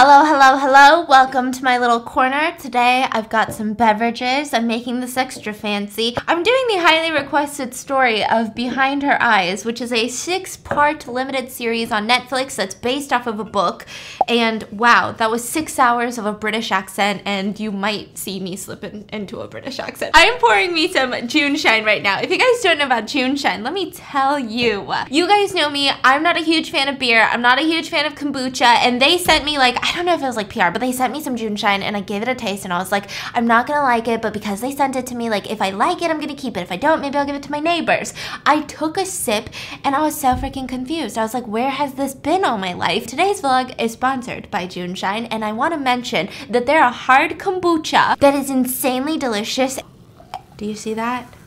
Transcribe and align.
Hello, 0.00 0.24
hello, 0.24 0.56
hello. 0.56 1.04
Welcome 1.08 1.50
to 1.50 1.64
my 1.64 1.76
little 1.76 1.98
corner. 1.98 2.54
Today 2.56 3.08
I've 3.10 3.28
got 3.28 3.52
some 3.52 3.72
beverages. 3.72 4.54
I'm 4.54 4.68
making 4.68 5.00
this 5.00 5.16
extra 5.16 5.52
fancy. 5.52 6.14
I'm 6.28 6.44
doing 6.44 6.64
the 6.68 6.76
highly 6.76 7.10
requested 7.10 7.74
story 7.74 8.24
of 8.24 8.54
Behind 8.54 9.02
Her 9.02 9.20
Eyes, 9.20 9.64
which 9.64 9.80
is 9.80 9.92
a 9.92 10.06
six 10.06 10.56
part 10.56 11.08
limited 11.08 11.50
series 11.50 11.90
on 11.90 12.06
Netflix 12.08 12.54
that's 12.54 12.76
based 12.76 13.12
off 13.12 13.26
of 13.26 13.40
a 13.40 13.44
book. 13.44 13.86
And 14.28 14.62
wow, 14.70 15.10
that 15.10 15.32
was 15.32 15.48
six 15.48 15.80
hours 15.80 16.16
of 16.16 16.26
a 16.26 16.32
British 16.32 16.70
accent, 16.70 17.22
and 17.24 17.58
you 17.58 17.72
might 17.72 18.16
see 18.16 18.38
me 18.38 18.54
slipping 18.54 19.04
into 19.12 19.40
a 19.40 19.48
British 19.48 19.80
accent. 19.80 20.12
I'm 20.14 20.38
pouring 20.38 20.72
me 20.72 20.92
some 20.92 21.10
JuneShine 21.10 21.84
right 21.84 22.04
now. 22.04 22.20
If 22.20 22.30
you 22.30 22.38
guys 22.38 22.62
don't 22.62 22.78
know 22.78 22.86
about 22.86 23.06
JuneShine, 23.06 23.64
let 23.64 23.72
me 23.72 23.90
tell 23.90 24.38
you. 24.38 24.88
You 25.10 25.26
guys 25.26 25.54
know 25.54 25.68
me. 25.68 25.90
I'm 26.04 26.22
not 26.22 26.36
a 26.36 26.44
huge 26.44 26.70
fan 26.70 26.86
of 26.86 27.00
beer, 27.00 27.22
I'm 27.22 27.42
not 27.42 27.58
a 27.58 27.62
huge 27.62 27.88
fan 27.88 28.06
of 28.06 28.14
kombucha, 28.14 28.62
and 28.62 29.02
they 29.02 29.18
sent 29.18 29.44
me 29.44 29.58
like, 29.58 29.87
I 29.88 29.92
don't 29.94 30.04
know 30.04 30.14
if 30.14 30.22
it 30.22 30.26
was 30.26 30.36
like 30.36 30.50
PR, 30.50 30.70
but 30.70 30.80
they 30.80 30.92
sent 30.92 31.14
me 31.14 31.22
some 31.22 31.34
JuneShine 31.34 31.80
and 31.80 31.96
I 31.96 32.02
gave 32.02 32.20
it 32.20 32.28
a 32.28 32.34
taste 32.34 32.64
and 32.64 32.74
I 32.74 32.78
was 32.78 32.92
like, 32.92 33.08
I'm 33.32 33.46
not 33.46 33.66
gonna 33.66 33.82
like 33.82 34.06
it, 34.06 34.20
but 34.20 34.34
because 34.34 34.60
they 34.60 34.70
sent 34.70 34.96
it 34.96 35.06
to 35.06 35.14
me, 35.14 35.30
like 35.30 35.50
if 35.50 35.62
I 35.62 35.70
like 35.70 36.02
it, 36.02 36.10
I'm 36.10 36.20
gonna 36.20 36.34
keep 36.34 36.58
it. 36.58 36.60
If 36.60 36.70
I 36.70 36.76
don't, 36.76 37.00
maybe 37.00 37.16
I'll 37.16 37.24
give 37.24 37.34
it 37.34 37.42
to 37.44 37.50
my 37.50 37.58
neighbors. 37.58 38.12
I 38.44 38.60
took 38.62 38.98
a 38.98 39.06
sip 39.06 39.48
and 39.82 39.96
I 39.96 40.02
was 40.02 40.20
so 40.20 40.34
freaking 40.34 40.68
confused. 40.68 41.16
I 41.16 41.22
was 41.22 41.32
like, 41.32 41.46
where 41.46 41.70
has 41.70 41.94
this 41.94 42.14
been 42.14 42.44
all 42.44 42.58
my 42.58 42.74
life? 42.74 43.06
Today's 43.06 43.40
vlog 43.40 43.74
is 43.80 43.92
sponsored 43.92 44.50
by 44.50 44.66
JuneShine 44.66 45.28
and 45.30 45.42
I 45.42 45.52
wanna 45.52 45.78
mention 45.78 46.28
that 46.50 46.66
they're 46.66 46.84
a 46.84 46.90
hard 46.90 47.38
kombucha 47.38 48.18
that 48.18 48.34
is 48.34 48.50
insanely 48.50 49.16
delicious. 49.16 49.78
Do 50.58 50.66
you 50.66 50.74
see 50.74 50.92
that? 50.94 51.37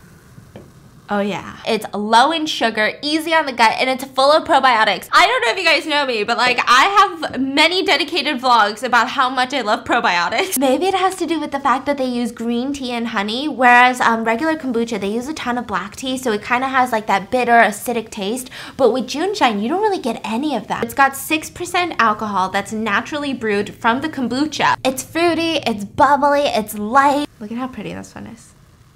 Oh 1.12 1.20
yeah. 1.20 1.58
It's 1.68 1.86
low 1.94 2.32
in 2.32 2.46
sugar, 2.46 2.94
easy 3.02 3.34
on 3.34 3.46
the 3.46 3.52
gut, 3.52 3.76
and 3.78 3.90
it's 3.90 4.06
full 4.06 4.32
of 4.32 4.46
probiotics. 4.46 5.10
I 5.12 5.28
don't 5.28 5.42
know 5.42 5.52
if 5.52 5.58
you 5.58 5.66
guys 5.66 5.86
know 5.86 6.06
me, 6.06 6.24
but 6.24 6.38
like 6.38 6.58
I 6.66 7.20
have 7.22 7.42
many 7.42 7.84
dedicated 7.84 8.40
vlogs 8.40 8.82
about 8.82 9.10
how 9.10 9.30
much 9.30 9.54
I 9.54 9.60
love 9.60 9.84
probiotics. 9.84 10.58
Maybe 10.58 10.86
it 10.86 10.94
has 10.94 11.16
to 11.16 11.26
do 11.26 11.38
with 11.38 11.52
the 11.52 11.60
fact 11.60 11.86
that 11.86 11.98
they 11.98 12.06
use 12.06 12.32
green 12.32 12.72
tea 12.72 12.92
and 12.92 13.10
honey, 13.10 13.50
whereas 13.50 14.00
um, 14.00 14.24
regular 14.24 14.56
kombucha, 14.56 15.02
they 15.02 15.12
use 15.12 15.28
a 15.28 15.34
ton 15.34 15.58
of 15.58 15.68
black 15.68 15.98
tea, 15.98 16.18
so 16.18 16.32
it 16.32 16.42
kind 16.42 16.64
of 16.64 16.70
has 16.70 16.94
like 16.94 17.08
that 17.08 17.30
bitter, 17.30 17.60
acidic 17.60 18.10
taste. 18.10 18.50
But 18.78 18.94
with 18.94 19.08
JuneShine, 19.08 19.62
you 19.62 19.68
don't 19.68 19.82
really 19.82 20.02
get 20.02 20.22
any 20.24 20.56
of 20.56 20.68
that. 20.70 20.86
It's 20.86 20.94
got 20.94 21.12
6% 21.12 21.96
alcohol 22.00 22.48
that's 22.48 22.72
naturally 22.72 23.34
brewed 23.34 23.76
from 23.76 24.00
the 24.00 24.08
kombucha. 24.08 24.78
It's 24.86 25.04
fruity, 25.04 25.60
it's 25.68 25.84
bubbly, 25.84 26.44
it's 26.44 26.78
light. 26.78 27.28
Look 27.42 27.52
at 27.52 27.58
how 27.58 27.68
pretty 27.68 27.94
this 27.94 28.16
one 28.16 28.28
is. 28.28 28.51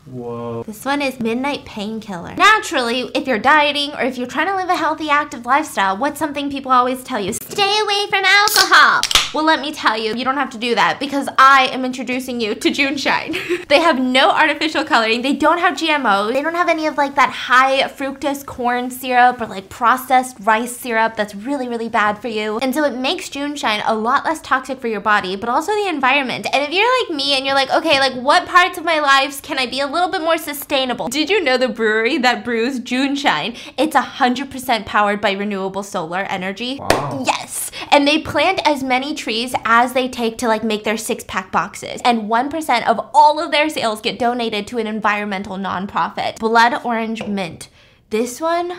Whoa. 0.05 0.63
This 0.63 0.85
one 0.85 1.01
is 1.01 1.19
Midnight 1.19 1.65
Painkiller. 1.65 2.35
Naturally, 2.35 3.09
if 3.15 3.27
you're 3.27 3.39
dieting 3.39 3.91
or 3.93 4.01
if 4.01 4.17
you're 4.17 4.27
trying 4.27 4.47
to 4.47 4.55
live 4.55 4.69
a 4.69 4.75
healthy, 4.75 5.09
active 5.09 5.45
lifestyle, 5.45 5.97
what's 5.97 6.19
something 6.19 6.51
people 6.51 6.71
always 6.71 7.03
tell 7.03 7.19
you? 7.19 7.33
Stay 7.33 7.79
away 7.79 8.05
from 8.09 8.23
alcohol. 8.23 9.01
Well, 9.35 9.43
let 9.43 9.59
me 9.59 9.73
tell 9.73 9.97
you, 9.97 10.15
you 10.15 10.23
don't 10.23 10.37
have 10.37 10.51
to 10.51 10.57
do 10.57 10.75
that 10.75 10.97
because 10.97 11.27
I 11.37 11.67
am 11.73 11.83
introducing 11.83 12.39
you 12.39 12.55
to 12.55 12.69
JuneShine. 12.69 13.67
they 13.67 13.81
have 13.81 13.99
no 13.99 14.31
artificial 14.31 14.85
coloring. 14.85 15.23
They 15.23 15.33
don't 15.33 15.57
have 15.57 15.75
GMOs. 15.75 16.31
They 16.31 16.41
don't 16.41 16.55
have 16.55 16.69
any 16.69 16.87
of 16.87 16.95
like 16.95 17.15
that 17.15 17.31
high 17.31 17.81
fructose 17.89 18.45
corn 18.45 18.89
syrup 18.89 19.41
or 19.41 19.47
like 19.47 19.67
processed 19.67 20.37
rice 20.39 20.77
syrup 20.77 21.17
that's 21.17 21.35
really, 21.35 21.67
really 21.67 21.89
bad 21.89 22.19
for 22.19 22.29
you. 22.29 22.59
And 22.59 22.73
so 22.73 22.85
it 22.85 22.95
makes 22.95 23.29
JuneShine 23.29 23.83
a 23.85 23.93
lot 23.93 24.23
less 24.23 24.39
toxic 24.39 24.79
for 24.79 24.87
your 24.87 25.01
body, 25.01 25.35
but 25.35 25.49
also 25.49 25.73
the 25.73 25.89
environment. 25.89 26.47
And 26.53 26.63
if 26.63 26.71
you're 26.71 26.87
like 27.01 27.17
me 27.17 27.33
and 27.33 27.45
you're 27.45 27.55
like, 27.55 27.73
okay, 27.73 27.99
like 27.99 28.13
what 28.13 28.47
parts 28.47 28.77
of 28.77 28.85
my 28.85 29.01
lives 29.01 29.41
can 29.41 29.59
I 29.59 29.65
be 29.65 29.81
a 29.81 29.85
little 29.85 30.09
bit 30.09 30.21
more 30.21 30.37
sustainable. 30.37 31.09
Did 31.09 31.29
you 31.29 31.43
know 31.43 31.57
the 31.57 31.67
brewery 31.67 32.17
that 32.19 32.45
brews 32.45 32.79
JuneShine? 32.79 33.57
It's 33.77 33.97
100% 33.97 34.85
powered 34.85 35.19
by 35.19 35.33
renewable 35.33 35.83
solar 35.83 36.19
energy. 36.19 36.77
Wow. 36.79 37.25
Yes. 37.27 37.69
And 37.91 38.07
they 38.07 38.21
plant 38.21 38.61
as 38.65 38.81
many 38.81 39.13
trees 39.13 39.24
as 39.63 39.93
they 39.93 40.07
take 40.07 40.37
to 40.39 40.47
like 40.47 40.63
make 40.63 40.83
their 40.83 40.97
six 40.97 41.23
pack 41.23 41.51
boxes. 41.51 42.01
And 42.03 42.29
1% 42.29 42.87
of 42.87 42.99
all 43.13 43.39
of 43.39 43.51
their 43.51 43.69
sales 43.69 44.01
get 44.01 44.19
donated 44.19 44.67
to 44.67 44.77
an 44.77 44.87
environmental 44.87 45.57
nonprofit. 45.57 46.39
Blood 46.39 46.83
Orange 46.83 47.25
Mint. 47.25 47.69
This 48.09 48.39
one, 48.41 48.73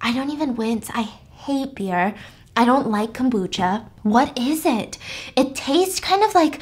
I 0.00 0.12
don't 0.12 0.30
even 0.30 0.54
wince. 0.54 0.88
I 0.94 1.02
hate 1.02 1.74
beer. 1.74 2.14
I 2.56 2.64
don't 2.64 2.88
like 2.88 3.12
kombucha. 3.12 3.88
What 4.02 4.38
is 4.38 4.64
it? 4.64 4.98
It 5.36 5.54
tastes 5.54 6.00
kind 6.00 6.22
of 6.22 6.34
like 6.34 6.60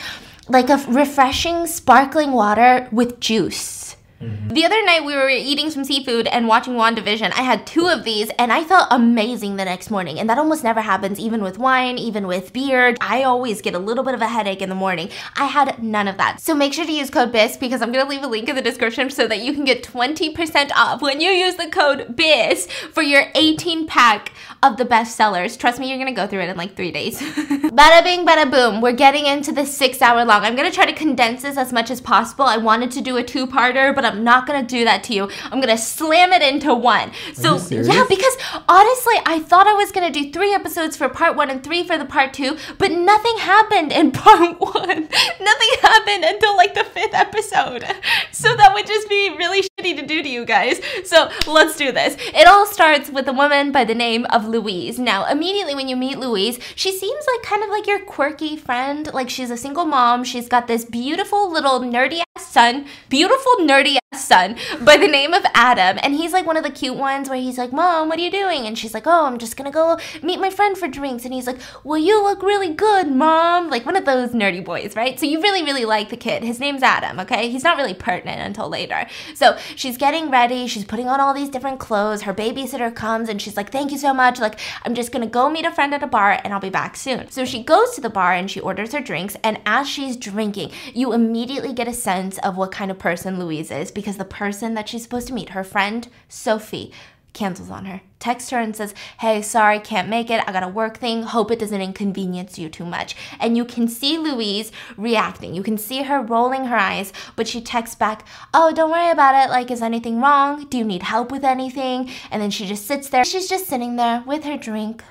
like 0.49 0.69
a 0.69 0.85
refreshing 0.89 1.67
sparkling 1.67 2.33
water 2.33 2.89
with 2.91 3.21
juice. 3.21 3.84
Mm-hmm. 4.25 4.49
The 4.49 4.65
other 4.65 4.85
night 4.85 5.05
we 5.05 5.15
were 5.15 5.29
eating 5.29 5.71
some 5.71 5.85
seafood 5.85 6.27
and 6.27 6.49
watching 6.49 6.75
WandaVision. 6.75 7.33
I 7.33 7.43
had 7.43 7.67
two 7.67 7.87
of 7.87 8.05
these 8.05 8.31
and 8.39 8.53
I 8.53 8.65
felt 8.65 8.89
amazing 8.91 9.57
the 9.57 9.65
next 9.65 9.91
morning. 9.91 10.19
And 10.19 10.29
that 10.31 10.39
almost 10.39 10.65
never 10.65 10.81
happens, 10.81 11.19
even 11.19 11.43
with 11.43 11.59
wine, 11.59 11.99
even 11.99 12.27
with 12.27 12.53
beer. 12.53 12.95
I 13.01 13.23
always 13.23 13.61
get 13.61 13.75
a 13.75 13.79
little 13.79 14.05
bit 14.05 14.15
of 14.15 14.23
a 14.23 14.29
headache 14.29 14.63
in 14.63 14.69
the 14.69 14.75
morning. 14.75 15.11
I 15.37 15.47
had 15.47 15.83
none 15.83 16.09
of 16.09 16.17
that. 16.17 16.41
So 16.41 16.55
make 16.55 16.73
sure 16.73 16.87
to 16.87 16.93
use 16.93 17.11
code 17.11 17.33
BIS 17.33 17.57
because 17.57 17.83
I'm 17.83 17.93
gonna 17.93 18.09
leave 18.09 18.23
a 18.23 18.27
link 18.27 18.49
in 18.49 18.57
the 18.57 18.63
description 18.63 19.11
so 19.11 19.27
that 19.29 19.41
you 19.41 19.53
can 19.53 19.65
get 19.65 19.83
20% 19.83 20.71
off 20.75 21.03
when 21.03 21.21
you 21.21 21.31
use 21.31 21.57
the 21.57 21.69
code 21.69 22.17
BIS 22.17 22.67
for 22.93 23.03
your 23.03 23.27
18 23.35 23.87
pack 23.87 24.33
of 24.63 24.77
the 24.77 24.85
best 24.85 25.17
sellers. 25.17 25.57
Trust 25.57 25.79
me, 25.79 25.89
you're 25.89 25.99
gonna 25.99 26.13
go 26.13 26.27
through 26.27 26.41
it 26.41 26.49
in 26.49 26.57
like 26.57 26.77
three 26.77 26.91
days. 26.91 27.21
bada 27.21 28.03
bing, 28.03 28.27
bada 28.27 28.51
boom. 28.51 28.81
We're 28.81 28.93
getting 28.93 29.27
into 29.27 29.53
the 29.53 29.67
six 29.67 30.01
hour 30.01 30.25
long. 30.25 30.43
I'm 30.43 30.57
gonna 30.57 30.71
try 30.71 30.87
to 30.87 30.93
condense 30.93 31.43
this 31.43 31.57
as 31.57 31.73
much 31.73 31.91
as 31.91 32.01
possible. 32.01 32.45
I 32.45 32.57
wanted 32.57 32.91
to 32.93 33.01
do 33.01 33.17
a 33.17 33.23
two 33.23 33.47
parter, 33.47 33.95
but 33.95 34.05
I'm 34.05 34.14
not 34.23 34.47
gonna 34.47 34.63
do 34.63 34.85
that 34.85 35.03
to 35.05 35.15
you. 35.15 35.31
I'm 35.51 35.61
gonna 35.61 35.79
slam 35.79 36.33
it 36.33 36.43
into 36.43 36.75
one. 36.75 37.13
So, 37.33 37.57
yeah, 37.69 38.05
because 38.09 38.37
honestly, 38.69 39.15
I 39.27 39.41
thought 39.47 39.67
I 39.67 39.75
was 39.75 39.91
gonna 39.93 40.11
do 40.11 40.31
three 40.31 40.55
episodes 40.55 40.97
for 40.97 41.09
part 41.09 41.37
one 41.37 41.51
and 41.51 41.63
three 41.63 41.85
for 41.85 41.99
the 41.99 42.05
part 42.05 42.33
two, 42.33 42.57
but 42.79 42.93
nothing 42.93 43.39
happened 43.39 43.93
in 43.93 44.11
part 44.25 44.61
one. 44.61 45.09
nothing 45.41 45.71
happened 45.83 46.25
until 46.25 46.57
like 46.57 46.75
the 46.75 46.85
fifth 46.85 47.15
episode. 47.15 47.85
So 48.33 48.55
that 48.57 48.75
would 48.75 48.87
just 48.87 49.09
be 49.09 49.35
really 49.37 49.63
shitty 49.63 49.97
to 49.99 50.07
do 50.07 50.23
to 50.23 50.29
you 50.29 50.45
guys. 50.45 50.81
So 51.05 51.31
let's 51.47 51.77
do 51.77 51.93
this. 51.93 52.17
It 52.35 52.47
all 52.47 52.67
starts 52.67 53.11
with 53.11 53.29
a 53.29 53.33
woman 53.33 53.73
by 53.73 53.85
the 53.85 53.95
name 53.95 54.27
of 54.27 54.47
Louise. 54.47 54.99
Now, 54.99 55.27
immediately 55.27 55.75
when 55.75 55.89
you 55.89 55.97
meet 55.97 56.19
Louise, 56.19 56.59
she 56.75 56.93
seems 56.93 57.25
like 57.33 57.43
kind 57.43 57.63
of 57.63 57.71
like 57.71 57.87
your 57.87 58.01
quirky 58.01 58.57
friend. 58.57 59.13
Like 59.13 59.31
she's 59.31 59.51
a 59.51 59.57
single 59.57 59.85
mom. 59.85 60.25
She's 60.25 60.49
got 60.49 60.67
this 60.67 60.85
beautiful 60.85 61.51
little 61.51 61.81
nerdy 61.81 62.24
son, 62.55 62.87
beautiful 63.09 63.53
nerdy 63.61 63.97
ass 64.13 64.27
son 64.27 64.57
by 64.85 64.97
the 64.97 65.07
name 65.07 65.33
of 65.33 65.45
Adam. 65.55 65.99
And 66.03 66.15
he's 66.15 66.33
like 66.33 66.47
one 66.47 66.57
of 66.57 66.65
the 66.65 66.71
cute 66.71 66.97
ones 66.97 67.29
where 67.29 67.39
he's 67.39 67.59
like, 67.59 67.73
Mom, 67.73 68.09
what 68.09 68.19
are 68.19 68.23
you 68.23 68.31
doing? 68.31 68.67
And 68.67 68.77
she's 68.77 68.93
like, 68.93 69.07
Oh, 69.07 69.27
I'm 69.27 69.39
just 69.39 69.57
gonna 69.57 69.71
go 69.71 69.99
meet 70.21 70.41
my 70.41 70.51
friend 70.51 70.77
for 70.77 70.89
drinks. 70.89 71.25
And 71.25 71.33
he's 71.33 71.47
like, 71.47 71.61
Well, 71.85 71.99
you 71.99 72.21
look 72.23 72.43
really 72.43 72.73
good, 72.73 73.09
Mom. 73.09 73.71
Like 73.71 73.87
one 73.87 73.95
of 73.95 74.05
those 74.05 74.31
nerdy 74.31 74.65
boys, 74.65 74.97
right? 74.97 75.19
So 75.19 75.27
you 75.27 75.41
really, 75.41 75.63
really 75.63 75.85
like 75.85 76.11
the 76.11 76.17
kid. 76.17 76.43
His 76.43 76.59
name's 76.59 76.83
Adam, 76.83 77.21
okay? 77.21 77.51
He's 77.51 77.63
not 77.63 77.77
really 77.77 77.95
pertinent 77.95 78.41
until 78.41 78.69
later. 78.69 79.07
So 79.35 79.57
she's 79.77 79.97
getting 79.97 80.29
ready. 80.29 80.67
She's 80.67 80.85
putting 80.85 81.09
on 81.09 81.21
all 81.21 81.35
these 81.35 81.49
different 81.49 81.79
clothes. 81.79 82.23
Her 82.23 82.35
babysitter 82.35 82.93
comes 82.93 83.29
and 83.29 83.41
she's 83.41 83.57
like, 83.57 83.71
Thank 83.71 83.93
you 83.93 83.99
so 83.99 84.13
much. 84.13 84.41
Like, 84.41 84.59
I'm 84.85 84.95
just 84.95 85.13
gonna 85.13 85.29
go 85.29 85.49
meet 85.49 85.67
a 85.67 85.71
friend 85.71 85.95
at 85.95 86.03
a 86.03 86.09
bar 86.09 86.41
and 86.43 86.53
I'll 86.53 86.61
be 86.61 86.71
back 86.71 86.97
soon. 86.97 87.31
So 87.31 87.45
she 87.45 87.63
goes 87.63 87.95
to 87.95 88.01
the 88.01 88.11
bar 88.11 88.33
and 88.33 88.51
she 88.51 88.59
orders 88.59 88.93
her 88.93 89.01
drinks. 89.01 89.37
And 89.45 89.61
as 89.67 89.89
she's 89.89 90.17
drinking, 90.17 90.73
you 90.93 91.13
immediately 91.13 91.73
get 91.73 91.87
a 91.87 91.93
sense 91.93 92.24
of 92.39 92.57
what 92.57 92.73
kind 92.73 92.91
of 92.91 92.99
person 92.99 93.39
Louise 93.39 93.71
is 93.71 93.91
because 93.91 94.17
the 94.17 94.25
person 94.25 94.75
that 94.75 94.89
she's 94.89 95.03
supposed 95.03 95.29
to 95.29 95.35
meet, 95.35 95.51
her 95.51 95.65
friend 95.65 96.09
Sophie, 96.29 96.93
cancels 97.35 97.69
on 97.69 97.85
her. 97.85 98.01
Texts 98.19 98.51
her 98.51 98.59
and 98.59 98.75
says, 98.75 98.95
Hey, 99.21 99.43
sorry, 99.43 99.79
can't 99.81 100.09
make 100.09 100.31
it. 100.31 100.43
I 100.47 100.53
got 100.53 100.63
a 100.63 100.69
work 100.69 100.97
thing. 100.97 101.25
Hope 101.25 101.51
it 101.51 101.59
doesn't 101.59 101.81
inconvenience 101.81 102.59
you 102.59 102.71
too 102.71 102.87
much. 102.87 103.15
And 103.39 103.57
you 103.57 103.67
can 103.67 103.89
see 103.89 104.17
Louise 104.17 104.73
reacting. 104.97 105.55
You 105.55 105.63
can 105.63 105.77
see 105.77 106.05
her 106.05 106.23
rolling 106.23 106.67
her 106.67 106.77
eyes, 106.77 107.13
but 107.37 107.47
she 107.47 107.61
texts 107.61 107.97
back, 107.97 108.27
Oh, 108.55 108.73
don't 108.73 108.91
worry 108.91 109.11
about 109.11 109.35
it. 109.35 109.51
Like, 109.51 109.71
is 109.71 109.83
anything 109.83 110.23
wrong? 110.23 110.67
Do 110.71 110.79
you 110.79 110.85
need 110.85 111.03
help 111.03 111.31
with 111.31 111.45
anything? 111.45 112.09
And 112.31 112.41
then 112.41 112.51
she 112.51 112.67
just 112.67 112.87
sits 112.87 113.11
there. 113.11 113.25
She's 113.25 113.49
just 113.49 113.67
sitting 113.67 113.97
there 113.97 114.23
with 114.27 114.45
her 114.45 114.57
drink. 114.57 115.03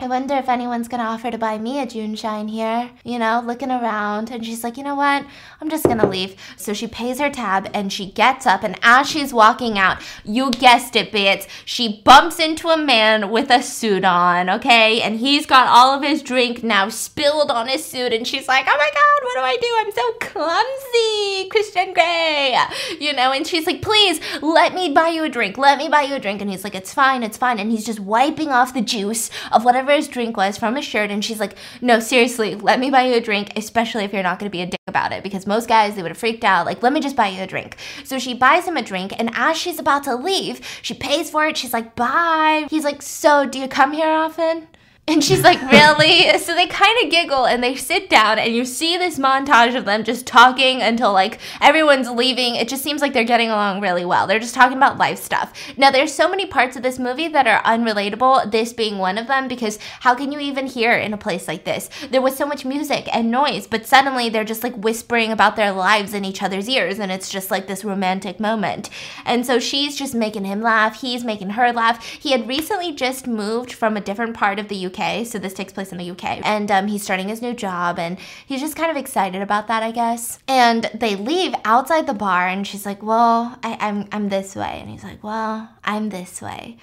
I 0.00 0.06
wonder 0.06 0.36
if 0.36 0.48
anyone's 0.48 0.86
gonna 0.86 1.02
offer 1.02 1.28
to 1.28 1.38
buy 1.38 1.58
me 1.58 1.80
a 1.80 1.86
JuneShine 1.86 2.48
here, 2.48 2.92
you 3.02 3.18
know, 3.18 3.42
looking 3.44 3.72
around. 3.72 4.30
And 4.30 4.46
she's 4.46 4.62
like, 4.62 4.76
you 4.76 4.84
know 4.84 4.94
what? 4.94 5.26
I'm 5.60 5.68
just 5.68 5.84
gonna 5.84 6.08
leave. 6.08 6.36
So 6.56 6.72
she 6.72 6.86
pays 6.86 7.18
her 7.18 7.30
tab 7.30 7.68
and 7.74 7.92
she 7.92 8.12
gets 8.12 8.46
up. 8.46 8.62
And 8.62 8.78
as 8.80 9.10
she's 9.10 9.34
walking 9.34 9.76
out, 9.76 10.00
you 10.24 10.52
guessed 10.52 10.94
it, 10.94 11.10
bits, 11.10 11.48
she 11.64 12.00
bumps 12.04 12.38
into 12.38 12.68
a 12.68 12.76
man 12.76 13.28
with 13.28 13.50
a 13.50 13.60
suit 13.60 14.04
on, 14.04 14.48
okay? 14.48 15.02
And 15.02 15.18
he's 15.18 15.46
got 15.46 15.66
all 15.66 15.96
of 15.96 16.04
his 16.04 16.22
drink 16.22 16.62
now 16.62 16.88
spilled 16.90 17.50
on 17.50 17.66
his 17.66 17.84
suit. 17.84 18.12
And 18.12 18.24
she's 18.24 18.46
like, 18.46 18.66
oh 18.68 18.76
my 18.78 18.90
God, 18.94 19.24
what 19.24 19.34
do 19.34 19.40
I 19.40 19.56
do? 19.56 19.74
I'm 19.78 19.90
so 19.90 20.12
clumsy, 20.30 21.48
Christian 21.48 21.92
Grey, 21.92 22.56
you 23.00 23.14
know? 23.14 23.32
And 23.32 23.44
she's 23.44 23.66
like, 23.66 23.82
please 23.82 24.20
let 24.42 24.74
me 24.74 24.92
buy 24.92 25.08
you 25.08 25.24
a 25.24 25.28
drink. 25.28 25.58
Let 25.58 25.76
me 25.76 25.88
buy 25.88 26.02
you 26.02 26.14
a 26.14 26.20
drink. 26.20 26.40
And 26.40 26.48
he's 26.48 26.62
like, 26.62 26.76
it's 26.76 26.94
fine, 26.94 27.24
it's 27.24 27.36
fine. 27.36 27.58
And 27.58 27.72
he's 27.72 27.84
just 27.84 27.98
wiping 27.98 28.50
off 28.50 28.72
the 28.72 28.80
juice 28.80 29.28
of 29.50 29.64
whatever 29.64 29.87
his 29.96 30.08
drink 30.08 30.36
was 30.36 30.58
from 30.58 30.76
his 30.76 30.84
shirt. 30.84 31.10
And 31.10 31.24
she's 31.24 31.40
like, 31.40 31.56
no, 31.80 32.00
seriously, 32.00 32.54
let 32.54 32.80
me 32.80 32.90
buy 32.90 33.06
you 33.06 33.16
a 33.16 33.20
drink, 33.20 33.52
especially 33.56 34.04
if 34.04 34.12
you're 34.12 34.22
not 34.22 34.38
to 34.40 34.48
be 34.48 34.62
a 34.62 34.66
dick 34.66 34.80
about 34.86 35.12
it. 35.12 35.22
Because 35.22 35.46
most 35.46 35.68
guys, 35.68 35.96
they 35.96 36.02
would 36.02 36.10
have 36.10 36.18
freaked 36.18 36.44
out. 36.44 36.66
Like, 36.66 36.82
let 36.82 36.92
me 36.92 37.00
just 37.00 37.16
buy 37.16 37.28
you 37.28 37.42
a 37.42 37.46
drink. 37.46 37.76
So 38.04 38.18
she 38.18 38.34
buys 38.34 38.66
him 38.66 38.76
a 38.76 38.82
drink. 38.82 39.12
And 39.18 39.30
as 39.34 39.56
she's 39.56 39.78
about 39.78 40.04
to 40.04 40.14
leave, 40.14 40.60
she 40.82 40.94
pays 40.94 41.30
for 41.30 41.46
it. 41.46 41.56
She's 41.56 41.72
like, 41.72 41.96
bye. 41.96 42.66
He's 42.70 42.84
like, 42.84 43.02
so 43.02 43.46
do 43.46 43.58
you 43.58 43.68
come 43.68 43.92
here 43.92 44.10
often? 44.10 44.68
And 45.08 45.24
she's 45.24 45.42
like, 45.42 45.60
Really? 45.62 46.38
so 46.38 46.54
they 46.54 46.66
kind 46.66 46.96
of 47.02 47.10
giggle 47.10 47.46
and 47.46 47.62
they 47.62 47.74
sit 47.74 48.10
down, 48.10 48.38
and 48.38 48.54
you 48.54 48.64
see 48.66 48.98
this 48.98 49.18
montage 49.18 49.74
of 49.74 49.86
them 49.86 50.04
just 50.04 50.26
talking 50.26 50.82
until 50.82 51.12
like 51.12 51.38
everyone's 51.62 52.10
leaving. 52.10 52.56
It 52.56 52.68
just 52.68 52.84
seems 52.84 53.00
like 53.00 53.14
they're 53.14 53.24
getting 53.24 53.48
along 53.48 53.80
really 53.80 54.04
well. 54.04 54.26
They're 54.26 54.38
just 54.38 54.54
talking 54.54 54.76
about 54.76 54.98
life 54.98 55.18
stuff. 55.18 55.52
Now, 55.78 55.90
there's 55.90 56.12
so 56.12 56.28
many 56.28 56.44
parts 56.44 56.76
of 56.76 56.82
this 56.82 56.98
movie 56.98 57.28
that 57.28 57.46
are 57.46 57.62
unrelatable, 57.62 58.50
this 58.50 58.74
being 58.74 58.98
one 58.98 59.16
of 59.16 59.26
them, 59.26 59.48
because 59.48 59.78
how 60.00 60.14
can 60.14 60.30
you 60.30 60.40
even 60.40 60.66
hear 60.66 60.92
in 60.92 61.14
a 61.14 61.18
place 61.18 61.48
like 61.48 61.64
this? 61.64 61.88
There 62.10 62.22
was 62.22 62.36
so 62.36 62.46
much 62.46 62.66
music 62.66 63.08
and 63.14 63.30
noise, 63.30 63.66
but 63.66 63.86
suddenly 63.86 64.28
they're 64.28 64.44
just 64.44 64.62
like 64.62 64.76
whispering 64.76 65.32
about 65.32 65.56
their 65.56 65.72
lives 65.72 66.12
in 66.12 66.24
each 66.24 66.42
other's 66.42 66.68
ears, 66.68 66.98
and 66.98 67.10
it's 67.10 67.30
just 67.30 67.50
like 67.50 67.66
this 67.66 67.84
romantic 67.84 68.38
moment. 68.38 68.90
And 69.24 69.46
so 69.46 69.58
she's 69.58 69.96
just 69.96 70.14
making 70.14 70.44
him 70.44 70.60
laugh, 70.60 71.00
he's 71.00 71.24
making 71.24 71.50
her 71.50 71.72
laugh. 71.72 72.04
He 72.04 72.32
had 72.32 72.46
recently 72.46 72.92
just 72.92 73.26
moved 73.26 73.72
from 73.72 73.96
a 73.96 74.02
different 74.02 74.36
part 74.36 74.58
of 74.58 74.68
the 74.68 74.86
UK 74.86 74.97
so 75.24 75.38
this 75.38 75.54
takes 75.54 75.72
place 75.72 75.92
in 75.92 75.98
the 75.98 76.10
UK. 76.10 76.44
And 76.44 76.70
um, 76.70 76.86
he's 76.88 77.02
starting 77.02 77.28
his 77.28 77.42
new 77.42 77.54
job 77.54 77.98
and 77.98 78.18
he's 78.46 78.60
just 78.60 78.76
kind 78.76 78.90
of 78.90 78.96
excited 78.96 79.42
about 79.42 79.68
that, 79.68 79.82
I 79.82 79.90
guess. 79.90 80.38
And 80.48 80.90
they 80.94 81.16
leave 81.16 81.54
outside 81.64 82.06
the 82.06 82.14
bar 82.14 82.48
and 82.48 82.66
she's 82.66 82.84
like, 82.84 83.02
Well, 83.02 83.58
I, 83.62 83.76
I'm, 83.80 84.08
I'm 84.12 84.28
this 84.28 84.54
way. 84.56 84.78
And 84.80 84.90
he's 84.90 85.04
like, 85.04 85.22
Well, 85.22 85.70
I'm 85.84 86.10
this 86.10 86.42
way 86.42 86.76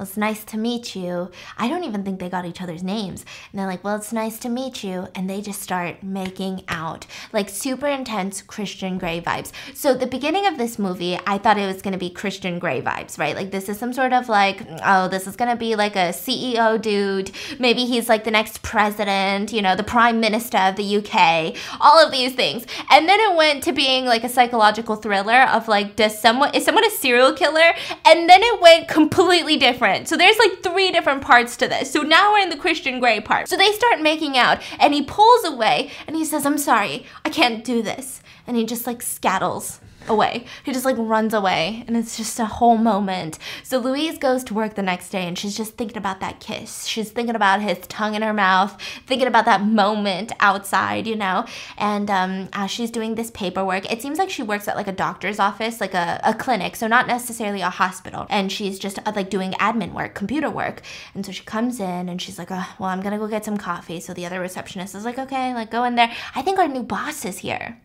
well, 0.00 0.06
it's 0.06 0.16
nice 0.16 0.44
to 0.44 0.56
meet 0.56 0.96
you. 0.96 1.30
I 1.58 1.68
don't 1.68 1.84
even 1.84 2.04
think 2.04 2.20
they 2.20 2.30
got 2.30 2.46
each 2.46 2.62
other's 2.62 2.82
names. 2.82 3.26
And 3.52 3.60
they're 3.60 3.66
like, 3.66 3.84
well, 3.84 3.96
it's 3.96 4.14
nice 4.14 4.38
to 4.38 4.48
meet 4.48 4.82
you. 4.82 5.08
And 5.14 5.28
they 5.28 5.42
just 5.42 5.60
start 5.60 6.02
making 6.02 6.64
out. 6.68 7.04
Like 7.34 7.50
super 7.50 7.86
intense 7.86 8.40
Christian 8.40 8.96
Grey 8.96 9.20
vibes. 9.20 9.52
So 9.74 9.92
the 9.92 10.06
beginning 10.06 10.46
of 10.46 10.56
this 10.56 10.78
movie, 10.78 11.18
I 11.26 11.36
thought 11.36 11.58
it 11.58 11.66
was 11.66 11.82
going 11.82 11.92
to 11.92 11.98
be 11.98 12.08
Christian 12.08 12.58
Grey 12.58 12.80
vibes, 12.80 13.18
right? 13.18 13.36
Like 13.36 13.50
this 13.50 13.68
is 13.68 13.78
some 13.78 13.92
sort 13.92 14.14
of 14.14 14.30
like, 14.30 14.66
oh, 14.82 15.08
this 15.08 15.26
is 15.26 15.36
going 15.36 15.50
to 15.50 15.56
be 15.56 15.76
like 15.76 15.96
a 15.96 16.14
CEO 16.14 16.80
dude. 16.80 17.30
Maybe 17.58 17.84
he's 17.84 18.08
like 18.08 18.24
the 18.24 18.30
next 18.30 18.62
president, 18.62 19.52
you 19.52 19.60
know, 19.60 19.76
the 19.76 19.82
prime 19.82 20.18
minister 20.18 20.56
of 20.56 20.76
the 20.76 20.96
UK, 20.96 21.54
all 21.78 22.02
of 22.02 22.10
these 22.10 22.34
things. 22.34 22.64
And 22.90 23.06
then 23.06 23.20
it 23.20 23.36
went 23.36 23.62
to 23.64 23.74
being 23.74 24.06
like 24.06 24.24
a 24.24 24.30
psychological 24.30 24.96
thriller 24.96 25.42
of 25.42 25.68
like, 25.68 25.94
does 25.94 26.18
someone, 26.18 26.54
is 26.54 26.64
someone 26.64 26.86
a 26.86 26.90
serial 26.90 27.34
killer? 27.34 27.74
And 28.06 28.30
then 28.30 28.40
it 28.42 28.62
went 28.62 28.88
completely 28.88 29.58
different 29.58 29.89
different. 29.90 30.08
So 30.08 30.16
there's 30.16 30.38
like 30.38 30.62
three 30.62 30.90
different 30.90 31.22
parts 31.22 31.56
to 31.58 31.68
this. 31.68 31.90
So 31.90 32.02
now 32.02 32.32
we're 32.32 32.40
in 32.40 32.50
the 32.50 32.56
Christian 32.56 33.00
Grey 33.00 33.20
part. 33.20 33.48
So 33.48 33.56
they 33.56 33.72
start 33.72 34.00
making 34.00 34.36
out 34.36 34.62
and 34.78 34.94
he 34.94 35.02
pulls 35.02 35.44
away 35.44 35.90
and 36.06 36.16
he 36.16 36.24
says, 36.24 36.46
I'm 36.46 36.58
sorry, 36.58 37.06
I 37.24 37.30
can't 37.30 37.64
do 37.64 37.82
this. 37.82 38.22
And 38.46 38.56
he 38.56 38.64
just 38.64 38.86
like 38.86 39.02
scattles 39.02 39.80
away. 40.10 40.44
He 40.64 40.72
just 40.72 40.84
like 40.84 40.96
runs 40.98 41.32
away 41.32 41.84
and 41.86 41.96
it's 41.96 42.16
just 42.16 42.38
a 42.38 42.44
whole 42.44 42.76
moment. 42.76 43.38
So 43.62 43.78
Louise 43.78 44.18
goes 44.18 44.44
to 44.44 44.54
work 44.54 44.74
the 44.74 44.82
next 44.82 45.10
day 45.10 45.26
and 45.26 45.38
she's 45.38 45.56
just 45.56 45.76
thinking 45.76 45.96
about 45.96 46.20
that 46.20 46.40
kiss. 46.40 46.84
She's 46.84 47.10
thinking 47.10 47.34
about 47.34 47.62
his 47.62 47.78
tongue 47.86 48.14
in 48.14 48.22
her 48.22 48.34
mouth, 48.34 48.76
thinking 49.06 49.28
about 49.28 49.46
that 49.46 49.62
moment 49.64 50.32
outside, 50.40 51.06
you 51.06 51.16
know? 51.16 51.46
And 51.78 52.10
um, 52.10 52.48
as 52.52 52.70
she's 52.70 52.90
doing 52.90 53.14
this 53.14 53.30
paperwork, 53.30 53.90
it 53.90 54.02
seems 54.02 54.18
like 54.18 54.30
she 54.30 54.42
works 54.42 54.68
at 54.68 54.76
like 54.76 54.88
a 54.88 54.92
doctor's 54.92 55.38
office, 55.38 55.80
like 55.80 55.94
a, 55.94 56.20
a 56.24 56.34
clinic, 56.34 56.76
so 56.76 56.86
not 56.86 57.06
necessarily 57.06 57.60
a 57.62 57.70
hospital. 57.70 58.26
And 58.28 58.50
she's 58.50 58.78
just 58.78 58.98
uh, 59.06 59.12
like 59.14 59.30
doing 59.30 59.52
admin 59.52 59.92
work, 59.92 60.14
computer 60.14 60.50
work. 60.50 60.82
And 61.14 61.24
so 61.24 61.32
she 61.32 61.44
comes 61.44 61.80
in 61.80 62.08
and 62.08 62.20
she's 62.20 62.38
like, 62.38 62.50
oh, 62.50 62.74
well, 62.78 62.90
I'm 62.90 63.00
gonna 63.00 63.18
go 63.18 63.28
get 63.28 63.44
some 63.44 63.56
coffee. 63.56 64.00
So 64.00 64.12
the 64.12 64.26
other 64.26 64.40
receptionist 64.40 64.94
is 64.94 65.04
like, 65.04 65.18
okay, 65.18 65.54
like 65.54 65.70
go 65.70 65.84
in 65.84 65.94
there. 65.94 66.12
I 66.34 66.42
think 66.42 66.58
our 66.58 66.68
new 66.68 66.82
boss 66.82 67.24
is 67.24 67.38
here. 67.38 67.78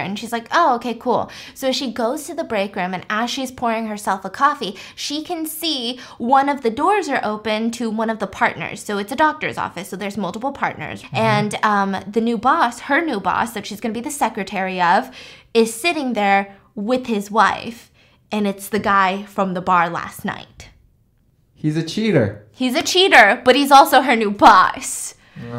And 0.00 0.18
she's 0.18 0.32
like, 0.32 0.48
oh, 0.52 0.74
okay, 0.76 0.94
cool. 0.94 1.30
So 1.54 1.72
she 1.72 1.92
goes 1.92 2.24
to 2.24 2.34
the 2.34 2.44
break 2.44 2.76
room, 2.76 2.94
and 2.94 3.06
as 3.08 3.30
she's 3.30 3.50
pouring 3.50 3.86
herself 3.86 4.24
a 4.24 4.30
coffee, 4.30 4.76
she 4.94 5.22
can 5.22 5.46
see 5.46 5.98
one 6.18 6.48
of 6.48 6.62
the 6.62 6.70
doors 6.70 7.08
are 7.08 7.20
open 7.24 7.70
to 7.72 7.90
one 7.90 8.10
of 8.10 8.18
the 8.18 8.26
partners. 8.26 8.82
So 8.82 8.98
it's 8.98 9.12
a 9.12 9.16
doctor's 9.16 9.58
office, 9.58 9.88
so 9.88 9.96
there's 9.96 10.16
multiple 10.16 10.52
partners. 10.52 11.02
Mm-hmm. 11.02 11.16
And 11.16 11.54
um, 11.62 11.96
the 12.06 12.20
new 12.20 12.38
boss, 12.38 12.80
her 12.80 13.04
new 13.04 13.20
boss, 13.20 13.52
that 13.52 13.66
she's 13.66 13.80
gonna 13.80 13.94
be 13.94 14.00
the 14.00 14.10
secretary 14.10 14.80
of, 14.80 15.14
is 15.54 15.72
sitting 15.74 16.14
there 16.14 16.56
with 16.74 17.06
his 17.06 17.30
wife. 17.30 17.90
And 18.32 18.46
it's 18.46 18.68
the 18.68 18.78
guy 18.78 19.24
from 19.24 19.54
the 19.54 19.60
bar 19.60 19.90
last 19.90 20.24
night. 20.24 20.70
He's 21.54 21.76
a 21.76 21.82
cheater. 21.82 22.46
He's 22.52 22.74
a 22.74 22.82
cheater, 22.82 23.42
but 23.44 23.56
he's 23.56 23.70
also 23.70 24.00
her 24.02 24.16
new 24.16 24.30
boss. 24.30 25.14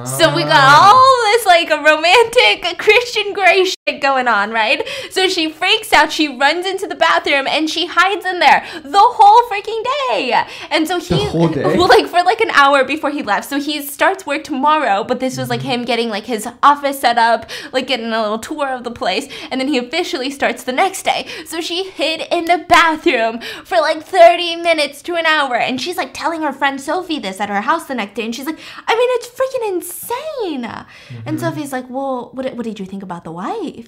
So 0.06 0.36
we 0.36 0.44
got 0.44 0.94
all 0.94 1.18
this 1.32 1.46
like 1.46 1.72
a 1.72 1.78
romantic 1.78 2.78
Christian 2.78 3.34
Grey 3.34 3.66
shit 3.92 4.02
going 4.02 4.28
on, 4.28 4.52
right? 4.52 4.88
So 5.10 5.28
she 5.28 5.52
freaks 5.52 5.94
out, 5.94 6.12
she 6.12 6.38
runs 6.38 6.66
into 6.66 6.88
the 6.88 6.96
bathroom 6.96 7.48
and 7.48 7.70
she 7.70 7.88
hides 7.88 8.26
in 8.26 8.40
there 8.40 8.66
the 8.84 9.00
whole 9.00 9.50
freaking 9.50 9.84
day. 10.10 10.44
And 10.70 10.88
so 10.88 11.00
he 11.00 11.28
well 11.34 11.88
like 11.88 12.08
for 12.08 12.24
like 12.24 12.42
an 12.42 12.52
hour 12.52 12.84
before 12.84 13.12
he 13.12 13.24
left. 13.24 13.50
So 13.50 13.60
he 13.60 13.82
starts 13.82 14.26
work 14.26 14.44
tomorrow, 14.44 15.04
but 15.04 15.20
this 15.20 15.38
was 15.38 15.50
like 15.50 15.62
him 15.62 15.84
getting 15.84 16.10
like 16.10 16.26
his 16.26 16.48
office 16.64 17.00
set 17.00 17.18
up, 17.18 17.50
like 17.72 17.88
getting 17.88 18.08
a 18.08 18.22
little 18.22 18.40
tour 18.40 18.70
of 18.70 18.84
the 18.84 18.92
place, 18.92 19.28
and 19.50 19.60
then 19.60 19.68
he 19.68 19.78
officially 19.78 20.30
starts 20.30 20.64
the 20.64 20.72
next 20.72 21.04
day. 21.04 21.28
So 21.46 21.62
she 21.62 21.90
hid 21.90 22.22
in 22.32 22.46
the 22.46 22.66
bathroom 22.68 23.42
for 23.66 23.78
like 23.80 24.04
30 24.04 24.58
minutes 24.58 25.02
to 25.04 25.16
an 25.16 25.26
hour 25.26 25.56
and 25.56 25.82
she's 25.82 25.98
like 25.98 26.14
telling 26.14 26.42
her 26.42 26.54
friend 26.54 26.80
Sophie 26.80 27.20
this 27.20 27.40
at 27.40 27.50
her 27.50 27.62
house 27.62 27.86
the 27.86 27.96
next 27.96 28.16
day 28.16 28.26
and 28.26 28.36
she's 28.36 28.46
like, 28.46 28.60
"I 28.88 28.96
mean, 28.96 29.10
it's 29.12 29.28
freaking 29.28 29.74
insane. 29.74 30.64
Mm-hmm. 30.64 31.28
And 31.28 31.40
Sophie's 31.40 31.72
like, 31.72 31.90
well, 31.90 32.32
what, 32.34 32.54
what 32.56 32.64
did 32.64 32.80
you 32.80 32.86
think 32.86 33.04
about 33.04 33.24
the 33.24 33.32
wife? 33.32 33.81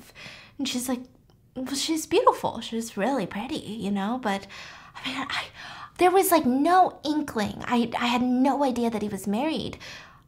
And 0.57 0.67
she's 0.67 0.87
like, 0.87 1.01
well, 1.55 1.75
she's 1.75 2.05
beautiful. 2.05 2.61
She's 2.61 2.97
really 2.97 3.25
pretty, 3.25 3.57
you 3.57 3.91
know, 3.91 4.19
but 4.21 4.47
I 4.95 5.07
mean, 5.07 5.27
I, 5.29 5.45
there 5.97 6.11
was 6.11 6.31
like 6.31 6.45
no 6.45 6.99
inkling. 7.03 7.63
I, 7.65 7.91
I 7.99 8.07
had 8.07 8.21
no 8.21 8.63
idea 8.63 8.89
that 8.89 9.01
he 9.01 9.09
was 9.09 9.27
married 9.27 9.77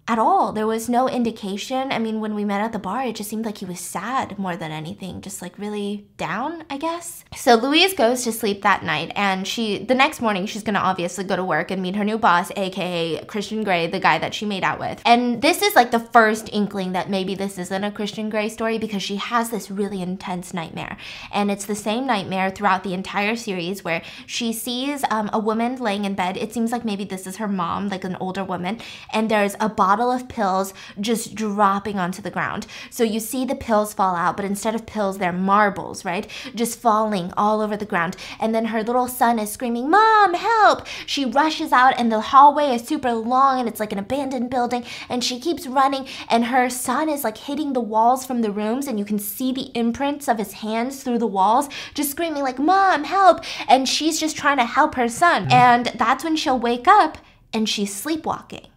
at 0.07 0.19
all. 0.19 0.51
There 0.51 0.67
was 0.67 0.87
no 0.87 1.09
indication. 1.09 1.91
I 1.91 1.97
mean, 1.97 2.19
when 2.19 2.35
we 2.35 2.45
met 2.45 2.61
at 2.61 2.73
the 2.73 2.79
bar, 2.79 3.05
it 3.05 3.15
just 3.15 3.29
seemed 3.29 3.45
like 3.45 3.57
he 3.57 3.65
was 3.65 3.79
sad 3.79 4.37
more 4.37 4.55
than 4.55 4.71
anything, 4.71 5.21
just 5.21 5.41
like 5.41 5.57
really 5.57 6.05
down, 6.17 6.63
I 6.69 6.77
guess. 6.77 7.23
So 7.35 7.55
Louise 7.55 7.93
goes 7.93 8.23
to 8.23 8.31
sleep 8.31 8.61
that 8.61 8.83
night, 8.83 9.11
and 9.15 9.47
she 9.47 9.83
the 9.83 9.95
next 9.95 10.21
morning 10.21 10.45
she's 10.45 10.61
gonna 10.61 10.79
obviously 10.79 11.23
go 11.23 11.35
to 11.35 11.43
work 11.43 11.71
and 11.71 11.81
meet 11.81 11.95
her 11.95 12.03
new 12.03 12.19
boss, 12.19 12.51
aka 12.55 13.25
Christian 13.25 13.63
Grey, 13.63 13.87
the 13.87 13.99
guy 13.99 14.19
that 14.19 14.35
she 14.35 14.45
made 14.45 14.63
out 14.63 14.79
with. 14.79 15.01
And 15.05 15.41
this 15.41 15.63
is 15.63 15.75
like 15.75 15.89
the 15.89 15.99
first 15.99 16.49
inkling 16.53 16.91
that 16.91 17.09
maybe 17.09 17.33
this 17.33 17.57
isn't 17.57 17.83
a 17.83 17.91
Christian 17.91 18.29
Grey 18.29 18.49
story 18.49 18.77
because 18.77 19.01
she 19.01 19.15
has 19.15 19.49
this 19.49 19.71
really 19.71 20.03
intense 20.03 20.53
nightmare, 20.53 20.97
and 21.33 21.49
it's 21.49 21.65
the 21.65 21.75
same 21.75 22.05
nightmare 22.05 22.51
throughout 22.51 22.83
the 22.83 22.93
entire 22.93 23.35
series 23.35 23.83
where 23.83 24.03
she 24.27 24.53
sees 24.53 25.03
um, 25.09 25.31
a 25.33 25.39
woman 25.39 25.77
laying 25.77 26.05
in 26.05 26.13
bed. 26.13 26.37
It 26.37 26.53
seems 26.53 26.71
like 26.71 26.85
maybe 26.85 27.05
this 27.05 27.25
is 27.25 27.37
her 27.37 27.47
mom, 27.47 27.89
like 27.89 28.03
an 28.03 28.17
older 28.19 28.43
woman, 28.43 28.79
and 29.11 29.31
there's 29.31 29.55
a 29.59 29.67
bottle 29.67 29.94
bottle 29.95 30.11
of 30.11 30.27
pills 30.27 30.73
just 30.99 31.35
dropping 31.35 31.97
onto 31.97 32.21
the 32.21 32.29
ground. 32.29 32.67
So 32.89 33.05
you 33.05 33.21
see 33.21 33.45
the 33.45 33.55
pills 33.55 33.93
fall 33.93 34.13
out, 34.13 34.35
but 34.35 34.45
instead 34.45 34.75
of 34.75 34.85
pills, 34.85 35.19
they're 35.19 35.31
marbles, 35.31 36.03
right? 36.03 36.27
Just 36.53 36.79
falling 36.79 37.31
all 37.37 37.61
over 37.61 37.77
the 37.77 37.85
ground. 37.85 38.17
And 38.41 38.53
then 38.53 38.65
her 38.65 38.83
little 38.83 39.07
son 39.07 39.39
is 39.39 39.49
screaming, 39.49 39.89
Mom, 39.89 40.33
help! 40.33 40.85
She 41.05 41.23
rushes 41.23 41.71
out, 41.71 41.97
and 41.97 42.11
the 42.11 42.19
hallway 42.19 42.75
is 42.75 42.85
super 42.85 43.13
long, 43.13 43.57
and 43.57 43.69
it's 43.69 43.79
like 43.79 43.93
an 43.93 43.99
abandoned 43.99 44.49
building. 44.49 44.83
And 45.07 45.23
she 45.23 45.39
keeps 45.39 45.65
running, 45.65 46.07
and 46.29 46.47
her 46.47 46.69
son 46.69 47.07
is 47.07 47.23
like 47.23 47.37
hitting 47.37 47.71
the 47.71 47.79
walls 47.79 48.25
from 48.25 48.41
the 48.41 48.51
rooms, 48.51 48.87
and 48.87 48.99
you 48.99 49.05
can 49.05 49.19
see 49.19 49.53
the 49.53 49.71
imprints 49.75 50.27
of 50.27 50.39
his 50.39 50.53
hands 50.53 51.03
through 51.03 51.19
the 51.19 51.25
walls, 51.25 51.69
just 51.93 52.11
screaming, 52.11 52.43
like, 52.43 52.59
Mom, 52.59 53.05
help! 53.05 53.45
And 53.69 53.87
she's 53.87 54.19
just 54.19 54.35
trying 54.35 54.57
to 54.57 54.65
help 54.65 54.95
her 54.95 55.07
son. 55.07 55.43
Mm-hmm. 55.43 55.53
And 55.53 55.85
that's 55.95 56.25
when 56.25 56.35
she'll 56.35 56.59
wake 56.59 56.85
up 56.85 57.17
and 57.53 57.69
she's 57.69 57.95
sleepwalking. 57.95 58.67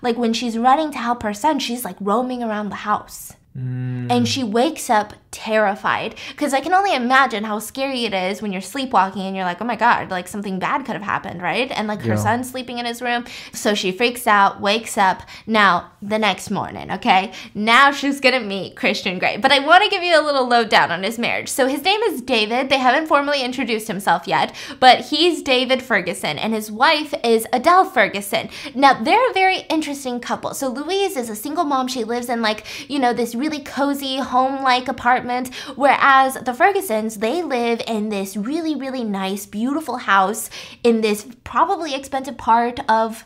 Like 0.00 0.16
when 0.16 0.32
she's 0.32 0.58
running 0.58 0.90
to 0.92 0.98
help 0.98 1.22
her 1.22 1.34
son, 1.34 1.58
she's 1.58 1.84
like 1.84 1.96
roaming 2.00 2.42
around 2.42 2.68
the 2.68 2.76
house. 2.76 3.32
Mm. 3.58 4.10
And 4.10 4.28
she 4.28 4.44
wakes 4.44 4.88
up 4.88 5.14
terrified 5.30 6.14
because 6.30 6.54
I 6.54 6.60
can 6.60 6.72
only 6.72 6.94
imagine 6.94 7.44
how 7.44 7.58
scary 7.58 8.04
it 8.04 8.14
is 8.14 8.40
when 8.40 8.52
you're 8.52 8.62
sleepwalking 8.62 9.22
and 9.22 9.36
you're 9.36 9.44
like, 9.44 9.60
oh 9.60 9.64
my 9.64 9.76
God, 9.76 10.10
like 10.10 10.28
something 10.28 10.58
bad 10.58 10.84
could 10.84 10.94
have 10.94 11.02
happened, 11.02 11.42
right? 11.42 11.70
And 11.70 11.86
like 11.86 12.00
her 12.02 12.10
yeah. 12.10 12.16
son's 12.16 12.50
sleeping 12.50 12.78
in 12.78 12.86
his 12.86 13.02
room. 13.02 13.24
So 13.52 13.74
she 13.74 13.92
freaks 13.92 14.26
out, 14.26 14.60
wakes 14.60 14.96
up. 14.96 15.22
Now, 15.46 15.92
the 16.00 16.18
next 16.18 16.50
morning, 16.50 16.90
okay? 16.92 17.32
Now 17.54 17.90
she's 17.92 18.20
gonna 18.20 18.40
meet 18.40 18.76
Christian 18.76 19.18
Grey. 19.18 19.36
But 19.36 19.52
I 19.52 19.58
wanna 19.58 19.90
give 19.90 20.02
you 20.02 20.18
a 20.18 20.24
little 20.24 20.48
lowdown 20.48 20.90
on 20.90 21.02
his 21.02 21.18
marriage. 21.18 21.48
So 21.48 21.66
his 21.66 21.82
name 21.82 22.00
is 22.02 22.22
David. 22.22 22.68
They 22.68 22.78
haven't 22.78 23.06
formally 23.06 23.42
introduced 23.42 23.88
himself 23.88 24.26
yet, 24.26 24.54
but 24.80 25.06
he's 25.06 25.42
David 25.42 25.82
Ferguson 25.82 26.38
and 26.38 26.54
his 26.54 26.70
wife 26.70 27.12
is 27.22 27.46
Adele 27.52 27.84
Ferguson. 27.86 28.48
Now, 28.74 28.94
they're 29.02 29.30
a 29.30 29.34
very 29.34 29.60
interesting 29.68 30.20
couple. 30.20 30.54
So 30.54 30.68
Louise 30.68 31.16
is 31.16 31.28
a 31.28 31.36
single 31.36 31.64
mom. 31.64 31.88
She 31.88 32.04
lives 32.04 32.28
in 32.28 32.40
like, 32.40 32.64
you 32.88 32.98
know, 32.98 33.12
this 33.12 33.34
really 33.34 33.47
cozy 33.64 34.18
home 34.18 34.62
like 34.62 34.88
apartment. 34.88 35.54
Whereas 35.74 36.34
the 36.34 36.52
Fergusons, 36.52 37.20
they 37.20 37.42
live 37.42 37.80
in 37.86 38.10
this 38.10 38.36
really, 38.36 38.74
really 38.74 39.04
nice, 39.04 39.46
beautiful 39.46 39.96
house 39.96 40.50
in 40.84 41.00
this 41.00 41.26
probably 41.44 41.94
expensive 41.94 42.36
part 42.36 42.80
of 42.88 43.24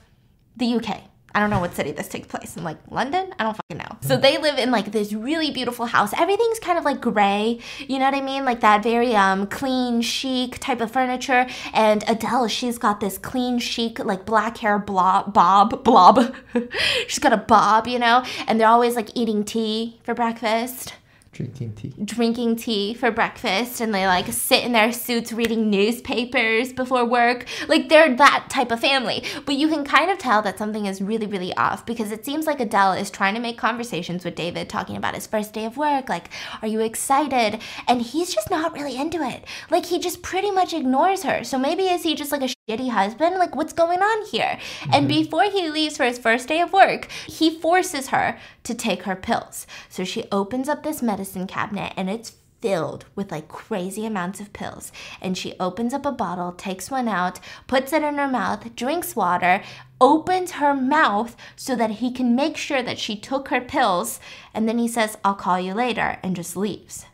the 0.57 0.75
UK. 0.77 1.12
I 1.35 1.41
don't 1.41 1.51
know 1.51 1.61
what 1.61 1.75
city 1.75 1.93
this 1.93 2.09
takes 2.09 2.27
place 2.27 2.57
in, 2.57 2.65
like 2.65 2.79
London. 2.91 3.35
I 3.39 3.45
don't 3.45 3.57
fucking 3.57 3.79
know. 3.79 3.97
So 4.01 4.17
they 4.17 4.39
live 4.39 4.59
in 4.59 4.71
like 4.71 4.93
this 4.93 5.13
really 5.13 5.51
beautiful 5.51 5.87
house. 5.87 6.13
Everything's 6.17 6.59
kind 6.59 6.79
of 6.79 6.85
like 6.85 7.01
gray. 7.01 7.59
You 7.81 7.99
know 7.99 8.07
what 8.07 8.15
I 8.15 8.21
mean? 8.21 8.45
Like 8.45 8.61
that 8.61 8.83
very 8.83 9.15
um 9.15 9.47
clean, 9.47 10.03
chic 10.03 10.59
type 10.59 10.81
of 10.81 10.91
furniture. 10.91 11.47
And 11.73 12.05
Adele, 12.09 12.49
she's 12.49 12.79
got 12.79 13.01
this 13.01 13.19
clean, 13.19 13.59
chic, 13.59 13.99
like 13.99 14.25
black 14.25 14.59
hair 14.59 14.79
blob, 14.79 15.33
bob, 15.33 15.85
blob. 15.85 16.35
she's 17.07 17.19
got 17.19 17.33
a 17.33 17.39
bob, 17.39 17.87
you 17.87 17.99
know. 17.99 18.25
And 18.47 18.61
they're 18.61 18.69
always 18.69 18.97
like 18.97 19.11
eating 19.15 19.45
tea 19.45 20.01
for 20.03 20.15
breakfast 20.15 20.95
Drinking 21.33 21.73
tea. 21.73 21.95
drinking 22.05 22.57
tea 22.57 22.93
for 22.93 23.11
breakfast 23.11 23.81
and 23.81 23.95
they 23.95 24.07
like 24.07 24.27
sit 24.27 24.65
in 24.65 24.73
their 24.73 24.93
suits 24.93 25.33
reading 25.33 25.71
newspapers 25.71 26.75
before 26.75 27.07
work. 27.07 27.47
Like 27.69 27.89
they're 27.89 28.15
that 28.17 28.49
type 28.51 28.71
of 28.71 28.81
family. 28.81 29.25
But 29.47 29.55
you 29.55 29.69
can 29.69 29.83
kind 29.83 30.11
of 30.11 30.19
tell 30.19 30.43
that 30.43 30.59
something 30.59 30.85
is 30.85 31.01
really, 31.01 31.27
really 31.27 31.55
off 31.57 31.87
because 31.87 32.13
it 32.13 32.27
seems 32.27 32.47
like 32.47 32.61
Adele 32.61 32.93
is 32.93 33.11
trying 33.11 33.35
to 33.35 33.41
make 33.41 33.57
conversations 33.57 34.27
with 34.27 34.35
David, 34.35 34.69
talking 34.69 34.95
about 34.95 35.15
his 35.15 35.27
first 35.27 35.55
day 35.55 35.65
of 35.65 35.79
work. 35.79 36.11
Like, 36.11 36.29
are 36.61 36.69
you 36.69 36.81
excited? 36.81 37.63
And 37.89 38.03
he's 38.03 38.35
just 38.35 38.51
not 38.51 38.75
really 38.75 38.99
into 38.99 39.23
it. 39.23 39.47
Like, 39.71 39.87
he 39.87 39.99
just 39.99 40.21
pretty 40.21 40.51
much 40.51 40.75
ignores 40.75 41.23
her. 41.23 41.45
So 41.45 41.59
maybe 41.59 41.85
is 41.85 42.03
he 42.03 42.15
just 42.15 42.31
like 42.33 42.43
a 42.43 42.49
shitty 42.69 42.91
husband? 42.91 43.37
Like, 43.37 43.57
what's 43.57 43.73
going 43.73 44.01
on 44.01 44.27
here? 44.27 44.59
And 44.85 45.09
mm-hmm. 45.09 45.23
before 45.23 45.45
he 45.45 45.69
leaves 45.69 45.97
for 45.97 46.05
his 46.05 46.19
first 46.19 46.47
day 46.47 46.61
of 46.61 46.73
work, 46.73 47.11
he 47.27 47.59
forces 47.59 48.09
her 48.09 48.39
to 48.63 48.75
take 48.75 49.03
her 49.03 49.17
pills. 49.17 49.67
So 49.89 50.05
she 50.05 50.29
opens 50.31 50.69
up 50.69 50.83
this 50.83 51.03
medicine 51.03 51.49
cabinet 51.49 51.93
and 51.97 52.09
it's 52.09 52.37
filled 52.61 53.05
with 53.17 53.33
like 53.33 53.49
crazy 53.49 54.07
amounts 54.07 54.39
of 54.39 54.53
pills. 54.53 54.93
And 55.21 55.37
she 55.37 55.55
opens 55.59 55.93
up 55.93 56.07
a 56.07 56.13
bottle, 56.13 56.53
takes 56.53 56.89
one 56.89 57.09
out, 57.09 57.41
puts 57.67 57.93
it 57.93 58.05
in 58.05 58.15
her 58.15 58.29
mouth, 58.29 58.77
drinks 58.77 59.17
water, 59.17 59.65
opens 60.01 60.53
her 60.53 60.73
mouth 60.73 61.37
so 61.57 61.75
that 61.75 61.91
he 61.91 62.13
can 62.13 62.37
make 62.37 62.57
sure 62.57 62.83
that 62.83 63.01
she 63.01 63.17
took 63.17 63.49
her 63.49 63.61
pills. 63.61 64.21
And 64.55 64.69
then 64.69 64.79
he 64.79 64.87
says, 64.87 65.19
I'll 65.25 65.35
call 65.35 65.59
you 65.59 65.75
later, 65.75 66.19
and 66.23 66.37
just 66.37 66.57
leaves. 66.57 67.07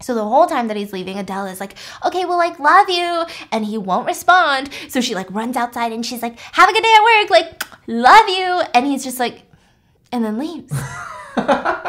So 0.00 0.14
the 0.14 0.24
whole 0.24 0.46
time 0.46 0.68
that 0.68 0.76
he's 0.76 0.92
leaving, 0.92 1.18
Adele 1.18 1.46
is 1.46 1.60
like, 1.60 1.74
okay, 2.04 2.24
well, 2.24 2.38
like, 2.38 2.58
love 2.60 2.88
you. 2.88 3.24
And 3.50 3.64
he 3.64 3.76
won't 3.78 4.06
respond. 4.06 4.70
So 4.88 5.00
she 5.00 5.14
like 5.14 5.30
runs 5.30 5.56
outside 5.56 5.92
and 5.92 6.06
she's 6.06 6.22
like, 6.22 6.38
have 6.38 6.68
a 6.68 6.72
good 6.72 6.82
day 6.82 6.94
at 6.96 7.02
work, 7.02 7.30
like, 7.30 7.64
love 7.86 8.28
you. 8.28 8.62
And 8.74 8.86
he's 8.86 9.02
just 9.02 9.18
like, 9.18 9.42
and 10.12 10.24
then 10.24 10.38
leaves. 10.38 10.72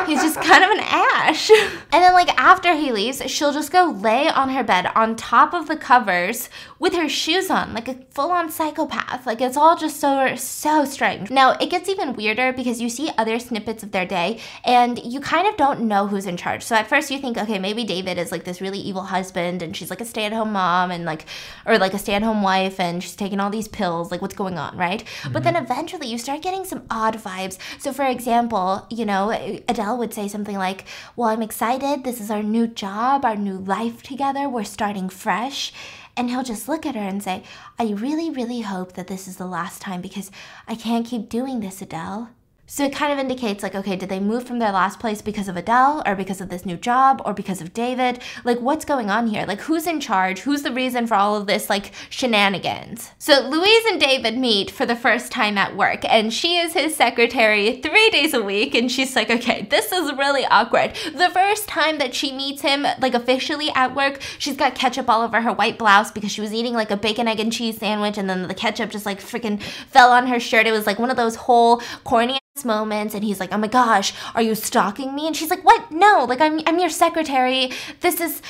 He's 0.09 0.21
just 0.21 0.41
kind 0.41 0.63
of 0.63 0.71
an 0.71 0.79
ash. 0.79 1.51
And 1.91 2.03
then, 2.03 2.13
like, 2.13 2.29
after 2.39 2.75
he 2.75 2.91
leaves, 2.91 3.19
she'll 3.31 3.51
just 3.51 3.71
go 3.71 3.85
lay 3.85 4.29
on 4.29 4.49
her 4.49 4.63
bed 4.63 4.91
on 4.93 5.15
top 5.15 5.55
of 5.55 5.67
the 5.67 5.75
covers 5.75 6.47
with 6.77 6.93
her 6.93 7.09
shoes 7.09 7.49
on, 7.49 7.73
like 7.73 7.87
a 7.87 7.95
full 8.11 8.31
on 8.31 8.51
psychopath. 8.51 9.25
Like, 9.25 9.41
it's 9.41 9.57
all 9.57 9.75
just 9.75 9.99
so, 9.99 10.35
so 10.35 10.85
strange. 10.85 11.31
Now, 11.31 11.57
it 11.59 11.71
gets 11.71 11.89
even 11.89 12.13
weirder 12.13 12.53
because 12.53 12.79
you 12.79 12.89
see 12.89 13.09
other 13.17 13.39
snippets 13.39 13.81
of 13.81 13.91
their 13.91 14.05
day 14.05 14.39
and 14.63 15.03
you 15.03 15.19
kind 15.19 15.47
of 15.47 15.57
don't 15.57 15.81
know 15.81 16.05
who's 16.05 16.27
in 16.27 16.37
charge. 16.37 16.61
So, 16.61 16.75
at 16.75 16.87
first, 16.87 17.09
you 17.09 17.17
think, 17.17 17.39
okay, 17.39 17.57
maybe 17.57 17.83
David 17.83 18.19
is 18.19 18.31
like 18.31 18.43
this 18.43 18.61
really 18.61 18.79
evil 18.79 19.03
husband 19.03 19.63
and 19.63 19.75
she's 19.75 19.89
like 19.89 20.01
a 20.01 20.05
stay 20.05 20.25
at 20.25 20.31
home 20.31 20.53
mom 20.53 20.91
and 20.91 21.05
like, 21.05 21.25
or 21.65 21.79
like 21.79 21.95
a 21.95 21.99
stay 21.99 22.13
at 22.13 22.21
home 22.21 22.43
wife 22.43 22.79
and 22.79 23.01
she's 23.01 23.15
taking 23.15 23.39
all 23.39 23.49
these 23.49 23.67
pills. 23.67 24.11
Like, 24.11 24.21
what's 24.21 24.35
going 24.35 24.59
on, 24.59 24.77
right? 24.77 25.03
But 25.23 25.31
mm-hmm. 25.31 25.43
then 25.43 25.55
eventually 25.55 26.07
you 26.07 26.19
start 26.19 26.43
getting 26.43 26.65
some 26.65 26.83
odd 26.91 27.15
vibes. 27.15 27.57
So, 27.79 27.91
for 27.91 28.05
example, 28.05 28.85
you 28.91 29.05
know, 29.05 29.31
Adele 29.67 29.97
would 29.97 30.13
say 30.13 30.27
something 30.27 30.57
like, 30.57 30.85
Well, 31.15 31.29
I'm 31.29 31.41
excited. 31.41 32.03
This 32.03 32.21
is 32.21 32.31
our 32.31 32.43
new 32.43 32.67
job, 32.67 33.25
our 33.25 33.35
new 33.35 33.57
life 33.57 34.03
together. 34.03 34.47
We're 34.47 34.63
starting 34.63 35.09
fresh. 35.09 35.73
And 36.17 36.29
he'll 36.29 36.43
just 36.43 36.67
look 36.67 36.85
at 36.85 36.95
her 36.95 37.01
and 37.01 37.23
say, 37.23 37.43
I 37.77 37.91
really, 37.91 38.29
really 38.29 38.61
hope 38.61 38.93
that 38.93 39.07
this 39.07 39.27
is 39.27 39.37
the 39.37 39.45
last 39.45 39.81
time 39.81 40.01
because 40.01 40.31
I 40.67 40.75
can't 40.75 41.07
keep 41.07 41.29
doing 41.29 41.61
this, 41.61 41.81
Adele. 41.81 42.29
So 42.71 42.85
it 42.85 42.93
kind 42.93 43.11
of 43.11 43.17
indicates 43.17 43.63
like, 43.63 43.73
okay, 43.73 43.95
did 43.95 44.09
they 44.09 44.19
move 44.19 44.45
from 44.45 44.59
their 44.59 44.71
last 44.71 44.99
place 44.99 45.23
because 45.23 45.47
of 45.47 45.57
Adele 45.57 46.03
or 46.05 46.15
because 46.15 46.39
of 46.39 46.49
this 46.49 46.67
new 46.67 46.77
job 46.77 47.19
or 47.25 47.33
because 47.33 47.61
of 47.61 47.73
David? 47.73 48.19
Like, 48.43 48.59
what's 48.59 48.85
going 48.85 49.09
on 49.09 49.25
here? 49.25 49.43
Like, 49.47 49.61
who's 49.61 49.87
in 49.87 49.99
charge? 49.99 50.41
Who's 50.41 50.61
the 50.61 50.71
reason 50.71 51.07
for 51.07 51.15
all 51.15 51.35
of 51.35 51.47
this, 51.47 51.67
like, 51.67 51.91
shenanigans? 52.11 53.09
So 53.17 53.39
Louise 53.41 53.85
and 53.89 53.99
David 53.99 54.37
meet 54.37 54.69
for 54.69 54.85
the 54.85 54.95
first 54.95 55.31
time 55.31 55.57
at 55.57 55.75
work, 55.75 56.05
and 56.05 56.31
she 56.31 56.57
is 56.57 56.73
his 56.73 56.95
secretary 56.95 57.81
three 57.81 58.11
days 58.11 58.35
a 58.35 58.43
week. 58.43 58.75
And 58.75 58.91
she's 58.91 59.15
like, 59.15 59.31
okay, 59.31 59.63
this 59.63 59.91
is 59.91 60.13
really 60.13 60.45
awkward. 60.45 60.93
The 61.11 61.31
first 61.33 61.67
time 61.67 61.97
that 61.97 62.13
she 62.13 62.31
meets 62.31 62.61
him, 62.61 62.85
like, 62.99 63.15
officially 63.15 63.71
at 63.71 63.95
work, 63.95 64.21
she's 64.37 64.57
got 64.57 64.75
ketchup 64.75 65.09
all 65.09 65.23
over 65.23 65.41
her 65.41 65.53
white 65.53 65.79
blouse 65.79 66.11
because 66.11 66.31
she 66.31 66.41
was 66.41 66.53
eating, 66.53 66.75
like, 66.75 66.91
a 66.91 66.97
bacon, 66.97 67.27
egg, 67.27 67.39
and 67.39 67.51
cheese 67.51 67.79
sandwich, 67.79 68.19
and 68.19 68.29
then 68.29 68.47
the 68.47 68.53
ketchup 68.53 68.91
just, 68.91 69.07
like, 69.07 69.19
freaking 69.19 69.59
fell 69.59 70.11
on 70.11 70.27
her 70.27 70.39
shirt. 70.39 70.67
It 70.67 70.71
was 70.71 70.85
like 70.85 70.99
one 70.99 71.09
of 71.09 71.17
those 71.17 71.35
whole 71.35 71.81
corny 72.03 72.37
moments 72.65 73.13
and 73.15 73.23
he's 73.23 73.39
like 73.39 73.53
oh 73.53 73.57
my 73.57 73.67
gosh 73.67 74.13
are 74.35 74.41
you 74.41 74.53
stalking 74.53 75.15
me? 75.15 75.27
And 75.27 75.35
she's 75.35 75.49
like 75.49 75.63
what? 75.63 75.91
No 75.91 76.25
like 76.27 76.41
i'm, 76.41 76.59
I'm 76.65 76.79
your 76.79 76.89
secretary. 76.89 77.71
This 78.01 78.19
is 78.19 78.41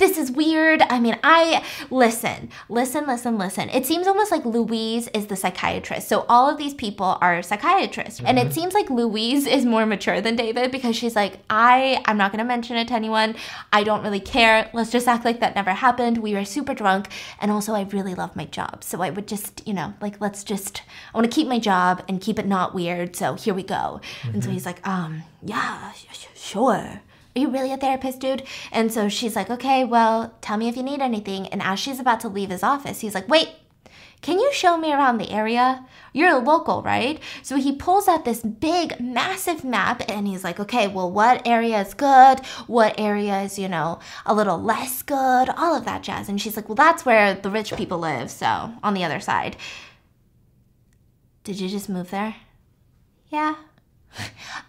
this 0.00 0.18
is 0.18 0.32
weird. 0.32 0.82
I 0.90 0.98
mean 0.98 1.16
i 1.22 1.64
listen 1.90 2.48
listen 2.68 3.06
listen 3.06 3.38
listen. 3.38 3.68
It 3.70 3.86
seems 3.86 4.06
almost 4.08 4.32
like 4.32 4.44
louise 4.44 5.08
is 5.14 5.26
the 5.28 5.36
psychiatrist. 5.36 6.08
So 6.08 6.24
all 6.28 6.50
of 6.50 6.58
these 6.58 6.74
people 6.74 7.18
are 7.20 7.42
psychiatrists. 7.42 8.20
And 8.24 8.38
it 8.38 8.52
seems 8.52 8.74
like 8.74 8.90
louise 8.90 9.46
is 9.46 9.64
more 9.64 9.86
mature 9.86 10.20
than 10.20 10.34
david 10.34 10.72
because 10.72 10.96
she's 10.96 11.14
like 11.14 11.34
i 11.48 12.02
i'm 12.06 12.16
not 12.16 12.32
going 12.32 12.38
to 12.38 12.44
mention 12.56 12.76
it 12.76 12.88
to 12.88 12.94
anyone. 12.94 13.36
I 13.72 13.84
don't 13.84 14.02
really 14.02 14.20
care. 14.20 14.68
Let's 14.72 14.90
just 14.90 15.06
act 15.06 15.24
like 15.24 15.40
that 15.40 15.54
never 15.54 15.70
happened. 15.70 16.18
We 16.18 16.34
were 16.34 16.44
super 16.44 16.74
drunk. 16.74 17.08
And 17.40 17.50
also 17.50 17.74
i 17.74 17.82
really 17.82 18.14
love 18.14 18.34
my 18.34 18.46
job. 18.46 18.82
So 18.82 19.02
i 19.02 19.10
would 19.10 19.28
just 19.28 19.62
you 19.66 19.74
know 19.74 19.94
like 20.00 20.20
let's 20.20 20.42
just 20.42 20.82
i 21.12 21.18
want 21.18 21.30
to 21.30 21.34
keep 21.34 21.46
my 21.46 21.58
job 21.58 22.02
and 22.08 22.20
keep 22.20 22.38
it 22.38 22.46
not 22.46 22.74
weird. 22.74 23.14
So 23.14 23.34
here 23.34 23.54
we 23.54 23.62
go. 23.62 24.00
And 24.24 24.42
so 24.42 24.50
he's 24.50 24.66
like, 24.66 24.86
um, 24.86 25.22
yeah, 25.42 25.92
sh- 25.92 26.06
sh- 26.12 26.26
sure. 26.40 27.02
Are 27.36 27.40
you 27.40 27.50
really 27.50 27.72
a 27.72 27.76
therapist, 27.76 28.20
dude? 28.20 28.42
And 28.72 28.92
so 28.92 29.08
she's 29.08 29.36
like, 29.36 29.50
okay, 29.50 29.84
well, 29.84 30.34
tell 30.40 30.56
me 30.56 30.68
if 30.68 30.76
you 30.76 30.82
need 30.82 31.00
anything. 31.00 31.46
And 31.48 31.62
as 31.62 31.78
she's 31.78 32.00
about 32.00 32.20
to 32.20 32.28
leave 32.28 32.50
his 32.50 32.62
office, 32.62 33.00
he's 33.00 33.14
like, 33.14 33.28
wait, 33.28 33.50
can 34.22 34.38
you 34.38 34.52
show 34.52 34.76
me 34.76 34.92
around 34.92 35.18
the 35.18 35.30
area? 35.30 35.86
You're 36.12 36.34
a 36.34 36.38
local, 36.38 36.82
right? 36.82 37.20
So 37.42 37.56
he 37.56 37.74
pulls 37.74 38.06
out 38.06 38.24
this 38.24 38.40
big, 38.40 39.00
massive 39.00 39.64
map 39.64 40.02
and 40.08 40.26
he's 40.26 40.44
like, 40.44 40.60
okay, 40.60 40.88
well, 40.88 41.10
what 41.10 41.46
area 41.46 41.80
is 41.80 41.94
good? 41.94 42.44
What 42.66 42.98
area 42.98 43.42
is, 43.42 43.58
you 43.58 43.68
know, 43.68 43.98
a 44.26 44.34
little 44.34 44.60
less 44.60 45.02
good? 45.02 45.48
All 45.50 45.74
of 45.74 45.86
that 45.86 46.02
jazz. 46.02 46.28
And 46.28 46.40
she's 46.40 46.56
like, 46.56 46.68
well, 46.68 46.76
that's 46.76 47.06
where 47.06 47.34
the 47.34 47.50
rich 47.50 47.72
people 47.76 47.98
live. 47.98 48.30
So 48.30 48.72
on 48.82 48.94
the 48.94 49.04
other 49.04 49.20
side. 49.20 49.56
Did 51.42 51.58
you 51.58 51.70
just 51.70 51.88
move 51.88 52.10
there? 52.10 52.36
Yeah. 53.28 53.54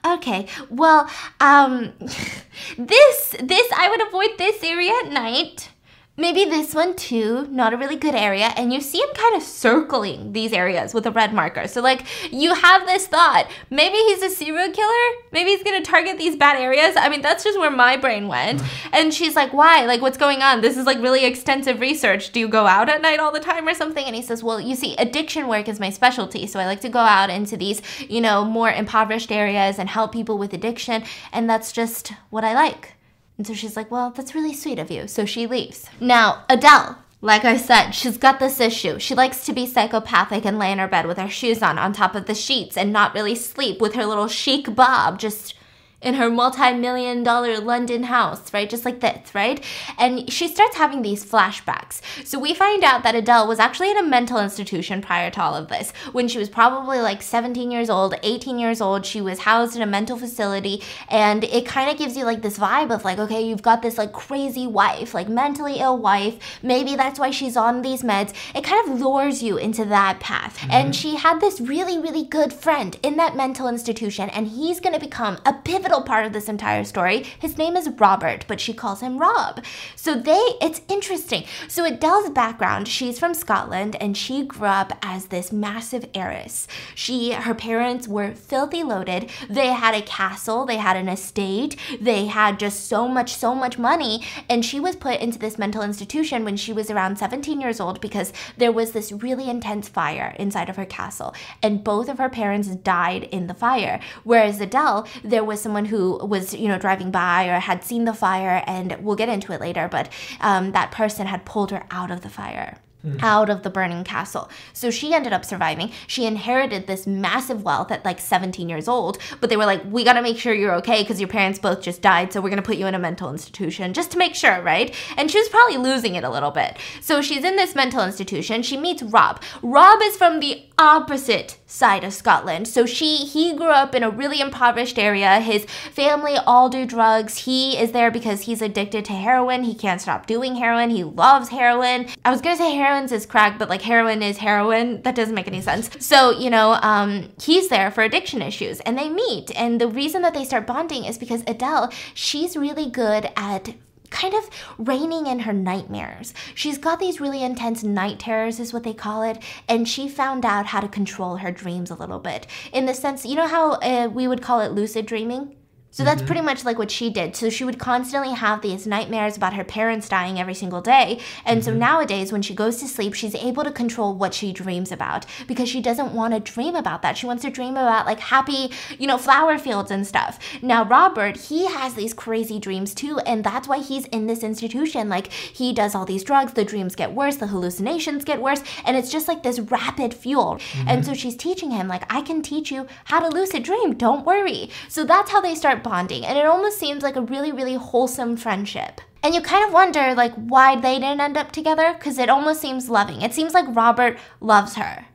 Okay. 0.05 0.47
Well, 0.69 1.09
um 1.39 1.93
this 2.77 3.35
this 3.39 3.71
I 3.75 3.89
would 3.89 4.07
avoid 4.07 4.37
this 4.37 4.63
area 4.63 4.91
at 5.03 5.11
night. 5.11 5.70
Maybe 6.17 6.43
this 6.43 6.75
one 6.75 6.97
too, 6.97 7.47
not 7.49 7.73
a 7.73 7.77
really 7.77 7.95
good 7.95 8.15
area. 8.15 8.51
And 8.57 8.73
you 8.73 8.81
see 8.81 8.99
him 8.99 9.09
kind 9.15 9.33
of 9.33 9.41
circling 9.41 10.33
these 10.33 10.51
areas 10.51 10.93
with 10.93 11.05
a 11.05 11.11
red 11.11 11.33
marker. 11.33 11.69
So, 11.69 11.81
like, 11.81 12.05
you 12.33 12.53
have 12.53 12.85
this 12.85 13.07
thought 13.07 13.49
maybe 13.69 13.95
he's 13.95 14.21
a 14.21 14.29
serial 14.29 14.71
killer. 14.71 15.17
Maybe 15.31 15.51
he's 15.51 15.63
gonna 15.63 15.81
target 15.81 16.17
these 16.17 16.35
bad 16.35 16.59
areas. 16.59 16.97
I 16.97 17.07
mean, 17.07 17.21
that's 17.21 17.45
just 17.45 17.57
where 17.57 17.71
my 17.71 17.95
brain 17.95 18.27
went. 18.27 18.61
And 18.91 19.13
she's 19.13 19.37
like, 19.37 19.53
why? 19.53 19.85
Like, 19.85 20.01
what's 20.01 20.17
going 20.17 20.41
on? 20.41 20.59
This 20.59 20.75
is 20.75 20.85
like 20.85 20.99
really 20.99 21.23
extensive 21.23 21.79
research. 21.79 22.33
Do 22.33 22.41
you 22.41 22.49
go 22.49 22.67
out 22.67 22.89
at 22.89 23.01
night 23.01 23.21
all 23.21 23.31
the 23.31 23.39
time 23.39 23.65
or 23.65 23.73
something? 23.73 24.05
And 24.05 24.15
he 24.15 24.21
says, 24.21 24.43
well, 24.43 24.59
you 24.59 24.75
see, 24.75 24.95
addiction 24.97 25.47
work 25.47 25.69
is 25.69 25.79
my 25.79 25.89
specialty. 25.89 26.45
So 26.45 26.59
I 26.59 26.65
like 26.65 26.81
to 26.81 26.89
go 26.89 26.99
out 26.99 27.29
into 27.29 27.55
these, 27.55 27.81
you 27.99 28.19
know, 28.19 28.43
more 28.43 28.69
impoverished 28.69 29.31
areas 29.31 29.79
and 29.79 29.87
help 29.87 30.11
people 30.11 30.37
with 30.37 30.53
addiction. 30.53 31.03
And 31.31 31.49
that's 31.49 31.71
just 31.71 32.11
what 32.29 32.43
I 32.43 32.53
like. 32.53 32.95
And 33.41 33.47
so 33.47 33.55
she's 33.55 33.75
like, 33.75 33.89
Well, 33.89 34.11
that's 34.11 34.35
really 34.35 34.53
sweet 34.53 34.77
of 34.77 34.91
you. 34.91 35.07
So 35.07 35.25
she 35.25 35.47
leaves. 35.47 35.87
Now, 35.99 36.43
Adele, 36.47 36.99
like 37.21 37.43
I 37.43 37.57
said, 37.57 37.89
she's 37.89 38.19
got 38.19 38.39
this 38.39 38.59
issue. 38.59 38.99
She 38.99 39.15
likes 39.15 39.47
to 39.47 39.51
be 39.51 39.65
psychopathic 39.65 40.45
and 40.45 40.59
lay 40.59 40.71
in 40.71 40.77
her 40.77 40.87
bed 40.87 41.07
with 41.07 41.17
her 41.17 41.27
shoes 41.27 41.63
on, 41.63 41.79
on 41.79 41.91
top 41.91 42.13
of 42.13 42.27
the 42.27 42.35
sheets, 42.35 42.77
and 42.77 42.93
not 42.93 43.15
really 43.15 43.33
sleep 43.33 43.81
with 43.81 43.95
her 43.95 44.05
little 44.05 44.27
chic 44.27 44.75
bob 44.75 45.17
just 45.17 45.55
in 46.01 46.15
her 46.15 46.29
multi-million 46.29 47.23
dollar 47.23 47.59
London 47.59 48.03
house, 48.03 48.51
right? 48.53 48.69
Just 48.69 48.85
like 48.85 48.99
this, 49.01 49.35
right? 49.35 49.63
And 49.97 50.31
she 50.31 50.47
starts 50.47 50.75
having 50.75 51.01
these 51.01 51.23
flashbacks. 51.23 52.01
So 52.25 52.39
we 52.39 52.53
find 52.53 52.83
out 52.83 53.03
that 53.03 53.15
Adele 53.15 53.47
was 53.47 53.59
actually 53.59 53.91
in 53.91 53.97
a 53.97 54.03
mental 54.03 54.39
institution 54.39 55.01
prior 55.01 55.29
to 55.31 55.41
all 55.41 55.55
of 55.55 55.67
this. 55.67 55.91
When 56.11 56.27
she 56.27 56.39
was 56.39 56.49
probably 56.49 56.99
like 56.99 57.21
17 57.21 57.69
years 57.69 57.89
old, 57.89 58.15
18 58.23 58.57
years 58.57 58.81
old, 58.81 59.05
she 59.05 59.21
was 59.21 59.39
housed 59.39 59.75
in 59.75 59.81
a 59.81 59.85
mental 59.85 60.17
facility 60.17 60.81
and 61.09 61.43
it 61.43 61.65
kind 61.65 61.89
of 61.91 61.97
gives 61.97 62.17
you 62.17 62.25
like 62.25 62.41
this 62.41 62.57
vibe 62.57 62.93
of 62.93 63.05
like, 63.05 63.19
okay, 63.19 63.41
you've 63.41 63.61
got 63.61 63.81
this 63.81 63.97
like 63.97 64.11
crazy 64.11 64.65
wife, 64.65 65.13
like 65.13 65.29
mentally 65.29 65.79
ill 65.79 65.97
wife. 65.97 66.59
Maybe 66.63 66.95
that's 66.95 67.19
why 67.19 67.29
she's 67.29 67.55
on 67.55 67.83
these 67.83 68.01
meds. 68.01 68.33
It 68.55 68.63
kind 68.63 68.89
of 68.89 68.99
lures 68.99 69.43
you 69.43 69.57
into 69.57 69.85
that 69.85 70.19
path. 70.19 70.57
Mm-hmm. 70.57 70.71
And 70.71 70.95
she 70.95 71.15
had 71.15 71.39
this 71.39 71.61
really, 71.61 71.99
really 71.99 72.23
good 72.23 72.53
friend 72.53 72.97
in 73.03 73.17
that 73.17 73.35
mental 73.35 73.67
institution 73.67 74.29
and 74.29 74.47
he's 74.47 74.79
going 74.79 74.93
to 74.93 74.99
become 74.99 75.37
a 75.45 75.53
pivotal 75.53 75.90
middle 75.91 76.03
part 76.05 76.25
of 76.25 76.31
this 76.31 76.47
entire 76.47 76.85
story. 76.85 77.25
His 77.37 77.57
name 77.57 77.75
is 77.75 77.89
Robert, 77.97 78.45
but 78.47 78.61
she 78.61 78.73
calls 78.73 79.01
him 79.01 79.17
Rob. 79.17 79.61
So 79.97 80.15
they, 80.15 80.39
it's 80.61 80.79
interesting. 80.87 81.43
So 81.67 81.83
Adele's 81.83 82.29
background, 82.29 82.87
she's 82.87 83.19
from 83.19 83.33
Scotland 83.33 83.97
and 83.99 84.15
she 84.15 84.45
grew 84.45 84.67
up 84.67 84.97
as 85.01 85.25
this 85.25 85.51
massive 85.51 86.09
heiress. 86.13 86.65
She, 86.95 87.33
her 87.33 87.53
parents 87.53 88.07
were 88.07 88.31
filthy 88.33 88.83
loaded. 88.83 89.29
They 89.49 89.67
had 89.67 89.93
a 89.93 90.01
castle, 90.01 90.65
they 90.65 90.77
had 90.77 90.95
an 90.95 91.09
estate, 91.09 91.75
they 91.99 92.27
had 92.27 92.57
just 92.57 92.87
so 92.87 93.09
much, 93.09 93.35
so 93.35 93.53
much 93.53 93.77
money. 93.77 94.23
And 94.47 94.63
she 94.63 94.79
was 94.79 94.95
put 94.95 95.19
into 95.19 95.39
this 95.39 95.59
mental 95.59 95.81
institution 95.81 96.45
when 96.45 96.55
she 96.55 96.71
was 96.71 96.89
around 96.89 97.19
17 97.19 97.59
years 97.59 97.81
old 97.81 97.99
because 97.99 98.31
there 98.55 98.71
was 98.71 98.93
this 98.93 99.11
really 99.11 99.49
intense 99.49 99.89
fire 99.89 100.37
inside 100.39 100.69
of 100.69 100.77
her 100.77 100.85
castle. 100.85 101.35
And 101.61 101.83
both 101.83 102.07
of 102.07 102.17
her 102.17 102.29
parents 102.29 102.69
died 102.69 103.23
in 103.23 103.47
the 103.47 103.53
fire. 103.53 103.99
Whereas 104.23 104.61
Adele, 104.61 105.05
there 105.21 105.43
was 105.43 105.59
someone 105.59 105.80
who 105.85 106.17
was, 106.25 106.53
you 106.53 106.67
know, 106.67 106.77
driving 106.77 107.11
by 107.11 107.47
or 107.47 107.59
had 107.59 107.83
seen 107.83 108.05
the 108.05 108.13
fire, 108.13 108.63
and 108.67 108.97
we'll 109.01 109.15
get 109.15 109.29
into 109.29 109.51
it 109.53 109.61
later, 109.61 109.87
but 109.89 110.09
um, 110.39 110.71
that 110.71 110.91
person 110.91 111.27
had 111.27 111.45
pulled 111.45 111.71
her 111.71 111.85
out 111.91 112.11
of 112.11 112.21
the 112.21 112.29
fire. 112.29 112.77
Mm. 113.03 113.17
out 113.23 113.49
of 113.49 113.63
the 113.63 113.71
burning 113.71 114.03
castle. 114.03 114.47
So 114.73 114.91
she 114.91 115.11
ended 115.11 115.33
up 115.33 115.43
surviving. 115.43 115.91
She 116.05 116.27
inherited 116.27 116.85
this 116.85 117.07
massive 117.07 117.63
wealth 117.63 117.89
at 117.89 118.05
like 118.05 118.19
17 118.19 118.69
years 118.69 118.87
old, 118.87 119.17
but 119.39 119.49
they 119.49 119.57
were 119.57 119.65
like, 119.65 119.81
we 119.85 120.03
got 120.03 120.13
to 120.13 120.21
make 120.21 120.37
sure 120.37 120.53
you're 120.53 120.75
okay 120.75 121.01
because 121.01 121.19
your 121.19 121.27
parents 121.27 121.57
both 121.57 121.81
just 121.81 122.03
died. 122.03 122.31
So 122.31 122.41
we're 122.41 122.51
to 122.57 122.61
put 122.61 122.77
you 122.77 122.85
in 122.85 122.93
a 122.93 122.99
mental 122.99 123.31
institution 123.31 123.93
just 123.93 124.11
to 124.11 124.19
make 124.19 124.35
sure, 124.35 124.61
right? 124.61 124.95
And 125.17 125.31
she 125.31 125.39
was 125.39 125.49
probably 125.49 125.77
losing 125.77 126.13
it 126.13 126.23
a 126.23 126.29
little 126.29 126.51
bit. 126.51 126.77
So 127.01 127.23
she's 127.23 127.43
in 127.43 127.55
this 127.55 127.73
mental 127.73 128.03
institution. 128.03 128.61
She 128.61 128.77
meets 128.77 129.01
Rob. 129.01 129.41
Rob 129.63 129.99
is 130.03 130.15
from 130.15 130.39
the 130.39 130.63
opposite 130.81 131.57
side 131.65 132.03
of 132.03 132.13
Scotland. 132.13 132.67
So 132.67 132.85
she 132.85 133.17
he 133.17 133.55
grew 133.55 133.69
up 133.69 133.95
in 133.95 134.03
a 134.03 134.09
really 134.09 134.41
impoverished 134.41 134.99
area. 134.99 135.39
His 135.39 135.65
family 135.91 136.35
all 136.45 136.69
do 136.69 136.85
drugs. 136.85 137.39
He 137.39 137.77
is 137.77 137.91
there 137.91 138.11
because 138.11 138.41
he's 138.41 138.61
addicted 138.61 139.05
to 139.05 139.13
heroin. 139.13 139.63
He 139.63 139.73
can't 139.73 140.01
stop 140.01 140.27
doing 140.27 140.55
heroin. 140.55 140.89
He 140.89 141.03
loves 141.03 141.49
heroin. 141.49 142.07
I 142.25 142.31
was 142.31 142.41
going 142.41 142.57
to 142.57 142.63
say 142.63 142.75
heroin's 142.75 143.11
is 143.11 143.25
crack, 143.25 143.57
but 143.57 143.69
like 143.69 143.81
heroin 143.81 144.21
is 144.21 144.37
heroin. 144.37 145.01
That 145.03 145.15
doesn't 145.15 145.35
make 145.35 145.47
any 145.47 145.61
sense. 145.61 145.89
So, 146.05 146.31
you 146.31 146.49
know, 146.49 146.73
um 146.81 147.29
he's 147.41 147.69
there 147.69 147.91
for 147.91 148.03
addiction 148.03 148.41
issues 148.41 148.79
and 148.81 148.97
they 148.97 149.09
meet. 149.09 149.51
And 149.55 149.79
the 149.79 149.87
reason 149.87 150.21
that 150.23 150.33
they 150.33 150.43
start 150.43 150.67
bonding 150.67 151.05
is 151.05 151.17
because 151.17 151.43
Adele, 151.47 151.91
she's 152.13 152.57
really 152.57 152.89
good 152.89 153.29
at 153.35 153.75
kind 154.11 154.35
of 154.35 154.49
reigning 154.77 155.25
in 155.25 155.39
her 155.39 155.53
nightmares. 155.53 156.33
She's 156.53 156.77
got 156.77 156.99
these 156.99 157.19
really 157.19 157.41
intense 157.41 157.83
night 157.83 158.19
terrors, 158.19 158.59
is 158.59 158.73
what 158.73 158.83
they 158.83 158.93
call 158.93 159.23
it, 159.23 159.41
and 159.67 159.87
she 159.87 160.07
found 160.07 160.45
out 160.45 160.67
how 160.67 160.79
to 160.79 160.87
control 160.87 161.37
her 161.37 161.51
dreams 161.51 161.89
a 161.89 161.95
little 161.95 162.19
bit. 162.19 162.45
In 162.71 162.85
the 162.85 162.93
sense, 162.93 163.25
you 163.25 163.35
know 163.35 163.47
how 163.47 163.71
uh, 163.73 164.07
we 164.07 164.27
would 164.27 164.41
call 164.41 164.59
it 164.59 164.71
lucid 164.71 165.05
dreaming? 165.05 165.55
So 165.91 166.03
that's 166.03 166.19
mm-hmm. 166.19 166.27
pretty 166.27 166.41
much 166.41 166.65
like 166.65 166.77
what 166.77 166.89
she 166.89 167.09
did. 167.09 167.35
So 167.35 167.49
she 167.49 167.63
would 167.63 167.77
constantly 167.77 168.33
have 168.33 168.61
these 168.61 168.87
nightmares 168.87 169.37
about 169.37 169.53
her 169.53 169.63
parents 169.63 170.07
dying 170.07 170.39
every 170.39 170.53
single 170.53 170.81
day. 170.81 171.19
And 171.45 171.61
mm-hmm. 171.61 171.65
so 171.69 171.73
nowadays, 171.73 172.31
when 172.31 172.41
she 172.41 172.55
goes 172.55 172.77
to 172.77 172.87
sleep, 172.87 173.13
she's 173.13 173.35
able 173.35 173.63
to 173.63 173.71
control 173.71 174.13
what 174.13 174.33
she 174.33 174.53
dreams 174.53 174.91
about 174.91 175.25
because 175.47 175.67
she 175.67 175.81
doesn't 175.81 176.13
want 176.13 176.33
to 176.33 176.39
dream 176.39 176.75
about 176.75 177.01
that. 177.01 177.17
She 177.17 177.25
wants 177.25 177.43
to 177.43 177.49
dream 177.49 177.73
about 177.73 178.05
like 178.05 178.19
happy, 178.19 178.71
you 178.97 179.05
know, 179.05 179.17
flower 179.17 179.57
fields 179.57 179.91
and 179.91 180.07
stuff. 180.07 180.39
Now, 180.61 180.85
Robert, 180.85 181.35
he 181.35 181.65
has 181.65 181.93
these 181.93 182.13
crazy 182.13 182.59
dreams 182.59 182.93
too. 182.93 183.19
And 183.19 183.43
that's 183.43 183.67
why 183.67 183.79
he's 183.79 184.05
in 184.05 184.27
this 184.27 184.43
institution. 184.43 185.09
Like 185.09 185.31
he 185.31 185.73
does 185.73 185.93
all 185.93 186.05
these 186.05 186.23
drugs, 186.23 186.53
the 186.53 186.63
dreams 186.63 186.95
get 186.95 187.11
worse, 187.13 187.35
the 187.35 187.47
hallucinations 187.47 188.23
get 188.23 188.41
worse. 188.41 188.63
And 188.85 188.95
it's 188.95 189.11
just 189.11 189.27
like 189.27 189.43
this 189.43 189.59
rapid 189.59 190.13
fuel. 190.13 190.55
Mm-hmm. 190.55 190.87
And 190.87 191.05
so 191.05 191.13
she's 191.13 191.35
teaching 191.35 191.71
him, 191.71 191.87
like, 191.87 192.11
I 192.11 192.21
can 192.21 192.41
teach 192.41 192.71
you 192.71 192.87
how 193.05 193.19
to 193.19 193.27
lucid 193.27 193.63
dream. 193.63 193.95
Don't 193.95 194.25
worry. 194.25 194.69
So 194.87 195.03
that's 195.03 195.31
how 195.31 195.41
they 195.41 195.53
start 195.55 195.80
bonding, 195.83 196.25
and 196.25 196.37
it 196.37 196.45
almost 196.45 196.77
seems 196.77 197.03
like 197.03 197.15
a 197.15 197.21
really, 197.21 197.51
really 197.51 197.75
wholesome 197.75 198.37
friendship. 198.37 199.01
And 199.23 199.35
you 199.35 199.41
kind 199.41 199.65
of 199.65 199.73
wonder, 199.73 200.13
like, 200.15 200.33
why 200.33 200.75
they 200.75 200.95
didn't 200.95 201.21
end 201.21 201.37
up 201.37 201.51
together, 201.51 201.93
because 201.93 202.17
it 202.17 202.29
almost 202.29 202.61
seems 202.61 202.89
loving. 202.89 203.21
It 203.21 203.33
seems 203.33 203.53
like 203.53 203.65
Robert 203.69 204.17
loves 204.39 204.75
her. 204.75 205.05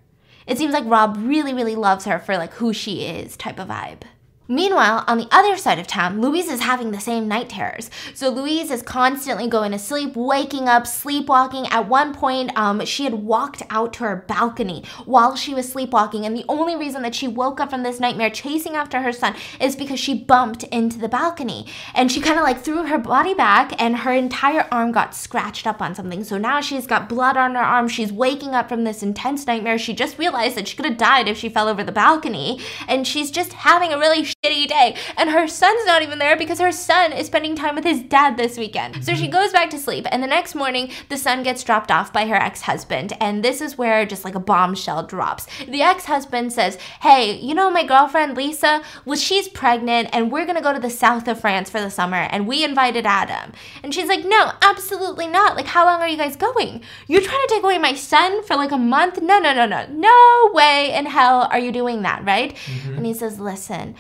It 0.47 0.59
seems 0.59 0.73
like 0.73 0.85
Rob 0.87 1.17
really, 1.19 1.53
really 1.53 1.75
loves 1.75 2.05
her 2.05 2.19
for, 2.19 2.37
like, 2.37 2.53
who 2.55 2.73
she 2.73 3.05
is 3.05 3.37
type 3.37 3.59
of 3.59 3.69
vibe. 3.69 4.03
Meanwhile, 4.49 5.05
on 5.09 5.19
the 5.19 5.29
other 5.33 5.57
side 5.57 5.79
of 5.79 5.89
town, 5.89 6.21
Louise 6.21 6.49
is 6.49 6.61
having 6.61 6.93
the 6.93 7.01
same 7.01 7.27
night 7.27 7.49
terrors. 7.49 7.91
So 8.15 8.29
Louise 8.29 8.71
is 8.71 8.83
constantly 8.83 9.49
going 9.49 9.73
to 9.73 9.79
sleep, 9.79 10.15
waking 10.15 10.69
up, 10.69 10.87
sleepwalking. 10.87 11.67
At 11.67 11.89
one 11.89 12.15
point, 12.15 12.57
um, 12.57 12.85
she 12.85 13.05
had 13.05 13.15
walked 13.15 13.63
out 13.71 13.93
to 13.95 14.05
her 14.05 14.25
balcony 14.29 14.85
while 15.05 15.35
she 15.35 15.53
was 15.53 15.71
sleepwalking, 15.71 16.25
and 16.25 16.37
the 16.37 16.45
only 16.49 16.77
reason 16.77 17.03
that 17.03 17.15
she 17.15 17.27
woke 17.27 17.59
up 17.59 17.71
from 17.71 17.83
this 17.83 17.99
nightmare 17.99 18.31
chasing 18.31 18.77
after 18.77 19.03
her 19.03 19.13
son 19.13 19.35
is 19.61 19.75
because 19.75 19.99
she 19.99 20.15
bumped 20.15 20.63
into 20.65 20.99
the 20.99 21.09
balcony. 21.09 21.67
And 21.95 22.13
she 22.13 22.21
kind 22.21 22.39
of 22.39 22.45
like 22.45 22.61
threw 22.61 22.87
her 22.87 22.99
body 22.99 23.35
back, 23.35 23.75
and 23.83 23.99
her 23.99 24.13
entire 24.13 24.69
arm 24.71 24.93
got 24.93 25.15
scratched 25.15 25.67
up 25.67 25.83
on 25.83 25.95
something. 25.95 26.23
So 26.23 26.39
now 26.39 26.61
she's 26.61 26.87
got 26.87 27.09
blood 27.09 27.37
on 27.37 27.55
her 27.57 27.61
arm. 27.61 27.89
She's 27.89 28.13
waking 28.13 28.55
up 28.55 28.69
from 28.69 28.85
this 28.85 29.03
intense 29.03 29.47
nightmare. 29.47 29.79
She 29.79 29.93
just 29.93 30.19
realized 30.19 30.57
that 30.57 30.69
she 30.69 30.77
could 30.77 30.87
have 30.87 30.99
died 30.99 31.27
if 31.27 31.37
she 31.37 31.49
fell 31.49 31.69
over 31.69 31.83
the 31.83 31.91
balcony, 31.91 32.61
and 32.87 33.07
she's 33.07 33.33
just 33.33 33.53
having 33.53 33.93
a 33.93 33.99
really 33.99 34.25
shitty 34.45 34.69
day. 34.69 34.97
And 35.17 35.31
her 35.31 35.49
son's 35.49 35.85
not 35.87 36.03
even 36.03 36.19
there 36.19 36.37
because 36.37 36.61
her 36.61 36.73
son 36.73 37.13
is 37.13 37.27
spending 37.27 37.55
time 37.55 37.75
with 37.75 37.85
his 37.85 38.03
dad 38.03 38.37
this 38.37 38.59
weekend. 38.59 39.05
So 39.05 39.15
she 39.15 39.29
goes 39.29 39.53
back 39.53 39.71
to 39.71 39.79
sleep, 39.79 40.07
and 40.11 40.23
the 40.23 40.27
next 40.27 40.55
morning, 40.55 40.91
the 41.09 41.17
son 41.17 41.43
gets 41.43 41.63
dropped 41.63 41.91
off 41.91 42.13
by 42.13 42.27
her 42.27 42.35
ex 42.35 42.63
husband. 42.63 43.13
And 43.21 43.45
this 43.45 43.61
is 43.61 43.79
where 43.79 44.05
just 44.07 44.25
like 44.25 44.35
a 44.35 44.41
bombshell 44.41 45.05
drops. 45.05 45.47
The 45.67 45.83
ex 45.83 46.05
husband 46.05 46.53
says, 46.53 46.77
Hey, 47.01 47.39
you 47.39 47.55
know, 47.55 47.71
my 47.71 47.85
girlfriend 47.85 48.37
Lisa, 48.37 48.83
well, 49.05 49.17
she's 49.17 49.49
pregnant, 49.49 50.09
and 50.13 50.31
we're 50.31 50.47
gonna 50.47 50.63
go 50.63 50.73
to 50.73 50.81
the 50.81 50.91
south 50.91 51.29
of 51.29 51.41
France 51.41 51.71
for 51.71 51.81
the 51.81 51.91
summer, 51.91 52.17
and 52.17 52.47
we 52.47 52.65
invited 52.65 53.07
Adam. 53.07 53.53
And 53.83 53.95
she's 53.95 54.09
like, 54.09 54.25
No, 54.25 54.53
absolutely 54.63 55.27
not. 55.27 55.57
Like, 55.57 55.67
how 55.67 55.85
long 55.85 56.01
are 56.01 56.09
you 56.09 56.17
guys 56.17 56.37
going? 56.37 56.83
You're 57.09 57.23
trying 57.23 57.47
to 57.47 57.55
take 57.55 57.65
away 57.65 57.79
my 57.79 57.95
son 57.95 58.43
for 58.45 58.57
like 58.57 58.73
a 58.73 58.79
month? 58.79 59.21
No, 59.21 59.39
no, 59.39 59.55
no, 59.55 59.67
no. 59.67 59.87
No 59.91 60.51
way 60.53 60.93
in 60.95 61.07
hell 61.07 61.49
are 61.51 61.59
you 61.59 61.73
doing 61.73 62.03
that, 62.03 62.25
right? 62.25 62.55
Mm-hmm. 62.55 62.95
And 62.95 63.07
he 63.07 63.15
says, 63.15 63.41
Listen, 63.41 63.95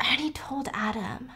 and 0.00 0.20
he 0.20 0.30
told 0.32 0.68
Adam. 0.72 1.30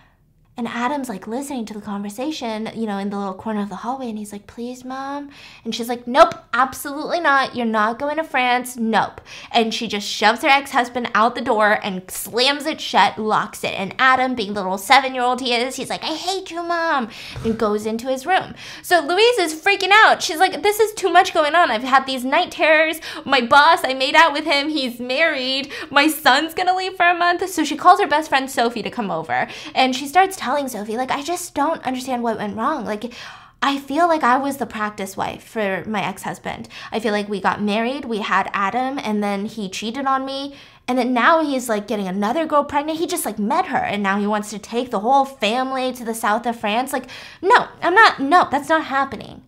And 0.56 0.68
Adam's 0.68 1.08
like 1.08 1.26
listening 1.26 1.64
to 1.66 1.74
the 1.74 1.80
conversation, 1.80 2.70
you 2.76 2.86
know, 2.86 2.98
in 2.98 3.10
the 3.10 3.18
little 3.18 3.34
corner 3.34 3.60
of 3.60 3.70
the 3.70 3.76
hallway. 3.76 4.08
And 4.08 4.16
he's 4.16 4.30
like, 4.30 4.46
please, 4.46 4.84
mom. 4.84 5.30
And 5.64 5.74
she's 5.74 5.88
like, 5.88 6.06
nope, 6.06 6.34
absolutely 6.52 7.18
not. 7.18 7.56
You're 7.56 7.66
not 7.66 7.98
going 7.98 8.18
to 8.18 8.24
France. 8.24 8.76
Nope. 8.76 9.20
And 9.50 9.74
she 9.74 9.88
just 9.88 10.06
shoves 10.06 10.42
her 10.42 10.48
ex 10.48 10.70
husband 10.70 11.10
out 11.12 11.34
the 11.34 11.40
door 11.40 11.80
and 11.82 12.08
slams 12.08 12.66
it 12.66 12.80
shut, 12.80 13.18
locks 13.18 13.64
it. 13.64 13.74
And 13.74 13.96
Adam, 13.98 14.36
being 14.36 14.54
the 14.54 14.62
little 14.62 14.78
seven 14.78 15.12
year 15.12 15.24
old 15.24 15.40
he 15.40 15.52
is, 15.52 15.74
he's 15.74 15.90
like, 15.90 16.04
I 16.04 16.14
hate 16.14 16.52
you, 16.52 16.62
mom. 16.62 17.08
And 17.44 17.58
goes 17.58 17.84
into 17.84 18.06
his 18.06 18.24
room. 18.24 18.54
So 18.80 19.00
Louise 19.00 19.38
is 19.38 19.60
freaking 19.60 19.90
out. 19.90 20.22
She's 20.22 20.38
like, 20.38 20.62
this 20.62 20.78
is 20.78 20.94
too 20.94 21.10
much 21.10 21.34
going 21.34 21.56
on. 21.56 21.72
I've 21.72 21.82
had 21.82 22.06
these 22.06 22.24
night 22.24 22.52
terrors. 22.52 23.00
My 23.24 23.40
boss, 23.40 23.80
I 23.82 23.94
made 23.94 24.14
out 24.14 24.32
with 24.32 24.44
him. 24.44 24.68
He's 24.68 25.00
married. 25.00 25.72
My 25.90 26.06
son's 26.06 26.54
going 26.54 26.68
to 26.68 26.76
leave 26.76 26.94
for 26.96 27.06
a 27.06 27.14
month. 27.14 27.48
So 27.50 27.64
she 27.64 27.76
calls 27.76 28.00
her 28.00 28.06
best 28.06 28.28
friend 28.28 28.48
Sophie 28.48 28.84
to 28.84 28.90
come 28.90 29.10
over. 29.10 29.48
And 29.74 29.96
she 29.96 30.06
starts 30.06 30.36
telling 30.44 30.68
Sophie, 30.68 30.98
like, 30.98 31.10
I 31.10 31.22
just 31.22 31.54
don't 31.54 31.82
understand 31.84 32.22
what 32.22 32.36
went 32.36 32.56
wrong. 32.56 32.84
Like, 32.84 33.14
I 33.62 33.78
feel 33.78 34.06
like 34.08 34.22
I 34.22 34.36
was 34.36 34.58
the 34.58 34.66
practice 34.66 35.16
wife 35.16 35.42
for 35.42 35.82
my 35.86 36.04
ex 36.04 36.22
husband. 36.24 36.68
I 36.92 37.00
feel 37.00 37.12
like 37.12 37.30
we 37.30 37.40
got 37.40 37.62
married, 37.62 38.04
we 38.04 38.18
had 38.18 38.50
Adam, 38.52 38.98
and 39.02 39.22
then 39.22 39.46
he 39.46 39.70
cheated 39.70 40.04
on 40.04 40.26
me. 40.26 40.54
And 40.86 40.98
then 40.98 41.14
now 41.14 41.42
he's 41.42 41.66
like 41.66 41.88
getting 41.88 42.06
another 42.06 42.44
girl 42.44 42.62
pregnant. 42.62 42.98
He 42.98 43.06
just 43.06 43.24
like 43.24 43.38
met 43.38 43.68
her 43.68 43.78
and 43.78 44.02
now 44.02 44.20
he 44.20 44.26
wants 44.26 44.50
to 44.50 44.58
take 44.58 44.90
the 44.90 45.00
whole 45.00 45.24
family 45.24 45.94
to 45.94 46.04
the 46.04 46.12
south 46.12 46.44
of 46.44 46.60
France. 46.60 46.92
Like, 46.92 47.06
no, 47.40 47.68
I'm 47.80 47.94
not, 47.94 48.20
no, 48.20 48.46
that's 48.50 48.68
not 48.68 48.84
happening. 48.84 49.44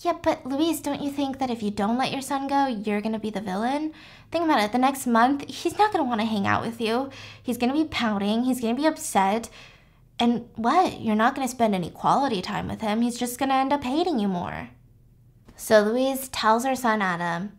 Yeah, 0.00 0.12
but 0.22 0.44
Louise, 0.46 0.80
don't 0.80 1.00
you 1.00 1.10
think 1.10 1.38
that 1.38 1.50
if 1.50 1.62
you 1.62 1.70
don't 1.70 1.96
let 1.96 2.12
your 2.12 2.20
son 2.20 2.46
go, 2.46 2.66
you're 2.66 3.00
gonna 3.00 3.18
be 3.18 3.30
the 3.30 3.40
villain? 3.40 3.94
Think 4.30 4.44
about 4.44 4.62
it. 4.62 4.70
The 4.70 4.78
next 4.78 5.06
month, 5.06 5.48
he's 5.48 5.78
not 5.78 5.92
gonna 5.92 6.04
wanna 6.04 6.26
hang 6.26 6.46
out 6.46 6.62
with 6.62 6.78
you. 6.78 7.08
He's 7.42 7.56
gonna 7.56 7.72
be 7.72 7.86
pouting. 7.86 8.44
He's 8.44 8.60
gonna 8.60 8.74
be 8.74 8.86
upset. 8.86 9.48
And 10.20 10.48
what? 10.56 11.00
You're 11.00 11.14
not 11.14 11.34
going 11.34 11.46
to 11.46 11.50
spend 11.50 11.74
any 11.74 11.90
quality 11.90 12.42
time 12.42 12.68
with 12.68 12.80
him. 12.80 13.02
He's 13.02 13.18
just 13.18 13.38
going 13.38 13.50
to 13.50 13.54
end 13.54 13.72
up 13.72 13.84
hating 13.84 14.18
you 14.18 14.28
more. 14.28 14.70
So 15.56 15.82
Louise 15.82 16.28
tells 16.28 16.64
her 16.64 16.74
son 16.74 17.02
Adam, 17.02 17.52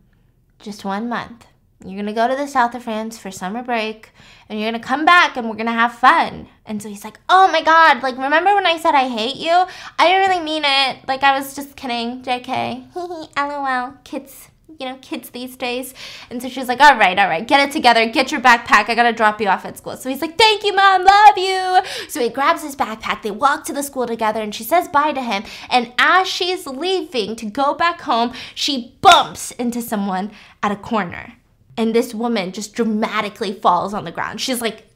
just 0.58 0.84
one 0.84 1.08
month. 1.08 1.46
You're 1.82 1.94
going 1.94 2.06
to 2.06 2.12
go 2.12 2.28
to 2.28 2.36
the 2.36 2.46
south 2.46 2.74
of 2.74 2.84
France 2.84 3.16
for 3.16 3.30
summer 3.30 3.62
break 3.62 4.10
and 4.48 4.60
you're 4.60 4.70
going 4.70 4.80
to 4.80 4.86
come 4.86 5.06
back 5.06 5.38
and 5.38 5.48
we're 5.48 5.56
going 5.56 5.64
to 5.64 5.72
have 5.72 5.94
fun. 5.94 6.46
And 6.66 6.82
so 6.82 6.90
he's 6.90 7.04
like, 7.04 7.18
oh 7.30 7.48
my 7.50 7.62
God, 7.62 8.02
like, 8.02 8.18
remember 8.18 8.54
when 8.54 8.66
I 8.66 8.76
said 8.76 8.94
I 8.94 9.08
hate 9.08 9.36
you? 9.36 9.64
I 9.98 10.06
didn't 10.06 10.28
really 10.28 10.44
mean 10.44 10.62
it. 10.66 11.08
Like, 11.08 11.22
I 11.22 11.38
was 11.38 11.54
just 11.54 11.76
kidding. 11.76 12.22
JK. 12.22 12.88
He 12.94 13.42
lol. 13.42 13.94
Kids 14.04 14.49
you 14.80 14.86
know, 14.86 14.98
kids 15.02 15.30
these 15.30 15.56
days. 15.56 15.92
And 16.30 16.40
so 16.40 16.48
she's 16.48 16.66
like, 16.66 16.80
all 16.80 16.96
right, 16.96 17.18
all 17.18 17.28
right, 17.28 17.46
get 17.46 17.68
it 17.68 17.72
together, 17.72 18.08
get 18.08 18.32
your 18.32 18.40
backpack. 18.40 18.88
I 18.88 18.94
gotta 18.94 19.12
drop 19.12 19.40
you 19.40 19.48
off 19.48 19.66
at 19.66 19.76
school. 19.76 19.96
So 19.96 20.08
he's 20.08 20.22
like, 20.22 20.38
thank 20.38 20.64
you, 20.64 20.74
mom, 20.74 21.04
love 21.04 21.36
you. 21.36 21.80
So 22.08 22.20
he 22.20 22.30
grabs 22.30 22.62
his 22.62 22.74
backpack. 22.74 23.22
They 23.22 23.30
walk 23.30 23.64
to 23.66 23.72
the 23.74 23.82
school 23.82 24.06
together 24.06 24.40
and 24.40 24.54
she 24.54 24.64
says 24.64 24.88
bye 24.88 25.12
to 25.12 25.22
him. 25.22 25.44
And 25.68 25.92
as 25.98 26.26
she's 26.26 26.66
leaving 26.66 27.36
to 27.36 27.46
go 27.46 27.74
back 27.74 28.00
home, 28.00 28.32
she 28.54 28.96
bumps 29.02 29.50
into 29.52 29.82
someone 29.82 30.32
at 30.62 30.72
a 30.72 30.76
corner. 30.76 31.34
And 31.76 31.94
this 31.94 32.14
woman 32.14 32.52
just 32.52 32.74
dramatically 32.74 33.52
falls 33.52 33.94
on 33.94 34.04
the 34.04 34.12
ground. 34.12 34.40
She's 34.40 34.60
like, 34.60 34.86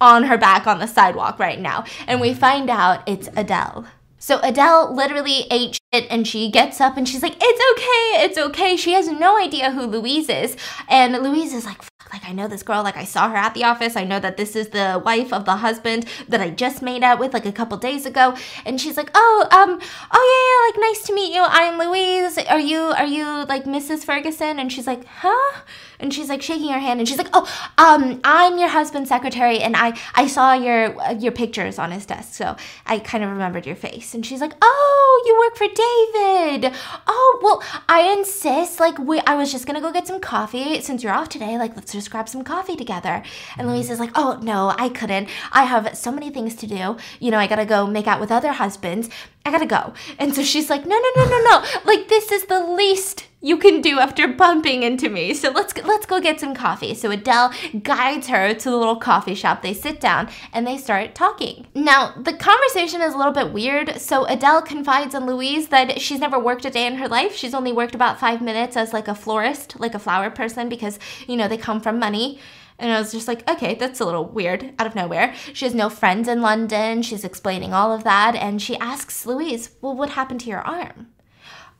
on 0.00 0.24
her 0.24 0.36
back 0.36 0.66
on 0.66 0.80
the 0.80 0.86
sidewalk 0.86 1.38
right 1.38 1.60
now. 1.60 1.84
And 2.06 2.20
we 2.20 2.34
find 2.34 2.68
out 2.68 3.08
it's 3.08 3.28
Adele. 3.36 3.86
So 4.18 4.40
Adele 4.42 4.94
literally 4.94 5.46
ate 5.50 5.78
and 6.10 6.26
she 6.26 6.50
gets 6.50 6.80
up 6.80 6.96
and 6.96 7.08
she's 7.08 7.22
like, 7.22 7.36
It's 7.40 7.62
okay, 7.72 8.24
it's 8.24 8.38
okay. 8.38 8.76
She 8.76 8.92
has 8.92 9.08
no 9.08 9.38
idea 9.38 9.70
who 9.70 9.82
Louise 9.82 10.28
is. 10.28 10.56
And 10.88 11.12
Louise 11.22 11.54
is 11.54 11.64
like, 11.64 11.82
like 12.12 12.28
I 12.28 12.32
know 12.32 12.46
this 12.46 12.62
girl, 12.62 12.82
like 12.82 12.96
I 12.96 13.04
saw 13.04 13.28
her 13.28 13.36
at 13.36 13.54
the 13.54 13.64
office. 13.64 13.96
I 13.96 14.04
know 14.04 14.20
that 14.20 14.36
this 14.36 14.54
is 14.54 14.68
the 14.68 15.02
wife 15.04 15.32
of 15.32 15.44
the 15.44 15.56
husband 15.56 16.06
that 16.28 16.40
I 16.40 16.50
just 16.50 16.82
made 16.82 17.02
out 17.02 17.18
with 17.18 17.32
like 17.32 17.46
a 17.46 17.52
couple 17.52 17.76
days 17.78 18.06
ago. 18.06 18.36
And 18.64 18.80
she's 18.80 18.96
like, 18.96 19.10
Oh, 19.14 19.46
um, 19.50 19.80
oh 20.12 20.68
yeah, 20.74 20.80
yeah, 20.80 20.80
like 20.80 20.90
nice 20.90 21.06
to 21.06 21.14
meet 21.14 21.34
you. 21.34 21.42
I'm 21.44 21.78
Louise. 21.78 22.38
Are 22.38 22.60
you 22.60 22.78
are 22.78 23.06
you 23.06 23.44
like 23.46 23.64
Mrs. 23.64 24.04
Ferguson? 24.04 24.58
And 24.58 24.72
she's 24.72 24.86
like, 24.86 25.04
Huh? 25.06 25.62
and 26.00 26.12
she's 26.12 26.28
like 26.28 26.42
shaking 26.42 26.70
her 26.70 26.78
hand 26.78 27.00
and 27.00 27.08
she's 27.08 27.18
like 27.18 27.30
oh 27.32 27.46
um 27.78 28.20
i'm 28.24 28.58
your 28.58 28.68
husband's 28.68 29.08
secretary 29.08 29.60
and 29.60 29.76
i 29.76 29.98
i 30.14 30.26
saw 30.26 30.52
your 30.52 31.00
uh, 31.00 31.12
your 31.12 31.32
pictures 31.32 31.78
on 31.78 31.90
his 31.90 32.04
desk 32.06 32.34
so 32.34 32.56
i 32.86 32.98
kind 32.98 33.24
of 33.24 33.30
remembered 33.30 33.66
your 33.66 33.76
face 33.76 34.14
and 34.14 34.24
she's 34.26 34.40
like 34.40 34.52
oh 34.60 35.22
you 35.26 35.38
work 35.38 35.56
for 35.56 35.66
david. 35.84 36.72
Oh 37.06 37.40
well 37.42 37.62
i 37.88 38.12
insist 38.12 38.80
like 38.80 38.98
we 38.98 39.20
i 39.20 39.34
was 39.34 39.52
just 39.52 39.66
gonna 39.66 39.80
go 39.80 39.92
get 39.92 40.06
some 40.06 40.20
coffee 40.20 40.80
since 40.80 41.02
you're 41.02 41.12
off 41.12 41.28
today. 41.28 41.58
Like 41.58 41.76
let's 41.76 41.92
just 41.92 42.10
grab 42.10 42.28
some 42.28 42.44
coffee 42.44 42.76
together. 42.76 43.22
And 43.56 43.68
louise 43.68 43.90
is 43.90 44.00
like 44.00 44.12
oh 44.14 44.38
no 44.42 44.74
i 44.78 44.88
couldn't. 44.88 45.28
I 45.52 45.64
have 45.64 45.96
so 45.96 46.10
many 46.10 46.30
things 46.30 46.54
to 46.56 46.66
do. 46.66 46.96
You 47.20 47.30
know 47.30 47.38
i 47.38 47.46
gotta 47.46 47.66
go 47.66 47.86
make 47.86 48.06
out 48.06 48.20
with 48.20 48.32
other 48.32 48.52
husbands. 48.52 49.08
I 49.44 49.50
gotta 49.50 49.66
go. 49.66 49.92
And 50.18 50.34
so 50.34 50.42
she's 50.42 50.70
like 50.70 50.86
no 50.86 50.98
no 50.98 51.10
no 51.16 51.28
no 51.28 51.42
no. 51.42 51.64
Like 51.84 52.08
this 52.08 52.32
is 52.32 52.44
the 52.46 52.60
least 52.60 53.26
you 53.44 53.58
can 53.58 53.82
do 53.82 53.98
after 53.98 54.26
bumping 54.26 54.82
into 54.82 55.10
me. 55.10 55.34
So 55.34 55.50
let's 55.50 55.76
let's 55.84 56.06
go 56.06 56.18
get 56.18 56.40
some 56.40 56.54
coffee. 56.54 56.94
So 56.94 57.10
Adele 57.10 57.52
guides 57.82 58.28
her 58.28 58.54
to 58.54 58.70
the 58.70 58.76
little 58.76 58.96
coffee 58.96 59.34
shop. 59.34 59.60
They 59.60 59.74
sit 59.74 60.00
down 60.00 60.30
and 60.54 60.66
they 60.66 60.78
start 60.78 61.14
talking. 61.14 61.66
Now, 61.74 62.14
the 62.16 62.32
conversation 62.32 63.02
is 63.02 63.12
a 63.12 63.18
little 63.18 63.34
bit 63.34 63.52
weird. 63.52 64.00
So 64.00 64.24
Adele 64.24 64.62
confides 64.62 65.14
in 65.14 65.26
Louise 65.26 65.68
that 65.68 66.00
she's 66.00 66.20
never 66.20 66.38
worked 66.38 66.64
a 66.64 66.70
day 66.70 66.86
in 66.86 66.96
her 66.96 67.06
life. 67.06 67.36
She's 67.36 67.52
only 67.52 67.70
worked 67.70 67.94
about 67.94 68.18
5 68.18 68.40
minutes 68.40 68.78
as 68.78 68.94
like 68.94 69.08
a 69.08 69.14
florist, 69.14 69.78
like 69.78 69.94
a 69.94 69.98
flower 69.98 70.30
person 70.30 70.70
because, 70.70 70.98
you 71.26 71.36
know, 71.36 71.46
they 71.46 71.58
come 71.58 71.82
from 71.82 71.98
money. 71.98 72.40
And 72.78 72.90
I 72.90 72.98
was 72.98 73.12
just 73.12 73.28
like, 73.28 73.48
okay, 73.48 73.74
that's 73.74 74.00
a 74.00 74.06
little 74.06 74.24
weird 74.24 74.72
out 74.78 74.86
of 74.86 74.94
nowhere. 74.94 75.34
She 75.52 75.66
has 75.66 75.74
no 75.74 75.90
friends 75.90 76.28
in 76.28 76.40
London. 76.40 77.02
She's 77.02 77.24
explaining 77.24 77.74
all 77.74 77.92
of 77.92 78.04
that. 78.04 78.34
And 78.34 78.60
she 78.60 78.76
asks 78.78 79.26
Louise, 79.26 79.70
well, 79.82 79.94
what 79.94 80.10
happened 80.10 80.40
to 80.40 80.48
your 80.48 80.62
arm? 80.62 81.08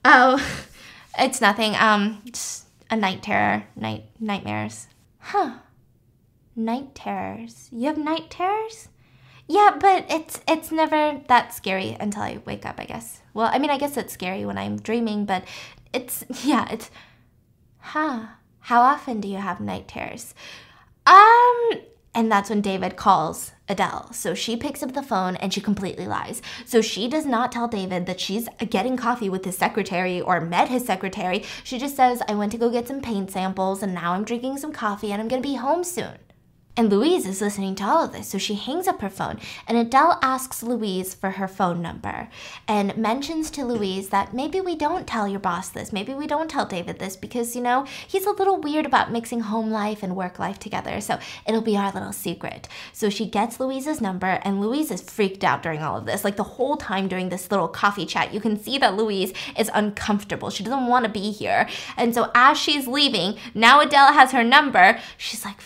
Oh, 0.05 0.47
It's 1.19 1.41
nothing. 1.41 1.75
Um, 1.77 2.23
just 2.31 2.67
a 2.91 2.97
night 2.97 3.23
terror, 3.23 3.65
night 3.77 4.05
nightmares. 4.21 4.89
Huh. 5.19 5.59
Night 6.57 6.95
terrors. 6.95 7.69
You 7.73 7.87
have 7.87 7.99
night 7.99 8.31
terrors? 8.31 8.89
Yeah, 9.47 9.77
but 9.79 10.07
it's 10.09 10.41
it's 10.49 10.73
never 10.73 11.21
that 11.29 11.53
scary 11.53 11.97
until 12.01 12.23
I 12.23 12.41
wake 12.45 12.65
up, 12.65 12.77
I 12.79 12.85
guess. 12.85 13.21
Well, 13.35 13.51
I 13.53 13.59
mean, 13.59 13.71
I 13.71 13.79
guess 13.79 13.97
it's 13.97 14.13
scary 14.13 14.45
when 14.45 14.59
I'm 14.59 14.79
dreaming, 14.79 15.25
but 15.27 15.45
it's 15.93 16.25
yeah, 16.45 16.67
it's 16.71 16.91
huh. 17.79 18.27
How 18.61 18.81
often 18.81 19.21
do 19.21 19.29
you 19.29 19.37
have 19.37 19.61
night 19.61 19.89
terrors? 19.89 20.35
Um, 21.07 21.71
and 22.15 22.31
that's 22.31 22.51
when 22.51 22.61
David 22.61 22.97
calls 22.97 23.53
Adele. 23.69 24.13
So 24.13 24.35
she 24.35 24.57
picks 24.57 24.83
up 24.83 24.93
the 24.93 25.03
phone 25.03 25.37
and 25.37 25.53
she 25.53 25.61
completely 25.61 26.07
lies. 26.07 26.43
So 26.65 26.81
she 26.81 27.09
does 27.09 27.27
not 27.27 27.51
tell 27.51 27.67
David 27.67 28.07
that 28.07 28.21
she's 28.21 28.49
getting 28.71 28.97
coffee 28.97 29.29
with 29.29 29.45
his 29.45 29.57
secretary 29.57 30.21
or 30.21 30.41
met 30.41 30.69
his 30.69 30.85
secretary. 30.85 31.45
She 31.65 31.79
just 31.79 31.97
says, 31.97 32.23
I 32.29 32.35
went 32.35 32.53
to 32.53 32.59
go 32.59 32.71
get 32.71 32.89
some 32.89 33.01
paint 33.01 33.31
samples 33.31 33.83
and 33.83 33.95
now 33.95 34.13
I'm 34.13 34.25
drinking 34.25 34.59
some 34.59 34.73
coffee 34.73 35.13
and 35.13 35.21
I'm 35.21 35.29
gonna 35.29 35.43
be 35.43 35.57
home 35.57 35.83
soon. 35.83 36.19
And 36.77 36.91
Louise 36.91 37.25
is 37.25 37.41
listening 37.41 37.77
to 37.77 37.85
all 37.85 38.05
of 38.05 38.13
this, 38.13 38.27
so 38.27 38.37
she 38.37 38.55
hangs 38.55 38.89
up 38.89 39.01
her 39.01 39.09
phone. 39.09 39.39
And 39.69 39.79
Adele 39.79 40.19
asks 40.21 40.61
Louise 40.61 41.15
for 41.15 41.31
her 41.33 41.47
phone 41.47 41.81
number 41.81 42.29
and 42.67 42.97
mentions 42.97 43.49
to 43.53 43.65
Louise 43.65 44.09
that 44.09 44.35
maybe 44.35 44.61
we 44.61 44.75
don't 44.75 45.07
tell 45.07 45.29
your 45.29 45.39
boss 45.39 45.69
this, 45.69 45.93
maybe 45.93 46.15
we 46.15 46.27
don't 46.27 46.51
tell 46.51 46.67
David 46.67 46.99
this 46.99 47.15
because, 47.15 47.55
you 47.55 47.63
know, 47.63 47.85
he's 48.09 48.27
a 48.27 48.33
little 48.33 48.61
weird 48.61 48.87
about 48.87 49.13
mixing 49.13 49.39
home 49.39 49.71
life 49.71 50.03
and 50.03 50.17
work 50.17 50.41
life 50.41 50.59
together. 50.59 51.01
So 51.01 51.21
it'll 51.47 51.61
be 51.61 51.77
our 51.77 51.93
little 51.93 52.13
secret. 52.13 52.67
So 52.93 53.09
she 53.09 53.27
gets 53.27 53.61
Louise's 53.61 54.01
number, 54.01 54.41
and 54.43 54.61
Louise 54.61 54.91
is 54.91 55.01
freaked 55.01 55.45
out 55.45 55.63
during 55.63 55.81
all 55.81 55.97
of 55.97 56.07
this. 56.07 56.25
Like 56.25 56.35
the 56.35 56.43
whole 56.43 56.77
time 56.77 57.07
during 57.07 57.29
this 57.29 57.53
little 57.53 57.69
coffee 57.69 58.05
chat, 58.05 58.35
you 58.35 58.41
can 58.41 58.61
see 58.61 58.79
that 58.79 58.97
Louise 58.97 59.33
is 59.57 59.71
uncomfortable. 59.75 60.51
She 60.51 60.65
doesn't 60.65 60.89
want 60.89 61.05
to 61.05 61.11
be 61.11 61.31
here. 61.31 61.69
And 61.97 62.13
so 62.13 62.33
as 62.35 62.59
she's 62.59 62.89
leaving, 62.89 63.39
now 63.55 63.81
Adele 63.81 64.13
has 64.13 64.33
her 64.33 64.43
number, 64.43 64.99
she's 65.17 65.45
like, 65.45 65.61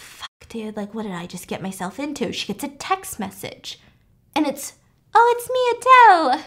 dude, 0.49 0.77
like, 0.77 0.95
what 0.95 1.03
did 1.03 1.13
I 1.13 1.27
just 1.27 1.49
get 1.49 1.63
myself 1.63 1.99
into? 1.99 2.33
She 2.33 2.53
gets 2.53 2.65
a 2.65 2.69
text 2.69 3.19
message. 3.19 3.79
And 4.35 4.47
it's, 4.47 4.75
oh, 5.15 5.35
it's 5.37 5.51
me, 5.51 6.37
Adele. 6.37 6.45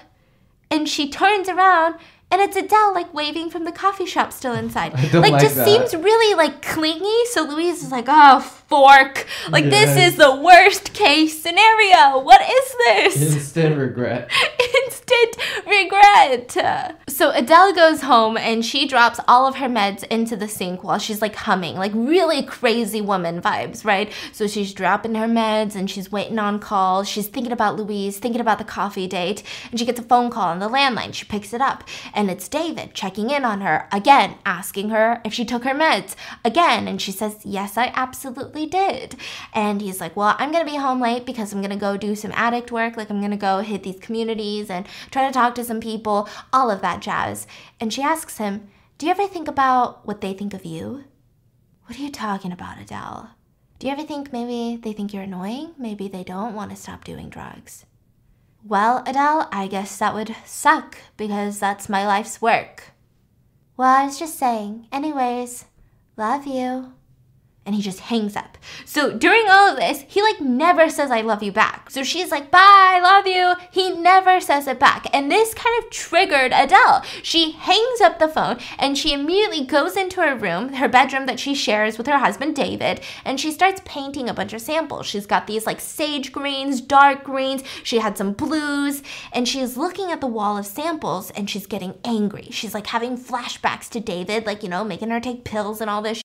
And 0.69 0.87
she 0.87 1.09
turns 1.09 1.49
around 1.49 1.95
and 2.31 2.41
it's 2.41 2.55
Adele 2.55 2.93
like 2.93 3.13
waving 3.13 3.49
from 3.49 3.65
the 3.65 3.71
coffee 3.73 4.05
shop 4.05 4.31
still 4.31 4.53
inside. 4.53 4.93
Like, 5.13 5.31
like, 5.33 5.41
just 5.41 5.55
that. 5.55 5.65
seems 5.65 5.93
really 5.93 6.35
like 6.35 6.61
clingy. 6.61 7.25
So 7.31 7.43
Louise 7.43 7.83
is 7.83 7.91
like, 7.91 8.05
oh 8.07 8.60
fork. 8.71 9.27
Like 9.49 9.65
yes. 9.65 9.95
this 9.95 10.13
is 10.13 10.17
the 10.17 10.33
worst 10.33 10.93
case 10.93 11.43
scenario. 11.43 12.19
What 12.19 12.41
is 12.41 12.75
this? 12.85 13.21
Instant 13.35 13.77
regret. 13.77 14.31
Instant 14.85 15.35
regret. 15.67 16.97
So 17.09 17.31
Adele 17.31 17.73
goes 17.73 18.01
home 18.01 18.37
and 18.37 18.63
she 18.63 18.87
drops 18.87 19.19
all 19.27 19.45
of 19.45 19.57
her 19.57 19.67
meds 19.67 20.05
into 20.05 20.37
the 20.37 20.47
sink 20.47 20.85
while 20.85 20.99
she's 20.99 21.21
like 21.21 21.35
humming, 21.35 21.75
like 21.75 21.91
really 21.93 22.43
crazy 22.43 23.01
woman 23.01 23.41
vibes, 23.41 23.83
right? 23.83 24.09
So 24.31 24.47
she's 24.47 24.73
dropping 24.73 25.15
her 25.15 25.27
meds 25.27 25.75
and 25.75 25.91
she's 25.91 26.09
waiting 26.09 26.39
on 26.39 26.59
calls. 26.59 27.09
She's 27.09 27.27
thinking 27.27 27.51
about 27.51 27.75
Louise, 27.75 28.19
thinking 28.19 28.39
about 28.39 28.57
the 28.57 28.63
coffee 28.63 29.07
date, 29.07 29.43
and 29.69 29.79
she 29.79 29.85
gets 29.85 29.99
a 29.99 30.03
phone 30.03 30.29
call 30.29 30.47
on 30.47 30.59
the 30.59 30.69
landline. 30.69 31.13
She 31.13 31.25
picks 31.25 31.53
it 31.53 31.59
up 31.59 31.83
and 32.13 32.31
it's 32.31 32.47
David 32.47 32.93
checking 32.93 33.31
in 33.31 33.43
on 33.43 33.59
her 33.59 33.89
again, 33.91 34.37
asking 34.45 34.91
her 34.91 35.21
if 35.25 35.33
she 35.33 35.43
took 35.43 35.65
her 35.65 35.75
meds 35.75 36.15
again. 36.45 36.87
And 36.87 37.01
she 37.01 37.11
says, 37.11 37.35
Yes, 37.43 37.77
I 37.77 37.91
absolutely 37.95 38.60
did. 38.65 39.15
And 39.53 39.81
he's 39.81 39.99
like, 39.99 40.15
Well, 40.15 40.35
I'm 40.37 40.51
going 40.51 40.65
to 40.65 40.71
be 40.71 40.77
home 40.77 41.01
late 41.01 41.25
because 41.25 41.51
I'm 41.51 41.61
going 41.61 41.71
to 41.71 41.77
go 41.77 41.97
do 41.97 42.15
some 42.15 42.31
addict 42.33 42.71
work. 42.71 42.97
Like, 42.97 43.09
I'm 43.09 43.19
going 43.19 43.31
to 43.31 43.37
go 43.37 43.59
hit 43.59 43.83
these 43.83 43.99
communities 43.99 44.69
and 44.69 44.85
try 45.11 45.25
to 45.25 45.33
talk 45.33 45.55
to 45.55 45.63
some 45.63 45.79
people, 45.79 46.27
all 46.51 46.71
of 46.71 46.81
that 46.81 47.01
jazz. 47.01 47.47
And 47.79 47.93
she 47.93 48.01
asks 48.01 48.37
him, 48.37 48.69
Do 48.97 49.05
you 49.05 49.11
ever 49.11 49.27
think 49.27 49.47
about 49.47 50.05
what 50.05 50.21
they 50.21 50.33
think 50.33 50.53
of 50.53 50.65
you? 50.65 51.05
What 51.85 51.99
are 51.99 52.01
you 52.01 52.11
talking 52.11 52.51
about, 52.51 52.79
Adele? 52.79 53.31
Do 53.79 53.87
you 53.87 53.93
ever 53.93 54.03
think 54.03 54.31
maybe 54.31 54.79
they 54.81 54.93
think 54.93 55.13
you're 55.13 55.23
annoying? 55.23 55.73
Maybe 55.77 56.07
they 56.07 56.23
don't 56.23 56.53
want 56.53 56.69
to 56.69 56.77
stop 56.77 57.03
doing 57.03 57.29
drugs? 57.29 57.85
Well, 58.63 59.03
Adele, 59.07 59.49
I 59.51 59.67
guess 59.67 59.97
that 59.97 60.13
would 60.13 60.35
suck 60.45 60.97
because 61.17 61.59
that's 61.59 61.89
my 61.89 62.05
life's 62.05 62.41
work. 62.41 62.91
Well, 63.75 63.89
I 63.89 64.05
was 64.05 64.19
just 64.19 64.37
saying. 64.37 64.87
Anyways, 64.91 65.65
love 66.15 66.45
you 66.45 66.93
and 67.65 67.75
he 67.75 67.81
just 67.81 67.99
hangs 67.99 68.35
up. 68.35 68.57
So 68.85 69.15
during 69.15 69.45
all 69.47 69.69
of 69.69 69.77
this, 69.77 70.03
he 70.07 70.21
like 70.21 70.41
never 70.41 70.89
says 70.89 71.11
I 71.11 71.21
love 71.21 71.43
you 71.43 71.51
back. 71.51 71.89
So 71.91 72.03
she's 72.03 72.31
like, 72.31 72.49
"Bye, 72.49 72.59
I 72.61 72.99
love 73.01 73.27
you." 73.27 73.55
He 73.69 73.91
never 73.91 74.41
says 74.41 74.67
it 74.67 74.79
back. 74.79 75.07
And 75.13 75.31
this 75.31 75.53
kind 75.53 75.83
of 75.83 75.91
triggered 75.91 76.51
Adele. 76.53 77.03
She 77.21 77.51
hangs 77.51 78.01
up 78.01 78.17
the 78.17 78.27
phone 78.27 78.57
and 78.79 78.97
she 78.97 79.13
immediately 79.13 79.63
goes 79.63 79.95
into 79.95 80.21
her 80.21 80.35
room, 80.35 80.73
her 80.73 80.89
bedroom 80.89 81.27
that 81.27 81.39
she 81.39 81.53
shares 81.53 81.97
with 81.97 82.07
her 82.07 82.17
husband 82.17 82.55
David, 82.55 83.01
and 83.23 83.39
she 83.39 83.51
starts 83.51 83.81
painting 83.85 84.27
a 84.27 84.33
bunch 84.33 84.53
of 84.53 84.61
samples. 84.61 85.05
She's 85.05 85.27
got 85.27 85.45
these 85.45 85.65
like 85.65 85.79
sage 85.79 86.31
greens, 86.31 86.81
dark 86.81 87.23
greens, 87.23 87.63
she 87.83 87.99
had 87.99 88.17
some 88.17 88.33
blues, 88.33 89.03
and 89.31 89.47
she's 89.47 89.77
looking 89.77 90.11
at 90.11 90.19
the 90.19 90.27
wall 90.27 90.57
of 90.57 90.65
samples 90.65 91.29
and 91.31 91.49
she's 91.49 91.67
getting 91.67 91.93
angry. 92.03 92.47
She's 92.51 92.73
like 92.73 92.87
having 92.87 93.17
flashbacks 93.17 93.89
to 93.89 93.99
David, 93.99 94.45
like, 94.45 94.63
you 94.63 94.69
know, 94.69 94.83
making 94.83 95.09
her 95.09 95.19
take 95.19 95.43
pills 95.43 95.79
and 95.79 95.89
all 95.89 96.01
this. 96.01 96.20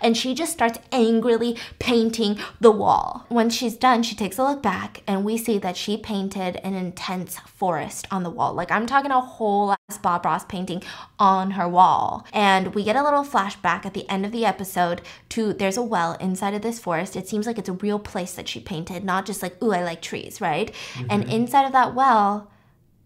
And 0.00 0.16
she 0.16 0.34
just 0.34 0.52
starts 0.52 0.78
angrily 0.90 1.56
painting 1.78 2.38
the 2.60 2.70
wall. 2.70 3.26
When 3.28 3.50
she's 3.50 3.76
done, 3.76 4.02
she 4.02 4.14
takes 4.14 4.38
a 4.38 4.42
look 4.42 4.62
back 4.62 5.02
and 5.06 5.22
we 5.22 5.36
see 5.36 5.58
that 5.58 5.76
she 5.76 5.98
painted 5.98 6.56
an 6.64 6.72
intense 6.74 7.38
forest 7.40 8.06
on 8.10 8.22
the 8.22 8.30
wall. 8.30 8.54
Like 8.54 8.70
I'm 8.70 8.86
talking 8.86 9.10
a 9.10 9.20
whole 9.20 9.72
ass 9.72 9.98
Bob 9.98 10.24
Ross 10.24 10.46
painting 10.46 10.82
on 11.18 11.52
her 11.52 11.68
wall. 11.68 12.26
And 12.32 12.74
we 12.74 12.84
get 12.84 12.96
a 12.96 13.04
little 13.04 13.22
flashback 13.22 13.84
at 13.84 13.92
the 13.92 14.08
end 14.08 14.24
of 14.24 14.32
the 14.32 14.46
episode 14.46 15.02
to 15.30 15.52
there's 15.52 15.76
a 15.76 15.82
well 15.82 16.14
inside 16.14 16.54
of 16.54 16.62
this 16.62 16.78
forest. 16.78 17.14
It 17.14 17.28
seems 17.28 17.46
like 17.46 17.58
it's 17.58 17.68
a 17.68 17.74
real 17.74 17.98
place 17.98 18.32
that 18.34 18.48
she 18.48 18.60
painted, 18.60 19.04
not 19.04 19.26
just 19.26 19.42
like, 19.42 19.62
ooh, 19.62 19.72
I 19.72 19.84
like 19.84 20.00
trees, 20.00 20.40
right? 20.40 20.72
Mm-hmm. 20.94 21.06
And 21.10 21.24
inside 21.30 21.66
of 21.66 21.72
that 21.72 21.94
well, 21.94 22.50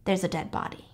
there's 0.05 0.23
a 0.23 0.29
dead 0.29 0.53
body. 0.53 0.85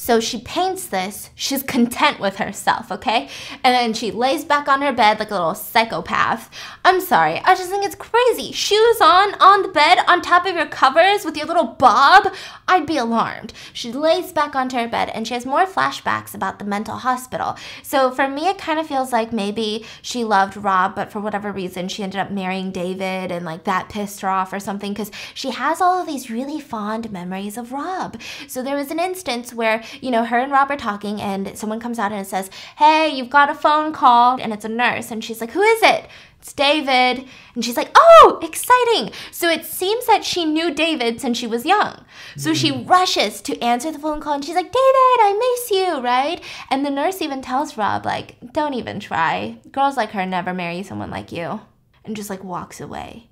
So 0.00 0.20
she 0.20 0.40
paints 0.40 0.86
this. 0.86 1.30
She's 1.34 1.64
content 1.64 2.20
with 2.20 2.36
herself, 2.36 2.92
okay? 2.92 3.28
And 3.64 3.74
then 3.74 3.92
she 3.92 4.12
lays 4.12 4.44
back 4.44 4.68
on 4.68 4.80
her 4.80 4.92
bed 4.92 5.18
like 5.18 5.32
a 5.32 5.34
little 5.34 5.56
psychopath. 5.56 6.48
I'm 6.84 7.00
sorry, 7.00 7.40
I 7.44 7.56
just 7.56 7.68
think 7.68 7.84
it's 7.84 7.96
crazy. 7.96 8.52
Shoes 8.52 9.00
on, 9.00 9.34
on 9.40 9.62
the 9.62 9.68
bed, 9.68 9.98
on 10.06 10.22
top 10.22 10.46
of 10.46 10.54
your 10.54 10.66
covers 10.66 11.24
with 11.24 11.36
your 11.36 11.46
little 11.46 11.66
bob. 11.66 12.32
I'd 12.68 12.86
be 12.86 12.96
alarmed. 12.96 13.52
She 13.72 13.90
lays 13.90 14.30
back 14.30 14.54
onto 14.54 14.76
her 14.76 14.86
bed 14.86 15.10
and 15.10 15.26
she 15.26 15.34
has 15.34 15.44
more 15.44 15.66
flashbacks 15.66 16.32
about 16.32 16.60
the 16.60 16.64
mental 16.64 16.98
hospital. 16.98 17.56
So 17.82 18.12
for 18.12 18.28
me, 18.28 18.46
it 18.48 18.56
kind 18.56 18.78
of 18.78 18.86
feels 18.86 19.12
like 19.12 19.32
maybe 19.32 19.84
she 20.00 20.22
loved 20.22 20.56
Rob, 20.56 20.94
but 20.94 21.10
for 21.10 21.18
whatever 21.18 21.50
reason, 21.50 21.88
she 21.88 22.04
ended 22.04 22.20
up 22.20 22.30
marrying 22.30 22.70
David 22.70 23.32
and 23.32 23.44
like 23.44 23.64
that 23.64 23.88
pissed 23.88 24.20
her 24.20 24.28
off 24.28 24.52
or 24.52 24.60
something 24.60 24.92
because 24.92 25.10
she 25.34 25.50
has 25.50 25.80
all 25.80 26.00
of 26.00 26.06
these 26.06 26.30
really 26.30 26.60
fond 26.60 27.10
memories 27.10 27.58
of 27.58 27.72
Rob. 27.72 28.20
So 28.46 28.62
there 28.62 28.76
was 28.76 28.92
an 28.92 29.00
instance 29.00 29.52
where 29.52 29.82
you 30.00 30.10
know, 30.10 30.24
her 30.24 30.38
and 30.38 30.52
Rob 30.52 30.70
are 30.70 30.76
talking, 30.76 31.20
and 31.20 31.56
someone 31.56 31.80
comes 31.80 31.98
out 31.98 32.12
and 32.12 32.26
says, 32.26 32.50
Hey, 32.76 33.08
you've 33.08 33.30
got 33.30 33.50
a 33.50 33.54
phone 33.54 33.92
call, 33.92 34.40
and 34.40 34.52
it's 34.52 34.64
a 34.64 34.68
nurse. 34.68 35.10
And 35.10 35.24
she's 35.24 35.40
like, 35.40 35.52
Who 35.52 35.62
is 35.62 35.82
it? 35.82 36.08
It's 36.40 36.52
David. 36.52 37.26
And 37.54 37.64
she's 37.64 37.76
like, 37.76 37.90
Oh, 37.94 38.38
exciting. 38.42 39.12
So 39.30 39.48
it 39.48 39.64
seems 39.64 40.06
that 40.06 40.24
she 40.24 40.44
knew 40.44 40.72
David 40.72 41.20
since 41.20 41.36
she 41.36 41.46
was 41.46 41.66
young. 41.66 42.04
So 42.36 42.54
she 42.54 42.70
mm. 42.70 42.88
rushes 42.88 43.40
to 43.42 43.60
answer 43.60 43.90
the 43.90 43.98
phone 43.98 44.20
call 44.20 44.34
and 44.34 44.44
she's 44.44 44.54
like, 44.54 44.66
David, 44.66 44.74
I 44.74 45.36
miss 45.38 45.70
you, 45.70 46.00
right? 46.00 46.40
And 46.70 46.86
the 46.86 46.90
nurse 46.90 47.20
even 47.20 47.42
tells 47.42 47.76
Rob, 47.76 48.06
like, 48.06 48.36
don't 48.52 48.74
even 48.74 49.00
try. 49.00 49.58
Girls 49.72 49.96
like 49.96 50.12
her 50.12 50.24
never 50.24 50.54
marry 50.54 50.82
someone 50.82 51.10
like 51.10 51.32
you. 51.32 51.60
And 52.04 52.16
just 52.16 52.30
like 52.30 52.44
walks 52.44 52.80
away. 52.80 53.28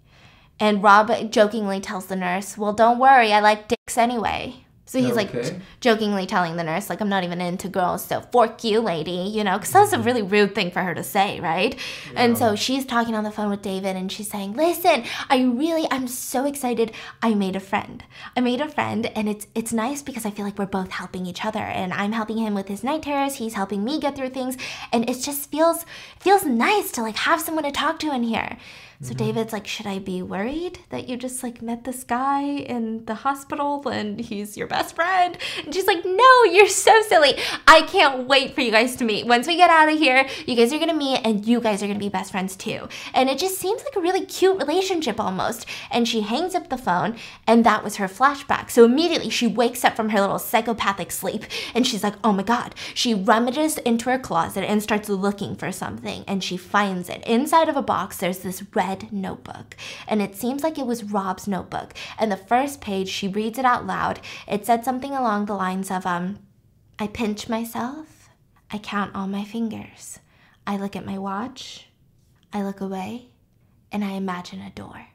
And 0.58 0.82
Rob 0.82 1.30
jokingly 1.30 1.80
tells 1.80 2.06
the 2.06 2.16
nurse, 2.16 2.58
Well, 2.58 2.72
don't 2.72 2.98
worry, 2.98 3.32
I 3.32 3.40
like 3.40 3.68
dicks 3.68 3.96
anyway. 3.96 4.65
So 4.88 5.00
he's 5.00 5.16
okay. 5.16 5.42
like 5.42 5.54
jokingly 5.80 6.26
telling 6.26 6.54
the 6.56 6.62
nurse, 6.62 6.88
like, 6.88 7.00
I'm 7.00 7.08
not 7.08 7.24
even 7.24 7.40
into 7.40 7.68
girls, 7.68 8.04
so 8.04 8.20
fork 8.20 8.62
you, 8.62 8.80
lady, 8.80 9.10
you 9.10 9.42
know, 9.42 9.58
because 9.58 9.72
that's 9.72 9.92
a 9.92 9.96
mm-hmm. 9.96 10.06
really 10.06 10.22
rude 10.22 10.54
thing 10.54 10.70
for 10.70 10.80
her 10.80 10.94
to 10.94 11.02
say, 11.02 11.40
right? 11.40 11.74
Yeah. 12.12 12.22
And 12.22 12.38
so 12.38 12.54
she's 12.54 12.86
talking 12.86 13.16
on 13.16 13.24
the 13.24 13.32
phone 13.32 13.50
with 13.50 13.62
David 13.62 13.96
and 13.96 14.10
she's 14.10 14.30
saying, 14.30 14.54
Listen, 14.54 15.02
I 15.28 15.42
really, 15.42 15.88
I'm 15.90 16.06
so 16.06 16.46
excited. 16.46 16.92
I 17.20 17.34
made 17.34 17.56
a 17.56 17.60
friend. 17.60 18.04
I 18.36 18.40
made 18.40 18.60
a 18.60 18.68
friend, 18.68 19.06
and 19.06 19.28
it's 19.28 19.48
it's 19.56 19.72
nice 19.72 20.02
because 20.02 20.24
I 20.24 20.30
feel 20.30 20.44
like 20.44 20.56
we're 20.58 20.66
both 20.66 20.90
helping 20.90 21.26
each 21.26 21.44
other, 21.44 21.58
and 21.58 21.92
I'm 21.92 22.12
helping 22.12 22.38
him 22.38 22.54
with 22.54 22.68
his 22.68 22.84
night 22.84 23.02
terrors. 23.02 23.34
He's 23.34 23.54
helping 23.54 23.82
me 23.82 23.98
get 23.98 24.14
through 24.14 24.30
things, 24.30 24.56
and 24.92 25.08
it 25.10 25.20
just 25.20 25.50
feels 25.50 25.84
feels 26.20 26.44
nice 26.44 26.92
to 26.92 27.02
like 27.02 27.16
have 27.16 27.40
someone 27.40 27.64
to 27.64 27.72
talk 27.72 27.98
to 28.00 28.14
in 28.14 28.22
here. 28.22 28.56
So 29.02 29.12
mm-hmm. 29.12 29.24
David's 29.24 29.52
like, 29.52 29.66
should 29.66 29.86
I 29.86 29.98
be 29.98 30.22
worried 30.22 30.78
that 30.88 31.08
you 31.08 31.16
just 31.18 31.42
like 31.42 31.60
met 31.60 31.84
this 31.84 32.02
guy 32.02 32.42
in 32.42 33.04
the 33.04 33.14
hospital 33.14 33.86
and 33.88 34.18
he's 34.18 34.56
your 34.56 34.66
best 34.66 34.94
friend? 34.94 35.36
And 35.62 35.74
she's 35.74 35.86
like, 35.86 36.04
no, 36.04 36.44
you're 36.50 36.68
so 36.68 37.02
silly. 37.02 37.34
I 37.66 37.82
can't 37.82 38.26
wait 38.26 38.54
for 38.54 38.62
you 38.62 38.70
guys 38.70 38.96
to 38.96 39.04
meet. 39.04 39.26
Once 39.26 39.46
we 39.46 39.56
get 39.56 39.68
out 39.68 39.92
of 39.92 39.98
here, 39.98 40.26
you 40.46 40.56
guys 40.56 40.72
are 40.72 40.78
gonna 40.78 40.94
meet 40.94 41.20
and 41.24 41.44
you 41.46 41.60
guys 41.60 41.82
are 41.82 41.86
gonna 41.86 41.98
be 41.98 42.08
best 42.08 42.32
friends 42.32 42.56
too. 42.56 42.88
And 43.12 43.28
it 43.28 43.38
just 43.38 43.58
seems 43.58 43.84
like 43.84 43.96
a 43.96 44.00
really 44.00 44.24
cute 44.24 44.56
relationship 44.56 45.20
almost. 45.20 45.66
And 45.90 46.08
she 46.08 46.22
hangs 46.22 46.54
up 46.54 46.70
the 46.70 46.78
phone 46.78 47.16
and 47.46 47.64
that 47.64 47.84
was 47.84 47.96
her 47.96 48.08
flashback. 48.08 48.70
So 48.70 48.84
immediately 48.84 49.28
she 49.28 49.46
wakes 49.46 49.84
up 49.84 49.94
from 49.94 50.08
her 50.08 50.20
little 50.20 50.38
psychopathic 50.38 51.10
sleep 51.10 51.44
and 51.74 51.86
she's 51.86 52.02
like, 52.02 52.14
oh 52.24 52.32
my 52.32 52.42
God. 52.42 52.74
She 52.94 53.12
rummages 53.12 53.76
into 53.78 54.08
her 54.08 54.18
closet 54.18 54.64
and 54.64 54.82
starts 54.82 55.10
looking 55.10 55.54
for 55.54 55.70
something 55.70 56.24
and 56.26 56.42
she 56.42 56.56
finds 56.56 57.10
it. 57.10 57.22
Inside 57.26 57.68
of 57.68 57.76
a 57.76 57.82
box, 57.82 58.16
there's 58.16 58.38
this 58.38 58.62
red 58.74 58.85
red 58.86 59.12
notebook. 59.12 59.76
And 60.06 60.22
it 60.22 60.36
seems 60.36 60.62
like 60.62 60.78
it 60.78 60.86
was 60.86 61.04
Rob's 61.04 61.48
notebook. 61.48 61.94
And 62.18 62.30
the 62.30 62.36
first 62.36 62.80
page, 62.80 63.08
she 63.08 63.28
reads 63.28 63.58
it 63.58 63.64
out 63.64 63.86
loud. 63.86 64.20
It 64.46 64.66
said 64.66 64.84
something 64.84 65.12
along 65.12 65.46
the 65.46 65.54
lines 65.54 65.90
of, 65.90 66.06
um, 66.06 66.38
I 66.98 67.06
pinch 67.08 67.48
myself. 67.48 68.28
I 68.70 68.78
count 68.78 69.14
all 69.14 69.26
my 69.26 69.44
fingers. 69.44 70.18
I 70.66 70.76
look 70.76 70.96
at 70.96 71.06
my 71.06 71.18
watch. 71.18 71.88
I 72.52 72.62
look 72.62 72.80
away. 72.80 73.28
And 73.92 74.04
I 74.04 74.12
imagine 74.12 74.60
a 74.60 74.70
door. 74.70 75.06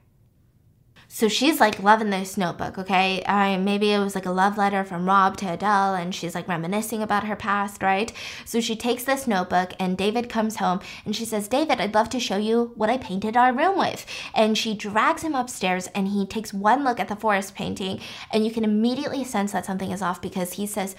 So 1.14 1.28
she's 1.28 1.60
like 1.60 1.84
loving 1.84 2.10
this 2.10 2.38
notebook, 2.38 2.78
okay? 2.78 3.22
Uh, 3.24 3.58
maybe 3.58 3.92
it 3.92 4.00
was 4.00 4.16
like 4.16 4.26
a 4.26 4.32
love 4.32 4.58
letter 4.58 4.86
from 4.86 5.06
Rob 5.06 5.36
to 5.38 5.54
Adele, 5.54 5.94
and 5.96 6.16
she's 6.16 6.34
like 6.34 6.48
reminiscing 6.48 7.04
about 7.04 7.26
her 7.26 7.36
past, 7.36 7.84
right? 7.84 8.14
So 8.46 8.62
she 8.62 8.78
takes 8.78 9.04
this 9.04 9.28
notebook, 9.28 9.74
and 9.78 9.98
David 9.98 10.30
comes 10.30 10.56
home, 10.56 10.80
and 11.04 11.14
she 11.14 11.26
says, 11.26 11.50
David, 11.50 11.82
I'd 11.82 11.94
love 11.94 12.08
to 12.12 12.20
show 12.20 12.38
you 12.38 12.72
what 12.76 12.90
I 12.90 12.98
painted 12.98 13.36
our 13.36 13.52
room 13.52 13.78
with. 13.78 14.06
And 14.34 14.58
she 14.58 14.74
drags 14.74 15.22
him 15.22 15.36
upstairs, 15.36 15.88
and 15.88 16.08
he 16.08 16.26
takes 16.26 16.54
one 16.54 16.86
look 16.86 16.98
at 16.98 17.10
the 17.10 17.18
forest 17.18 17.56
painting, 17.56 18.00
and 18.32 18.46
you 18.46 18.52
can 18.52 18.64
immediately 18.64 19.26
sense 19.26 19.52
that 19.52 19.66
something 19.66 19.92
is 19.92 20.02
off 20.02 20.22
because 20.22 20.54
he 20.54 20.66
says, 20.66 20.96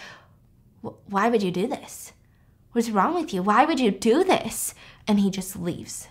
Why 0.83 1.31
would 1.31 1.43
you 1.43 1.51
do 1.51 1.67
this? 1.67 2.13
What's 2.73 2.91
wrong 2.91 3.15
with 3.15 3.33
you? 3.33 3.43
Why 3.43 3.65
would 3.65 3.81
you 3.81 3.91
do 3.91 4.25
this? 4.25 4.75
And 5.09 5.21
he 5.21 5.31
just 5.31 5.57
leaves. 5.57 6.09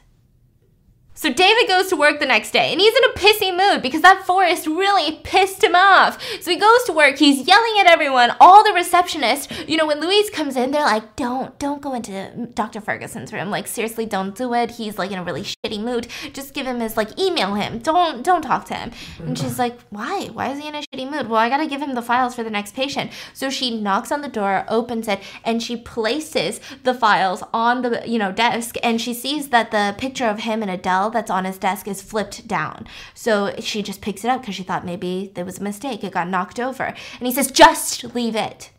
So 1.21 1.31
David 1.31 1.67
goes 1.67 1.85
to 1.89 1.95
work 1.95 2.19
the 2.19 2.25
next 2.25 2.49
day 2.49 2.71
and 2.71 2.81
he's 2.81 2.95
in 2.95 3.03
a 3.03 3.13
pissy 3.13 3.55
mood 3.55 3.83
because 3.83 4.01
that 4.01 4.25
forest 4.25 4.65
really 4.65 5.19
pissed 5.23 5.63
him 5.63 5.75
off. 5.75 6.19
So 6.41 6.49
he 6.49 6.57
goes 6.57 6.83
to 6.85 6.93
work, 6.93 7.19
he's 7.19 7.47
yelling 7.47 7.75
at 7.79 7.85
everyone, 7.85 8.35
all 8.39 8.63
the 8.63 8.71
receptionists. 8.71 9.69
You 9.69 9.77
know, 9.77 9.85
when 9.85 10.01
Louise 10.01 10.31
comes 10.31 10.55
in, 10.55 10.71
they're 10.71 10.81
like, 10.81 11.15
don't, 11.15 11.59
don't 11.59 11.79
go 11.79 11.93
into 11.93 12.49
Dr. 12.55 12.81
Ferguson's 12.81 13.31
room. 13.31 13.51
Like, 13.51 13.67
seriously, 13.67 14.07
don't 14.07 14.33
do 14.35 14.55
it. 14.55 14.71
He's 14.71 14.97
like 14.97 15.11
in 15.11 15.19
a 15.19 15.23
really 15.23 15.43
shitty 15.43 15.79
mood. 15.79 16.07
Just 16.33 16.55
give 16.55 16.65
him 16.65 16.79
his, 16.79 16.97
like, 16.97 17.19
email 17.19 17.53
him. 17.53 17.77
Don't, 17.77 18.23
don't 18.23 18.41
talk 18.41 18.65
to 18.65 18.73
him. 18.73 18.91
And 19.19 19.37
she's 19.37 19.59
like, 19.59 19.79
why? 19.91 20.25
Why 20.33 20.49
is 20.49 20.59
he 20.59 20.69
in 20.69 20.73
a 20.73 20.81
shitty 20.81 21.07
mood? 21.07 21.29
Well, 21.29 21.39
I 21.39 21.49
gotta 21.49 21.67
give 21.67 21.83
him 21.83 21.93
the 21.93 22.01
files 22.01 22.33
for 22.33 22.41
the 22.41 22.49
next 22.49 22.73
patient. 22.73 23.11
So 23.35 23.51
she 23.51 23.79
knocks 23.79 24.11
on 24.11 24.21
the 24.21 24.27
door, 24.27 24.65
opens 24.67 25.07
it, 25.07 25.21
and 25.43 25.61
she 25.61 25.77
places 25.77 26.59
the 26.81 26.95
files 26.95 27.43
on 27.53 27.83
the, 27.83 28.01
you 28.09 28.17
know, 28.17 28.31
desk 28.31 28.75
and 28.81 28.99
she 28.99 29.13
sees 29.13 29.49
that 29.49 29.69
the 29.69 29.93
picture 29.99 30.25
of 30.25 30.39
him 30.39 30.63
and 30.63 30.71
Adele 30.71 31.10
that's 31.13 31.31
on 31.31 31.45
his 31.45 31.57
desk 31.57 31.87
is 31.87 32.01
flipped 32.01 32.47
down. 32.47 32.87
So 33.13 33.53
she 33.59 33.81
just 33.83 34.01
picks 34.01 34.23
it 34.23 34.29
up 34.29 34.41
because 34.41 34.55
she 34.55 34.63
thought 34.63 34.85
maybe 34.85 35.31
there 35.35 35.45
was 35.45 35.59
a 35.59 35.63
mistake. 35.63 36.03
It 36.03 36.13
got 36.13 36.27
knocked 36.27 36.59
over. 36.59 36.83
And 36.83 37.27
he 37.27 37.31
says, 37.31 37.51
just 37.51 38.15
leave 38.15 38.35
it. 38.35 38.71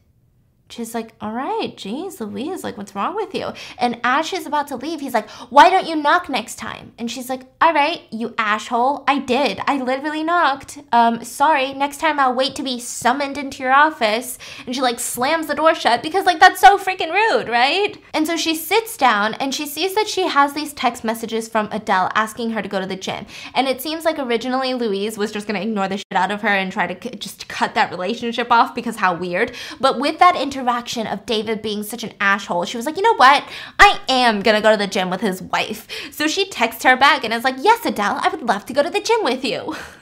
She's 0.73 0.95
like, 0.95 1.13
all 1.21 1.33
right, 1.33 1.77
geez, 1.77 2.19
Louise, 2.19 2.65
like, 2.65 2.79
what's 2.79 2.95
wrong 2.95 3.15
with 3.15 3.35
you? 3.35 3.53
And 3.77 4.01
as 4.03 4.27
she's 4.27 4.47
about 4.47 4.69
to 4.69 4.77
leave, 4.77 5.01
he's 5.01 5.13
like, 5.13 5.29
why 5.51 5.69
don't 5.69 5.87
you 5.87 5.97
knock 5.97 6.31
next 6.31 6.55
time? 6.57 6.93
And 6.99 7.11
she's 7.11 7.29
like, 7.29 7.43
all 7.61 7.75
right, 7.75 8.01
you 8.11 8.35
asshole. 8.39 9.05
I 9.07 9.19
did. 9.19 9.61
I 9.67 9.77
literally 9.77 10.25
knocked. 10.25 10.79
Um, 10.91 11.23
sorry. 11.25 11.75
Next 11.75 11.99
time 11.99 12.19
I'll 12.19 12.35
wait 12.35 12.57
to 12.57 12.63
be 12.63 12.81
summoned 12.81 13.37
into 13.37 13.63
your 13.63 13.75
office. 13.75 14.39
And 14.65 14.75
she 14.75 14.81
like 14.81 14.99
slams 14.99 15.47
the 15.47 15.55
door 15.55 15.75
shut 15.75 16.03
because 16.03 16.25
like 16.25 16.41
that's 16.41 16.61
so 16.61 16.79
freaking 16.79 17.13
rude, 17.13 17.49
right? 17.49 17.99
And 18.15 18.27
so 18.27 18.39
she 18.39 18.55
sits 18.55 18.97
down 18.97 19.35
and 19.35 19.55
she 19.55 19.67
sees 19.67 19.95
that 19.95 20.09
she 20.09 20.27
has 20.27 20.55
these 20.55 20.73
text 20.73 21.05
messages 21.05 21.49
from 21.49 21.69
Adele 21.71 22.11
asking 22.15 22.53
her 22.53 22.63
to 22.63 22.69
go 22.69 22.81
to 22.81 22.87
the 22.87 22.97
gym. 22.97 23.27
And 23.55 23.69
it 23.69 23.83
seems 23.83 24.07
like 24.07 24.19
originally 24.19 24.73
Louise 24.73 25.19
was 25.19 25.33
just 25.33 25.47
gonna 25.47 25.61
ignore 25.61 25.89
the 25.89 25.99
shit 25.99 26.07
out 26.13 26.31
of 26.31 26.41
her 26.41 26.49
and 26.49 26.73
try 26.73 26.87
to 26.87 27.11
c- 27.11 27.17
just 27.17 27.49
cut 27.49 27.75
that 27.75 27.91
relationship 27.91 28.51
off 28.51 28.75
because 28.75 28.97
how 28.97 29.15
weird. 29.15 29.53
But 29.79 30.01
with 30.01 30.19
that 30.19 30.35
inter 30.35 30.62
interaction 30.63 31.09
of 31.09 31.27
David 31.27 31.61
being 31.61 31.83
such 31.83 32.05
an 32.05 32.13
asshole, 32.21 32.65
she 32.65 32.77
was 32.77 32.87
like, 32.87 32.97
you 32.97 33.03
know 33.03 33.17
what? 33.17 33.45
I 33.81 33.99
am 34.09 34.43
gonna 34.43 34.61
go 34.61 34.71
to 34.71 34.77
the 34.77 34.87
gym 34.87 35.11
with 35.11 35.21
his 35.21 35.43
wife. 35.43 35.89
So 36.13 36.29
she 36.29 36.49
texts 36.49 36.85
her 36.85 36.97
back 36.97 37.25
and 37.25 37.35
is 37.35 37.45
like, 37.45 37.57
yes, 37.59 37.85
Adele, 37.85 38.21
I 38.23 38.29
would 38.29 38.43
love 38.43 38.65
to 38.67 38.73
go 38.73 38.83
to 38.83 38.91
the 38.91 39.01
gym 39.01 39.25
with 39.25 39.45
you. 39.45 39.75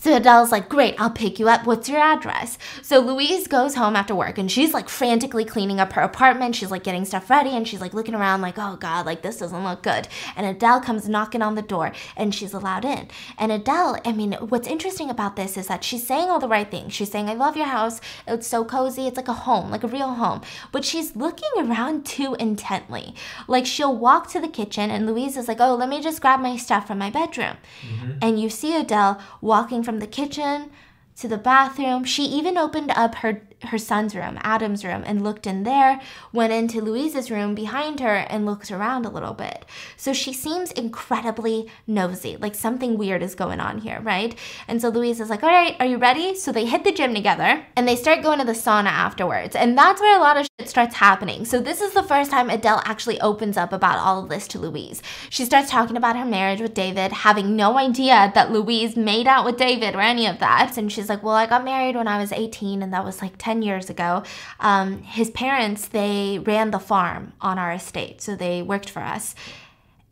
So 0.00 0.16
Adele's 0.16 0.50
like, 0.50 0.70
Great, 0.70 0.94
I'll 0.98 1.10
pick 1.10 1.38
you 1.38 1.50
up. 1.50 1.66
What's 1.66 1.86
your 1.86 2.00
address? 2.00 2.56
So 2.80 3.00
Louise 3.00 3.46
goes 3.46 3.74
home 3.74 3.94
after 3.94 4.14
work 4.14 4.38
and 4.38 4.50
she's 4.50 4.72
like 4.72 4.88
frantically 4.88 5.44
cleaning 5.44 5.78
up 5.78 5.92
her 5.92 6.00
apartment. 6.00 6.56
She's 6.56 6.70
like 6.70 6.84
getting 6.84 7.04
stuff 7.04 7.28
ready 7.28 7.50
and 7.50 7.68
she's 7.68 7.82
like 7.82 7.92
looking 7.92 8.14
around, 8.14 8.40
like, 8.40 8.54
Oh 8.56 8.76
God, 8.76 9.04
like 9.04 9.20
this 9.20 9.36
doesn't 9.36 9.62
look 9.62 9.82
good. 9.82 10.08
And 10.36 10.46
Adele 10.46 10.80
comes 10.80 11.06
knocking 11.06 11.42
on 11.42 11.54
the 11.54 11.60
door 11.60 11.92
and 12.16 12.34
she's 12.34 12.54
allowed 12.54 12.86
in. 12.86 13.08
And 13.36 13.52
Adele, 13.52 13.98
I 14.02 14.12
mean, 14.12 14.32
what's 14.32 14.66
interesting 14.66 15.10
about 15.10 15.36
this 15.36 15.58
is 15.58 15.66
that 15.66 15.84
she's 15.84 16.06
saying 16.06 16.30
all 16.30 16.38
the 16.38 16.48
right 16.48 16.70
things. 16.70 16.94
She's 16.94 17.10
saying, 17.10 17.28
I 17.28 17.34
love 17.34 17.54
your 17.54 17.66
house. 17.66 18.00
It's 18.26 18.46
so 18.46 18.64
cozy. 18.64 19.06
It's 19.06 19.18
like 19.18 19.28
a 19.28 19.34
home, 19.34 19.70
like 19.70 19.84
a 19.84 19.88
real 19.88 20.14
home. 20.14 20.40
But 20.72 20.82
she's 20.86 21.14
looking 21.14 21.50
around 21.58 22.06
too 22.06 22.34
intently. 22.40 23.14
Like 23.46 23.66
she'll 23.66 23.94
walk 23.94 24.30
to 24.30 24.40
the 24.40 24.48
kitchen 24.48 24.90
and 24.90 25.06
Louise 25.06 25.36
is 25.36 25.46
like, 25.46 25.60
Oh, 25.60 25.74
let 25.74 25.90
me 25.90 26.00
just 26.00 26.22
grab 26.22 26.40
my 26.40 26.56
stuff 26.56 26.86
from 26.86 26.96
my 26.96 27.10
bedroom. 27.10 27.58
Mm-hmm. 27.82 28.12
And 28.22 28.40
you 28.40 28.48
see 28.48 28.74
Adele 28.74 29.20
walking 29.42 29.82
from 29.82 29.89
the 29.98 30.06
kitchen 30.06 30.70
to 31.16 31.28
the 31.28 31.38
bathroom. 31.38 32.04
She 32.04 32.24
even 32.24 32.56
opened 32.56 32.92
up 32.92 33.16
her 33.16 33.42
her 33.64 33.78
son's 33.78 34.14
room, 34.14 34.38
Adam's 34.42 34.84
room, 34.84 35.02
and 35.06 35.22
looked 35.22 35.46
in 35.46 35.64
there, 35.64 36.00
went 36.32 36.52
into 36.52 36.80
Louise's 36.80 37.30
room 37.30 37.54
behind 37.54 38.00
her 38.00 38.16
and 38.16 38.46
looked 38.46 38.70
around 38.70 39.04
a 39.04 39.10
little 39.10 39.34
bit. 39.34 39.64
So 39.96 40.12
she 40.12 40.32
seems 40.32 40.72
incredibly 40.72 41.68
nosy, 41.86 42.36
like 42.36 42.54
something 42.54 42.96
weird 42.96 43.22
is 43.22 43.34
going 43.34 43.60
on 43.60 43.78
here, 43.78 44.00
right? 44.00 44.34
And 44.66 44.80
so 44.80 44.88
Louise 44.88 45.20
is 45.20 45.30
like, 45.30 45.42
All 45.42 45.50
right, 45.50 45.76
are 45.80 45.86
you 45.86 45.98
ready? 45.98 46.34
So 46.34 46.52
they 46.52 46.66
hit 46.66 46.84
the 46.84 46.92
gym 46.92 47.14
together 47.14 47.64
and 47.76 47.86
they 47.86 47.96
start 47.96 48.22
going 48.22 48.38
to 48.38 48.44
the 48.44 48.52
sauna 48.52 48.86
afterwards. 48.86 49.54
And 49.54 49.76
that's 49.76 50.00
where 50.00 50.16
a 50.16 50.20
lot 50.20 50.36
of 50.36 50.48
shit 50.58 50.68
starts 50.68 50.96
happening. 50.96 51.44
So 51.44 51.60
this 51.60 51.80
is 51.80 51.92
the 51.92 52.02
first 52.02 52.30
time 52.30 52.50
Adele 52.50 52.82
actually 52.84 53.20
opens 53.20 53.56
up 53.56 53.72
about 53.72 53.98
all 53.98 54.22
of 54.22 54.28
this 54.28 54.48
to 54.48 54.58
Louise. 54.58 55.02
She 55.28 55.44
starts 55.44 55.70
talking 55.70 55.96
about 55.96 56.16
her 56.16 56.24
marriage 56.24 56.60
with 56.60 56.74
David, 56.74 57.12
having 57.12 57.56
no 57.56 57.76
idea 57.78 58.32
that 58.34 58.50
Louise 58.50 58.96
made 58.96 59.26
out 59.26 59.44
with 59.44 59.56
David 59.56 59.94
or 59.94 60.00
any 60.00 60.26
of 60.26 60.38
that. 60.38 60.76
And 60.78 60.90
she's 60.90 61.08
like, 61.08 61.22
Well, 61.22 61.34
I 61.34 61.46
got 61.46 61.64
married 61.64 61.96
when 61.96 62.08
I 62.08 62.18
was 62.18 62.32
18 62.32 62.82
and 62.82 62.92
that 62.92 63.04
was 63.04 63.20
like 63.20 63.34
10 63.38 63.49
10 63.50 63.62
years 63.62 63.90
ago. 63.90 64.22
Um, 64.60 65.02
his 65.02 65.28
parents, 65.30 65.88
they 65.88 66.38
ran 66.38 66.70
the 66.70 66.78
farm 66.78 67.32
on 67.40 67.58
our 67.58 67.72
estate, 67.72 68.22
so 68.22 68.36
they 68.36 68.62
worked 68.62 68.88
for 68.88 69.00
us. 69.00 69.34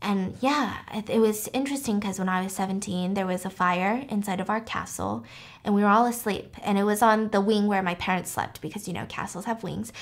And 0.01 0.35
yeah, 0.41 0.79
it, 0.93 1.09
it 1.09 1.19
was 1.19 1.47
interesting 1.53 1.99
because 2.01 2.19
when 2.19 2.27
I 2.27 2.43
was 2.43 2.51
17, 2.51 3.13
there 3.13 3.25
was 3.25 3.45
a 3.45 3.49
fire 3.49 4.05
inside 4.09 4.41
of 4.41 4.49
our 4.49 4.59
castle, 4.59 5.23
and 5.63 5.73
we 5.73 5.83
were 5.83 5.87
all 5.87 6.05
asleep. 6.05 6.53
And 6.61 6.77
it 6.77 6.83
was 6.83 7.01
on 7.01 7.29
the 7.29 7.39
wing 7.39 7.67
where 7.67 7.81
my 7.81 7.95
parents 7.95 8.29
slept 8.29 8.59
because, 8.59 8.89
you 8.89 8.93
know, 8.93 9.05
castles 9.07 9.45
have 9.45 9.63
wings. 9.63 9.93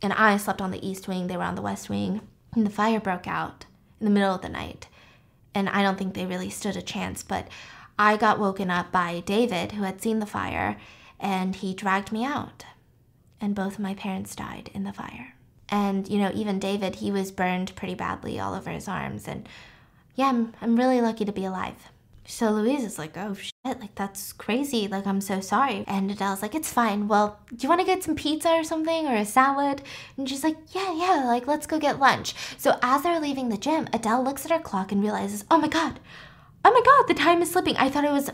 And 0.00 0.14
I 0.14 0.38
slept 0.38 0.62
on 0.62 0.70
the 0.70 0.86
east 0.86 1.06
wing, 1.06 1.26
they 1.26 1.36
were 1.36 1.42
on 1.42 1.54
the 1.54 1.68
west 1.68 1.90
wing. 1.90 2.22
And 2.54 2.64
the 2.64 2.70
fire 2.70 3.00
broke 3.00 3.28
out 3.28 3.66
in 4.00 4.06
the 4.06 4.10
middle 4.10 4.34
of 4.34 4.40
the 4.40 4.48
night. 4.48 4.88
And 5.54 5.68
I 5.68 5.82
don't 5.82 5.98
think 5.98 6.14
they 6.14 6.24
really 6.24 6.48
stood 6.48 6.76
a 6.76 6.82
chance, 6.82 7.22
but 7.22 7.46
I 7.98 8.16
got 8.16 8.38
woken 8.38 8.70
up 8.70 8.90
by 8.90 9.20
David, 9.20 9.72
who 9.72 9.82
had 9.82 10.00
seen 10.00 10.18
the 10.18 10.32
fire, 10.38 10.78
and 11.20 11.56
he 11.56 11.74
dragged 11.74 12.10
me 12.10 12.24
out. 12.24 12.64
And 13.40 13.54
both 13.54 13.78
my 13.78 13.94
parents 13.94 14.34
died 14.34 14.70
in 14.74 14.84
the 14.84 14.92
fire. 14.92 15.34
And, 15.68 16.08
you 16.08 16.18
know, 16.18 16.30
even 16.34 16.58
David, 16.58 16.96
he 16.96 17.10
was 17.10 17.30
burned 17.30 17.74
pretty 17.76 17.94
badly 17.94 18.38
all 18.38 18.54
over 18.54 18.70
his 18.70 18.88
arms. 18.88 19.26
And 19.28 19.48
yeah, 20.14 20.28
I'm, 20.28 20.54
I'm 20.62 20.76
really 20.76 21.00
lucky 21.00 21.24
to 21.24 21.32
be 21.32 21.44
alive. 21.44 21.90
So 22.28 22.50
Louise 22.50 22.82
is 22.82 22.98
like, 22.98 23.16
oh 23.16 23.34
shit, 23.34 23.52
like 23.80 23.94
that's 23.94 24.32
crazy. 24.32 24.88
Like, 24.88 25.06
I'm 25.06 25.20
so 25.20 25.40
sorry. 25.40 25.84
And 25.86 26.10
Adele's 26.10 26.42
like, 26.42 26.54
it's 26.56 26.72
fine. 26.72 27.06
Well, 27.06 27.38
do 27.50 27.56
you 27.60 27.68
want 27.68 27.80
to 27.80 27.86
get 27.86 28.02
some 28.02 28.16
pizza 28.16 28.50
or 28.50 28.64
something 28.64 29.06
or 29.06 29.14
a 29.14 29.24
salad? 29.24 29.82
And 30.16 30.28
she's 30.28 30.42
like, 30.42 30.56
yeah, 30.72 30.92
yeah, 30.92 31.24
like 31.26 31.46
let's 31.46 31.66
go 31.66 31.78
get 31.78 32.00
lunch. 32.00 32.34
So 32.58 32.78
as 32.82 33.02
they're 33.02 33.20
leaving 33.20 33.48
the 33.48 33.56
gym, 33.56 33.88
Adele 33.92 34.24
looks 34.24 34.44
at 34.44 34.50
her 34.50 34.58
clock 34.58 34.90
and 34.90 35.02
realizes, 35.02 35.44
oh 35.50 35.58
my 35.58 35.68
God, 35.68 36.00
Oh 36.68 36.72
my 36.72 36.82
god, 36.82 37.06
the 37.06 37.14
time 37.14 37.42
is 37.42 37.52
slipping. 37.52 37.76
I 37.76 37.88
thought 37.88 38.04
it 38.04 38.10
was 38.10 38.28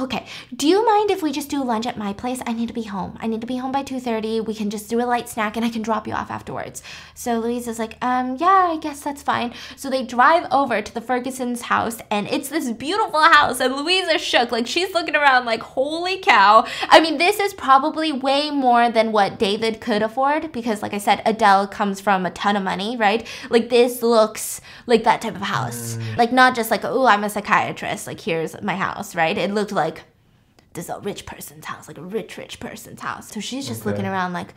okay. 0.00 0.26
Do 0.54 0.66
you 0.66 0.84
mind 0.84 1.12
if 1.12 1.22
we 1.22 1.30
just 1.30 1.48
do 1.48 1.62
lunch 1.62 1.86
at 1.86 1.96
my 1.96 2.12
place? 2.12 2.42
I 2.44 2.52
need 2.52 2.66
to 2.66 2.74
be 2.74 2.82
home. 2.82 3.16
I 3.20 3.28
need 3.28 3.40
to 3.42 3.46
be 3.46 3.58
home 3.58 3.70
by 3.70 3.84
2:30. 3.84 4.40
We 4.44 4.54
can 4.54 4.70
just 4.70 4.90
do 4.90 5.00
a 5.00 5.06
light 5.06 5.28
snack 5.28 5.56
and 5.56 5.64
I 5.64 5.68
can 5.68 5.82
drop 5.82 6.08
you 6.08 6.12
off 6.12 6.28
afterwards. 6.28 6.82
So 7.14 7.38
Louise 7.38 7.68
is 7.68 7.78
like, 7.78 7.96
"Um, 8.02 8.38
yeah, 8.40 8.70
I 8.72 8.78
guess 8.78 9.02
that's 9.02 9.22
fine." 9.22 9.54
So 9.76 9.88
they 9.88 10.02
drive 10.02 10.48
over 10.50 10.82
to 10.82 10.92
the 10.92 11.00
Ferguson's 11.00 11.62
house 11.62 11.98
and 12.10 12.26
it's 12.26 12.48
this 12.48 12.72
beautiful 12.72 13.22
house 13.22 13.60
and 13.60 13.76
Louise 13.76 14.08
is 14.08 14.20
shook. 14.20 14.50
Like 14.50 14.66
she's 14.66 14.92
looking 14.92 15.14
around 15.14 15.44
like, 15.44 15.62
"Holy 15.62 16.18
cow." 16.18 16.66
I 16.88 16.98
mean, 16.98 17.18
this 17.18 17.38
is 17.38 17.54
probably 17.54 18.10
way 18.10 18.50
more 18.50 18.90
than 18.90 19.12
what 19.12 19.38
David 19.38 19.80
could 19.80 20.02
afford 20.02 20.50
because 20.50 20.82
like 20.82 20.92
I 20.92 20.98
said, 20.98 21.22
Adele 21.24 21.68
comes 21.68 22.00
from 22.00 22.26
a 22.26 22.32
ton 22.32 22.56
of 22.56 22.64
money, 22.64 22.96
right? 22.96 23.24
Like 23.48 23.68
this 23.68 24.02
looks 24.02 24.60
like 24.86 25.04
that 25.04 25.22
type 25.22 25.36
of 25.36 25.42
house. 25.42 25.94
Mm. 25.94 26.16
Like 26.16 26.32
not 26.32 26.56
just 26.56 26.72
like, 26.72 26.84
"Oh, 26.84 27.06
I'm 27.06 27.22
a 27.22 27.30
psychiatrist." 27.30 27.75
Like 27.82 28.20
here's 28.20 28.60
my 28.62 28.76
house, 28.76 29.14
right? 29.14 29.36
It 29.36 29.52
looked 29.52 29.72
like 29.72 30.04
this 30.74 30.86
is 30.86 30.90
a 30.90 31.00
rich 31.00 31.26
person's 31.26 31.64
house, 31.64 31.88
like 31.88 31.98
a 31.98 32.02
rich, 32.02 32.36
rich 32.36 32.60
person's 32.60 33.00
house. 33.00 33.32
So 33.32 33.40
she's 33.40 33.66
just 33.66 33.80
okay. 33.80 33.90
looking 33.90 34.06
around 34.06 34.32
like, 34.32 34.54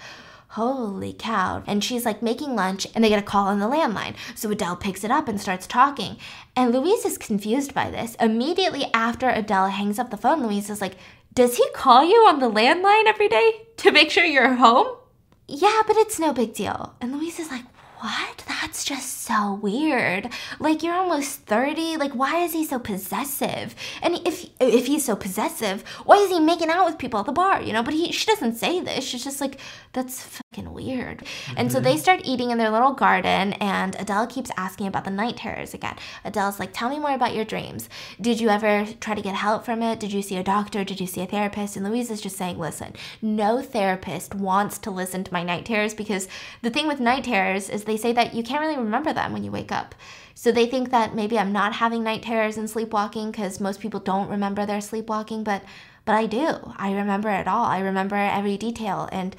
holy 0.49 1.13
cow. 1.13 1.63
And 1.65 1.83
she's 1.83 2.05
like 2.05 2.21
making 2.21 2.55
lunch 2.55 2.87
and 2.93 3.03
they 3.03 3.09
get 3.09 3.19
a 3.19 3.25
call 3.25 3.47
on 3.47 3.59
the 3.59 3.67
landline. 3.67 4.15
So 4.35 4.49
Adele 4.51 4.75
picks 4.75 5.03
it 5.03 5.11
up 5.11 5.27
and 5.27 5.39
starts 5.39 5.65
talking. 5.65 6.17
And 6.55 6.73
Louise 6.73 7.05
is 7.05 7.17
confused 7.17 7.73
by 7.73 7.89
this. 7.89 8.15
Immediately 8.15 8.85
after 8.93 9.29
Adele 9.29 9.67
hangs 9.67 9.99
up 9.99 10.09
the 10.09 10.17
phone, 10.17 10.43
Louise 10.43 10.69
is 10.69 10.81
like, 10.81 10.95
does 11.33 11.57
he 11.57 11.65
call 11.73 12.03
you 12.03 12.17
on 12.27 12.39
the 12.39 12.49
landline 12.49 13.05
every 13.05 13.27
day 13.27 13.67
to 13.77 13.91
make 13.91 14.11
sure 14.11 14.25
you're 14.25 14.55
home? 14.55 14.87
Yeah, 15.47 15.81
but 15.87 15.95
it's 15.97 16.19
no 16.19 16.33
big 16.33 16.53
deal. 16.53 16.95
And 16.99 17.15
Louise 17.15 17.39
is 17.39 17.49
like, 17.49 17.63
what? 17.99 18.43
That's 18.47 18.83
just 18.83 19.23
so 19.23 19.55
weird. 19.61 20.29
Like 20.59 20.83
you're 20.83 20.95
almost 20.95 21.41
30. 21.45 21.97
Like 21.97 22.13
why 22.13 22.43
is 22.43 22.53
he 22.53 22.65
so 22.65 22.79
possessive? 22.79 23.75
And 24.01 24.15
if 24.25 24.49
if 24.59 24.87
he's 24.87 25.05
so 25.05 25.15
possessive, 25.15 25.83
why 26.05 26.17
is 26.17 26.29
he 26.31 26.39
making 26.39 26.69
out 26.69 26.85
with 26.85 26.97
people 26.97 27.19
at 27.19 27.25
the 27.25 27.31
bar, 27.31 27.61
you 27.61 27.73
know? 27.73 27.83
But 27.83 27.93
he 27.93 28.11
she 28.11 28.25
doesn't 28.25 28.55
say 28.55 28.79
this. 28.79 29.03
She's 29.05 29.23
just 29.23 29.41
like 29.41 29.59
that's 29.93 30.41
fucking 30.51 30.73
weird. 30.73 31.19
Mm-hmm. 31.19 31.53
And 31.57 31.71
so 31.71 31.79
they 31.79 31.91
mm-hmm. 31.91 31.99
start 31.99 32.21
eating 32.23 32.49
in 32.49 32.57
their 32.57 32.71
little 32.71 32.93
garden 32.93 33.53
and 33.53 33.95
Adele 33.99 34.27
keeps 34.27 34.51
asking 34.57 34.87
about 34.87 35.05
the 35.05 35.11
night 35.11 35.37
terrors 35.37 35.73
again. 35.73 35.95
Adele's 36.25 36.59
like, 36.59 36.71
"Tell 36.73 36.89
me 36.89 36.99
more 36.99 37.13
about 37.13 37.35
your 37.35 37.45
dreams. 37.45 37.89
Did 38.19 38.39
you 38.39 38.49
ever 38.49 38.87
try 38.99 39.15
to 39.15 39.21
get 39.21 39.35
help 39.35 39.63
from 39.63 39.83
it? 39.83 39.99
Did 39.99 40.11
you 40.11 40.21
see 40.21 40.37
a 40.37 40.43
doctor? 40.43 40.83
Did 40.83 40.99
you 40.99 41.07
see 41.07 41.21
a 41.21 41.27
therapist?" 41.27 41.75
And 41.75 41.87
Louise 41.87 42.09
is 42.09 42.21
just 42.21 42.37
saying, 42.37 42.57
"Listen, 42.57 42.93
no 43.21 43.61
therapist 43.61 44.33
wants 44.33 44.77
to 44.79 44.91
listen 44.91 45.23
to 45.23 45.33
my 45.33 45.43
night 45.43 45.65
terrors 45.65 45.93
because 45.93 46.27
the 46.61 46.69
thing 46.69 46.87
with 46.87 46.99
night 46.99 47.25
terrors 47.25 47.69
is 47.69 47.83
they 47.83 47.97
say 47.97 48.11
that 48.13 48.33
you 48.33 48.43
can't 48.43 48.61
really 48.61 48.77
remember 48.77 49.13
them 49.13 49.33
when 49.33 49.43
you 49.43 49.51
wake 49.51 49.71
up. 49.71 49.93
So 50.33 50.51
they 50.51 50.65
think 50.65 50.89
that 50.91 51.15
maybe 51.15 51.37
I'm 51.37 51.51
not 51.51 51.73
having 51.73 52.03
night 52.03 52.23
terrors 52.23 52.57
and 52.57 52.69
sleepwalking 52.69 53.31
because 53.31 53.59
most 53.59 53.81
people 53.81 53.99
don't 53.99 54.29
remember 54.29 54.65
their 54.65 54.81
sleepwalking, 54.81 55.43
but 55.43 55.63
but 56.05 56.15
I 56.15 56.25
do. 56.25 56.73
I 56.77 56.93
remember 56.93 57.29
it 57.29 57.47
all. 57.47 57.65
I 57.65 57.79
remember 57.79 58.15
every 58.15 58.57
detail 58.57 59.07
and 59.11 59.35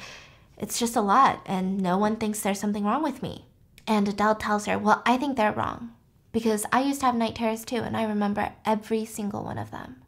it's 0.61 0.79
just 0.79 0.95
a 0.95 1.01
lot 1.01 1.43
and 1.47 1.81
no 1.81 1.99
one 1.99 2.17
thinks 2.17 2.41
there's 2.41 2.61
something 2.61 2.85
wrong 2.85 3.03
with 3.03 3.23
me. 3.23 3.47
And 3.87 4.07
Adele 4.07 4.37
tells 4.37 4.67
her, 4.67 4.79
"Well, 4.79 5.03
I 5.05 5.17
think 5.17 5.37
they're 5.37 5.51
wrong 5.53 5.95
because 6.31 6.65
I 6.73 6.83
used 6.83 7.01
to 7.01 7.07
have 7.07 7.17
night 7.17 7.35
terrors 7.35 7.65
too 7.65 7.79
and 7.79 7.97
I 7.97 8.05
remember 8.05 8.53
every 8.65 9.05
single 9.05 9.43
one 9.43 9.59
of 9.59 9.73
them." 9.73 10.03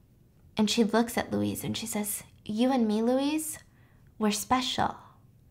And 0.57 0.71
she 0.71 0.85
looks 0.85 1.19
at 1.19 1.33
Louise 1.33 1.65
and 1.65 1.77
she 1.77 1.87
says, 1.87 2.23
"You 2.45 2.71
and 2.71 2.87
me, 2.87 3.03
Louise, 3.03 3.59
we're 4.19 4.31
special. 4.31 4.95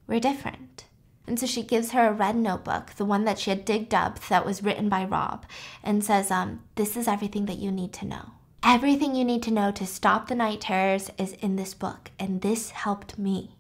We're 0.08 0.22
different." 0.22 0.86
And 1.28 1.40
so 1.40 1.46
she 1.46 1.64
gives 1.64 1.92
her 1.92 2.08
a 2.08 2.14
red 2.14 2.36
notebook, 2.36 2.94
the 2.98 3.06
one 3.06 3.26
that 3.26 3.40
she 3.40 3.52
had 3.52 3.66
digged 3.66 3.94
up 3.94 4.20
that 4.28 4.46
was 4.46 4.64
written 4.64 4.90
by 4.90 5.06
Rob, 5.06 5.46
and 5.84 6.04
says, 6.04 6.32
um, 6.32 6.62
This 6.76 6.98
is 6.98 7.08
everything 7.08 7.46
that 7.46 7.58
you 7.58 7.72
need 7.72 7.94
to 7.94 8.06
know. 8.06 8.32
Everything 8.64 9.16
you 9.16 9.24
need 9.24 9.42
to 9.44 9.52
know 9.52 9.72
to 9.72 9.86
stop 9.86 10.28
the 10.28 10.36
night 10.36 10.62
terrors 10.62 11.10
is 11.18 11.34
in 11.34 11.56
this 11.56 11.74
book, 11.74 12.12
and 12.20 12.42
this 12.42 12.72
helped 12.72 13.18
me. 13.18 13.56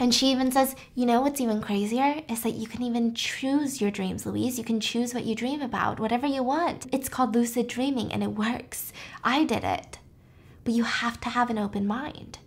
And 0.00 0.14
she 0.14 0.30
even 0.30 0.50
says, 0.50 0.74
you 0.94 1.04
know 1.04 1.20
what's 1.20 1.42
even 1.42 1.60
crazier? 1.60 2.22
Is 2.26 2.42
that 2.42 2.54
you 2.54 2.66
can 2.66 2.82
even 2.82 3.14
choose 3.14 3.82
your 3.82 3.90
dreams, 3.90 4.24
Louise. 4.24 4.56
You 4.56 4.64
can 4.64 4.80
choose 4.80 5.12
what 5.12 5.26
you 5.26 5.34
dream 5.34 5.60
about, 5.60 6.00
whatever 6.00 6.26
you 6.26 6.42
want. 6.42 6.86
It's 6.90 7.10
called 7.10 7.34
lucid 7.34 7.68
dreaming 7.68 8.10
and 8.10 8.22
it 8.22 8.30
works. 8.32 8.94
I 9.22 9.44
did 9.44 9.62
it. 9.62 9.98
But 10.64 10.72
you 10.72 10.84
have 10.84 11.20
to 11.20 11.28
have 11.28 11.50
an 11.50 11.58
open 11.58 11.86
mind. 11.86 12.38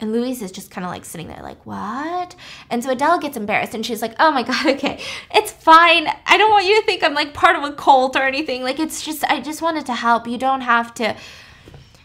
And 0.00 0.12
Louise 0.12 0.42
is 0.42 0.50
just 0.50 0.70
kind 0.70 0.84
of 0.84 0.90
like 0.90 1.04
sitting 1.04 1.28
there, 1.28 1.42
like, 1.42 1.64
what? 1.64 2.34
And 2.70 2.82
so 2.82 2.90
Adele 2.90 3.20
gets 3.20 3.36
embarrassed 3.36 3.74
and 3.74 3.86
she's 3.86 4.02
like, 4.02 4.14
oh 4.18 4.32
my 4.32 4.42
God, 4.42 4.66
okay, 4.66 5.00
it's 5.32 5.52
fine. 5.52 6.08
I 6.26 6.36
don't 6.36 6.50
want 6.50 6.66
you 6.66 6.80
to 6.80 6.86
think 6.86 7.04
I'm 7.04 7.14
like 7.14 7.34
part 7.34 7.54
of 7.54 7.62
a 7.62 7.72
cult 7.72 8.16
or 8.16 8.22
anything. 8.22 8.64
Like, 8.64 8.80
it's 8.80 9.04
just, 9.04 9.22
I 9.24 9.40
just 9.40 9.62
wanted 9.62 9.86
to 9.86 9.94
help. 9.94 10.26
You 10.26 10.38
don't 10.38 10.62
have 10.62 10.92
to. 10.94 11.16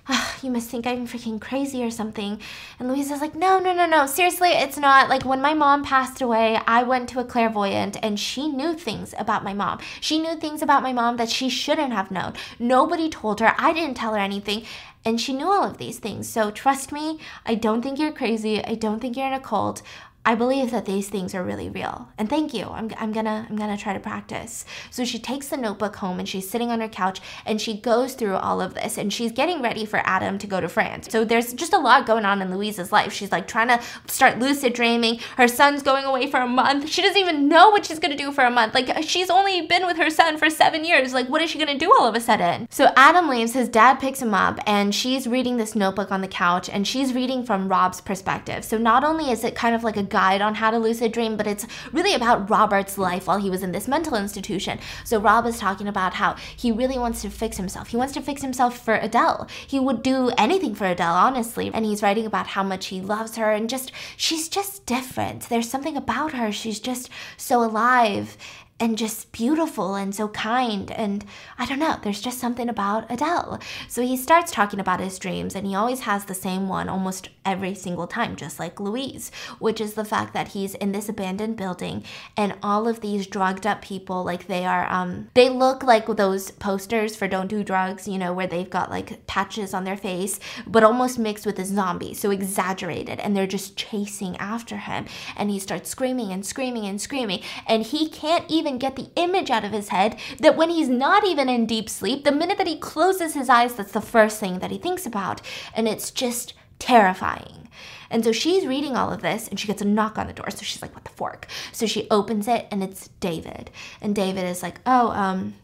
Ah, 0.07 0.35
you 0.41 0.49
must 0.49 0.69
think 0.69 0.87
I'm 0.87 1.07
freaking 1.07 1.39
crazy 1.39 1.83
or 1.83 1.91
something. 1.91 2.39
And 2.79 2.89
Louise 2.89 3.11
is 3.11 3.21
like, 3.21 3.35
no, 3.35 3.59
no, 3.59 3.73
no, 3.73 3.85
no. 3.85 4.07
Seriously, 4.07 4.49
it's 4.49 4.77
not. 4.77 5.09
Like, 5.09 5.25
when 5.25 5.41
my 5.41 5.53
mom 5.53 5.83
passed 5.83 6.21
away, 6.21 6.59
I 6.65 6.83
went 6.83 7.07
to 7.09 7.19
a 7.19 7.23
clairvoyant 7.23 7.97
and 8.01 8.19
she 8.19 8.47
knew 8.47 8.73
things 8.73 9.13
about 9.17 9.43
my 9.43 9.53
mom. 9.53 9.79
She 9.99 10.19
knew 10.19 10.35
things 10.35 10.61
about 10.61 10.81
my 10.81 10.91
mom 10.91 11.17
that 11.17 11.29
she 11.29 11.49
shouldn't 11.49 11.93
have 11.93 12.09
known. 12.09 12.33
Nobody 12.57 13.09
told 13.09 13.39
her. 13.39 13.53
I 13.57 13.73
didn't 13.73 13.95
tell 13.95 14.13
her 14.13 14.19
anything. 14.19 14.65
And 15.03 15.19
she 15.19 15.33
knew 15.33 15.47
all 15.47 15.63
of 15.63 15.77
these 15.77 15.99
things. 15.99 16.27
So 16.27 16.51
trust 16.51 16.91
me, 16.91 17.19
I 17.45 17.55
don't 17.55 17.81
think 17.81 17.97
you're 17.97 18.11
crazy. 18.11 18.63
I 18.63 18.75
don't 18.75 18.99
think 18.99 19.17
you're 19.17 19.27
in 19.27 19.33
a 19.33 19.39
cult. 19.39 19.81
I 20.23 20.36
believe 20.36 20.69
that 20.69 20.86
these 20.86 21.10
things 21.10 21.34
are 21.34 21.43
really 21.43 21.67
real. 21.67 22.10
And 22.15 22.29
thank 22.29 22.53
you. 22.53 22.65
I'm, 22.65 22.91
I'm 22.99 23.12
gonna 23.12 23.47
I'm 23.49 23.55
gonna 23.55 23.75
try 23.75 23.93
to 23.93 23.99
practice. 23.99 24.65
So 24.91 25.03
she 25.03 25.17
takes 25.17 25.47
the 25.47 25.57
notebook 25.57 25.95
home 25.95 26.19
and 26.19 26.29
she's 26.29 26.47
sitting 26.47 26.69
on 26.69 26.79
her 26.79 26.88
couch 26.88 27.19
and 27.43 27.60
she 27.60 27.75
goes 27.75 28.13
through 28.13 28.36
all 28.36 28.62
of 28.62 28.75
this 28.75 28.99
and 28.99 29.12
she's 29.12 29.31
getting 29.31 29.63
ready 29.63 29.84
for 29.84 29.99
Adam 30.05 30.38
to 30.38 30.45
go 30.45 30.62
to 30.62 30.69
France. 30.69 31.07
So 31.10 31.25
there's 31.25 31.53
just 31.53 31.73
a 31.73 31.79
lot 31.79 32.05
going 32.05 32.23
on 32.23 32.39
in 32.39 32.55
Louise's 32.55 32.91
life. 32.91 33.12
She's 33.12 33.31
like 33.31 33.47
trying 33.47 33.69
to 33.69 33.81
start 34.05 34.38
lucid 34.38 34.73
dreaming. 34.73 35.19
Her 35.38 35.47
son's 35.47 35.81
going 35.81 36.05
away 36.05 36.29
for 36.29 36.39
a 36.39 36.47
month. 36.47 36.88
She 36.88 37.01
doesn't 37.01 37.19
even 37.19 37.47
know 37.47 37.71
what 37.71 37.88
she's 37.88 37.99
gonna 37.99 38.15
do 38.15 38.31
for 38.31 38.43
a 38.43 38.51
month. 38.51 38.75
Like 38.75 39.03
she's 39.03 39.31
only 39.31 39.65
been 39.65 39.88
with 39.88 39.97
her 39.97 40.12
son 40.12 40.38
for 40.38 40.51
seven 40.51 40.86
years. 40.86 41.15
Like 41.15 41.29
what 41.29 41.41
is 41.41 41.49
she 41.49 41.57
gonna 41.57 41.79
do 41.79 41.91
all 41.99 42.07
of 42.07 42.13
a 42.13 42.21
sudden? 42.21 42.67
So 42.69 42.93
Adam 42.95 43.27
leaves, 43.27 43.53
his 43.53 43.69
dad 43.69 43.95
picks 43.95 44.21
him 44.21 44.36
up 44.36 44.60
and 44.67 44.93
she's 44.93 45.25
reading 45.25 45.57
this 45.57 45.75
notebook 45.75 46.12
on 46.12 46.21
the 46.21 46.27
couch 46.27 46.69
and 46.69 46.88
she's 46.88 47.15
reading 47.15 47.43
from 47.43 47.67
Rob's 47.67 48.01
perspective. 48.01 48.63
So 48.63 48.77
not 48.77 49.03
only 49.03 49.31
is 49.31 49.43
it 49.43 49.55
kind 49.55 49.73
of 49.73 49.84
like 49.84 49.97
a 49.97 50.11
guide 50.12 50.41
on 50.41 50.56
how 50.56 50.69
to 50.69 50.78
lucid 50.78 51.12
dream, 51.12 51.38
but 51.38 51.47
it's 51.47 51.65
really 51.91 52.13
about 52.13 52.50
Robert's 52.50 53.00
life 53.00 53.26
while 53.26 53.39
he 53.39 53.50
was 53.50 53.63
in 53.63 53.71
this 53.71 53.88
mental 53.88 54.15
institution. 54.15 54.78
So 55.04 55.19
Rob 55.19 55.47
is 55.47 55.58
talking 55.58 55.88
about 55.88 56.13
how 56.13 56.36
he 56.56 56.71
really 56.71 57.00
wants 57.00 57.24
to 57.24 57.30
fix 57.32 57.58
himself. 57.58 57.88
He 57.88 57.97
wants 57.97 58.13
to 58.13 58.21
fix 58.21 58.41
himself 58.43 58.78
for 58.78 58.95
Adele. 58.95 59.47
He 59.65 59.80
would 59.80 60.04
do 60.04 60.30
anything 60.38 60.76
for 60.76 60.86
Adele, 60.86 61.13
honestly. 61.13 61.71
And 61.74 61.86
he's 61.86 62.04
writing 62.04 62.26
about 62.26 62.47
how 62.47 62.63
much 62.63 62.88
he 62.88 63.02
loves 63.02 63.38
her 63.38 63.52
and 63.52 63.69
just, 63.69 63.91
she's 64.17 64.47
just 64.47 64.86
different. 64.86 65.50
There's 65.50 65.69
something 65.69 65.97
about 65.97 66.34
her. 66.34 66.52
She's 66.52 66.80
just 66.80 67.10
so 67.38 67.63
alive 67.63 68.38
and 68.81 68.97
just 68.97 69.31
beautiful 69.31 69.93
and 69.93 70.13
so 70.13 70.27
kind. 70.29 70.91
And 70.91 71.23
I 71.59 71.67
don't 71.67 71.79
know, 71.79 71.99
there's 72.01 72.19
just 72.19 72.39
something 72.39 72.67
about 72.67 73.09
Adele. 73.11 73.59
So 73.87 74.01
he 74.01 74.17
starts 74.17 74.51
talking 74.51 74.79
about 74.79 74.99
his 74.99 75.19
dreams, 75.19 75.55
and 75.55 75.67
he 75.67 75.75
always 75.75 76.01
has 76.01 76.25
the 76.25 76.33
same 76.33 76.67
one 76.67 76.89
almost 76.89 77.29
every 77.45 77.75
single 77.75 78.07
time, 78.07 78.35
just 78.35 78.59
like 78.59 78.79
Louise, 78.79 79.31
which 79.59 79.79
is 79.79 79.93
the 79.93 80.03
fact 80.03 80.33
that 80.33 80.49
he's 80.49 80.73
in 80.75 80.91
this 80.91 81.09
abandoned 81.09 81.57
building 81.57 82.03
and 82.35 82.55
all 82.63 82.87
of 82.87 83.01
these 83.01 83.27
drugged 83.27 83.67
up 83.67 83.83
people, 83.83 84.23
like 84.23 84.47
they 84.47 84.65
are, 84.65 84.91
um, 84.91 85.29
they 85.35 85.47
look 85.47 85.83
like 85.83 86.07
those 86.07 86.49
posters 86.51 87.15
for 87.15 87.27
Don't 87.27 87.47
Do 87.47 87.63
Drugs, 87.63 88.07
you 88.07 88.17
know, 88.17 88.33
where 88.33 88.47
they've 88.47 88.69
got 88.69 88.89
like 88.89 89.25
patches 89.27 89.75
on 89.75 89.83
their 89.83 89.95
face, 89.95 90.39
but 90.65 90.83
almost 90.83 91.19
mixed 91.19 91.45
with 91.45 91.59
a 91.59 91.65
zombie, 91.65 92.15
so 92.15 92.31
exaggerated, 92.31 93.19
and 93.19 93.35
they're 93.35 93.45
just 93.45 93.77
chasing 93.77 94.35
after 94.37 94.77
him. 94.77 95.05
And 95.37 95.51
he 95.51 95.59
starts 95.59 95.89
screaming 95.89 96.32
and 96.32 96.43
screaming 96.43 96.86
and 96.88 96.99
screaming, 96.99 97.41
and 97.67 97.84
he 97.84 98.09
can't 98.09 98.49
even 98.49 98.70
get 98.78 98.95
the 98.95 99.09
image 99.15 99.49
out 99.49 99.63
of 99.63 99.72
his 99.72 99.89
head 99.89 100.17
that 100.39 100.55
when 100.55 100.69
he's 100.69 100.89
not 100.89 101.26
even 101.26 101.49
in 101.49 101.65
deep 101.65 101.89
sleep, 101.89 102.24
the 102.24 102.32
minute 102.32 102.57
that 102.57 102.67
he 102.67 102.78
closes 102.78 103.34
his 103.34 103.49
eyes, 103.49 103.76
that's 103.76 103.91
the 103.91 104.01
first 104.01 104.39
thing 104.39 104.59
that 104.59 104.72
he 104.72 104.78
thinks 104.78 105.05
about. 105.05 105.41
And 105.74 105.88
it's 105.88 106.11
just 106.11 106.53
terrifying. 106.80 107.69
And 108.09 108.24
so 108.24 108.32
she's 108.32 108.65
reading 108.65 108.97
all 108.97 109.11
of 109.11 109.22
this 109.22 109.47
and 109.47 109.59
she 109.59 109.67
gets 109.67 109.82
a 109.82 109.86
knock 109.86 110.17
on 110.17 110.28
the 110.28 110.34
door. 110.34 110.49
So 110.51 110.63
she's 110.63 110.82
like, 110.82 110.93
what 110.93 111.05
the 111.05 111.11
fork? 111.11 111.47
So 111.72 111.86
she 111.86 112.07
opens 112.11 112.47
it 112.47 112.67
and 112.69 112.84
it's 112.84 113.07
David. 113.19 113.72
And 114.01 114.13
David 114.13 114.43
is 114.43 114.61
like, 114.61 114.82
oh, 114.86 115.11
um, 115.11 115.55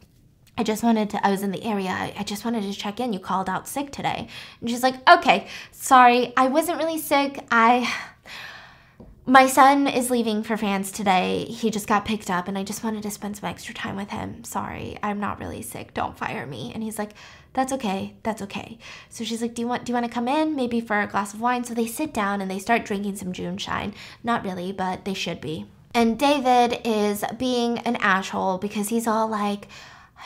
I 0.58 0.64
just 0.64 0.82
wanted 0.82 1.10
to, 1.12 1.26
I 1.26 1.30
was 1.30 1.44
in 1.44 1.52
the 1.52 1.64
area. 1.64 1.90
I, 1.90 2.14
I 2.18 2.24
just 2.24 2.44
wanted 2.44 2.64
to 2.64 2.74
check 2.74 3.00
in. 3.00 3.14
You 3.14 3.20
called 3.20 3.50
out 3.50 3.68
sick 3.68 3.92
today. 3.92 4.28
And 4.60 4.70
she's 4.70 4.82
like, 4.82 5.08
okay, 5.10 5.48
sorry. 5.72 6.34
I 6.36 6.48
wasn't 6.48 6.80
really 6.80 6.98
sick. 6.98 7.46
I, 7.52 7.94
my 9.30 9.46
son 9.46 9.88
is 9.88 10.10
leaving 10.10 10.42
for 10.42 10.56
France 10.56 10.90
today. 10.90 11.44
He 11.50 11.70
just 11.70 11.86
got 11.86 12.06
picked 12.06 12.30
up 12.30 12.48
and 12.48 12.58
I 12.58 12.64
just 12.64 12.82
wanted 12.82 13.04
to 13.04 13.12
spend 13.12 13.36
some 13.36 13.50
extra 13.50 13.76
time 13.76 13.98
with 13.98 14.10
him. 14.10 14.46
Sorry, 14.46 14.98
I'm 15.04 15.20
not 15.20 15.38
really 15.38 15.62
sick. 15.62 15.94
Don't 15.94 16.18
fire 16.18 16.46
me. 16.46 16.72
And 16.74 16.82
he's 16.82 16.98
like, 16.98 17.12
That's 17.52 17.74
okay. 17.74 18.16
That's 18.24 18.42
okay. 18.44 18.78
So 19.10 19.26
she's 19.26 19.42
like, 19.42 19.54
Do 19.54 19.62
you 19.62 19.68
want 19.68 19.84
do 19.84 19.92
you 19.92 19.96
want 19.96 20.06
to 20.06 20.12
come 20.12 20.30
in? 20.30 20.56
Maybe 20.56 20.80
for 20.80 21.02
a 21.02 21.08
glass 21.08 21.34
of 21.34 21.42
wine? 21.42 21.66
So 21.66 21.74
they 21.74 21.88
sit 21.88 22.14
down 22.14 22.40
and 22.40 22.50
they 22.50 22.58
start 22.58 22.86
drinking 22.86 23.18
some 23.18 23.34
JuneShine. 23.34 23.94
Not 24.24 24.46
really, 24.46 24.72
but 24.72 25.04
they 25.04 25.14
should 25.14 25.42
be. 25.42 25.66
And 25.94 26.18
David 26.18 26.80
is 26.86 27.26
being 27.38 27.80
an 27.80 27.98
asshole 27.98 28.60
because 28.60 28.88
he's 28.88 29.08
all 29.08 29.28
like, 29.28 29.68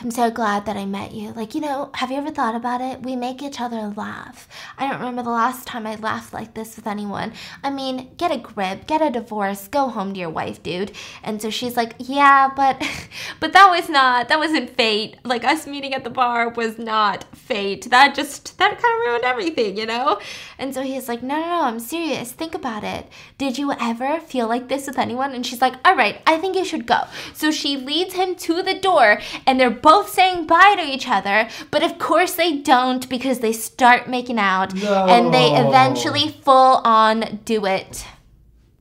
I'm 0.00 0.10
so 0.10 0.30
glad 0.30 0.64
that 0.66 0.76
I 0.76 0.86
met 0.86 1.12
you. 1.12 1.32
Like, 1.32 1.54
you 1.54 1.60
know, 1.60 1.90
have 1.94 2.10
you 2.10 2.16
ever 2.16 2.30
thought 2.30 2.54
about 2.54 2.80
it? 2.80 3.02
We 3.02 3.14
make 3.14 3.42
each 3.42 3.60
other 3.60 3.92
laugh. 3.94 4.48
I 4.78 4.88
don't 4.88 4.98
remember 4.98 5.22
the 5.22 5.30
last 5.30 5.66
time 5.66 5.86
I 5.86 5.96
laughed 5.96 6.32
like 6.32 6.54
this 6.54 6.76
with 6.76 6.86
anyone. 6.86 7.32
I 7.62 7.70
mean, 7.70 8.10
get 8.16 8.32
a 8.32 8.38
grip, 8.38 8.86
get 8.86 9.02
a 9.02 9.10
divorce, 9.10 9.68
go 9.68 9.88
home 9.88 10.14
to 10.14 10.20
your 10.20 10.30
wife, 10.30 10.62
dude. 10.62 10.92
And 11.22 11.42
so 11.42 11.50
she's 11.50 11.76
like, 11.76 11.94
"Yeah, 11.98 12.50
but 12.56 12.82
but 13.40 13.52
that 13.52 13.70
was 13.70 13.88
not 13.90 14.28
that 14.28 14.38
wasn't 14.38 14.70
fate. 14.76 15.18
Like 15.24 15.44
us 15.44 15.66
meeting 15.66 15.94
at 15.94 16.04
the 16.04 16.10
bar 16.10 16.48
was 16.48 16.78
not 16.78 17.24
fate. 17.36 17.90
That 17.90 18.14
just 18.14 18.56
that 18.58 18.70
kind 18.70 18.94
of 19.00 19.06
ruined 19.06 19.24
everything, 19.24 19.76
you 19.76 19.86
know?" 19.86 20.18
And 20.58 20.74
so 20.74 20.82
he's 20.82 21.06
like, 21.06 21.22
"No, 21.22 21.38
no, 21.38 21.46
no, 21.46 21.62
I'm 21.62 21.78
serious. 21.80 22.32
Think 22.32 22.54
about 22.54 22.82
it. 22.82 23.08
Did 23.36 23.58
you 23.58 23.72
ever 23.72 24.20
feel 24.20 24.48
like 24.48 24.68
this 24.68 24.86
with 24.86 24.98
anyone?" 24.98 25.32
And 25.32 25.44
she's 25.46 25.60
like, 25.60 25.74
"All 25.86 25.94
right, 25.94 26.22
I 26.26 26.38
think 26.38 26.56
you 26.56 26.64
should 26.64 26.86
go." 26.86 27.02
So 27.34 27.50
she 27.50 27.76
leads 27.76 28.14
him 28.14 28.34
to 28.36 28.62
the 28.62 28.74
door 28.74 29.20
and 29.46 29.60
they're 29.60 29.81
both 29.82 30.08
saying 30.08 30.46
bye 30.46 30.74
to 30.76 30.82
each 30.82 31.08
other, 31.08 31.48
but 31.70 31.82
of 31.82 31.98
course 31.98 32.34
they 32.34 32.58
don't 32.58 33.08
because 33.08 33.40
they 33.40 33.52
start 33.52 34.08
making 34.08 34.38
out 34.38 34.74
No. 34.74 35.06
and 35.06 35.34
they 35.34 35.48
eventually 35.56 36.28
full 36.28 36.80
on 36.84 37.40
do 37.44 37.66
it. 37.66 38.04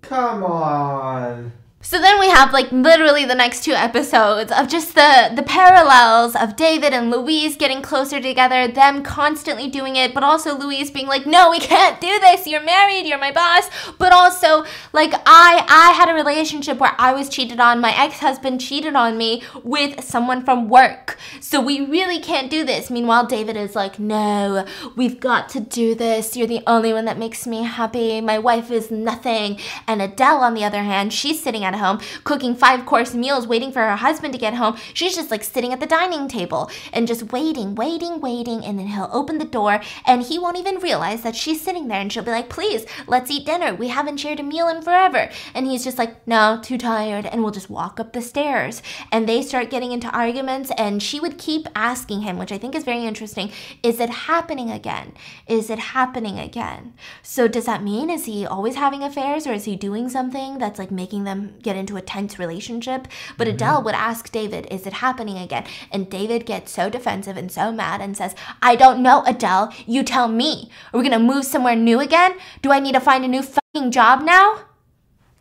Come 0.01 0.43
on. 0.43 1.51
So 1.83 1.99
then 1.99 2.19
we 2.19 2.29
have 2.29 2.53
like 2.53 2.71
literally 2.71 3.25
the 3.25 3.35
next 3.35 3.63
two 3.63 3.73
episodes 3.73 4.51
of 4.51 4.67
just 4.67 4.93
the 4.93 5.31
the 5.35 5.41
parallels 5.41 6.35
of 6.35 6.55
David 6.55 6.93
and 6.93 7.09
Louise 7.09 7.55
getting 7.55 7.81
closer 7.81 8.21
together, 8.21 8.67
them 8.67 9.01
constantly 9.03 9.67
doing 9.67 9.95
it, 9.95 10.13
but 10.13 10.23
also 10.23 10.55
Louise 10.55 10.91
being 10.91 11.07
like, 11.07 11.25
"No, 11.25 11.49
we 11.49 11.59
can't 11.59 11.99
do 11.99 12.19
this. 12.19 12.45
You're 12.45 12.63
married, 12.63 13.07
you're 13.07 13.17
my 13.17 13.31
boss." 13.31 13.67
But 13.97 14.13
also 14.13 14.63
like 14.93 15.13
I 15.25 15.65
I 15.67 15.91
had 15.93 16.07
a 16.07 16.13
relationship 16.13 16.77
where 16.77 16.95
I 16.99 17.13
was 17.13 17.29
cheated 17.29 17.59
on, 17.59 17.81
my 17.81 17.93
ex-husband 17.97 18.61
cheated 18.61 18.95
on 18.95 19.17
me 19.17 19.41
with 19.63 20.03
someone 20.03 20.45
from 20.45 20.69
work. 20.69 21.17
So 21.39 21.59
we 21.59 21.81
really 21.81 22.19
can't 22.19 22.51
do 22.51 22.63
this. 22.63 22.91
Meanwhile, 22.91 23.25
David 23.25 23.57
is 23.57 23.75
like, 23.75 23.97
"No, 23.97 24.65
we've 24.95 25.19
got 25.19 25.49
to 25.49 25.59
do 25.59 25.95
this. 25.95 26.37
You're 26.37 26.47
the 26.47 26.63
only 26.67 26.93
one 26.93 27.05
that 27.05 27.17
makes 27.17 27.47
me 27.47 27.63
happy. 27.63 28.21
My 28.21 28.37
wife 28.37 28.69
is 28.69 28.91
nothing." 28.91 29.59
And 29.87 29.99
Adele 29.99 30.41
on 30.41 30.53
the 30.53 30.63
other 30.63 30.83
hand, 30.83 31.11
she's 31.11 31.41
sitting 31.41 31.63
at 31.63 31.70
home 31.75 31.99
cooking 32.23 32.55
five 32.55 32.85
course 32.85 33.13
meals 33.13 33.47
waiting 33.47 33.71
for 33.71 33.79
her 33.79 33.95
husband 33.95 34.33
to 34.33 34.39
get 34.39 34.55
home. 34.55 34.77
She's 34.93 35.15
just 35.15 35.31
like 35.31 35.43
sitting 35.43 35.73
at 35.73 35.79
the 35.79 35.85
dining 35.85 36.27
table 36.27 36.69
and 36.93 37.07
just 37.07 37.31
waiting 37.31 37.75
waiting 37.75 38.21
waiting 38.21 38.63
and 38.63 38.77
then 38.77 38.87
he'll 38.87 39.09
open 39.11 39.37
the 39.37 39.45
door 39.45 39.81
and 40.05 40.23
he 40.23 40.39
won't 40.39 40.57
even 40.57 40.79
realize 40.79 41.21
that 41.23 41.35
she's 41.35 41.61
sitting 41.61 41.87
there 41.87 41.99
and 41.99 42.11
she'll 42.11 42.23
be 42.23 42.31
like 42.31 42.49
please 42.49 42.85
let's 43.07 43.31
eat 43.31 43.45
dinner. 43.45 43.73
We 43.73 43.89
haven't 43.89 44.17
shared 44.17 44.39
a 44.39 44.43
meal 44.43 44.67
in 44.67 44.81
forever. 44.81 45.29
And 45.53 45.67
he's 45.67 45.83
just 45.83 45.97
like 45.97 46.27
no 46.27 46.59
too 46.61 46.77
tired. 46.77 47.25
And 47.25 47.41
we'll 47.41 47.51
just 47.51 47.69
walk 47.69 47.99
up 47.99 48.13
the 48.13 48.21
stairs. 48.21 48.81
And 49.11 49.27
they 49.27 49.41
start 49.41 49.69
getting 49.69 49.91
into 49.91 50.09
arguments 50.09 50.71
and 50.77 51.01
she 51.01 51.19
would 51.19 51.37
keep 51.37 51.67
asking 51.75 52.21
him 52.21 52.37
which 52.37 52.51
i 52.51 52.57
think 52.57 52.75
is 52.75 52.83
very 52.83 53.05
interesting 53.05 53.51
is 53.83 53.99
it 53.99 54.09
happening 54.09 54.69
again? 54.69 55.13
Is 55.47 55.69
it 55.69 55.79
happening 55.79 56.39
again? 56.39 56.93
So 57.21 57.47
does 57.47 57.65
that 57.65 57.83
mean 57.83 58.09
is 58.09 58.25
he 58.25 58.45
always 58.45 58.75
having 58.75 59.03
affairs 59.03 59.47
or 59.47 59.53
is 59.53 59.65
he 59.65 59.75
doing 59.75 60.09
something 60.09 60.57
that's 60.57 60.79
like 60.79 60.91
making 60.91 61.23
them 61.23 61.55
get 61.61 61.75
into 61.75 61.97
a 61.97 62.01
tense 62.01 62.37
relationship 62.37 63.07
but 63.37 63.47
mm-hmm. 63.47 63.55
adele 63.55 63.83
would 63.83 63.95
ask 63.95 64.31
david 64.31 64.67
is 64.71 64.85
it 64.85 64.93
happening 64.93 65.37
again? 65.37 65.65
And 65.91 66.09
david 66.09 66.45
gets 66.45 66.71
so 66.71 66.89
defensive 66.89 67.37
and 67.37 67.51
so 67.51 67.71
mad 67.71 68.01
and 68.01 68.15
says 68.15 68.35
i 68.61 68.75
don't 68.75 69.01
know 69.01 69.23
adele. 69.25 69.73
You 69.85 70.03
tell 70.03 70.27
me. 70.27 70.69
Are 70.93 70.97
we 70.99 71.03
gonna 71.07 71.19
move 71.19 71.45
somewhere 71.45 71.75
new 71.75 71.99
again? 71.99 72.33
Do 72.61 72.71
i 72.71 72.79
need 72.79 72.93
to 72.93 72.99
find 72.99 73.23
a 73.23 73.27
new 73.27 73.41
fucking 73.41 73.91
job 73.91 74.23
now? 74.23 74.65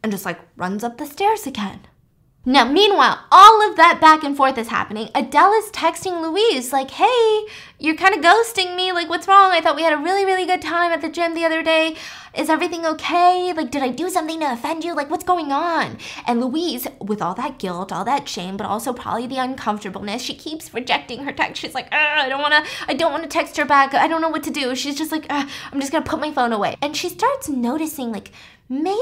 And 0.02 0.12
just 0.12 0.24
like 0.24 0.40
runs 0.56 0.82
up 0.82 0.98
the 0.98 1.06
stairs 1.06 1.46
again 1.46 1.80
now, 2.46 2.64
meanwhile, 2.64 3.18
all 3.30 3.68
of 3.68 3.76
that 3.76 4.00
back 4.00 4.24
and 4.24 4.34
forth 4.34 4.56
is 4.56 4.68
happening. 4.68 5.10
Adele 5.14 5.52
is 5.52 5.70
texting 5.72 6.22
Louise, 6.22 6.72
like, 6.72 6.90
hey, 6.92 7.46
you're 7.78 7.96
kind 7.96 8.14
of 8.14 8.22
ghosting 8.22 8.74
me. 8.76 8.92
Like, 8.92 9.10
what's 9.10 9.28
wrong? 9.28 9.50
I 9.50 9.60
thought 9.60 9.76
we 9.76 9.82
had 9.82 9.92
a 9.92 10.02
really, 10.02 10.24
really 10.24 10.46
good 10.46 10.62
time 10.62 10.90
at 10.90 11.02
the 11.02 11.10
gym 11.10 11.34
the 11.34 11.44
other 11.44 11.62
day. 11.62 11.96
Is 12.34 12.48
everything 12.48 12.86
okay? 12.86 13.52
Like, 13.52 13.70
did 13.70 13.82
I 13.82 13.90
do 13.90 14.08
something 14.08 14.40
to 14.40 14.52
offend 14.52 14.84
you? 14.84 14.94
Like, 14.94 15.10
what's 15.10 15.24
going 15.24 15.52
on? 15.52 15.98
And 16.26 16.40
Louise, 16.40 16.86
with 16.98 17.20
all 17.20 17.34
that 17.34 17.58
guilt, 17.58 17.92
all 17.92 18.04
that 18.06 18.26
shame, 18.26 18.56
but 18.56 18.66
also 18.66 18.94
probably 18.94 19.26
the 19.26 19.36
uncomfortableness, 19.36 20.22
she 20.22 20.34
keeps 20.34 20.72
rejecting 20.72 21.24
her 21.24 21.32
text. 21.32 21.60
She's 21.60 21.74
like, 21.74 21.92
I 21.92 22.26
don't 22.30 22.40
want 22.40 22.54
to, 22.54 22.64
I 22.88 22.94
don't 22.94 23.12
want 23.12 23.24
to 23.24 23.28
text 23.28 23.58
her 23.58 23.66
back. 23.66 23.92
I 23.92 24.08
don't 24.08 24.22
know 24.22 24.30
what 24.30 24.44
to 24.44 24.50
do. 24.50 24.74
She's 24.74 24.96
just 24.96 25.12
like, 25.12 25.26
I'm 25.28 25.78
just 25.78 25.92
to 25.92 26.00
put 26.00 26.20
my 26.20 26.32
phone 26.32 26.54
away. 26.54 26.76
And 26.80 26.96
she 26.96 27.10
starts 27.10 27.50
noticing, 27.50 28.12
like, 28.12 28.30
maybe 28.66 28.96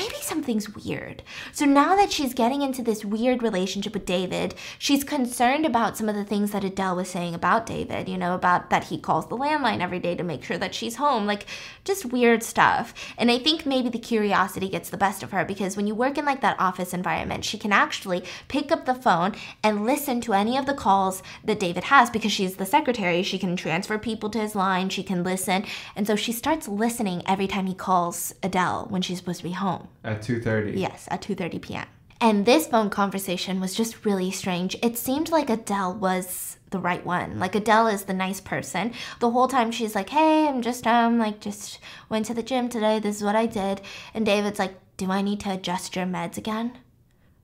maybe 0.00 0.14
something's 0.22 0.74
weird. 0.74 1.22
So 1.52 1.66
now 1.66 1.94
that 1.94 2.10
she's 2.10 2.32
getting 2.32 2.62
into 2.62 2.82
this 2.82 3.04
weird 3.04 3.42
relationship 3.42 3.92
with 3.92 4.06
David, 4.06 4.54
she's 4.78 5.04
concerned 5.04 5.66
about 5.66 5.98
some 5.98 6.08
of 6.08 6.14
the 6.14 6.24
things 6.24 6.52
that 6.52 6.64
Adele 6.64 6.96
was 6.96 7.10
saying 7.10 7.34
about 7.34 7.66
David, 7.66 8.08
you 8.08 8.16
know, 8.16 8.34
about 8.34 8.70
that 8.70 8.84
he 8.84 8.98
calls 8.98 9.28
the 9.28 9.36
landline 9.36 9.82
every 9.82 9.98
day 9.98 10.14
to 10.14 10.22
make 10.22 10.42
sure 10.42 10.56
that 10.56 10.74
she's 10.74 10.96
home, 10.96 11.26
like 11.26 11.44
just 11.84 12.06
weird 12.06 12.42
stuff. 12.42 12.94
And 13.18 13.30
I 13.30 13.38
think 13.38 13.66
maybe 13.66 13.90
the 13.90 13.98
curiosity 13.98 14.70
gets 14.70 14.88
the 14.88 14.96
best 14.96 15.22
of 15.22 15.32
her 15.32 15.44
because 15.44 15.76
when 15.76 15.86
you 15.86 15.94
work 15.94 16.16
in 16.16 16.24
like 16.24 16.40
that 16.40 16.58
office 16.58 16.94
environment, 16.94 17.44
she 17.44 17.58
can 17.58 17.72
actually 17.72 18.24
pick 18.48 18.72
up 18.72 18.86
the 18.86 18.94
phone 18.94 19.34
and 19.62 19.84
listen 19.84 20.22
to 20.22 20.32
any 20.32 20.56
of 20.56 20.64
the 20.64 20.72
calls 20.72 21.22
that 21.44 21.60
David 21.60 21.84
has 21.84 22.08
because 22.08 22.32
she's 22.32 22.56
the 22.56 22.64
secretary. 22.64 23.22
She 23.22 23.38
can 23.38 23.54
transfer 23.54 23.98
people 23.98 24.30
to 24.30 24.40
his 24.40 24.54
line, 24.54 24.88
she 24.88 25.02
can 25.02 25.22
listen. 25.22 25.66
And 25.94 26.06
so 26.06 26.16
she 26.16 26.32
starts 26.32 26.68
listening 26.68 27.22
every 27.26 27.46
time 27.46 27.66
he 27.66 27.74
calls 27.74 28.34
Adele 28.42 28.86
when 28.88 29.02
she's 29.02 29.18
supposed 29.18 29.40
to 29.40 29.44
be 29.44 29.52
home. 29.52 29.89
At 30.04 30.22
2.30. 30.22 30.78
Yes, 30.78 31.06
at 31.10 31.22
2:30 31.22 31.60
p.m. 31.60 31.86
And 32.20 32.44
this 32.44 32.66
phone 32.66 32.90
conversation 32.90 33.60
was 33.60 33.74
just 33.74 34.04
really 34.04 34.30
strange. 34.30 34.76
It 34.82 34.98
seemed 34.98 35.30
like 35.30 35.48
Adele 35.48 35.94
was 35.94 36.58
the 36.70 36.78
right 36.78 37.04
one. 37.04 37.38
Like 37.38 37.54
Adele 37.54 37.88
is 37.88 38.04
the 38.04 38.12
nice 38.12 38.40
person. 38.40 38.92
The 39.20 39.30
whole 39.30 39.48
time 39.48 39.70
she's 39.70 39.94
like, 39.94 40.10
"Hey, 40.10 40.46
I'm 40.46 40.60
just 40.60 40.86
um 40.86 41.18
like 41.18 41.40
just 41.40 41.78
went 42.08 42.26
to 42.26 42.34
the 42.34 42.42
gym 42.42 42.68
today. 42.68 42.98
This 42.98 43.16
is 43.16 43.22
what 43.22 43.36
I 43.36 43.46
did." 43.46 43.80
And 44.12 44.26
David's 44.26 44.58
like, 44.58 44.74
"Do 44.98 45.10
I 45.10 45.22
need 45.22 45.40
to 45.40 45.52
adjust 45.52 45.96
your 45.96 46.04
meds 46.04 46.36
again?" 46.36 46.78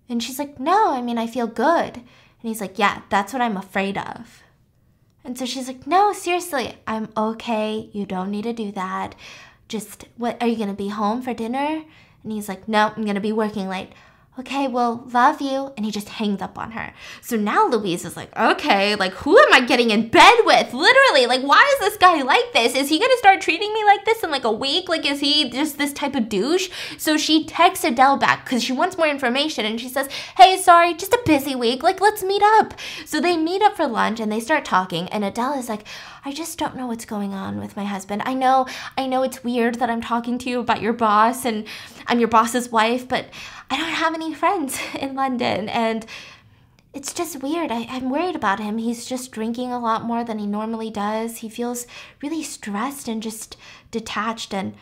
And 0.09 0.23
she's 0.23 0.39
like, 0.39 0.61
"No, 0.61 0.93
I 0.93 1.01
mean, 1.01 1.19
I 1.19 1.27
feel 1.27 1.47
good." 1.47 1.97
And 1.97 2.05
he's 2.43 2.61
like, 2.61 2.79
"Yeah, 2.79 3.03
that's 3.09 3.33
what 3.33 3.43
I'm 3.43 3.57
afraid 3.57 3.97
of." 3.97 4.43
And 5.25 5.39
so 5.39 5.47
she's 5.47 5.69
like, 5.69 5.87
"No, 5.87 6.13
seriously, 6.13 6.77
I'm 6.87 7.09
okay. 7.17 7.89
You 7.93 8.05
don't 8.07 8.31
need 8.31 8.45
to 8.45 8.53
do 8.53 8.71
that. 8.73 9.15
Just 9.69 10.05
what 10.17 10.41
are 10.41 10.47
you 10.47 10.57
going 10.57 10.69
to 10.69 10.75
be 10.75 10.89
home 10.89 11.23
for 11.23 11.35
dinner?" 11.35 11.85
And 12.27 12.33
he's 12.33 12.49
like, 12.49 12.67
"No, 12.67 12.93
I'm 12.97 13.05
going 13.05 13.15
to 13.15 13.21
be 13.21 13.31
working 13.31 13.69
late." 13.69 13.91
Okay, 14.39 14.69
well, 14.69 15.03
love 15.13 15.41
you. 15.41 15.73
And 15.77 15.87
he 15.87 15.91
just 15.91 16.09
hangs 16.11 16.43
up 16.43 16.59
on 16.59 16.73
her. 16.73 16.93
So 17.23 17.37
now 17.37 17.67
Louise 17.67 18.05
is 18.05 18.17
like, 18.17 18.37
okay, 18.37 18.95
like, 18.95 19.13
who 19.13 19.39
am 19.39 19.53
I 19.53 19.61
getting 19.61 19.91
in 19.91 20.09
bed 20.09 20.35
with? 20.45 20.75
Literally, 20.75 21.27
like, 21.27 21.43
why 21.43 21.67
is 21.75 21.81
this 21.81 21.97
guy 21.97 22.23
like 22.23 22.53
this? 22.53 22.75
Is 22.75 22.89
he 22.89 22.99
gonna 22.99 23.17
start 23.17 23.41
treating 23.41 23.73
me 23.73 23.85
like 23.85 24.05
this 24.05 24.23
in 24.23 24.31
like 24.31 24.45
a 24.45 24.53
week? 24.53 24.89
Like, 24.89 25.07
is 25.07 25.21
he 25.21 25.49
just 25.51 25.79
this 25.79 25.93
type 25.93 26.15
of 26.15 26.29
douche? 26.29 26.69
So 26.99 27.17
she 27.17 27.45
texts 27.45 27.85
Adele 27.85 28.19
back 28.19 28.45
because 28.45 28.63
she 28.63 28.73
wants 28.73 28.99
more 28.99 29.09
information 29.09 29.65
and 29.65 29.81
she 29.81 29.89
says, 29.89 30.09
hey, 30.37 30.59
sorry, 30.59 30.95
just 30.95 31.13
a 31.13 31.23
busy 31.25 31.55
week. 31.55 31.83
Like, 31.83 32.01
let's 32.01 32.23
meet 32.23 32.43
up. 32.43 32.75
So 33.05 33.21
they 33.21 33.37
meet 33.37 33.63
up 33.63 33.77
for 33.77 33.87
lunch 33.87 34.21
and 34.21 34.31
they 34.31 34.41
start 34.41 34.65
talking. 34.65 35.09
And 35.09 35.25
Adele 35.25 35.59
is 35.59 35.69
like, 35.69 35.87
I 36.25 36.33
just 36.33 36.59
don't 36.59 36.77
know 36.77 36.89
what's 36.89 37.05
going 37.05 37.33
on 37.33 37.61
with 37.61 37.77
my 37.77 37.85
husband. 37.85 38.23
I 38.27 38.35
know, 38.35 38.67
I 38.99 39.07
know 39.07 39.23
it's 39.23 39.45
weird 39.45 39.77
that 39.77 39.89
I'm 39.89 40.03
talking 40.03 40.39
to 40.39 40.51
you 40.51 40.59
about 40.59 40.83
your 40.83 40.93
boss 40.93 41.45
and 41.45 41.67
I'm 42.09 42.19
your 42.19 42.29
boss's 42.29 42.71
wife, 42.71 43.09
but 43.09 43.27
I 43.71 43.77
don't 43.77 43.89
have 43.91 44.15
any 44.15 44.33
friends 44.35 44.79
in 45.01 45.15
London 45.15 45.69
and 45.69 46.07
it's 46.95 47.13
just 47.13 47.43
weird. 47.43 47.71
I, 47.71 47.83
am 47.83 48.09
worried 48.09 48.37
about 48.37 48.59
him. 48.59 48.79
He's 48.79 49.05
just 49.05 49.31
drinking 49.31 49.71
a 49.71 49.79
lot 49.79 50.05
more 50.05 50.25
than 50.25 50.39
he 50.39 50.47
normally 50.47 50.89
does. 50.89 51.39
He 51.39 51.49
feels 51.51 51.87
really 52.23 52.43
stressed 52.43 53.07
and 53.07 53.23
just 53.23 53.57
detached 53.91 54.55
and 54.55 54.75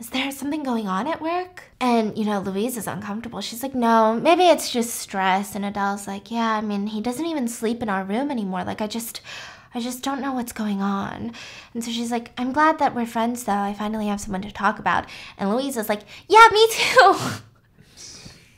is 0.00 0.10
there 0.10 0.32
something 0.32 0.64
going 0.64 0.88
on 0.88 1.06
at 1.06 1.22
work? 1.22 1.62
And, 1.80 2.18
you 2.18 2.24
know, 2.24 2.40
Louise 2.40 2.76
is 2.76 2.88
uncomfortable. 2.88 3.40
She's 3.40 3.62
like, 3.62 3.76
no, 3.76 4.18
maybe 4.20 4.42
it's 4.42 4.72
just 4.72 4.96
stress. 4.96 5.54
And 5.54 5.64
Adele's 5.64 6.08
like, 6.08 6.32
yeah, 6.32 6.56
I 6.56 6.60
mean, 6.60 6.88
he 6.88 7.00
doesn't 7.00 7.24
even 7.24 7.46
sleep 7.46 7.80
in 7.80 7.88
our 7.88 8.02
room 8.02 8.32
anymore. 8.32 8.64
Like, 8.64 8.80
I 8.80 8.88
just, 8.88 9.20
I 9.72 9.80
just 9.80 10.02
don't 10.02 10.20
know 10.20 10.32
what's 10.32 10.52
going 10.52 10.82
on. 10.82 11.32
And 11.72 11.84
so 11.84 11.92
she's 11.92 12.10
like, 12.10 12.32
I'm 12.36 12.52
glad 12.52 12.80
that 12.80 12.94
we're 12.94 13.06
friends 13.06 13.44
though. 13.44 13.52
I 13.52 13.74
finally 13.74 14.08
have 14.08 14.20
someone 14.20 14.42
to 14.42 14.50
talk 14.50 14.80
about. 14.80 15.06
And 15.38 15.50
Louise 15.50 15.76
is 15.76 15.88
like, 15.88 16.02
Yeah, 16.28 16.48
me 16.52 16.66
too. 16.70 17.16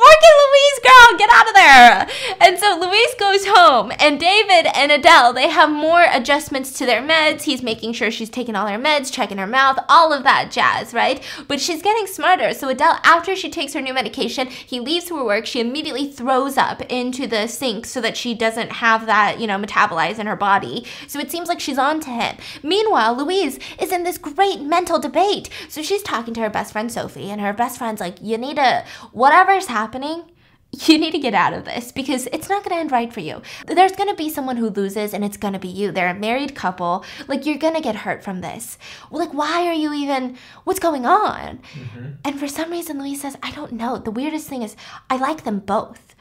Forky 0.00 0.32
Louise, 0.40 0.80
girl, 0.82 1.18
get 1.18 1.30
out 1.30 1.48
of 1.48 1.54
there. 1.54 2.08
And 2.40 2.58
so 2.58 2.78
Louise 2.80 3.14
goes 3.18 3.44
home, 3.46 3.92
and 4.00 4.18
David 4.18 4.66
and 4.74 4.90
Adele, 4.90 5.34
they 5.34 5.50
have 5.50 5.68
more 5.68 6.06
adjustments 6.10 6.72
to 6.78 6.86
their 6.86 7.02
meds. 7.02 7.42
He's 7.42 7.62
making 7.62 7.92
sure 7.92 8.10
she's 8.10 8.30
taking 8.30 8.56
all 8.56 8.66
her 8.66 8.78
meds, 8.78 9.12
checking 9.12 9.36
her 9.36 9.46
mouth, 9.46 9.78
all 9.90 10.14
of 10.14 10.24
that 10.24 10.50
jazz, 10.50 10.94
right? 10.94 11.22
But 11.46 11.60
she's 11.60 11.82
getting 11.82 12.06
smarter. 12.06 12.54
So 12.54 12.70
Adele, 12.70 12.98
after 13.04 13.36
she 13.36 13.50
takes 13.50 13.74
her 13.74 13.82
new 13.82 13.92
medication, 13.92 14.46
he 14.46 14.80
leaves 14.80 15.08
for 15.10 15.22
work. 15.22 15.44
She 15.44 15.60
immediately 15.60 16.10
throws 16.10 16.56
up 16.56 16.80
into 16.90 17.26
the 17.26 17.46
sink 17.46 17.84
so 17.84 18.00
that 18.00 18.16
she 18.16 18.32
doesn't 18.32 18.72
have 18.72 19.04
that, 19.04 19.38
you 19.38 19.46
know, 19.46 19.58
metabolize 19.58 20.18
in 20.18 20.26
her 20.26 20.36
body. 20.36 20.86
So 21.08 21.18
it 21.18 21.30
seems 21.30 21.48
like 21.48 21.60
she's 21.60 21.76
on 21.76 22.00
to 22.00 22.10
him. 22.10 22.38
Meanwhile, 22.62 23.18
Louise 23.18 23.58
is 23.78 23.92
in 23.92 24.04
this 24.04 24.16
great 24.16 24.62
mental 24.62 24.98
debate. 24.98 25.50
So 25.68 25.82
she's 25.82 26.02
talking 26.02 26.32
to 26.34 26.40
her 26.40 26.48
best 26.48 26.72
friend 26.72 26.90
Sophie, 26.90 27.30
and 27.30 27.42
her 27.42 27.52
best 27.52 27.76
friend's 27.76 28.00
like, 28.00 28.16
You 28.22 28.38
need 28.38 28.56
to, 28.56 28.82
whatever's 29.12 29.66
happening, 29.66 29.89
you 30.72 30.98
need 30.98 31.10
to 31.10 31.18
get 31.18 31.34
out 31.34 31.52
of 31.52 31.64
this 31.64 31.90
because 31.90 32.28
it's 32.32 32.48
not 32.48 32.62
going 32.62 32.76
to 32.76 32.80
end 32.80 32.92
right 32.92 33.12
for 33.12 33.20
you. 33.20 33.42
There's 33.66 33.92
going 33.92 34.08
to 34.08 34.14
be 34.14 34.30
someone 34.30 34.56
who 34.56 34.70
loses 34.70 35.12
and 35.12 35.24
it's 35.24 35.36
going 35.36 35.52
to 35.52 35.58
be 35.58 35.68
you. 35.68 35.90
They're 35.90 36.08
a 36.08 36.14
married 36.14 36.54
couple. 36.54 37.04
Like, 37.26 37.44
you're 37.44 37.58
going 37.58 37.74
to 37.74 37.80
get 37.80 37.96
hurt 37.96 38.22
from 38.22 38.40
this. 38.40 38.78
Like, 39.10 39.34
why 39.34 39.66
are 39.66 39.74
you 39.74 39.92
even, 39.92 40.36
what's 40.64 40.78
going 40.78 41.06
on? 41.06 41.58
Mm-hmm. 41.74 42.06
And 42.24 42.38
for 42.38 42.46
some 42.46 42.70
reason, 42.70 43.00
Louise 43.00 43.20
says, 43.20 43.36
I 43.42 43.50
don't 43.50 43.72
know. 43.72 43.98
The 43.98 44.12
weirdest 44.12 44.48
thing 44.48 44.62
is, 44.62 44.76
I 45.08 45.16
like 45.16 45.42
them 45.42 45.58
both. 45.58 46.14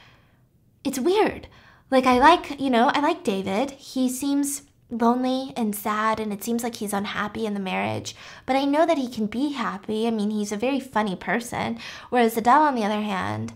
It's 0.83 0.99
weird. 0.99 1.47
Like, 1.91 2.07
I 2.07 2.17
like, 2.17 2.59
you 2.59 2.71
know, 2.71 2.89
I 2.93 3.01
like 3.01 3.23
David. 3.23 3.71
He 3.71 4.09
seems 4.09 4.63
lonely 4.89 5.53
and 5.55 5.75
sad 5.75 6.19
and 6.19 6.33
it 6.33 6.43
seems 6.43 6.63
like 6.63 6.75
he's 6.75 6.93
unhappy 6.93 7.45
in 7.45 7.53
the 7.53 7.59
marriage. 7.59 8.15
But 8.45 8.55
i 8.55 8.65
know 8.65 8.85
that 8.85 8.97
he 8.97 9.07
can 9.07 9.27
be 9.27 9.51
happy. 9.53 10.07
I 10.07 10.11
mean 10.11 10.31
he's 10.31 10.51
a 10.51 10.57
very 10.57 10.79
funny 10.79 11.15
person. 11.15 11.79
Whereas 12.09 12.37
adele 12.37 12.63
on 12.63 12.75
the 12.75 12.85
other 12.85 13.01
hand 13.01 13.53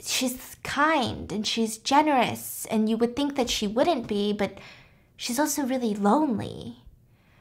she's 0.00 0.56
kind 0.62 1.32
and 1.32 1.46
she's 1.46 1.78
generous 1.78 2.66
and 2.70 2.88
you 2.88 2.96
would 2.96 3.16
think 3.16 3.34
that 3.36 3.50
she 3.50 3.66
wouldn't 3.66 4.06
be 4.06 4.32
but 4.32 4.58
she's 5.16 5.38
also 5.38 5.64
really 5.64 5.94
lonely. 5.94 6.82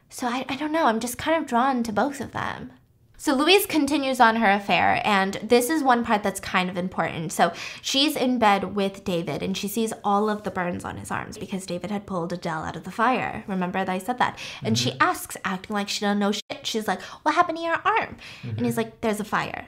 So 0.09 0.27
i, 0.27 0.45
I 0.49 0.55
don't 0.55 0.71
know. 0.71 0.85
I'm 0.85 0.99
just 0.99 1.17
kind 1.17 1.41
of 1.41 1.47
drawn 1.47 1.83
to 1.83 1.91
both 1.91 2.21
of 2.21 2.31
them 2.31 2.71
so 3.19 3.33
Louise 3.33 3.65
continues 3.65 4.19
on 4.19 4.35
her 4.35 4.49
affair, 4.51 5.01
and 5.03 5.33
this 5.43 5.71
is 5.71 5.81
one 5.81 6.05
part 6.05 6.21
that's 6.21 6.39
kind 6.39 6.69
of 6.69 6.77
important. 6.77 7.33
So 7.33 7.51
she's 7.81 8.15
in 8.15 8.37
bed 8.37 8.75
with 8.75 9.03
David, 9.03 9.41
and 9.41 9.57
she 9.57 9.67
sees 9.67 9.91
all 10.03 10.29
of 10.29 10.43
the 10.43 10.51
burns 10.51 10.85
on 10.85 10.97
his 10.97 11.09
arms 11.09 11.35
because 11.35 11.65
David 11.65 11.89
had 11.89 12.05
pulled 12.05 12.31
Adele 12.31 12.63
out 12.63 12.75
of 12.75 12.83
the 12.83 12.91
fire. 12.91 13.43
Remember 13.47 13.79
that 13.79 13.89
I 13.89 13.97
said 13.97 14.19
that? 14.19 14.37
And 14.63 14.75
mm-hmm. 14.75 14.91
she 14.91 14.99
asks, 14.99 15.35
acting 15.43 15.73
like 15.73 15.89
she 15.89 16.01
don't 16.01 16.19
know 16.19 16.31
shit. 16.31 16.59
She's 16.61 16.87
like, 16.87 17.01
"What 17.23 17.33
happened 17.33 17.57
to 17.57 17.63
your 17.63 17.81
arm?" 17.83 18.17
Mm-hmm. 18.43 18.49
And 18.49 18.65
he's 18.65 18.75
mm-hmm. 18.75 18.81
like, 18.81 19.01
"There's 19.01 19.19
a 19.19 19.25
fire." 19.25 19.65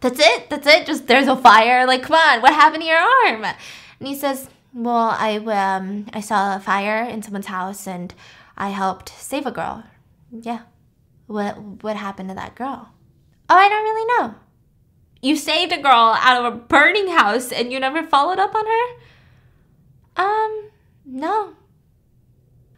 That's 0.00 0.18
it. 0.18 0.50
That's 0.50 0.66
it. 0.66 0.84
Just 0.84 1.06
there's 1.06 1.28
a 1.28 1.36
fire. 1.36 1.86
Like, 1.86 2.02
come 2.02 2.16
on, 2.16 2.42
what 2.42 2.52
happened 2.52 2.82
to 2.82 2.88
your 2.88 2.98
arm? 2.98 3.44
And 3.44 4.08
he 4.08 4.16
says, 4.16 4.48
"Well, 4.74 5.16
I 5.16 5.36
um 5.36 6.06
I 6.12 6.20
saw 6.20 6.56
a 6.56 6.60
fire 6.60 7.04
in 7.04 7.22
someone's 7.22 7.46
house, 7.46 7.86
and 7.86 8.12
I 8.56 8.70
helped 8.70 9.10
save 9.10 9.46
a 9.46 9.52
girl." 9.52 9.84
Yeah. 10.32 10.62
What 11.32 11.82
what 11.82 11.96
happened 11.96 12.28
to 12.28 12.34
that 12.34 12.54
girl? 12.54 12.90
Oh, 13.48 13.56
I 13.56 13.68
don't 13.68 13.82
really 13.82 14.18
know. 14.18 14.34
You 15.22 15.34
saved 15.36 15.72
a 15.72 15.80
girl 15.80 16.14
out 16.20 16.44
of 16.44 16.52
a 16.52 16.56
burning 16.56 17.08
house 17.08 17.50
and 17.50 17.72
you 17.72 17.80
never 17.80 18.02
followed 18.02 18.38
up 18.38 18.54
on 18.54 18.66
her? 18.66 20.22
Um, 20.24 20.70
no. 21.06 21.54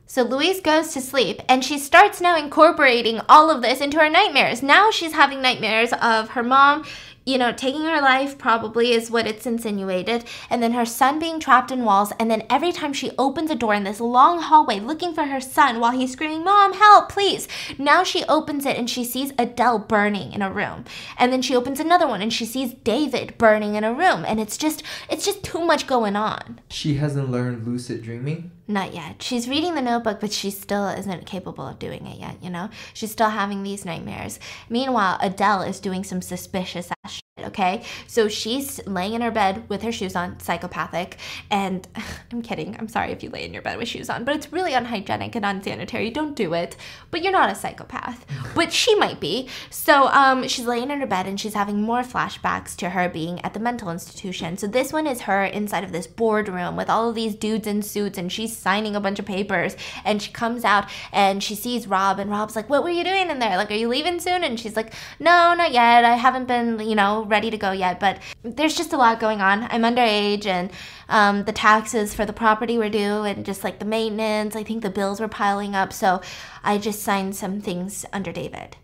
So 0.07 0.23
Louise 0.23 0.61
goes 0.61 0.93
to 0.93 1.01
sleep 1.01 1.43
and 1.49 1.65
she 1.65 1.79
starts 1.79 2.21
now 2.21 2.37
incorporating 2.37 3.21
all 3.29 3.51
of 3.51 3.61
this 3.61 3.81
into 3.81 3.99
her 3.99 4.09
nightmares. 4.09 4.63
Now 4.63 4.93
she's 4.93 5.15
having 5.15 5.43
nightmares 5.43 5.93
of 6.01 6.31
her 6.31 6.45
mom 6.45 6.85
you 7.27 7.39
know, 7.39 7.53
taking 7.53 7.83
her 7.83 8.01
life 8.01 8.37
probably 8.39 8.93
is 8.93 9.11
what 9.11 9.27
it's 9.27 9.47
insinuated, 9.47 10.25
and 10.51 10.63
then 10.63 10.73
her 10.73 10.85
son 10.85 11.19
being 11.19 11.41
trapped 11.41 11.71
in 11.71 11.85
walls, 11.85 12.13
and 12.19 12.31
then 12.31 12.45
every 12.51 12.73
time 12.73 12.93
she 12.93 13.11
opens 13.19 13.51
a 13.51 13.55
door 13.55 13.75
in 13.75 13.85
this 13.85 14.01
long 14.01 14.41
hallway 14.41 14.81
looking 14.81 15.15
for 15.15 15.25
her 15.25 15.41
son 15.41 15.81
while 15.81 15.93
he's 15.93 16.13
screaming, 16.13 16.45
Mom, 16.45 16.75
help, 16.75 17.09
please. 17.09 17.49
Now 17.79 18.05
she 18.05 18.25
opens 18.25 18.67
it 18.67 18.77
and 18.77 18.89
she 18.89 19.05
sees 19.05 19.33
Adele 19.39 19.79
burning 19.79 20.33
in 20.33 20.43
a 20.43 20.53
room. 20.53 20.85
And 21.19 21.33
then 21.33 21.43
she 21.43 21.57
opens 21.57 21.81
another 21.81 22.07
one 22.07 22.23
and 22.23 22.33
she 22.33 22.45
sees 22.45 22.75
David 22.75 23.39
burning 23.39 23.75
in 23.75 23.85
a 23.85 23.93
room. 23.93 24.25
And 24.27 24.41
it's 24.41 24.57
just 24.57 24.83
it's 25.09 25.25
just 25.25 25.43
too 25.43 25.65
much 25.65 25.87
going 25.87 26.17
on. 26.17 26.61
She 26.69 26.95
hasn't 26.95 27.31
learned 27.31 27.67
lucid 27.67 28.03
dreaming? 28.03 28.51
Not 28.67 28.95
yet. 28.95 29.23
She's 29.23 29.49
reading 29.49 29.75
the 29.75 29.83
notebook, 29.83 30.21
but 30.21 30.33
she 30.33 30.51
still 30.51 30.89
isn't 30.89 31.27
capable 31.27 31.67
of 31.67 31.79
doing 31.79 32.07
it 32.07 32.19
yet, 32.19 32.43
you 32.43 32.49
know? 32.49 32.71
She's 32.95 33.13
still 33.13 33.29
having 33.29 33.63
these 33.63 33.85
nightmares. 33.85 34.41
Meanwhile, 34.71 35.19
Adele 35.21 35.63
is 35.63 35.81
doing 35.81 36.03
some 36.03 36.23
suspicious 36.23 36.91
ass 37.05 37.24
okay? 37.43 37.83
So 38.07 38.29
she's 38.29 38.85
laying 38.87 39.15
in 39.15 39.21
her 39.21 39.31
bed 39.31 39.69
with 39.69 39.83
her 39.83 39.93
shoes 39.93 40.15
on, 40.15 40.39
psychopathic, 40.39 41.19
and 41.51 41.87
I'm 42.33 42.43
kidding. 42.43 42.77
I'm 42.79 42.89
sorry 42.89 43.11
if 43.11 43.23
you 43.23 43.31
lay 43.31 43.45
in 43.45 43.53
your 43.53 43.63
bed 43.63 43.79
with 43.79 43.89
shoes 43.89 44.09
on, 44.09 44.25
but 44.25 44.37
it's 44.37 44.53
really 44.53 44.73
unhygienic 44.73 45.35
and 45.35 45.45
unsanitary. 45.45 46.11
Don't 46.11 46.37
do 46.37 46.55
it. 46.55 46.77
But 47.11 47.23
you're 47.23 47.33
not 47.33 47.51
a 47.51 47.55
psychopath. 47.55 48.25
but 48.55 48.73
she 48.73 48.95
might 48.95 49.21
be. 49.21 49.49
So 49.71 50.07
um, 50.09 50.47
she's 50.49 50.67
laying 50.67 50.91
in 50.91 51.01
her 51.01 51.07
bed 51.07 51.27
and 51.27 51.41
she's 51.41 51.55
having 51.55 51.83
more 51.83 52.03
flashbacks 52.03 52.77
to 52.77 52.91
her 52.91 53.09
being 53.09 53.41
at 53.45 53.55
the 53.55 53.61
mental 53.61 53.91
institution. 53.91 54.57
So 54.57 54.67
this 54.67 54.93
one 54.93 55.07
is 55.07 55.23
her 55.23 55.45
inside 55.45 55.85
of 55.85 55.93
this 55.93 56.07
boardroom 56.07 56.77
with 56.77 56.89
all 56.89 57.09
of 57.09 57.15
these 57.15 57.35
dudes 57.35 57.67
in 57.67 57.83
suits 57.83 58.19
and 58.19 58.31
she's 58.31 58.57
signing 58.57 58.95
a 58.95 59.01
bunch 59.01 59.19
of 59.19 59.27
papers 59.27 59.77
and 60.05 60.23
she 60.23 60.33
comes 60.33 60.65
out 60.65 60.89
and 61.13 61.43
she 61.43 61.55
sees 61.55 61.87
Rob 61.87 62.19
and 62.19 62.31
Rob's 62.31 62.57
like, 62.57 62.71
What 62.71 62.85
were 62.85 62.91
you 62.91 63.05
doing 63.05 63.31
in 63.31 63.39
there? 63.39 63.57
Like, 63.57 63.71
are 63.71 63.75
you 63.75 63.89
leaving 63.89 64.21
soon? 64.21 64.45
And 64.45 64.59
she's 64.59 64.77
like, 64.77 64.93
No, 65.19 65.55
not 65.55 65.73
yet. 65.73 66.05
I 66.05 66.15
haven't 66.15 66.47
been, 66.47 66.79
you 66.81 66.95
know, 66.95 67.24
ready 67.25 67.51
to 67.51 67.59
go 67.59 67.73
yet. 67.73 68.01
But 68.01 68.19
there's 68.43 68.77
just 68.77 68.93
a 68.93 68.97
lot 68.97 69.21
going 69.21 69.41
on. 69.41 69.65
I'm 69.65 69.83
underage 69.83 70.47
and 70.47 70.71
um, 71.09 71.45
the 71.45 71.53
taxes 71.53 72.15
for 72.15 72.25
the 72.25 72.33
property 72.33 72.79
were 72.79 72.89
due 72.89 73.23
and 73.25 73.45
just 73.45 73.65
like 73.65 73.79
the 73.79 73.85
maintenance. 73.85 74.57
I 74.57 74.63
think 74.63 74.83
the 74.83 74.91
bills 74.91 75.21
were 75.21 75.29
piling 75.29 75.75
up. 75.75 75.93
So 75.93 76.21
I 76.63 76.79
just 76.79 77.03
signed 77.03 77.37
some 77.37 77.61
things 77.61 78.07
under 78.13 78.33
David. 78.33 78.77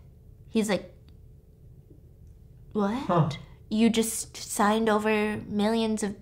He's 0.49 0.69
like, 0.69 0.93
What? 2.73 2.93
Huh. 3.07 3.29
You 3.69 3.89
just 3.89 4.35
signed 4.35 4.89
over 4.89 5.37
millions 5.47 6.03
of 6.03 6.15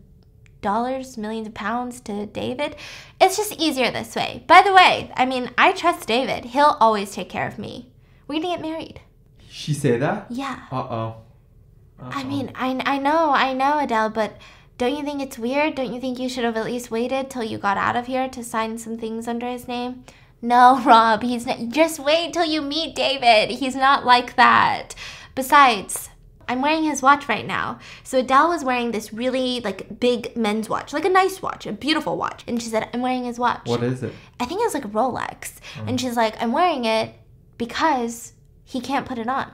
dollars, 0.61 1.17
millions 1.17 1.47
of 1.47 1.53
pounds 1.53 2.01
to 2.01 2.25
David. 2.25 2.75
It's 3.19 3.37
just 3.37 3.59
easier 3.59 3.91
this 3.91 4.15
way. 4.15 4.43
By 4.47 4.61
the 4.61 4.73
way, 4.73 5.11
I 5.15 5.25
mean, 5.25 5.51
I 5.57 5.71
trust 5.71 6.07
David. 6.07 6.45
He'll 6.45 6.77
always 6.79 7.11
take 7.11 7.29
care 7.29 7.47
of 7.47 7.57
me. 7.57 7.91
We're 8.27 8.41
gonna 8.41 8.55
get 8.55 8.61
married. 8.61 9.01
She 9.49 9.73
say 9.73 9.97
that? 9.97 10.27
Yeah. 10.29 10.59
Uh 10.71 10.75
oh. 10.75 11.15
I 12.01 12.23
mean, 12.23 12.51
I, 12.55 12.81
I 12.85 12.97
know, 12.97 13.31
I 13.31 13.53
know, 13.53 13.79
Adele, 13.79 14.09
but 14.09 14.37
don't 14.77 14.95
you 14.95 15.03
think 15.03 15.21
it's 15.21 15.37
weird? 15.37 15.75
Don't 15.75 15.93
you 15.93 15.99
think 15.99 16.19
you 16.19 16.29
should 16.29 16.43
have 16.45 16.55
at 16.55 16.65
least 16.65 16.89
waited 16.89 17.29
till 17.29 17.43
you 17.43 17.57
got 17.57 17.77
out 17.77 17.95
of 17.95 18.07
here 18.07 18.29
to 18.29 18.43
sign 18.43 18.77
some 18.77 18.97
things 18.97 19.27
under 19.27 19.47
his 19.47 19.67
name? 19.67 20.05
No, 20.41 20.81
Rob, 20.85 21.23
he's 21.23 21.45
not. 21.45 21.69
Just 21.69 21.99
wait 21.99 22.33
till 22.33 22.45
you 22.45 22.61
meet 22.61 22.95
David. 22.95 23.57
He's 23.57 23.75
not 23.75 24.05
like 24.05 24.35
that. 24.37 24.95
Besides, 25.35 26.09
I'm 26.47 26.61
wearing 26.61 26.83
his 26.83 27.01
watch 27.01 27.29
right 27.29 27.45
now. 27.45 27.79
So 28.03 28.19
Adele 28.19 28.49
was 28.49 28.63
wearing 28.63 28.91
this 28.91 29.13
really 29.13 29.59
like 29.59 29.99
big 29.99 30.35
men's 30.35 30.67
watch, 30.67 30.93
like 30.93 31.05
a 31.05 31.09
nice 31.09 31.41
watch, 31.41 31.67
a 31.67 31.71
beautiful 31.71 32.17
watch. 32.17 32.43
And 32.47 32.61
she 32.61 32.69
said, 32.69 32.89
I'm 32.93 33.01
wearing 33.01 33.25
his 33.25 33.37
watch. 33.37 33.61
What 33.65 33.83
is 33.83 34.01
it? 34.01 34.13
I 34.39 34.45
think 34.45 34.61
it 34.61 34.63
was 34.63 34.73
like 34.73 34.85
a 34.85 34.89
Rolex. 34.89 35.57
Oh. 35.77 35.85
And 35.87 36.01
she's 36.01 36.15
like, 36.17 36.41
I'm 36.41 36.51
wearing 36.51 36.85
it 36.85 37.13
because 37.57 38.33
he 38.63 38.81
can't 38.81 39.05
put 39.05 39.19
it 39.19 39.27
on. 39.27 39.51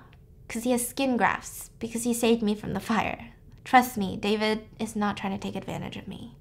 Because 0.48 0.64
he 0.64 0.72
has 0.72 0.88
skin 0.88 1.18
grafts. 1.18 1.70
Because 1.80 2.04
he 2.04 2.14
saved 2.14 2.42
me 2.42 2.56
from 2.56 2.74
the 2.74 2.80
fire. 2.80 3.32
Trust 3.64 3.98
me, 3.98 4.16
David 4.16 4.66
is 4.80 4.96
not 4.96 5.18
trying 5.18 5.34
to 5.34 5.40
take 5.40 5.56
advantage 5.56 5.98
of 5.98 6.08
me. 6.08 6.35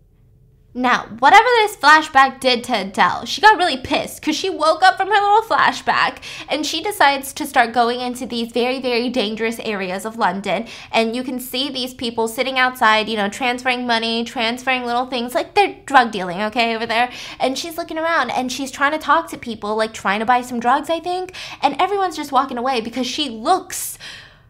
Now, 0.76 1.06
whatever 1.20 1.46
this 1.58 1.76
flashback 1.76 2.40
did 2.40 2.64
to 2.64 2.80
Adele, 2.80 3.26
she 3.26 3.40
got 3.40 3.56
really 3.58 3.76
pissed 3.76 4.20
because 4.20 4.34
she 4.34 4.50
woke 4.50 4.82
up 4.82 4.96
from 4.96 5.06
her 5.06 5.14
little 5.14 5.42
flashback 5.42 6.18
and 6.48 6.66
she 6.66 6.82
decides 6.82 7.32
to 7.34 7.46
start 7.46 7.72
going 7.72 8.00
into 8.00 8.26
these 8.26 8.50
very, 8.50 8.80
very 8.80 9.08
dangerous 9.08 9.60
areas 9.60 10.04
of 10.04 10.16
London. 10.16 10.66
And 10.90 11.14
you 11.14 11.22
can 11.22 11.38
see 11.38 11.70
these 11.70 11.94
people 11.94 12.26
sitting 12.26 12.58
outside, 12.58 13.08
you 13.08 13.16
know, 13.16 13.28
transferring 13.28 13.86
money, 13.86 14.24
transferring 14.24 14.84
little 14.84 15.06
things 15.06 15.32
like 15.32 15.54
they're 15.54 15.76
drug 15.86 16.10
dealing, 16.10 16.42
okay, 16.42 16.74
over 16.74 16.86
there. 16.86 17.08
And 17.38 17.56
she's 17.56 17.78
looking 17.78 17.98
around 17.98 18.30
and 18.30 18.50
she's 18.50 18.72
trying 18.72 18.92
to 18.92 18.98
talk 18.98 19.30
to 19.30 19.38
people, 19.38 19.76
like 19.76 19.94
trying 19.94 20.18
to 20.18 20.26
buy 20.26 20.42
some 20.42 20.58
drugs, 20.58 20.90
I 20.90 20.98
think. 20.98 21.34
And 21.62 21.80
everyone's 21.80 22.16
just 22.16 22.32
walking 22.32 22.58
away 22.58 22.80
because 22.80 23.06
she 23.06 23.28
looks 23.28 23.96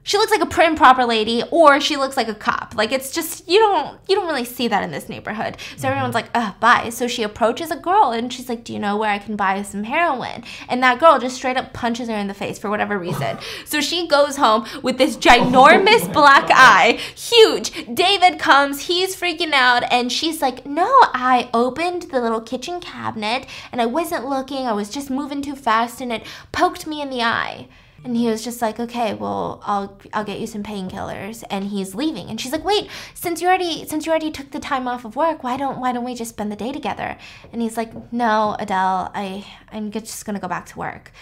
she 0.04 0.18
looks 0.18 0.30
like 0.30 0.42
a 0.42 0.46
prim 0.46 0.76
proper 0.76 1.04
lady 1.04 1.42
or 1.50 1.80
she 1.80 1.96
looks 1.96 2.16
like 2.16 2.28
a 2.28 2.34
cop. 2.34 2.74
Like 2.76 2.92
it's 2.92 3.10
just 3.10 3.48
you 3.48 3.58
don't 3.58 3.98
you 4.06 4.14
don't 4.14 4.26
really 4.26 4.44
see 4.44 4.68
that 4.68 4.84
in 4.84 4.92
this 4.92 5.08
neighborhood. 5.08 5.56
So 5.76 5.88
everyone's 5.88 6.14
like 6.14 6.28
uh 6.34 6.52
bye. 6.60 6.90
So 6.90 7.08
she 7.08 7.22
approaches 7.22 7.70
a 7.70 7.76
girl 7.76 8.12
and 8.12 8.32
she's 8.32 8.48
like 8.48 8.62
do 8.62 8.72
you 8.72 8.78
know 8.78 8.96
where 8.96 9.10
i 9.10 9.18
can 9.18 9.34
buy 9.34 9.62
some 9.62 9.84
heroin? 9.84 10.44
And 10.68 10.82
that 10.82 11.00
girl 11.00 11.18
just 11.18 11.36
straight 11.36 11.56
up 11.56 11.72
punches 11.72 12.08
her 12.08 12.14
in 12.14 12.28
the 12.28 12.34
face 12.34 12.58
for 12.58 12.70
whatever 12.70 12.98
reason. 12.98 13.38
So 13.64 13.80
she 13.80 14.06
goes 14.06 14.36
home 14.36 14.66
with 14.82 14.98
this 14.98 15.16
ginormous 15.16 16.12
black 16.12 16.48
eye 16.50 17.00
huge. 17.16 17.72
David 17.92 18.38
comes 18.38 18.82
he's 18.82 19.16
freaking 19.16 19.52
out 19.52 19.90
and 19.90 20.12
she's 20.12 20.42
like 20.42 20.66
no 20.66 20.86
i 21.12 21.48
opened 21.54 22.02
the 22.02 22.20
little 22.20 22.40
kitchen 22.40 22.78
cabinet 22.78 23.46
and 23.72 23.80
i 23.80 23.86
wasn't 23.86 24.28
looking. 24.28 24.66
I 24.66 24.72
was 24.72 24.90
just 24.90 25.10
moving 25.10 25.40
too 25.40 25.56
fast 25.56 26.00
and 26.00 26.12
it 26.12 26.24
poked 26.52 26.86
me 26.86 27.00
in 27.00 27.10
the 27.10 27.22
eye 27.22 27.68
and 28.04 28.16
he 28.16 28.28
was 28.28 28.44
just 28.44 28.60
like, 28.60 28.78
"Okay, 28.78 29.14
well, 29.14 29.62
I'll 29.64 29.98
I'll 30.12 30.24
get 30.24 30.38
you 30.38 30.46
some 30.46 30.62
painkillers." 30.62 31.42
And 31.50 31.64
he's 31.64 31.94
leaving. 31.94 32.28
And 32.28 32.40
she's 32.40 32.52
like, 32.52 32.64
"Wait, 32.64 32.88
since 33.14 33.40
you 33.40 33.48
already 33.48 33.86
since 33.86 34.04
you 34.06 34.10
already 34.10 34.30
took 34.30 34.50
the 34.50 34.60
time 34.60 34.86
off 34.86 35.04
of 35.04 35.16
work, 35.16 35.42
why 35.42 35.56
don't 35.56 35.78
why 35.78 35.92
don't 35.92 36.04
we 36.04 36.14
just 36.14 36.30
spend 36.30 36.52
the 36.52 36.56
day 36.56 36.72
together?" 36.72 37.16
And 37.52 37.62
he's 37.62 37.76
like, 37.76 38.12
"No, 38.12 38.56
Adele, 38.58 39.10
I 39.14 39.46
I'm 39.72 39.90
just 39.90 40.24
to 40.26 40.38
go 40.38 40.48
back 40.48 40.66
to 40.66 40.78
work." 40.78 41.12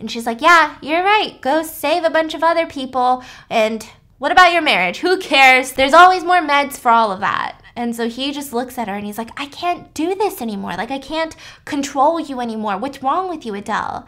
And 0.00 0.10
she's 0.10 0.26
like, 0.26 0.40
"Yeah, 0.42 0.76
you're 0.82 1.04
right. 1.04 1.40
Go 1.40 1.62
save 1.62 2.04
a 2.04 2.10
bunch 2.10 2.34
of 2.34 2.42
other 2.42 2.66
people 2.66 3.22
and 3.48 3.86
what 4.18 4.32
about 4.32 4.52
your 4.52 4.62
marriage? 4.62 4.98
Who 4.98 5.18
cares? 5.18 5.72
There's 5.72 5.92
always 5.94 6.24
more 6.24 6.40
meds 6.40 6.78
for 6.78 6.90
all 6.90 7.12
of 7.12 7.20
that." 7.20 7.62
And 7.74 7.96
so 7.96 8.08
he 8.08 8.32
just 8.32 8.52
looks 8.52 8.78
at 8.78 8.88
her 8.88 8.94
and 8.94 9.06
he's 9.06 9.18
like, 9.18 9.30
I 9.40 9.46
can't 9.46 9.92
do 9.94 10.14
this 10.14 10.42
anymore. 10.42 10.72
Like, 10.76 10.90
I 10.90 10.98
can't 10.98 11.34
control 11.64 12.20
you 12.20 12.40
anymore. 12.40 12.76
What's 12.76 13.02
wrong 13.02 13.28
with 13.28 13.46
you, 13.46 13.54
Adele? 13.54 14.06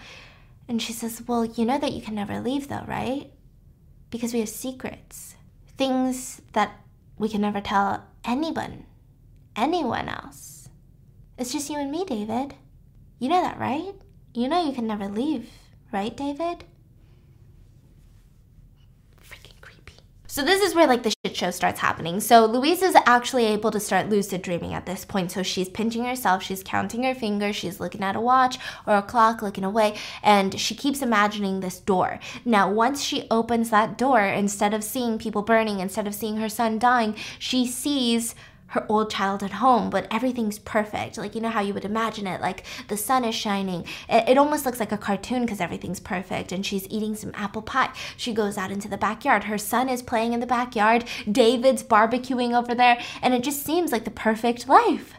And 0.69 0.81
she 0.81 0.93
says, 0.93 1.23
Well, 1.27 1.45
you 1.45 1.65
know 1.65 1.79
that 1.79 1.93
you 1.93 2.01
can 2.01 2.15
never 2.15 2.41
leave, 2.41 2.69
though, 2.69 2.85
right? 2.87 3.31
Because 4.11 4.33
we 4.33 4.41
have 4.41 4.49
secrets, 4.49 5.35
things 5.77 6.41
that 6.53 6.81
we 7.19 7.29
can 7.29 7.41
never 7.41 7.61
tell 7.61 8.05
anyone, 8.25 8.87
anyone 9.57 10.09
else. 10.09 10.69
It's 11.37 11.53
just 11.53 11.69
you 11.71 11.79
and 11.79 11.91
me, 11.91 12.05
David. 12.05 12.55
You 13.19 13.29
know 13.29 13.43
that, 13.43 13.59
right? 13.59 13.95
You 14.35 14.49
know 14.49 14.65
you 14.65 14.73
can 14.73 14.87
never 14.87 15.09
leave, 15.09 15.49
right, 15.93 16.17
David? 16.17 16.65
So 20.35 20.43
this 20.43 20.63
is 20.63 20.75
where 20.75 20.89
like 20.89 21.05
the 21.05 21.15
shit 21.25 21.37
show 21.37 21.53
starts 21.53 21.79
happening. 21.79 22.19
So 22.19 22.45
Louise 22.45 22.83
is 22.83 22.97
actually 23.07 23.45
able 23.45 23.71
to 23.71 23.79
start 23.79 24.09
lucid 24.09 24.43
dreaming 24.43 24.75
at 24.75 24.85
this 24.85 25.05
point. 25.05 25.31
So 25.31 25.45
she's 25.45 25.69
pinching 25.69 26.05
herself, 26.05 26.43
she's 26.43 26.65
counting 26.65 27.05
her 27.05 27.15
fingers, 27.15 27.55
she's 27.55 27.79
looking 27.79 28.03
at 28.03 28.17
a 28.17 28.21
watch 28.21 28.59
or 28.85 28.97
a 28.97 29.03
clock, 29.03 29.43
looking 29.43 29.63
away, 29.63 29.95
and 30.25 30.59
she 30.59 30.75
keeps 30.75 31.03
imagining 31.03 31.61
this 31.61 31.79
door. 31.79 32.19
Now, 32.45 32.69
once 32.69 33.01
she 33.01 33.29
opens 33.31 33.71
that 33.71 33.97
door, 33.97 34.23
instead 34.23 34.75
of 34.75 34.83
seeing 34.83 35.19
people 35.21 35.43
burning, 35.43 35.79
instead 35.79 36.09
of 36.09 36.17
seeing 36.17 36.39
her 36.39 36.49
son 36.49 36.81
dying, 36.81 37.15
she 37.39 37.65
sees 37.65 38.35
her 38.75 38.85
old 38.89 39.11
childhood 39.11 39.53
home, 39.53 39.89
but 39.89 40.07
everything's 40.11 40.59
perfect. 40.59 41.17
Like, 41.17 41.35
you 41.35 41.41
know 41.41 41.49
how 41.49 41.61
you 41.61 41.73
would 41.73 41.85
imagine 41.85 42.27
it. 42.27 42.41
Like, 42.41 42.65
the 42.89 42.97
sun 42.97 43.25
is 43.25 43.35
shining. 43.35 43.87
It, 44.09 44.29
it 44.31 44.39
almost 44.39 44.67
looks 44.67 44.81
like 44.81 44.93
a 44.93 44.99
cartoon 44.99 45.43
because 45.43 45.61
everything's 45.61 46.01
perfect. 46.01 46.53
And 46.53 46.67
she's 46.67 46.89
eating 46.91 47.15
some 47.15 47.33
apple 47.35 47.63
pie. 47.63 47.93
She 48.17 48.35
goes 48.35 48.59
out 48.59 48.73
into 48.73 48.89
the 48.89 48.99
backyard. 48.99 49.45
Her 49.45 49.59
son 49.59 49.89
is 49.89 50.03
playing 50.03 50.33
in 50.33 50.41
the 50.41 50.47
backyard. 50.47 51.05
David's 51.31 51.83
barbecuing 51.83 52.53
over 52.53 52.75
there. 52.75 53.01
And 53.23 53.33
it 53.33 53.45
just 53.45 53.65
seems 53.65 53.93
like 53.93 54.05
the 54.05 54.11
perfect 54.11 54.69
life. 54.69 55.15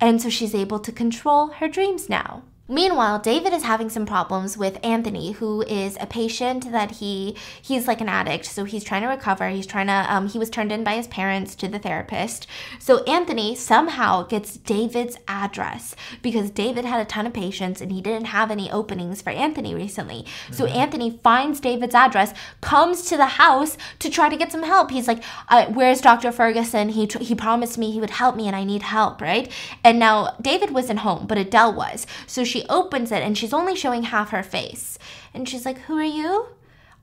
And 0.00 0.22
so 0.22 0.28
she's 0.28 0.54
able 0.54 0.78
to 0.80 0.92
control 0.92 1.48
her 1.48 1.68
dreams 1.68 2.08
now. 2.08 2.42
Meanwhile, 2.70 3.20
David 3.20 3.54
is 3.54 3.62
having 3.62 3.88
some 3.88 4.04
problems 4.04 4.58
with 4.58 4.78
Anthony, 4.84 5.32
who 5.32 5.62
is 5.62 5.96
a 6.00 6.06
patient 6.06 6.70
that 6.70 6.92
he 6.92 7.34
he's 7.62 7.88
like 7.88 8.02
an 8.02 8.10
addict, 8.10 8.44
so 8.44 8.64
he's 8.64 8.84
trying 8.84 9.00
to 9.02 9.08
recover. 9.08 9.48
He's 9.48 9.66
trying 9.66 9.86
to 9.86 10.04
um, 10.08 10.28
he 10.28 10.38
was 10.38 10.50
turned 10.50 10.70
in 10.70 10.84
by 10.84 10.96
his 10.96 11.06
parents 11.06 11.54
to 11.56 11.68
the 11.68 11.78
therapist. 11.78 12.46
So 12.78 13.02
Anthony 13.04 13.54
somehow 13.54 14.24
gets 14.24 14.58
David's 14.58 15.16
address 15.26 15.96
because 16.20 16.50
David 16.50 16.84
had 16.84 17.00
a 17.00 17.06
ton 17.06 17.26
of 17.26 17.32
patients 17.32 17.80
and 17.80 17.90
he 17.90 18.02
didn't 18.02 18.26
have 18.26 18.50
any 18.50 18.70
openings 18.70 19.22
for 19.22 19.30
Anthony 19.30 19.74
recently. 19.74 20.24
Mm-hmm. 20.24 20.52
So 20.52 20.66
Anthony 20.66 21.18
finds 21.22 21.60
David's 21.60 21.94
address, 21.94 22.34
comes 22.60 23.02
to 23.08 23.16
the 23.16 23.26
house 23.26 23.78
to 23.98 24.10
try 24.10 24.28
to 24.28 24.36
get 24.36 24.52
some 24.52 24.62
help. 24.62 24.90
He's 24.90 25.08
like, 25.08 25.24
uh, 25.48 25.66
"Where's 25.66 26.02
Dr. 26.02 26.30
Ferguson? 26.32 26.90
He 26.90 27.08
he 27.18 27.34
promised 27.34 27.78
me 27.78 27.92
he 27.92 28.00
would 28.00 28.10
help 28.10 28.36
me, 28.36 28.46
and 28.46 28.54
I 28.54 28.64
need 28.64 28.82
help, 28.82 29.22
right?" 29.22 29.50
And 29.82 29.98
now 29.98 30.36
David 30.40 30.72
wasn't 30.72 30.98
home, 30.98 31.26
but 31.26 31.38
Adele 31.38 31.72
was. 31.72 32.06
So 32.26 32.44
she 32.44 32.57
she 32.58 32.68
opens 32.68 33.12
it 33.12 33.22
and 33.22 33.36
she's 33.36 33.52
only 33.52 33.76
showing 33.76 34.04
half 34.04 34.30
her 34.30 34.42
face. 34.42 34.98
And 35.32 35.48
she's 35.48 35.64
like, 35.64 35.78
Who 35.82 35.96
are 35.98 36.02
you? 36.02 36.48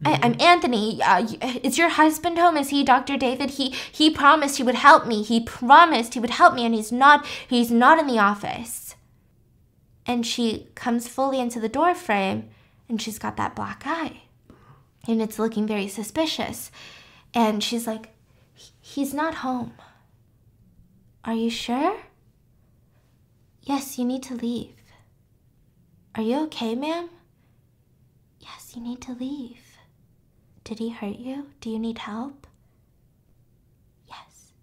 Mm-hmm. 0.03 0.08
I, 0.08 0.26
am 0.26 0.36
Anthony. 0.41 1.01
Uh, 1.01 1.26
is 1.64 1.78
your 1.78 1.89
husband 1.89 2.38
home? 2.38 2.58
Is 2.58 2.70
he 2.70 2.84
Dr. 2.84 3.18
David? 3.18 3.51
He 3.51 3.70
he 3.70 4.10
promised 4.10 4.58
he 4.58 4.64
would 4.64 4.76
help 4.76 5.08
me. 5.08 5.24
He 5.24 5.39
promised 5.39 6.14
he 6.14 6.20
would 6.20 6.32
help 6.32 6.53
me, 6.53 6.66
and 6.66 6.76
he's 6.76 6.91
not. 6.91 7.26
He's 7.47 7.72
not 7.72 7.99
in 7.99 8.08
the 8.08 8.20
office. 8.20 8.95
And 10.06 10.26
she 10.26 10.68
comes 10.76 11.08
fully 11.08 11.39
into 11.39 11.60
the 11.60 11.70
door 11.70 11.95
frame, 11.95 12.49
and 12.89 13.01
she's 13.01 13.18
got 13.18 13.38
that 13.38 13.56
black 13.56 13.84
eye, 13.86 14.24
and 15.08 15.22
it's 15.22 15.39
looking 15.39 15.66
very 15.66 15.88
suspicious. 15.88 16.72
And 17.34 17.64
she's 17.64 17.88
like, 17.88 18.10
"He's 18.82 19.14
not 19.14 19.36
home. 19.36 19.74
Are 21.24 21.34
you 21.34 21.49
sure?" 21.49 21.97
Yes, 23.62 23.97
you 23.97 24.03
need 24.03 24.24
to 24.24 24.36
leave. 24.36 24.74
Are 26.16 26.22
you 26.22 26.38
okay, 26.43 26.76
ma'am? 26.76 27.09
Yes, 28.39 28.74
you 28.74 28.82
need 28.82 29.01
to 29.01 29.11
leave. 29.11 29.78
Did 30.63 30.80
he 30.80 30.89
hurt 30.89 31.18
you? 31.18 31.47
Do 31.59 31.70
you 31.70 31.78
need 31.78 31.97
help? 31.97 32.47
Yes. 34.07 34.53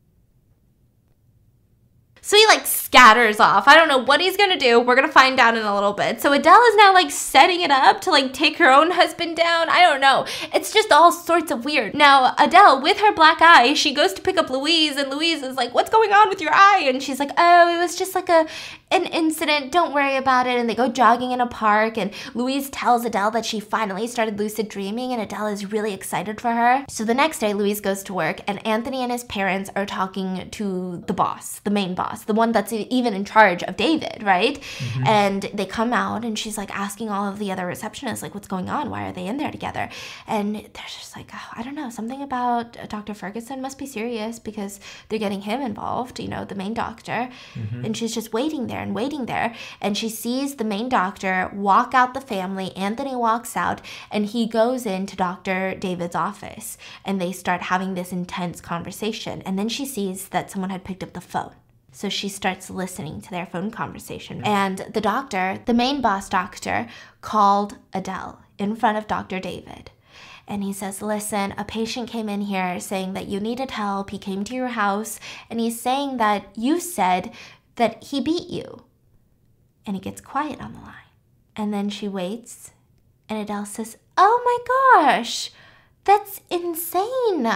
So 2.25 2.37
he 2.37 2.47
like 2.47 2.67
scatters 2.67 3.41
off. 3.41 3.67
I 3.67 3.75
don't 3.75 3.89
know 3.89 3.99
what 3.99 4.21
he's 4.21 4.37
gonna 4.37 4.57
do. 4.57 4.79
We're 4.79 4.95
gonna 4.95 5.09
find 5.09 5.41
out 5.41 5.57
in 5.57 5.65
a 5.65 5.75
little 5.75 5.93
bit. 5.93 6.21
So 6.21 6.33
Adele 6.33 6.63
is 6.69 6.77
now 6.77 6.95
like 6.95 7.11
setting 7.11 7.61
it 7.63 7.73
up 7.73 8.01
to 8.03 8.11
like 8.11 8.33
take 8.33 8.59
her 8.59 8.71
own 8.71 8.93
husband 8.93 9.37
down. 9.37 9.69
I 9.69 9.81
don't 9.81 10.01
know. 10.01 10.25
It's 10.55 10.73
just 10.73 10.93
all 10.93 11.11
sorts 11.11 11.51
of 11.51 11.65
weird. 11.65 11.95
Now, 11.95 12.35
Adele, 12.39 12.81
with 12.81 13.01
her 13.01 13.13
black 13.13 13.43
eye, 13.43 13.75
she 13.75 13.93
goes 13.93 14.13
to 14.13 14.23
pick 14.23 14.39
up 14.39 14.51
Louise, 14.51 14.97
and 14.97 15.11
Louise 15.11 15.43
is 15.43 15.57
like, 15.57 15.75
What's 15.75 15.91
going 15.91 16.13
on 16.13 16.29
with 16.29 16.41
your 16.41 16.55
eye? 16.55 16.85
And 16.87 17.03
she's 17.03 17.19
like, 17.19 17.33
Oh, 17.37 17.75
it 17.75 17.79
was 17.79 17.97
just 17.97 18.15
like 18.15 18.29
a 18.29 18.47
an 18.93 19.07
incident. 19.07 19.73
Don't 19.73 19.95
worry 19.95 20.17
about 20.17 20.47
it. 20.47 20.59
And 20.59 20.69
they 20.69 20.75
go 20.75 20.89
jogging 20.89 21.33
in 21.33 21.41
a 21.41 21.47
park, 21.47 21.97
and 21.97 22.13
Louise 22.35 22.71
tells 22.71 23.05
Adele 23.05 23.31
that 23.33 23.47
she 23.47 23.59
finally 23.59 24.07
started 24.07 24.39
lucid 24.39 24.69
dreaming, 24.69 25.13
and 25.13 25.21
Adele 25.21 25.47
is 25.49 25.73
really 25.73 25.95
excited 25.95 26.41
for 26.41 26.53
her. 26.53 26.85
So 26.89 27.05
the 27.05 27.15
next 27.15 27.39
day, 27.39 27.55
Louise 27.55 27.81
goes 27.81 28.03
to 28.05 28.15
work, 28.15 28.41
and 28.47 28.65
Anthony 28.67 29.03
and 29.03 29.11
his 29.11 29.25
parents 29.25 29.71
are 29.75 29.87
talking 29.87 30.51
to 30.51 31.03
the 31.07 31.15
boss, 31.15 31.61
the 31.61 31.71
main 31.71 31.95
boss, 31.95 32.12
the 32.25 32.35
one 32.35 32.53
that's 32.53 32.73
even 32.73 33.15
in 33.15 33.25
charge 33.25 33.63
of 33.65 33.77
David, 33.77 34.23
right? 34.23 34.61
Mm-hmm. 34.61 35.07
And 35.07 35.43
they 35.55 35.67
come 35.67 35.93
out 35.93 36.25
and 36.25 36.39
she's 36.39 36.57
like 36.59 36.71
asking 36.77 37.09
all 37.09 37.27
of 37.29 37.39
the 37.39 37.51
other 37.51 37.65
receptionists, 37.65 38.23
like, 38.23 38.35
what's 38.35 38.49
going 38.49 38.69
on? 38.69 38.91
Why 38.91 39.09
are 39.09 39.13
they 39.13 39.27
in 39.27 39.37
there 39.39 39.51
together? 39.51 39.89
And 40.27 40.55
they're 40.55 40.93
just 40.99 41.17
like, 41.17 41.31
oh, 41.35 41.49
I 41.55 41.63
don't 41.63 41.75
know, 41.75 41.91
something 41.91 42.23
about 42.23 42.77
Dr. 42.89 43.15
Ferguson 43.15 43.61
must 43.61 43.79
be 43.79 43.87
serious 43.87 44.39
because 44.39 44.81
they're 45.09 45.19
getting 45.19 45.43
him 45.43 45.61
involved, 45.61 46.21
you 46.21 46.29
know, 46.29 46.45
the 46.45 46.55
main 46.55 46.75
doctor. 46.75 47.29
Mm-hmm. 47.55 47.85
And 47.85 47.97
she's 47.97 48.15
just 48.15 48.33
waiting 48.33 48.67
there 48.67 48.81
and 48.81 48.95
waiting 48.95 49.27
there. 49.27 49.55
And 49.81 49.97
she 49.97 50.09
sees 50.09 50.57
the 50.57 50.65
main 50.65 50.89
doctor 50.89 51.51
walk 51.55 51.95
out 51.95 52.15
the 52.15 52.21
family. 52.21 52.77
Anthony 52.77 53.17
walks 53.17 53.57
out 53.57 53.81
and 54.11 54.27
he 54.27 54.47
goes 54.47 54.87
into 54.87 55.17
Dr. 55.17 55.75
David's 55.75 56.15
office 56.15 56.77
and 57.05 57.21
they 57.21 57.33
start 57.33 57.63
having 57.63 57.95
this 57.95 58.13
intense 58.13 58.61
conversation. 58.61 59.43
And 59.43 59.59
then 59.59 59.69
she 59.69 59.87
sees 59.87 60.29
that 60.29 60.51
someone 60.51 60.71
had 60.71 60.85
picked 60.85 61.03
up 61.03 61.13
the 61.13 61.21
phone. 61.21 61.55
So 61.93 62.09
she 62.09 62.29
starts 62.29 62.71
listening 62.71 63.21
to 63.21 63.31
their 63.31 63.47
phone 63.47 63.71
conversation. 63.71 64.43
And 64.45 64.79
the 64.93 65.01
doctor, 65.01 65.61
the 65.67 65.75
main 65.75 66.01
boss 66.01 66.29
doctor, 66.29 66.89
called 67.21 67.77
Adele 67.93 68.41
in 68.59 68.75
front 68.75 68.99
of 68.99 69.07
Dr. 69.07 69.39
David. 69.39 69.91
And 70.49 70.65
he 70.65 70.73
says, 70.73 71.03
Listen, 71.03 71.55
a 71.57 71.65
patient 71.65 72.09
came 72.09 72.29
in 72.29 72.43
here 72.43 72.81
saying 72.81 73.13
that 73.13 73.29
you 73.29 73.39
needed 73.39 73.73
help. 73.73 74.11
He 74.11 74.19
came 74.19 74.43
to 74.45 74.55
your 74.55 74.69
house 74.69 75.21
and 75.49 75.61
he's 75.61 75.81
saying 75.81 76.17
that 76.17 76.47
you 76.57 76.81
said 76.81 77.33
that 77.77 78.03
he 78.05 78.21
beat 78.21 78.49
you. 78.49 78.85
And 79.87 79.95
he 79.95 80.01
gets 80.01 80.21
quiet 80.21 80.61
on 80.61 80.73
the 80.73 80.81
line. 80.81 80.95
And 81.55 81.73
then 81.73 81.91
she 81.91 82.09
waits 82.09 82.73
and 83.33 83.41
Adele 83.41 83.65
says, 83.65 83.97
Oh 84.19 84.43
my 84.45 85.03
gosh, 85.03 85.51
that's 86.05 86.43
insane. 86.51 87.47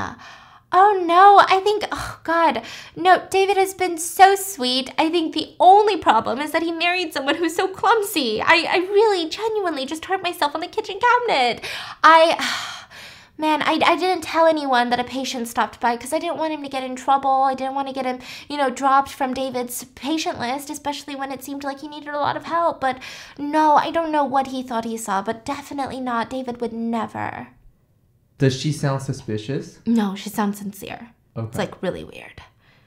Oh 0.79 1.03
no, 1.07 1.43
I 1.49 1.61
think, 1.61 1.85
oh 1.91 2.21
God, 2.23 2.61
no, 2.95 3.27
David 3.31 3.57
has 3.57 3.73
been 3.73 3.97
so 3.97 4.35
sweet. 4.35 4.91
I 4.99 5.09
think 5.09 5.33
the 5.33 5.55
only 5.59 5.97
problem 5.97 6.39
is 6.39 6.53
that 6.53 6.61
he 6.61 6.71
married 6.71 7.15
someone 7.15 7.37
who's 7.37 7.57
so 7.57 7.67
clumsy. 7.67 8.43
I, 8.43 8.67
I 8.69 8.77
really 8.77 9.27
genuinely 9.27 9.87
just 9.87 10.05
hurt 10.05 10.23
myself 10.23 10.55
on 10.55 10.61
the 10.61 10.67
kitchen 10.67 11.01
cabinet. 11.01 11.65
I. 12.05 12.83
Man, 13.39 13.61
I, 13.63 13.79
I 13.85 13.97
didn't 13.97 14.23
tell 14.23 14.47
anyone 14.47 14.89
that 14.89 15.01
a 15.01 15.05
patient 15.05 15.47
stopped 15.49 15.79
by 15.79 15.95
because 15.95 16.15
I 16.15 16.19
didn't 16.19 16.39
want 16.39 16.55
him 16.55 16.63
to 16.63 16.71
get 16.71 16.85
in 16.85 16.97
trouble. 16.97 17.43
I 17.43 17.53
didn't 17.55 17.75
want 17.75 17.87
to 17.89 17.93
get 17.93 18.07
him, 18.07 18.21
you 18.49 18.57
know, 18.57 18.71
dropped 18.71 19.11
from 19.11 19.35
David's 19.35 19.85
patient 19.85 20.39
list, 20.39 20.71
especially 20.71 21.15
when 21.15 21.31
it 21.31 21.45
seemed 21.45 21.63
like 21.63 21.81
he 21.81 21.89
needed 21.89 22.15
a 22.15 22.19
lot 22.19 22.39
of 22.39 22.45
help. 22.45 22.81
But 22.81 22.99
no, 23.37 23.75
I 23.75 23.91
don't 23.91 24.11
know 24.11 24.25
what 24.25 24.47
he 24.47 24.63
thought 24.63 24.87
he 24.87 24.97
saw, 24.97 25.21
but 25.21 25.45
definitely 25.45 26.01
not. 26.01 26.31
David 26.31 26.63
would 26.63 26.73
never. 26.73 27.49
Does 28.39 28.59
she 28.59 28.73
sound 28.73 29.03
suspicious? 29.03 29.81
No, 29.87 30.15
she 30.15 30.29
sounds 30.29 30.59
sincere. 30.59 31.11
Okay. 31.37 31.49
It's 31.49 31.59
like 31.59 31.83
really 31.83 32.05
weird. 32.05 32.43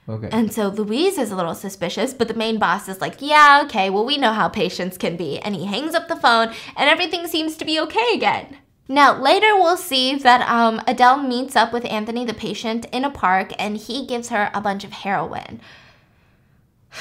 okay. 0.08 0.30
And 0.32 0.52
so 0.54 0.68
Louise 0.68 1.18
is 1.18 1.32
a 1.32 1.36
little 1.36 1.56
suspicious, 1.56 2.14
but 2.14 2.28
the 2.28 2.34
main 2.34 2.60
boss 2.60 2.88
is 2.88 3.02
like, 3.02 3.16
yeah, 3.20 3.62
okay, 3.66 3.90
well, 3.90 4.06
we 4.06 4.18
know 4.18 4.34
how 4.34 4.50
patients 4.50 4.98
can 4.98 5.16
be. 5.18 5.40
And 5.40 5.56
he 5.56 5.66
hangs 5.66 5.96
up 5.96 6.08
the 6.08 6.16
phone, 6.16 6.50
and 6.78 6.90
everything 6.90 7.28
seems 7.28 7.58
to 7.58 7.66
be 7.66 7.80
okay 7.80 8.14
again. 8.14 8.58
Now, 8.88 9.20
later 9.20 9.56
we'll 9.56 9.78
see 9.78 10.16
that 10.16 10.42
um, 10.50 10.82
Adele 10.88 11.22
meets 11.22 11.56
up 11.56 11.72
with 11.72 11.86
Anthony, 11.86 12.26
the 12.26 12.34
patient, 12.34 12.88
in 12.92 13.06
a 13.06 13.12
park, 13.12 13.52
and 13.60 13.78
he 13.78 14.06
gives 14.08 14.30
her 14.30 14.50
a 14.54 14.62
bunch 14.62 14.84
of 14.84 14.92
heroin. 14.92 15.62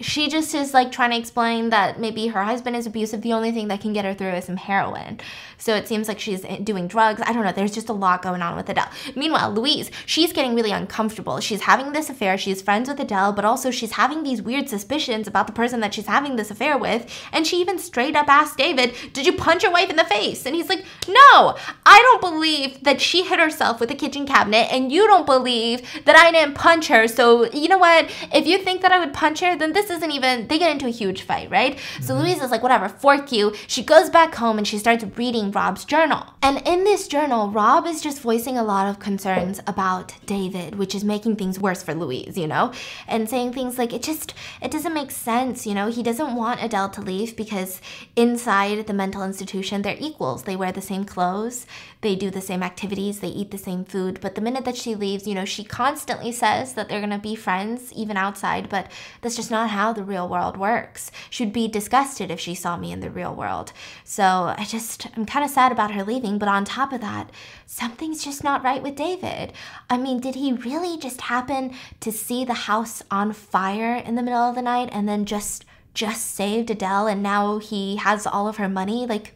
She 0.00 0.28
just 0.28 0.54
is 0.54 0.72
like 0.72 0.92
trying 0.92 1.10
to 1.10 1.16
explain 1.18 1.70
that 1.70 1.98
maybe 1.98 2.28
her 2.28 2.44
husband 2.44 2.76
is 2.76 2.86
abusive. 2.86 3.22
The 3.22 3.32
only 3.32 3.50
thing 3.50 3.66
that 3.66 3.80
can 3.80 3.92
get 3.92 4.04
her 4.04 4.14
through 4.14 4.28
is 4.28 4.44
some 4.44 4.56
heroin. 4.56 5.18
So 5.58 5.74
it 5.74 5.88
seems 5.88 6.08
like 6.08 6.20
she's 6.20 6.42
doing 6.62 6.86
drugs. 6.86 7.20
I 7.24 7.32
don't 7.32 7.44
know. 7.44 7.52
There's 7.52 7.74
just 7.74 7.88
a 7.88 7.92
lot 7.92 8.22
going 8.22 8.42
on 8.42 8.56
with 8.56 8.68
Adele. 8.68 8.88
Meanwhile, 9.16 9.52
Louise, 9.52 9.90
she's 10.06 10.32
getting 10.32 10.54
really 10.54 10.70
uncomfortable. 10.70 11.40
She's 11.40 11.62
having 11.62 11.92
this 11.92 12.08
affair. 12.08 12.38
She's 12.38 12.62
friends 12.62 12.88
with 12.88 13.00
Adele, 13.00 13.32
but 13.32 13.44
also 13.44 13.70
she's 13.70 13.92
having 13.92 14.22
these 14.22 14.40
weird 14.40 14.68
suspicions 14.68 15.26
about 15.26 15.46
the 15.46 15.52
person 15.52 15.80
that 15.80 15.94
she's 15.94 16.06
having 16.06 16.36
this 16.36 16.50
affair 16.50 16.78
with. 16.78 17.12
And 17.32 17.46
she 17.46 17.60
even 17.60 17.78
straight 17.78 18.16
up 18.16 18.28
asked 18.28 18.56
David, 18.56 18.94
Did 19.12 19.26
you 19.26 19.32
punch 19.32 19.62
your 19.64 19.72
wife 19.72 19.90
in 19.90 19.96
the 19.96 20.04
face? 20.04 20.46
And 20.46 20.54
he's 20.54 20.68
like, 20.68 20.84
No, 21.08 21.56
I 21.84 22.00
don't 22.02 22.20
believe 22.20 22.84
that 22.84 23.00
she 23.00 23.24
hit 23.24 23.40
herself 23.40 23.80
with 23.80 23.90
a 23.90 23.94
kitchen 23.94 24.26
cabinet, 24.26 24.68
and 24.70 24.92
you 24.92 25.06
don't 25.06 25.26
believe 25.26 25.82
that 26.04 26.16
I 26.16 26.30
didn't 26.30 26.54
punch 26.54 26.88
her. 26.88 27.08
So, 27.08 27.50
you 27.52 27.68
know 27.68 27.78
what? 27.78 28.10
If 28.32 28.46
you 28.46 28.58
think 28.58 28.82
that 28.82 28.92
I 28.92 28.98
would 28.98 29.12
punch 29.12 29.40
her, 29.40 29.56
then 29.56 29.72
this 29.72 29.90
isn't 29.90 30.10
even, 30.10 30.46
they 30.48 30.58
get 30.58 30.70
into 30.70 30.86
a 30.86 30.90
huge 30.90 31.22
fight, 31.22 31.50
right? 31.50 31.78
So 32.00 32.14
mm-hmm. 32.14 32.22
Louise 32.22 32.42
is 32.42 32.50
like, 32.50 32.62
Whatever, 32.62 32.88
fork 32.88 33.32
you. 33.32 33.54
She 33.66 33.82
goes 33.82 34.10
back 34.10 34.34
home 34.34 34.58
and 34.58 34.66
she 34.66 34.78
starts 34.78 35.04
reading 35.16 35.47
Rob's 35.50 35.84
journal. 35.84 36.24
And 36.42 36.62
in 36.66 36.84
this 36.84 37.08
journal, 37.08 37.50
Rob 37.50 37.86
is 37.86 38.00
just 38.00 38.20
voicing 38.20 38.56
a 38.56 38.62
lot 38.62 38.88
of 38.88 38.98
concerns 38.98 39.60
about 39.66 40.14
David, 40.26 40.76
which 40.76 40.94
is 40.94 41.04
making 41.04 41.36
things 41.36 41.58
worse 41.58 41.82
for 41.82 41.94
Louise, 41.94 42.38
you 42.38 42.46
know? 42.46 42.72
And 43.06 43.28
saying 43.28 43.52
things 43.52 43.78
like, 43.78 43.92
it 43.92 44.02
just, 44.02 44.34
it 44.62 44.70
doesn't 44.70 44.94
make 44.94 45.10
sense, 45.10 45.66
you 45.66 45.74
know? 45.74 45.90
He 45.90 46.02
doesn't 46.02 46.34
want 46.34 46.62
Adele 46.62 46.90
to 46.90 47.00
leave 47.00 47.36
because 47.36 47.80
inside 48.16 48.86
the 48.86 48.92
mental 48.92 49.22
institution, 49.22 49.82
they're 49.82 49.96
equals. 49.98 50.44
They 50.44 50.56
wear 50.56 50.72
the 50.72 50.80
same 50.80 51.04
clothes, 51.04 51.66
they 52.00 52.14
do 52.14 52.30
the 52.30 52.40
same 52.40 52.62
activities, 52.62 53.20
they 53.20 53.28
eat 53.28 53.50
the 53.50 53.58
same 53.58 53.84
food. 53.84 54.20
But 54.20 54.34
the 54.34 54.40
minute 54.40 54.64
that 54.64 54.76
she 54.76 54.94
leaves, 54.94 55.26
you 55.26 55.34
know, 55.34 55.44
she 55.44 55.64
constantly 55.64 56.32
says 56.32 56.74
that 56.74 56.88
they're 56.88 57.00
gonna 57.00 57.18
be 57.18 57.34
friends, 57.34 57.92
even 57.92 58.16
outside, 58.16 58.68
but 58.68 58.90
that's 59.20 59.36
just 59.36 59.50
not 59.50 59.70
how 59.70 59.92
the 59.92 60.04
real 60.04 60.28
world 60.28 60.56
works. 60.56 61.10
She'd 61.30 61.52
be 61.52 61.68
disgusted 61.68 62.30
if 62.30 62.40
she 62.40 62.54
saw 62.54 62.76
me 62.76 62.92
in 62.92 63.00
the 63.00 63.10
real 63.10 63.34
world. 63.34 63.72
So 64.04 64.54
I 64.56 64.64
just, 64.64 65.06
I'm 65.16 65.26
kind 65.26 65.37
of 65.44 65.50
sad 65.50 65.72
about 65.72 65.92
her 65.92 66.04
leaving, 66.04 66.38
but 66.38 66.48
on 66.48 66.64
top 66.64 66.92
of 66.92 67.00
that, 67.00 67.30
something's 67.66 68.24
just 68.24 68.44
not 68.44 68.62
right 68.62 68.82
with 68.82 68.96
David. 68.96 69.52
I 69.88 69.96
mean, 69.96 70.20
did 70.20 70.34
he 70.34 70.52
really 70.52 70.98
just 70.98 71.22
happen 71.22 71.74
to 72.00 72.12
see 72.12 72.44
the 72.44 72.54
house 72.54 73.02
on 73.10 73.32
fire 73.32 73.94
in 73.94 74.14
the 74.14 74.22
middle 74.22 74.40
of 74.40 74.54
the 74.54 74.62
night 74.62 74.88
and 74.92 75.08
then 75.08 75.24
just 75.24 75.64
just 75.94 76.32
saved 76.32 76.70
Adele 76.70 77.08
and 77.08 77.22
now 77.22 77.58
he 77.58 77.96
has 77.96 78.26
all 78.26 78.46
of 78.48 78.56
her 78.56 78.68
money? 78.68 79.06
Like 79.06 79.34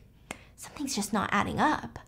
something's 0.56 0.94
just 0.94 1.12
not 1.12 1.30
adding 1.32 1.58
up. 1.58 1.98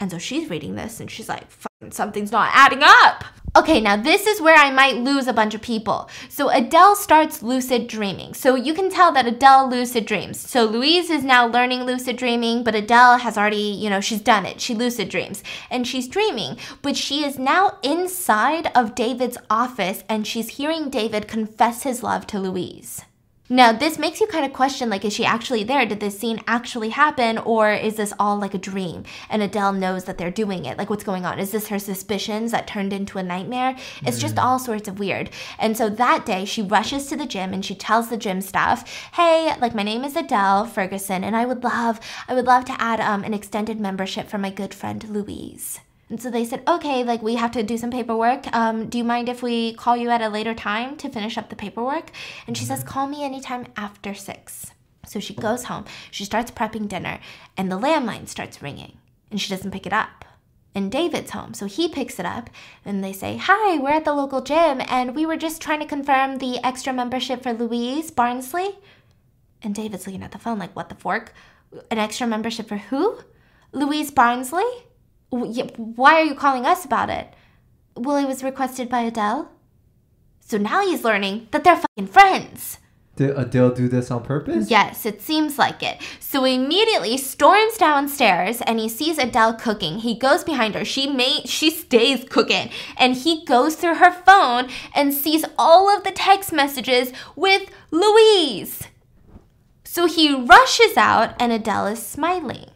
And 0.00 0.10
so 0.10 0.18
she's 0.18 0.50
reading 0.50 0.74
this 0.74 1.00
and 1.00 1.10
she's 1.10 1.28
like, 1.28 1.50
"Fucking 1.50 1.92
something's 1.92 2.32
not 2.32 2.50
adding 2.52 2.82
up. 2.82 3.24
Okay, 3.56 3.80
now 3.80 3.96
this 3.96 4.26
is 4.26 4.40
where 4.40 4.56
I 4.56 4.72
might 4.72 4.96
lose 4.96 5.28
a 5.28 5.32
bunch 5.32 5.54
of 5.54 5.62
people. 5.62 6.10
So 6.28 6.48
Adele 6.48 6.96
starts 6.96 7.40
lucid 7.40 7.86
dreaming. 7.86 8.34
So 8.34 8.56
you 8.56 8.74
can 8.74 8.90
tell 8.90 9.12
that 9.12 9.28
Adele 9.28 9.70
lucid 9.70 10.06
dreams. 10.06 10.40
So 10.40 10.64
Louise 10.64 11.08
is 11.08 11.22
now 11.22 11.46
learning 11.46 11.84
lucid 11.84 12.16
dreaming, 12.16 12.64
but 12.64 12.74
Adele 12.74 13.18
has 13.18 13.38
already, 13.38 13.56
you 13.56 13.88
know, 13.88 14.00
she's 14.00 14.20
done 14.20 14.44
it. 14.44 14.60
She 14.60 14.74
lucid 14.74 15.08
dreams 15.08 15.44
and 15.70 15.86
she's 15.86 16.08
dreaming, 16.08 16.58
but 16.82 16.96
she 16.96 17.24
is 17.24 17.38
now 17.38 17.78
inside 17.84 18.72
of 18.74 18.96
David's 18.96 19.38
office 19.48 20.02
and 20.08 20.26
she's 20.26 20.56
hearing 20.56 20.90
David 20.90 21.28
confess 21.28 21.84
his 21.84 22.02
love 22.02 22.26
to 22.26 22.40
Louise. 22.40 23.02
Now, 23.50 23.72
this 23.72 23.98
makes 23.98 24.22
you 24.22 24.26
kind 24.26 24.46
of 24.46 24.54
question 24.54 24.88
like, 24.88 25.04
is 25.04 25.12
she 25.12 25.26
actually 25.26 25.64
there? 25.64 25.84
Did 25.84 26.00
this 26.00 26.18
scene 26.18 26.40
actually 26.46 26.88
happen? 26.88 27.36
Or 27.36 27.70
is 27.70 27.96
this 27.96 28.14
all 28.18 28.38
like 28.38 28.54
a 28.54 28.58
dream? 28.58 29.04
And 29.28 29.42
Adele 29.42 29.74
knows 29.74 30.04
that 30.04 30.16
they're 30.16 30.30
doing 30.30 30.64
it. 30.64 30.78
Like, 30.78 30.88
what's 30.88 31.04
going 31.04 31.26
on? 31.26 31.38
Is 31.38 31.50
this 31.50 31.68
her 31.68 31.78
suspicions 31.78 32.52
that 32.52 32.66
turned 32.66 32.94
into 32.94 33.18
a 33.18 33.22
nightmare? 33.22 33.76
It's 34.06 34.18
just 34.18 34.38
all 34.38 34.58
sorts 34.58 34.88
of 34.88 34.98
weird. 34.98 35.28
And 35.58 35.76
so 35.76 35.90
that 35.90 36.24
day, 36.24 36.46
she 36.46 36.62
rushes 36.62 37.06
to 37.08 37.16
the 37.16 37.26
gym 37.26 37.52
and 37.52 37.62
she 37.62 37.74
tells 37.74 38.08
the 38.08 38.16
gym 38.16 38.40
staff, 38.40 38.88
hey, 39.12 39.54
like, 39.60 39.74
my 39.74 39.82
name 39.82 40.04
is 40.04 40.16
Adele 40.16 40.64
Ferguson, 40.64 41.22
and 41.22 41.36
I 41.36 41.44
would 41.44 41.62
love, 41.62 42.00
I 42.26 42.32
would 42.32 42.46
love 42.46 42.64
to 42.64 42.80
add 42.80 43.00
um, 43.00 43.24
an 43.24 43.34
extended 43.34 43.78
membership 43.78 44.28
for 44.28 44.38
my 44.38 44.48
good 44.48 44.72
friend 44.72 45.06
Louise. 45.10 45.80
And 46.14 46.22
so 46.22 46.30
they 46.30 46.44
said, 46.44 46.62
okay, 46.68 47.02
like 47.02 47.22
we 47.22 47.34
have 47.34 47.50
to 47.50 47.64
do 47.64 47.76
some 47.76 47.90
paperwork. 47.90 48.46
Um, 48.54 48.88
do 48.88 48.98
you 48.98 49.02
mind 49.02 49.28
if 49.28 49.42
we 49.42 49.74
call 49.74 49.96
you 49.96 50.10
at 50.10 50.22
a 50.22 50.28
later 50.28 50.54
time 50.54 50.96
to 50.98 51.08
finish 51.08 51.36
up 51.36 51.50
the 51.50 51.56
paperwork? 51.56 52.12
And 52.46 52.56
she 52.56 52.64
says, 52.64 52.84
call 52.84 53.08
me 53.08 53.24
anytime 53.24 53.66
after 53.76 54.14
six. 54.14 54.70
So 55.04 55.18
she 55.18 55.34
goes 55.34 55.64
home, 55.64 55.86
she 56.12 56.24
starts 56.24 56.52
prepping 56.52 56.86
dinner, 56.86 57.18
and 57.56 57.68
the 57.68 57.80
landline 57.80 58.28
starts 58.28 58.62
ringing, 58.62 58.98
and 59.32 59.40
she 59.40 59.50
doesn't 59.50 59.72
pick 59.72 59.86
it 59.86 59.92
up. 59.92 60.24
And 60.72 60.92
David's 60.92 61.32
home, 61.32 61.52
so 61.52 61.66
he 61.66 61.88
picks 61.88 62.20
it 62.20 62.26
up, 62.26 62.48
and 62.84 63.02
they 63.02 63.12
say, 63.12 63.36
Hi, 63.36 63.78
we're 63.78 63.90
at 63.90 64.04
the 64.04 64.14
local 64.14 64.40
gym, 64.40 64.82
and 64.88 65.16
we 65.16 65.26
were 65.26 65.36
just 65.36 65.60
trying 65.60 65.80
to 65.80 65.84
confirm 65.84 66.38
the 66.38 66.64
extra 66.64 66.92
membership 66.92 67.42
for 67.42 67.52
Louise 67.52 68.12
Barnsley. 68.12 68.78
And 69.62 69.74
David's 69.74 70.06
looking 70.06 70.22
at 70.22 70.30
the 70.30 70.38
phone 70.38 70.60
like, 70.60 70.76
What 70.76 70.90
the 70.90 70.94
fork? 70.94 71.34
An 71.90 71.98
extra 71.98 72.28
membership 72.28 72.68
for 72.68 72.76
who? 72.76 73.18
Louise 73.72 74.12
Barnsley? 74.12 74.62
Why 75.34 76.20
are 76.20 76.24
you 76.24 76.34
calling 76.34 76.66
us 76.66 76.84
about 76.84 77.10
it? 77.10 77.32
Well, 77.96 78.16
it 78.16 78.26
was 78.26 78.44
requested 78.44 78.88
by 78.88 79.02
Adele. 79.02 79.50
So 80.40 80.58
now 80.58 80.82
he's 80.86 81.04
learning 81.04 81.48
that 81.50 81.64
they're 81.64 81.76
fucking 81.76 82.08
friends. 82.08 82.78
Did 83.16 83.38
Adele 83.38 83.70
do 83.70 83.88
this 83.88 84.10
on 84.10 84.24
purpose? 84.24 84.70
Yes, 84.70 85.06
it 85.06 85.22
seems 85.22 85.56
like 85.56 85.82
it. 85.82 86.02
So 86.18 86.42
he 86.42 86.56
immediately 86.56 87.16
storms 87.16 87.76
downstairs 87.76 88.60
and 88.62 88.80
he 88.80 88.88
sees 88.88 89.18
Adele 89.18 89.54
cooking. 89.54 90.00
He 90.00 90.18
goes 90.18 90.42
behind 90.42 90.74
her. 90.74 90.84
She 90.84 91.06
may 91.06 91.42
she 91.44 91.70
stays 91.70 92.24
cooking 92.28 92.70
and 92.96 93.14
he 93.14 93.44
goes 93.44 93.76
through 93.76 93.96
her 93.96 94.12
phone 94.12 94.68
and 94.94 95.14
sees 95.14 95.44
all 95.56 95.88
of 95.96 96.02
the 96.02 96.10
text 96.10 96.52
messages 96.52 97.12
with 97.36 97.70
Louise. 97.92 98.88
So 99.84 100.06
he 100.06 100.34
rushes 100.34 100.96
out 100.96 101.36
and 101.38 101.52
Adele 101.52 101.86
is 101.86 102.04
smiling. 102.04 102.66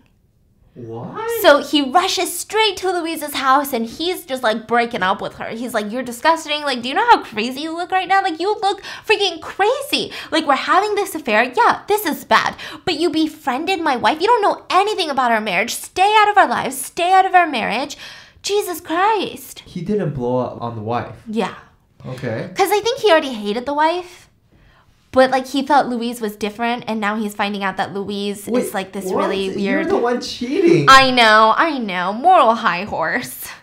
What? 0.78 1.42
So 1.42 1.60
he 1.60 1.90
rushes 1.90 2.38
straight 2.38 2.76
to 2.78 2.92
Louise's 2.92 3.34
house 3.34 3.72
and 3.72 3.84
he's 3.84 4.24
just 4.24 4.44
like 4.44 4.68
breaking 4.68 5.02
up 5.02 5.20
with 5.20 5.34
her. 5.34 5.48
He's 5.48 5.74
like, 5.74 5.90
You're 5.90 6.04
disgusting. 6.04 6.62
Like, 6.62 6.82
do 6.82 6.88
you 6.88 6.94
know 6.94 7.06
how 7.06 7.22
crazy 7.24 7.62
you 7.62 7.76
look 7.76 7.90
right 7.90 8.06
now? 8.06 8.22
Like, 8.22 8.38
you 8.38 8.54
look 8.62 8.82
freaking 9.04 9.40
crazy. 9.40 10.12
Like, 10.30 10.46
we're 10.46 10.54
having 10.54 10.94
this 10.94 11.16
affair. 11.16 11.52
Yeah, 11.56 11.82
this 11.88 12.06
is 12.06 12.24
bad. 12.24 12.54
But 12.84 12.94
you 12.94 13.10
befriended 13.10 13.80
my 13.80 13.96
wife. 13.96 14.20
You 14.20 14.28
don't 14.28 14.42
know 14.42 14.64
anything 14.70 15.10
about 15.10 15.32
our 15.32 15.40
marriage. 15.40 15.74
Stay 15.74 16.14
out 16.18 16.30
of 16.30 16.38
our 16.38 16.48
lives. 16.48 16.80
Stay 16.80 17.12
out 17.12 17.26
of 17.26 17.34
our 17.34 17.48
marriage. 17.48 17.96
Jesus 18.42 18.80
Christ. 18.80 19.60
He 19.60 19.82
didn't 19.82 20.14
blow 20.14 20.38
up 20.38 20.62
on 20.62 20.76
the 20.76 20.82
wife. 20.82 21.16
Yeah. 21.26 21.56
Okay. 22.06 22.46
Because 22.48 22.70
I 22.70 22.80
think 22.80 23.00
he 23.00 23.10
already 23.10 23.32
hated 23.32 23.66
the 23.66 23.74
wife. 23.74 24.27
But 25.10 25.30
like 25.30 25.46
he 25.46 25.62
thought 25.62 25.88
Louise 25.88 26.20
was 26.20 26.36
different, 26.36 26.84
and 26.86 27.00
now 27.00 27.16
he's 27.16 27.34
finding 27.34 27.64
out 27.64 27.76
that 27.78 27.94
Louise 27.94 28.46
is 28.46 28.74
like 28.74 28.92
this 28.92 29.06
what? 29.06 29.28
really 29.28 29.44
You're 29.46 29.78
weird. 29.78 29.88
the 29.88 29.96
one 29.96 30.20
cheating. 30.20 30.86
I 30.88 31.10
know, 31.10 31.54
I 31.56 31.78
know. 31.78 32.12
Moral 32.12 32.54
high 32.56 32.84
horse. 32.84 33.48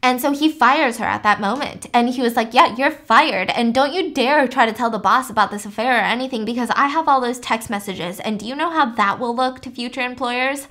And 0.00 0.20
so 0.20 0.30
he 0.30 0.48
fires 0.48 0.98
her 0.98 1.04
at 1.04 1.24
that 1.24 1.40
moment. 1.40 1.86
And 1.92 2.08
he 2.08 2.22
was 2.22 2.36
like, 2.36 2.54
Yeah, 2.54 2.76
you're 2.76 2.92
fired. 2.92 3.50
And 3.50 3.74
don't 3.74 3.92
you 3.92 4.14
dare 4.14 4.46
try 4.46 4.64
to 4.64 4.72
tell 4.72 4.90
the 4.90 4.98
boss 4.98 5.28
about 5.28 5.50
this 5.50 5.66
affair 5.66 5.96
or 5.98 6.04
anything 6.04 6.44
because 6.44 6.70
I 6.76 6.86
have 6.86 7.08
all 7.08 7.20
those 7.20 7.40
text 7.40 7.68
messages. 7.68 8.20
And 8.20 8.38
do 8.38 8.46
you 8.46 8.54
know 8.54 8.70
how 8.70 8.86
that 8.94 9.18
will 9.18 9.34
look 9.34 9.60
to 9.62 9.70
future 9.70 10.00
employers? 10.00 10.68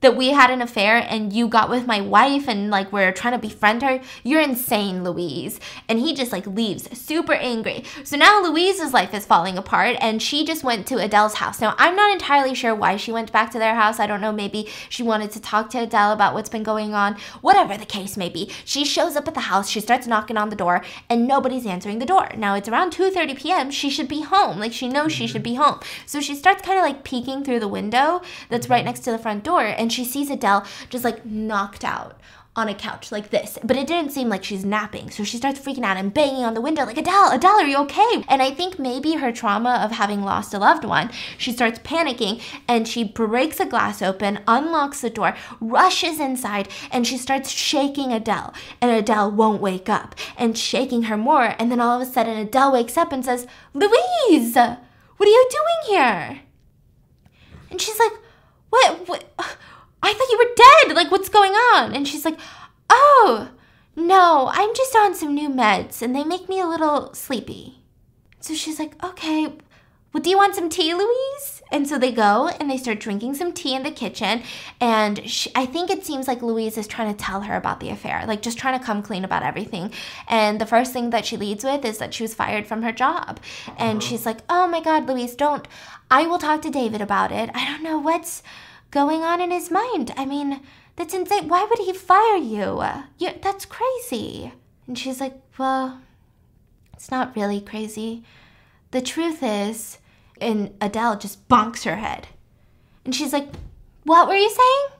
That 0.00 0.16
we 0.16 0.28
had 0.28 0.50
an 0.50 0.60
affair 0.60 0.96
and 1.08 1.32
you 1.32 1.48
got 1.48 1.70
with 1.70 1.86
my 1.86 2.00
wife 2.00 2.48
and 2.48 2.70
like 2.70 2.92
we're 2.92 3.12
trying 3.12 3.32
to 3.32 3.38
befriend 3.38 3.82
her. 3.82 4.00
You're 4.22 4.40
insane, 4.40 5.02
Louise. 5.02 5.58
And 5.88 5.98
he 5.98 6.14
just 6.14 6.32
like 6.32 6.46
leaves 6.46 6.88
super 6.96 7.32
angry. 7.32 7.82
So 8.04 8.16
now 8.16 8.42
Louise's 8.42 8.92
life 8.92 9.14
is 9.14 9.24
falling 9.24 9.56
apart 9.56 9.96
and 10.00 10.22
she 10.22 10.44
just 10.44 10.62
went 10.62 10.86
to 10.88 10.98
Adele's 10.98 11.34
house. 11.34 11.60
Now, 11.60 11.74
I'm 11.78 11.96
not 11.96 12.12
entirely 12.12 12.54
sure 12.54 12.74
why 12.74 12.96
she 12.96 13.10
went 13.10 13.32
back 13.32 13.50
to 13.52 13.58
their 13.58 13.74
house. 13.74 13.98
I 13.98 14.06
don't 14.06 14.20
know. 14.20 14.32
Maybe 14.32 14.68
she 14.88 15.02
wanted 15.02 15.30
to 15.32 15.40
talk 15.40 15.70
to 15.70 15.82
Adele 15.82 16.12
about 16.12 16.34
what's 16.34 16.50
been 16.50 16.62
going 16.62 16.94
on. 16.94 17.16
Whatever 17.40 17.76
the 17.76 17.86
case 17.86 18.16
may 18.16 18.28
be. 18.28 18.50
She 18.64 18.84
shows 18.84 19.16
up 19.16 19.26
at 19.26 19.34
the 19.34 19.40
house. 19.40 19.68
She 19.68 19.80
starts 19.80 20.06
knocking 20.06 20.36
on 20.36 20.50
the 20.50 20.56
door 20.56 20.84
and 21.08 21.26
nobody's 21.26 21.66
answering 21.66 22.00
the 22.00 22.06
door. 22.06 22.30
Now, 22.36 22.54
it's 22.54 22.68
around 22.68 22.92
2:30 22.92 23.36
p.m. 23.36 23.70
She 23.70 23.88
should 23.88 24.08
be 24.08 24.22
home. 24.22 24.58
Like 24.58 24.72
she 24.72 24.88
knows 24.88 25.12
she 25.12 25.24
mm-hmm. 25.24 25.32
should 25.32 25.42
be 25.42 25.54
home. 25.54 25.80
So 26.04 26.20
she 26.20 26.34
starts 26.34 26.62
kind 26.62 26.78
of 26.78 26.84
like 26.84 27.02
peeking 27.02 27.44
through 27.44 27.60
the 27.60 27.68
window 27.68 28.20
that's 28.50 28.68
right 28.68 28.80
mm-hmm. 28.80 28.86
next 28.86 29.00
to 29.00 29.10
the 29.10 29.18
front 29.18 29.42
door 29.42 29.62
and 29.62 29.85
she 29.92 30.04
sees 30.04 30.30
Adele 30.30 30.64
just 30.90 31.04
like 31.04 31.24
knocked 31.24 31.84
out 31.84 32.20
on 32.56 32.70
a 32.70 32.74
couch 32.74 33.12
like 33.12 33.28
this, 33.28 33.58
but 33.62 33.76
it 33.76 33.86
didn't 33.86 34.12
seem 34.12 34.30
like 34.30 34.42
she's 34.42 34.64
napping. 34.64 35.10
So 35.10 35.24
she 35.24 35.36
starts 35.36 35.60
freaking 35.60 35.84
out 35.84 35.98
and 35.98 36.12
banging 36.12 36.42
on 36.42 36.54
the 36.54 36.62
window, 36.62 36.86
like, 36.86 36.96
Adele, 36.96 37.32
Adele, 37.32 37.60
are 37.60 37.66
you 37.66 37.76
okay? 37.80 38.24
And 38.28 38.40
I 38.40 38.50
think 38.50 38.78
maybe 38.78 39.16
her 39.16 39.30
trauma 39.30 39.82
of 39.84 39.92
having 39.92 40.22
lost 40.22 40.54
a 40.54 40.58
loved 40.58 40.82
one, 40.82 41.10
she 41.36 41.52
starts 41.52 41.78
panicking 41.80 42.40
and 42.66 42.88
she 42.88 43.04
breaks 43.04 43.60
a 43.60 43.66
glass 43.66 44.00
open, 44.00 44.40
unlocks 44.48 45.02
the 45.02 45.10
door, 45.10 45.36
rushes 45.60 46.18
inside, 46.18 46.70
and 46.90 47.06
she 47.06 47.18
starts 47.18 47.50
shaking 47.50 48.10
Adele. 48.10 48.54
And 48.80 48.90
Adele 48.90 49.30
won't 49.30 49.60
wake 49.60 49.90
up 49.90 50.14
and 50.38 50.56
shaking 50.56 51.04
her 51.04 51.18
more. 51.18 51.54
And 51.58 51.70
then 51.70 51.80
all 51.80 52.00
of 52.00 52.08
a 52.08 52.10
sudden, 52.10 52.38
Adele 52.38 52.72
wakes 52.72 52.96
up 52.96 53.12
and 53.12 53.22
says, 53.22 53.46
Louise, 53.74 54.54
what 54.54 54.80
are 55.20 55.26
you 55.26 55.48
doing 55.50 55.98
here? 55.98 56.40
And 57.70 57.82
she's 57.82 57.98
like, 57.98 58.12
what? 58.70 59.08
what? 59.08 59.24
I 60.06 60.12
thought 60.12 60.30
you 60.30 60.38
were 60.38 60.88
dead. 60.88 60.96
Like, 60.96 61.10
what's 61.10 61.28
going 61.28 61.52
on? 61.52 61.94
And 61.94 62.06
she's 62.06 62.24
like, 62.24 62.38
Oh, 62.88 63.50
no, 63.96 64.50
I'm 64.52 64.74
just 64.74 64.94
on 64.94 65.14
some 65.14 65.34
new 65.34 65.48
meds 65.48 66.00
and 66.00 66.14
they 66.14 66.22
make 66.22 66.48
me 66.48 66.60
a 66.60 66.66
little 66.66 67.12
sleepy. 67.14 67.80
So 68.40 68.54
she's 68.54 68.78
like, 68.78 69.02
Okay, 69.04 69.52
well, 70.12 70.22
do 70.22 70.30
you 70.30 70.38
want 70.38 70.54
some 70.54 70.70
tea, 70.70 70.94
Louise? 70.94 71.62
And 71.70 71.86
so 71.86 71.98
they 71.98 72.12
go 72.12 72.48
and 72.48 72.70
they 72.70 72.78
start 72.78 73.00
drinking 73.00 73.34
some 73.34 73.52
tea 73.52 73.74
in 73.74 73.82
the 73.82 73.90
kitchen. 73.90 74.44
And 74.80 75.28
she, 75.28 75.50
I 75.54 75.66
think 75.66 75.90
it 75.90 76.06
seems 76.06 76.28
like 76.28 76.40
Louise 76.40 76.78
is 76.78 76.86
trying 76.86 77.14
to 77.14 77.22
tell 77.22 77.42
her 77.42 77.56
about 77.56 77.80
the 77.80 77.90
affair, 77.90 78.24
like 78.26 78.40
just 78.40 78.56
trying 78.56 78.78
to 78.78 78.84
come 78.84 79.02
clean 79.02 79.24
about 79.24 79.42
everything. 79.42 79.92
And 80.28 80.60
the 80.60 80.64
first 80.64 80.92
thing 80.92 81.10
that 81.10 81.26
she 81.26 81.36
leads 81.36 81.64
with 81.64 81.84
is 81.84 81.98
that 81.98 82.14
she 82.14 82.22
was 82.22 82.32
fired 82.32 82.66
from 82.66 82.82
her 82.82 82.92
job. 82.92 83.40
And 83.76 83.98
uh-huh. 83.98 84.08
she's 84.08 84.24
like, 84.24 84.38
Oh 84.48 84.66
my 84.68 84.80
God, 84.80 85.06
Louise, 85.06 85.34
don't. 85.34 85.66
I 86.10 86.26
will 86.26 86.38
talk 86.38 86.62
to 86.62 86.70
David 86.70 87.00
about 87.00 87.32
it. 87.32 87.50
I 87.52 87.66
don't 87.66 87.82
know 87.82 87.98
what's 87.98 88.42
going 88.96 89.22
on 89.22 89.42
in 89.42 89.50
his 89.50 89.70
mind. 89.70 90.10
I 90.16 90.24
mean, 90.24 90.62
that's 90.96 91.12
insane. 91.12 91.48
Why 91.48 91.66
would 91.68 91.80
he 91.80 91.92
fire 91.92 92.38
you? 92.38 92.82
you 93.18 93.28
that's 93.42 93.66
crazy. 93.66 94.54
And 94.86 94.98
she's 94.98 95.20
like, 95.20 95.34
Well, 95.58 96.00
it's 96.94 97.10
not 97.10 97.36
really 97.36 97.60
crazy. 97.60 98.24
The 98.92 99.02
truth 99.02 99.42
is, 99.42 99.98
and 100.40 100.74
Adele 100.80 101.18
just 101.18 101.46
bonks 101.46 101.84
her 101.84 101.96
head. 101.96 102.28
And 103.04 103.14
she's 103.14 103.34
like, 103.34 103.48
What 104.04 104.28
were 104.28 104.34
you 104.34 104.48
saying? 104.48 104.98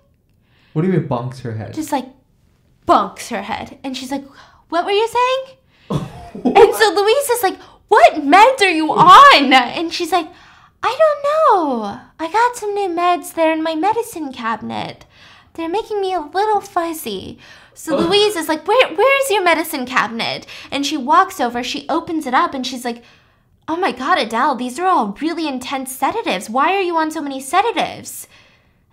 What 0.74 0.82
do 0.82 0.88
you 0.88 0.98
mean 0.98 1.08
bonks 1.08 1.40
her 1.40 1.54
head? 1.54 1.72
Just 1.72 1.90
like 1.90 2.08
bonks 2.86 3.28
her 3.30 3.40
head. 3.40 3.78
And 3.82 3.96
she's 3.96 4.10
like, 4.10 4.26
What 4.68 4.84
were 4.84 4.90
you 4.90 5.08
saying? 5.08 5.56
and 6.44 6.74
so 6.74 6.92
Louise 6.92 7.30
is 7.30 7.42
like, 7.42 7.58
What 7.88 8.16
meds 8.16 8.60
are 8.60 8.76
you 8.80 8.92
on? 8.92 9.54
And 9.54 9.90
she's 9.90 10.12
like, 10.12 10.28
I 10.88 10.96
don't 10.96 11.58
know. 11.58 12.00
I 12.20 12.30
got 12.30 12.54
some 12.54 12.72
new 12.72 12.88
meds 12.88 13.34
there 13.34 13.52
in 13.52 13.60
my 13.60 13.74
medicine 13.74 14.32
cabinet. 14.32 15.04
They're 15.54 15.68
making 15.68 16.00
me 16.00 16.14
a 16.14 16.20
little 16.20 16.60
fuzzy. 16.60 17.40
So 17.74 17.96
Louise 17.96 18.36
is 18.36 18.48
like, 18.48 18.68
Where 18.68 18.94
where's 18.94 19.30
your 19.30 19.42
medicine 19.42 19.84
cabinet? 19.84 20.46
And 20.70 20.86
she 20.86 20.96
walks 20.96 21.40
over, 21.40 21.64
she 21.64 21.88
opens 21.88 22.24
it 22.24 22.34
up, 22.34 22.54
and 22.54 22.64
she's 22.64 22.84
like, 22.84 23.02
Oh 23.66 23.76
my 23.76 23.90
god, 23.90 24.18
Adele, 24.18 24.54
these 24.54 24.78
are 24.78 24.86
all 24.86 25.16
really 25.20 25.48
intense 25.48 25.90
sedatives. 25.90 26.48
Why 26.48 26.72
are 26.76 26.80
you 26.80 26.96
on 26.96 27.10
so 27.10 27.20
many 27.20 27.40
sedatives? 27.40 28.28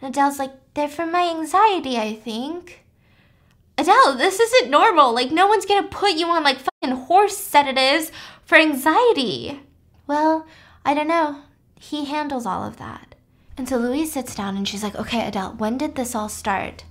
And 0.02 0.10
Adele's 0.10 0.40
like, 0.40 0.54
They're 0.74 0.88
for 0.88 1.06
my 1.06 1.30
anxiety, 1.30 2.00
I 2.00 2.16
think. 2.16 2.84
Adele, 3.78 4.16
this 4.18 4.40
isn't 4.40 4.72
normal. 4.72 5.14
Like, 5.14 5.30
no 5.30 5.46
one's 5.46 5.68
gonna 5.68 5.88
put 5.88 6.14
you 6.14 6.26
on 6.26 6.44
like 6.44 6.58
fucking 6.58 7.06
horse 7.06 7.38
sedatives 7.38 8.12
for 8.46 8.58
anxiety. 8.58 9.62
Well, 10.08 10.48
I 10.84 10.96
don't 10.96 11.08
know. 11.08 11.44
He 11.90 12.06
handles 12.06 12.46
all 12.46 12.64
of 12.64 12.78
that. 12.78 13.14
And 13.58 13.68
so 13.68 13.78
Louise 13.78 14.14
sits 14.14 14.36
down 14.36 14.56
and 14.56 14.66
she's 14.66 14.84
like, 14.84 14.96
Okay, 14.96 15.28
Adele, 15.28 15.56
when 15.58 15.78
did 15.78 15.96
this 15.96 16.16
all 16.16 16.30
start? 16.30 16.86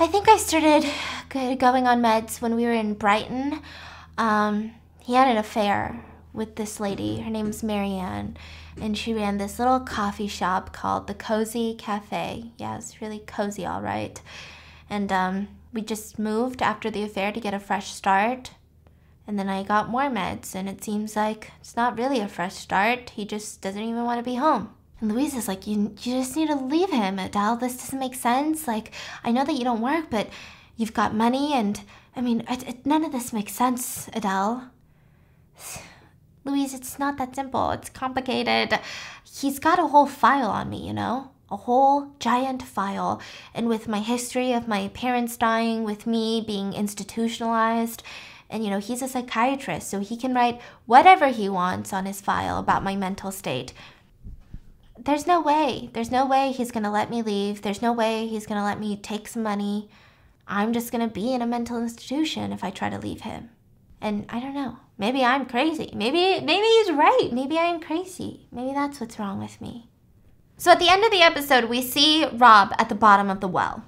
I 0.00 0.08
think 0.08 0.28
I 0.28 0.38
started 0.38 0.84
going 1.30 1.86
on 1.86 2.02
meds 2.02 2.42
when 2.42 2.56
we 2.56 2.64
were 2.64 2.72
in 2.72 2.94
Brighton. 2.94 3.62
Um, 4.18 4.72
he 4.98 5.14
had 5.14 5.28
an 5.28 5.36
affair 5.36 6.04
with 6.32 6.56
this 6.56 6.80
lady. 6.80 7.20
Her 7.20 7.30
name's 7.30 7.62
Marianne. 7.62 8.36
And 8.80 8.98
she 8.98 9.14
ran 9.14 9.38
this 9.38 9.60
little 9.60 9.78
coffee 9.78 10.26
shop 10.26 10.72
called 10.72 11.06
the 11.06 11.14
Cozy 11.14 11.76
Cafe. 11.76 12.50
Yeah, 12.58 12.76
it's 12.76 13.00
really 13.00 13.20
cozy, 13.20 13.64
all 13.64 13.82
right. 13.82 14.20
And 14.90 15.12
um, 15.12 15.48
we 15.72 15.80
just 15.80 16.18
moved 16.18 16.60
after 16.60 16.90
the 16.90 17.04
affair 17.04 17.30
to 17.30 17.38
get 17.38 17.54
a 17.54 17.60
fresh 17.60 17.92
start. 17.92 18.50
And 19.26 19.38
then 19.38 19.48
I 19.48 19.62
got 19.62 19.88
more 19.88 20.10
meds, 20.10 20.54
and 20.54 20.68
it 20.68 20.84
seems 20.84 21.16
like 21.16 21.52
it's 21.60 21.76
not 21.76 21.98
really 21.98 22.20
a 22.20 22.28
fresh 22.28 22.54
start. 22.54 23.10
He 23.10 23.24
just 23.24 23.62
doesn't 23.62 23.82
even 23.82 24.04
want 24.04 24.18
to 24.18 24.30
be 24.30 24.36
home. 24.36 24.74
And 25.00 25.10
Louise 25.10 25.34
is 25.34 25.48
like, 25.48 25.66
you, 25.66 25.94
you 26.02 26.14
just 26.14 26.36
need 26.36 26.48
to 26.48 26.56
leave 26.56 26.90
him, 26.90 27.18
Adele. 27.18 27.56
This 27.56 27.76
doesn't 27.76 27.98
make 27.98 28.14
sense. 28.14 28.68
Like, 28.68 28.92
I 29.24 29.32
know 29.32 29.44
that 29.44 29.54
you 29.54 29.64
don't 29.64 29.80
work, 29.80 30.10
but 30.10 30.28
you've 30.76 30.92
got 30.92 31.14
money, 31.14 31.52
and 31.54 31.80
I 32.14 32.20
mean, 32.20 32.44
it, 32.50 32.68
it, 32.68 32.86
none 32.86 33.02
of 33.02 33.12
this 33.12 33.32
makes 33.32 33.52
sense, 33.52 34.08
Adele. 34.12 34.70
Louise, 36.44 36.74
it's 36.74 36.98
not 36.98 37.16
that 37.16 37.34
simple. 37.34 37.70
It's 37.70 37.88
complicated. 37.88 38.78
He's 39.24 39.58
got 39.58 39.78
a 39.78 39.86
whole 39.86 40.06
file 40.06 40.50
on 40.50 40.68
me, 40.68 40.86
you 40.86 40.92
know? 40.92 41.30
A 41.50 41.56
whole 41.56 42.12
giant 42.18 42.62
file. 42.62 43.22
And 43.54 43.68
with 43.68 43.88
my 43.88 44.00
history 44.00 44.52
of 44.52 44.68
my 44.68 44.88
parents 44.88 45.38
dying, 45.38 45.84
with 45.84 46.06
me 46.06 46.44
being 46.46 46.74
institutionalized, 46.74 48.02
and 48.54 48.62
you 48.62 48.70
know, 48.70 48.78
he's 48.78 49.02
a 49.02 49.08
psychiatrist, 49.08 49.90
so 49.90 49.98
he 49.98 50.16
can 50.16 50.32
write 50.32 50.60
whatever 50.86 51.26
he 51.26 51.48
wants 51.48 51.92
on 51.92 52.06
his 52.06 52.20
file 52.20 52.56
about 52.56 52.84
my 52.84 52.94
mental 52.94 53.32
state. 53.32 53.72
There's 54.96 55.26
no 55.26 55.40
way. 55.40 55.90
There's 55.92 56.12
no 56.12 56.24
way 56.24 56.52
he's 56.52 56.70
gonna 56.70 56.92
let 56.92 57.10
me 57.10 57.20
leave. 57.20 57.62
There's 57.62 57.82
no 57.82 57.92
way 57.92 58.28
he's 58.28 58.46
gonna 58.46 58.62
let 58.62 58.78
me 58.78 58.96
take 58.96 59.26
some 59.26 59.42
money. 59.42 59.90
I'm 60.46 60.72
just 60.72 60.92
gonna 60.92 61.08
be 61.08 61.34
in 61.34 61.42
a 61.42 61.48
mental 61.48 61.82
institution 61.82 62.52
if 62.52 62.62
I 62.62 62.70
try 62.70 62.90
to 62.90 62.98
leave 62.98 63.22
him. 63.22 63.50
And 64.00 64.24
I 64.28 64.38
don't 64.38 64.54
know. 64.54 64.78
Maybe 64.98 65.24
I'm 65.24 65.46
crazy. 65.46 65.90
Maybe 65.92 66.40
maybe 66.40 66.64
he's 66.64 66.92
right. 66.92 67.30
Maybe 67.32 67.58
I 67.58 67.64
am 67.64 67.80
crazy. 67.80 68.46
Maybe 68.52 68.72
that's 68.72 69.00
what's 69.00 69.18
wrong 69.18 69.40
with 69.40 69.60
me. 69.60 69.90
So 70.58 70.70
at 70.70 70.78
the 70.78 70.90
end 70.90 71.02
of 71.02 71.10
the 71.10 71.22
episode, 71.22 71.64
we 71.64 71.82
see 71.82 72.24
Rob 72.26 72.72
at 72.78 72.88
the 72.88 72.94
bottom 72.94 73.30
of 73.30 73.40
the 73.40 73.48
well. 73.48 73.82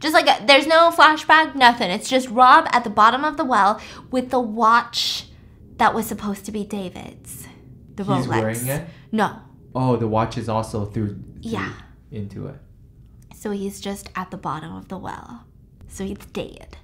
Just 0.00 0.14
like 0.14 0.26
a, 0.26 0.44
there's 0.46 0.66
no 0.66 0.90
flashback, 0.90 1.54
nothing. 1.54 1.90
It's 1.90 2.08
just 2.08 2.28
Rob 2.30 2.66
at 2.72 2.84
the 2.84 2.90
bottom 2.90 3.24
of 3.24 3.36
the 3.36 3.44
well 3.44 3.80
with 4.10 4.30
the 4.30 4.40
watch 4.40 5.26
that 5.76 5.94
was 5.94 6.06
supposed 6.06 6.44
to 6.46 6.52
be 6.52 6.64
David's. 6.64 7.46
The 7.96 8.04
He's 8.04 8.26
Rolex. 8.26 8.28
wearing 8.28 8.66
it? 8.66 8.88
No. 9.12 9.36
Oh, 9.74 9.96
the 9.96 10.08
watch 10.08 10.38
is 10.38 10.48
also 10.48 10.86
through, 10.86 11.08
through 11.14 11.22
Yeah. 11.42 11.72
into 12.10 12.46
it. 12.46 12.56
So 13.34 13.50
he's 13.50 13.80
just 13.80 14.08
at 14.16 14.30
the 14.30 14.36
bottom 14.36 14.74
of 14.74 14.88
the 14.88 14.98
well. 14.98 15.44
So 15.88 16.04
he's 16.04 16.18
dead. 16.32 16.78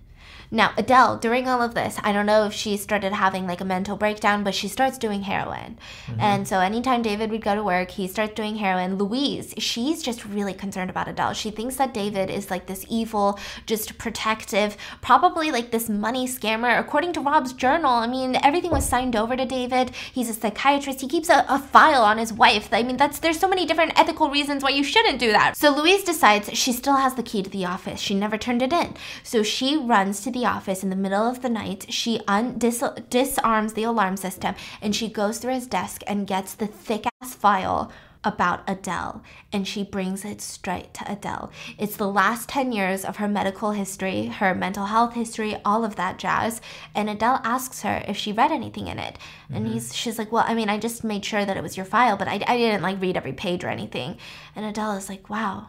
Now, 0.51 0.73
Adele, 0.77 1.19
during 1.19 1.49
all 1.49 1.63
of 1.63 1.75
this, 1.75 1.99
I 2.03 2.13
don't 2.13 2.27
know 2.27 2.47
if 2.47 2.53
she 2.53 2.77
started 2.77 3.13
having 3.13 3.47
like 3.47 3.61
a 3.61 3.65
mental 3.65 3.97
breakdown, 3.97 4.45
but 4.45 4.55
she 4.55 4.69
starts 4.69 4.99
doing 4.99 5.23
heroin. 5.23 5.79
Mm-hmm. 6.07 6.21
And 6.21 6.49
so 6.49 6.61
anytime 6.61 7.03
David 7.03 7.31
would 7.31 7.43
go 7.43 7.55
to 7.55 7.63
work, 7.63 7.91
he 7.91 8.07
starts 8.09 8.35
doing 8.35 8.57
heroin. 8.57 8.97
Louise, 8.97 9.55
she's 9.59 10.03
just 10.03 10.25
really 10.25 10.55
concerned 10.55 10.91
about 10.91 11.09
Adele. 11.09 11.35
She 11.35 11.51
thinks 11.51 11.77
that 11.77 11.95
David 11.95 12.31
is 12.31 12.51
like 12.51 12.67
this 12.67 12.87
evil, 12.89 13.39
just 13.67 13.99
protective, 13.99 14.77
probably 15.03 15.51
like 15.51 15.71
this 15.71 15.89
money 15.89 16.27
scammer. 16.27 16.79
According 16.79 17.13
to 17.15 17.21
Rob's 17.21 17.53
journal, 17.53 17.91
I 17.91 18.07
mean, 18.07 18.37
everything 18.43 18.71
was 18.71 18.89
signed 18.89 19.17
over 19.17 19.37
to 19.37 19.45
David. 19.45 19.91
He's 20.13 20.31
a 20.31 20.35
psychiatrist. 20.35 21.01
He 21.01 21.09
keeps 21.09 21.29
a, 21.29 21.45
a 21.49 21.59
file 21.59 22.03
on 22.03 22.19
his 22.19 22.33
wife. 22.33 22.69
I 22.73 22.83
mean, 22.83 22.97
that's 22.97 23.19
there's 23.19 23.39
so 23.39 23.49
many 23.49 23.67
different 23.67 23.99
ethical 23.99 24.31
reasons 24.31 24.63
why 24.63 24.71
you 24.71 24.85
shouldn't 24.85 25.19
do 25.19 25.33
that. 25.33 25.57
So 25.57 25.75
Louise 25.75 26.05
decides 26.05 26.57
she 26.57 26.73
still 26.73 26.97
has 26.97 27.15
the 27.15 27.23
key 27.23 27.43
to 27.43 27.51
the 27.51 27.65
office. 27.65 28.01
She 28.01 28.15
never 28.15 28.39
turned 28.39 28.63
it 28.63 28.73
in. 28.73 28.95
So 29.23 29.43
she 29.43 29.77
runs 29.77 30.21
to 30.23 30.31
the 30.31 30.46
office 30.47 30.83
in 30.83 30.91
the 30.91 30.97
middle 30.97 31.29
of 31.29 31.43
the 31.43 31.51
night. 31.51 31.87
She 31.91 32.21
un- 32.27 32.59
dis- 32.59 32.83
disarms 33.11 33.75
the 33.75 33.83
alarm 33.83 34.17
system 34.17 34.55
and 34.81 34.97
she 34.97 35.09
goes 35.09 35.39
through 35.39 35.55
his 35.55 35.67
desk 35.67 36.03
and 36.07 36.27
gets 36.27 36.55
the 36.55 36.67
thick 36.67 37.07
ass 37.21 37.35
file 37.35 37.93
about 38.27 38.69
Adele 38.69 39.23
and 39.53 39.69
she 39.69 39.85
brings 39.85 40.25
it 40.25 40.41
straight 40.41 40.93
to 40.95 41.11
Adele. 41.11 41.51
It's 41.79 41.97
the 41.97 42.09
last 42.09 42.49
10 42.49 42.73
years 42.73 43.05
of 43.05 43.17
her 43.17 43.29
medical 43.29 43.71
history, 43.71 44.27
her 44.27 44.53
mental 44.53 44.87
health 44.87 45.15
history, 45.15 45.57
all 45.65 45.85
of 45.85 45.95
that 45.95 46.19
jazz. 46.19 46.61
And 46.93 47.09
Adele 47.09 47.41
asks 47.45 47.83
her 47.83 48.03
if 48.09 48.17
she 48.17 48.33
read 48.33 48.51
anything 48.51 48.89
in 48.89 48.99
it. 48.99 49.17
And 49.49 49.65
mm-hmm. 49.65 49.75
he's 49.75 49.95
she's 49.95 50.19
like, 50.19 50.33
"Well, 50.33 50.45
I 50.47 50.55
mean, 50.55 50.69
I 50.69 50.79
just 50.79 51.05
made 51.05 51.25
sure 51.25 51.45
that 51.45 51.57
it 51.57 51.63
was 51.63 51.77
your 51.77 51.87
file, 51.87 52.17
but 52.17 52.27
I, 52.27 52.43
I 52.49 52.57
didn't 52.59 52.83
like 52.83 53.01
read 53.01 53.17
every 53.17 53.33
page 53.33 53.63
or 53.63 53.69
anything." 53.69 54.19
And 54.57 54.67
Adele 54.67 54.97
is 54.97 55.09
like, 55.09 55.31
"Wow. 55.31 55.69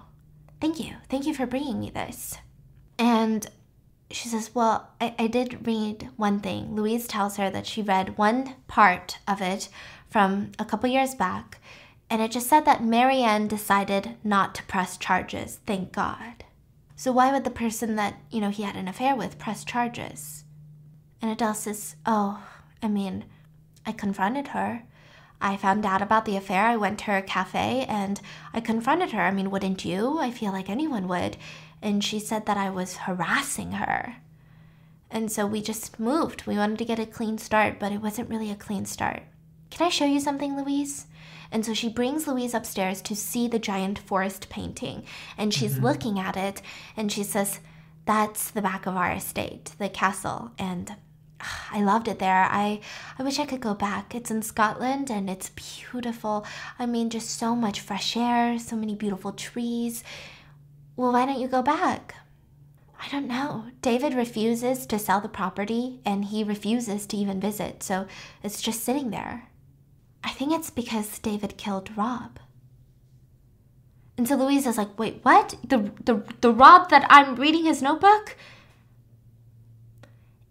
thank 0.59 0.79
you. 0.79 0.95
Thank 1.09 1.27
you 1.27 1.35
for 1.35 1.45
bringing 1.45 1.79
me 1.79 1.91
this. 1.91 2.37
And 2.97 3.47
she 4.11 4.29
says, 4.29 4.53
Well, 4.53 4.89
I, 5.01 5.15
I 5.19 5.27
did 5.27 5.65
read 5.67 6.09
one 6.15 6.39
thing. 6.39 6.75
Louise 6.75 7.07
tells 7.07 7.37
her 7.37 7.49
that 7.49 7.67
she 7.67 7.81
read 7.81 8.17
one 8.17 8.55
part 8.67 9.19
of 9.27 9.41
it 9.41 9.69
from 10.09 10.51
a 10.57 10.65
couple 10.65 10.89
years 10.89 11.15
back, 11.15 11.59
and 12.09 12.21
it 12.21 12.31
just 12.31 12.47
said 12.47 12.65
that 12.65 12.83
Marianne 12.83 13.47
decided 13.47 14.15
not 14.23 14.55
to 14.55 14.63
press 14.63 14.97
charges, 14.97 15.59
thank 15.65 15.91
God. 15.91 16.45
So 16.95 17.11
why 17.11 17.31
would 17.31 17.43
the 17.43 17.49
person 17.51 17.95
that, 17.95 18.15
you 18.31 18.41
know, 18.41 18.49
he 18.49 18.63
had 18.63 18.75
an 18.75 18.87
affair 18.87 19.15
with 19.15 19.37
press 19.37 19.63
charges? 19.63 20.45
And 21.21 21.29
Adele 21.29 21.53
says, 21.53 21.95
Oh, 22.05 22.43
I 22.81 22.87
mean, 22.87 23.25
I 23.85 23.91
confronted 23.91 24.49
her. 24.49 24.83
I 25.39 25.57
found 25.57 25.85
out 25.85 26.01
about 26.01 26.25
the 26.25 26.35
affair. 26.35 26.65
I 26.65 26.77
went 26.77 26.99
to 26.99 27.05
her 27.05 27.21
cafe 27.21 27.85
and 27.87 28.19
I 28.53 28.61
confronted 28.61 29.11
her. 29.11 29.21
I 29.21 29.31
mean, 29.31 29.51
wouldn't 29.51 29.85
you? 29.85 30.17
I 30.17 30.31
feel 30.31 30.51
like 30.51 30.69
anyone 30.69 31.07
would. 31.07 31.37
And 31.81 32.03
she 32.03 32.19
said 32.19 32.45
that 32.45 32.57
I 32.57 32.69
was 32.69 32.97
harassing 32.97 33.73
her. 33.73 34.17
And 35.09 35.31
so 35.31 35.45
we 35.45 35.61
just 35.61 35.99
moved. 35.99 36.45
We 36.45 36.57
wanted 36.57 36.79
to 36.79 36.85
get 36.85 36.99
a 36.99 37.05
clean 37.05 37.37
start, 37.37 37.79
but 37.79 37.91
it 37.91 38.01
wasn't 38.01 38.29
really 38.29 38.51
a 38.51 38.55
clean 38.55 38.85
start. 38.85 39.23
Can 39.69 39.85
I 39.85 39.89
show 39.89 40.05
you 40.05 40.19
something, 40.19 40.57
Louise? 40.57 41.07
And 41.51 41.65
so 41.65 41.73
she 41.73 41.89
brings 41.89 42.27
Louise 42.27 42.53
upstairs 42.53 43.01
to 43.03 43.15
see 43.15 43.47
the 43.47 43.59
giant 43.59 43.99
forest 43.99 44.49
painting. 44.49 45.03
And 45.37 45.53
she's 45.53 45.75
mm-hmm. 45.75 45.85
looking 45.85 46.19
at 46.19 46.35
it 46.35 46.61
and 46.95 47.11
she 47.11 47.23
says, 47.23 47.59
That's 48.05 48.51
the 48.51 48.61
back 48.61 48.85
of 48.85 48.95
our 48.95 49.11
estate, 49.11 49.73
the 49.77 49.89
castle. 49.89 50.51
And 50.57 50.95
I 51.71 51.81
loved 51.81 52.07
it 52.07 52.19
there. 52.19 52.47
I, 52.49 52.81
I 53.17 53.23
wish 53.23 53.39
I 53.39 53.45
could 53.45 53.59
go 53.59 53.73
back. 53.73 54.15
It's 54.15 54.31
in 54.31 54.41
Scotland 54.41 55.09
and 55.09 55.29
it's 55.29 55.51
beautiful. 55.51 56.45
I 56.79 56.85
mean, 56.85 57.09
just 57.09 57.29
so 57.29 57.55
much 57.55 57.79
fresh 57.79 58.17
air, 58.17 58.57
so 58.59 58.75
many 58.75 58.95
beautiful 58.95 59.31
trees. 59.31 60.03
Well, 60.97 61.13
why 61.13 61.27
don't 61.27 61.39
you 61.39 61.47
go 61.47 61.61
back? 61.61 62.15
I 62.99 63.07
don't 63.09 63.27
know. 63.27 63.65
David 63.81 64.15
refuses 64.15 64.87
to 64.87 64.97
sell 64.97 65.21
the 65.21 65.29
property 65.29 65.99
and 66.03 66.25
he 66.25 66.43
refuses 66.43 67.05
to 67.07 67.17
even 67.17 67.39
visit, 67.39 67.83
so 67.83 68.07
it's 68.43 68.61
just 68.61 68.83
sitting 68.83 69.11
there. 69.11 69.47
I 70.23 70.31
think 70.31 70.51
it's 70.51 70.71
because 70.71 71.19
David 71.19 71.55
killed 71.55 71.95
Rob. 71.95 72.39
And 74.17 74.27
so 74.27 74.35
Louise 74.35 74.65
is 74.65 74.79
like, 74.79 74.97
wait, 74.97 75.19
what? 75.21 75.55
The, 75.63 75.91
the, 76.03 76.23
the 76.41 76.51
Rob 76.51 76.89
that 76.89 77.05
I'm 77.09 77.35
reading 77.35 77.65
his 77.65 77.83
notebook? 77.83 78.35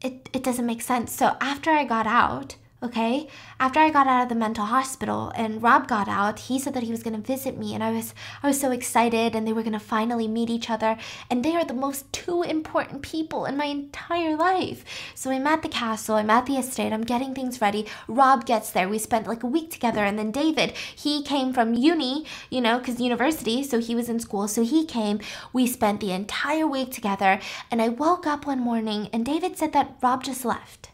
It, 0.00 0.30
it 0.32 0.44
doesn't 0.44 0.64
make 0.64 0.80
sense. 0.80 1.10
So 1.10 1.36
after 1.40 1.72
I 1.72 1.84
got 1.84 2.06
out, 2.06 2.54
okay? 2.82 3.26
After 3.58 3.80
i 3.80 3.90
got 3.90 4.06
out 4.06 4.24
of 4.24 4.28
the 4.28 4.34
mental 4.34 4.66
hospital 4.66 5.32
and 5.34 5.62
rob 5.62 5.88
got 5.88 6.08
out 6.08 6.38
he 6.40 6.58
said 6.58 6.74
that 6.74 6.82
he 6.82 6.90
was 6.90 7.02
going 7.02 7.16
to 7.16 7.26
visit 7.26 7.56
me 7.56 7.74
and 7.74 7.82
i 7.82 7.90
was 7.90 8.14
i 8.42 8.46
was 8.46 8.60
so 8.60 8.70
excited 8.70 9.34
and 9.34 9.46
they 9.46 9.52
were 9.52 9.62
going 9.62 9.72
to 9.72 9.78
finally 9.78 10.28
meet 10.28 10.50
each 10.50 10.68
other 10.68 10.96
and 11.30 11.42
they 11.44 11.56
are 11.56 11.64
the 11.64 11.72
most 11.72 12.12
two 12.12 12.42
important 12.42 13.02
people 13.02 13.46
in 13.46 13.56
my 13.56 13.64
entire 13.64 14.36
life. 14.36 14.84
So 15.14 15.30
i'm 15.30 15.46
at 15.46 15.62
the 15.62 15.68
castle 15.68 16.16
i'm 16.16 16.30
at 16.30 16.46
the 16.46 16.56
estate 16.56 16.92
i'm 16.92 17.02
getting 17.02 17.34
things 17.34 17.60
ready. 17.60 17.86
Rob 18.08 18.44
gets 18.44 18.70
there. 18.70 18.88
We 18.88 18.98
spent 18.98 19.26
like 19.26 19.42
a 19.42 19.46
week 19.46 19.70
together 19.70 20.04
and 20.04 20.18
then 20.18 20.30
david 20.30 20.72
he 20.94 21.22
came 21.22 21.52
from 21.52 21.74
uni 21.74 22.26
you 22.50 22.60
know 22.60 22.78
because 22.78 23.00
university 23.00 23.62
so 23.62 23.78
he 23.80 23.94
was 23.94 24.08
in 24.08 24.20
school 24.20 24.48
so 24.48 24.62
he 24.62 24.84
came. 24.84 25.20
We 25.52 25.66
spent 25.66 26.00
the 26.00 26.12
entire 26.12 26.66
week 26.66 26.92
together 26.92 27.40
and 27.70 27.80
i 27.80 27.88
woke 27.88 28.26
up 28.26 28.46
one 28.46 28.60
morning 28.60 29.08
and 29.12 29.24
david 29.24 29.56
said 29.56 29.72
that 29.72 29.96
rob 30.02 30.24
just 30.24 30.44
left 30.44 30.90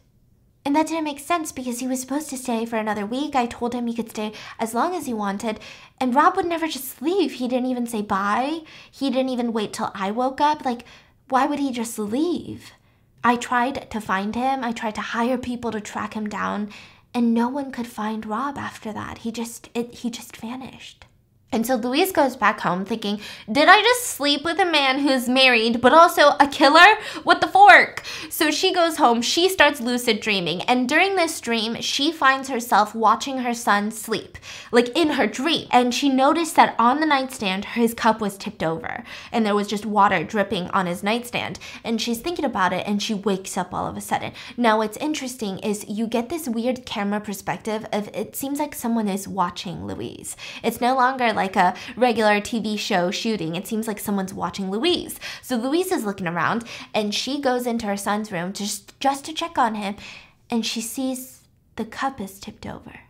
and 0.65 0.77
that 0.77 0.87
didn't 0.87 1.05
make 1.05 1.19
sense 1.19 1.51
because 1.51 1.81
he 1.81 1.89
was 1.89 2.01
supposed 2.01 2.31
to 2.31 2.37
stay 2.37 2.65
for 2.65 2.77
another 2.77 3.05
week. 3.05 3.35
I 3.35 3.47
told 3.47 3.75
him 3.75 3.87
he 3.87 3.95
could 3.95 4.11
stay 4.11 4.33
as 4.59 4.75
long 4.75 4.95
as 4.95 5.07
he 5.07 5.13
wanted. 5.13 5.59
And 5.99 6.15
Rob 6.15 6.37
would 6.37 6.47
never 6.47 6.69
just 6.69 7.03
leave. 7.03 7.35
He 7.35 7.49
didn't 7.49 7.67
even 7.67 7.87
say 7.87 8.03
bye. 8.03 8.61
He 8.91 9.11
didn't 9.11 9.31
even 9.31 9.53
wait 9.53 9.73
till 9.73 9.91
I 9.95 10.13
woke 10.13 10.41
up. 10.41 10.65
Like, 10.65 10.85
why 11.29 11.47
would 11.47 11.59
he 11.59 11.73
just 11.73 11.99
leave? 11.99 12.73
I 13.25 13.37
tried 13.37 13.91
to 13.91 14.01
find 14.01 14.35
him. 14.35 14.63
I 14.63 14.73
tried 14.73 14.95
to 14.97 15.01
hire 15.01 15.39
people 15.39 15.71
to 15.73 15.81
track 15.81 16.15
him 16.15 16.29
down, 16.29 16.71
and 17.15 17.33
no 17.35 17.49
one 17.49 17.71
could 17.71 17.87
find 17.87 18.27
Rob 18.27 18.59
after 18.59 18.93
that. 18.93 19.19
He 19.19 19.33
just 19.33 19.69
it, 19.75 19.95
he 19.95 20.11
just 20.11 20.37
vanished. 20.37 21.05
And 21.53 21.67
so 21.67 21.77
Louise 21.77 22.13
goes 22.13 22.35
back 22.35 22.61
home 22.61 22.87
thinking, 22.87 23.21
Did 23.51 23.69
I 23.69 23.83
just 23.83 24.07
sleep 24.07 24.43
with 24.43 24.59
a 24.59 24.65
man 24.65 25.01
who's 25.01 25.29
married, 25.29 25.83
but 25.83 25.93
also 25.93 26.31
a 26.41 26.49
killer? 26.49 26.97
What 27.25 27.43
the 27.43 27.47
fork? 27.47 28.03
So 28.31 28.51
she 28.51 28.73
goes 28.73 28.97
home, 28.97 29.21
she 29.21 29.51
starts 29.51 29.81
lucid 29.81 30.21
dreaming, 30.21 30.63
and 30.63 30.89
during 30.89 31.15
this 31.15 31.41
dream, 31.41 31.81
she 31.83 32.11
finds 32.11 32.49
herself 32.49 32.95
watching 32.95 33.39
her 33.39 33.53
son 33.53 33.91
sleep, 33.91 34.39
like 34.73 34.89
in 34.97 35.11
her 35.11 35.27
dream. 35.27 35.69
And 35.71 35.95
she 35.95 36.09
noticed 36.09 36.57
that 36.57 36.75
on 36.79 37.01
the 37.01 37.07
nightstand, 37.07 37.67
his 37.67 37.93
cup 37.93 38.23
was 38.23 38.39
tipped 38.39 38.63
over, 38.63 39.05
and 39.31 39.45
there 39.45 39.55
was 39.55 39.69
just 39.69 39.85
water 39.85 40.25
dripping 40.25 40.69
on 40.69 40.87
his 40.87 41.03
nightstand. 41.03 41.59
And 41.85 42.01
she's 42.01 42.21
thinking 42.21 42.47
about 42.47 42.73
it, 42.73 42.87
and 42.87 43.03
she 43.03 43.13
wakes 43.13 43.59
up 43.59 43.75
all 43.75 43.87
of 43.87 43.99
a 43.99 44.01
sudden. 44.01 44.33
Now, 44.57 44.79
what's 44.79 44.97
interesting 44.97 45.59
is 45.59 45.85
you 45.87 46.07
get 46.07 46.31
this 46.31 46.49
weird 46.49 46.87
camera 46.87 47.21
perspective 47.21 47.85
of 47.93 48.09
it 48.15 48.35
seems 48.35 48.59
like 48.59 48.75
someone 48.75 49.09
is 49.09 49.29
watching 49.29 49.87
Louise. 49.87 50.35
It's 50.63 50.81
no 50.81 50.95
longer 50.95 51.33
like 51.35 51.42
like 51.43 51.57
a 51.57 51.75
regular 51.97 52.41
TV 52.41 52.79
show 52.79 53.11
shooting. 53.11 53.57
It 53.57 53.67
seems 53.67 53.89
like 53.89 53.99
someone's 53.99 54.33
watching 54.33 54.71
Louise. 54.71 55.19
So 55.43 55.57
Louise 55.57 55.91
is 55.91 56.05
looking 56.05 56.29
around 56.29 56.65
and 56.95 57.13
she 57.13 57.41
goes 57.41 57.67
into 57.67 57.87
her 57.87 57.97
son's 57.97 58.31
room 58.31 58.53
just, 58.53 58.99
just 59.01 59.25
to 59.25 59.33
check 59.33 59.59
on 59.59 59.75
him 59.75 59.97
and 60.51 60.65
she 60.65 60.81
sees 60.81 61.41
the 61.75 61.85
cup 61.85 62.21
is 62.21 62.39
tipped 62.39 62.67
over. 62.67 63.01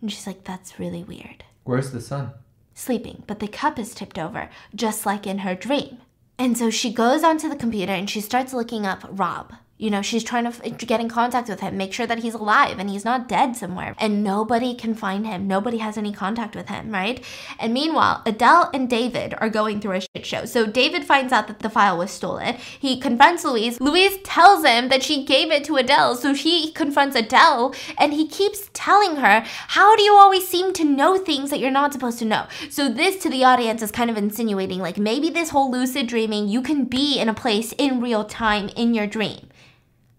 And 0.00 0.12
she's 0.12 0.26
like, 0.26 0.44
that's 0.44 0.78
really 0.78 1.04
weird. 1.04 1.44
Where's 1.64 1.92
the 1.92 2.00
son? 2.00 2.32
Sleeping, 2.74 3.22
but 3.26 3.38
the 3.38 3.48
cup 3.48 3.78
is 3.78 3.94
tipped 3.94 4.18
over, 4.18 4.50
just 4.74 5.06
like 5.06 5.26
in 5.26 5.38
her 5.38 5.54
dream. 5.54 5.98
And 6.38 6.58
so 6.58 6.68
she 6.68 6.92
goes 6.92 7.22
onto 7.22 7.48
the 7.48 7.56
computer 7.56 7.92
and 7.92 8.10
she 8.10 8.20
starts 8.20 8.52
looking 8.52 8.84
up 8.84 9.06
Rob. 9.08 9.54
You 9.82 9.90
know, 9.90 10.00
she's 10.00 10.22
trying 10.22 10.50
to 10.52 10.86
get 10.86 11.00
in 11.00 11.08
contact 11.08 11.48
with 11.48 11.58
him, 11.58 11.76
make 11.76 11.92
sure 11.92 12.06
that 12.06 12.20
he's 12.20 12.34
alive 12.34 12.78
and 12.78 12.88
he's 12.88 13.04
not 13.04 13.28
dead 13.28 13.56
somewhere. 13.56 13.96
And 13.98 14.22
nobody 14.22 14.76
can 14.76 14.94
find 14.94 15.26
him. 15.26 15.48
Nobody 15.48 15.78
has 15.78 15.98
any 15.98 16.12
contact 16.12 16.54
with 16.54 16.68
him, 16.68 16.92
right? 16.92 17.20
And 17.58 17.74
meanwhile, 17.74 18.22
Adele 18.24 18.70
and 18.72 18.88
David 18.88 19.34
are 19.38 19.48
going 19.48 19.80
through 19.80 19.96
a 19.96 20.00
shit 20.00 20.24
show. 20.24 20.44
So 20.44 20.66
David 20.66 21.04
finds 21.04 21.32
out 21.32 21.48
that 21.48 21.58
the 21.58 21.68
file 21.68 21.98
was 21.98 22.12
stolen. 22.12 22.54
He 22.78 23.00
confronts 23.00 23.44
Louise. 23.44 23.80
Louise 23.80 24.18
tells 24.22 24.64
him 24.64 24.88
that 24.88 25.02
she 25.02 25.24
gave 25.24 25.50
it 25.50 25.64
to 25.64 25.74
Adele. 25.74 26.14
So 26.14 26.32
he 26.32 26.70
confronts 26.70 27.16
Adele 27.16 27.74
and 27.98 28.12
he 28.12 28.28
keeps 28.28 28.70
telling 28.74 29.16
her, 29.16 29.42
How 29.44 29.96
do 29.96 30.04
you 30.04 30.14
always 30.14 30.46
seem 30.46 30.72
to 30.74 30.84
know 30.84 31.18
things 31.18 31.50
that 31.50 31.58
you're 31.58 31.72
not 31.72 31.92
supposed 31.92 32.20
to 32.20 32.24
know? 32.24 32.46
So 32.70 32.88
this 32.88 33.20
to 33.24 33.28
the 33.28 33.42
audience 33.42 33.82
is 33.82 33.90
kind 33.90 34.10
of 34.10 34.16
insinuating 34.16 34.78
like 34.78 34.96
maybe 34.96 35.28
this 35.28 35.50
whole 35.50 35.72
lucid 35.72 36.06
dreaming, 36.06 36.46
you 36.46 36.62
can 36.62 36.84
be 36.84 37.18
in 37.18 37.28
a 37.28 37.34
place 37.34 37.74
in 37.78 38.00
real 38.00 38.24
time 38.24 38.68
in 38.76 38.94
your 38.94 39.08
dream. 39.08 39.48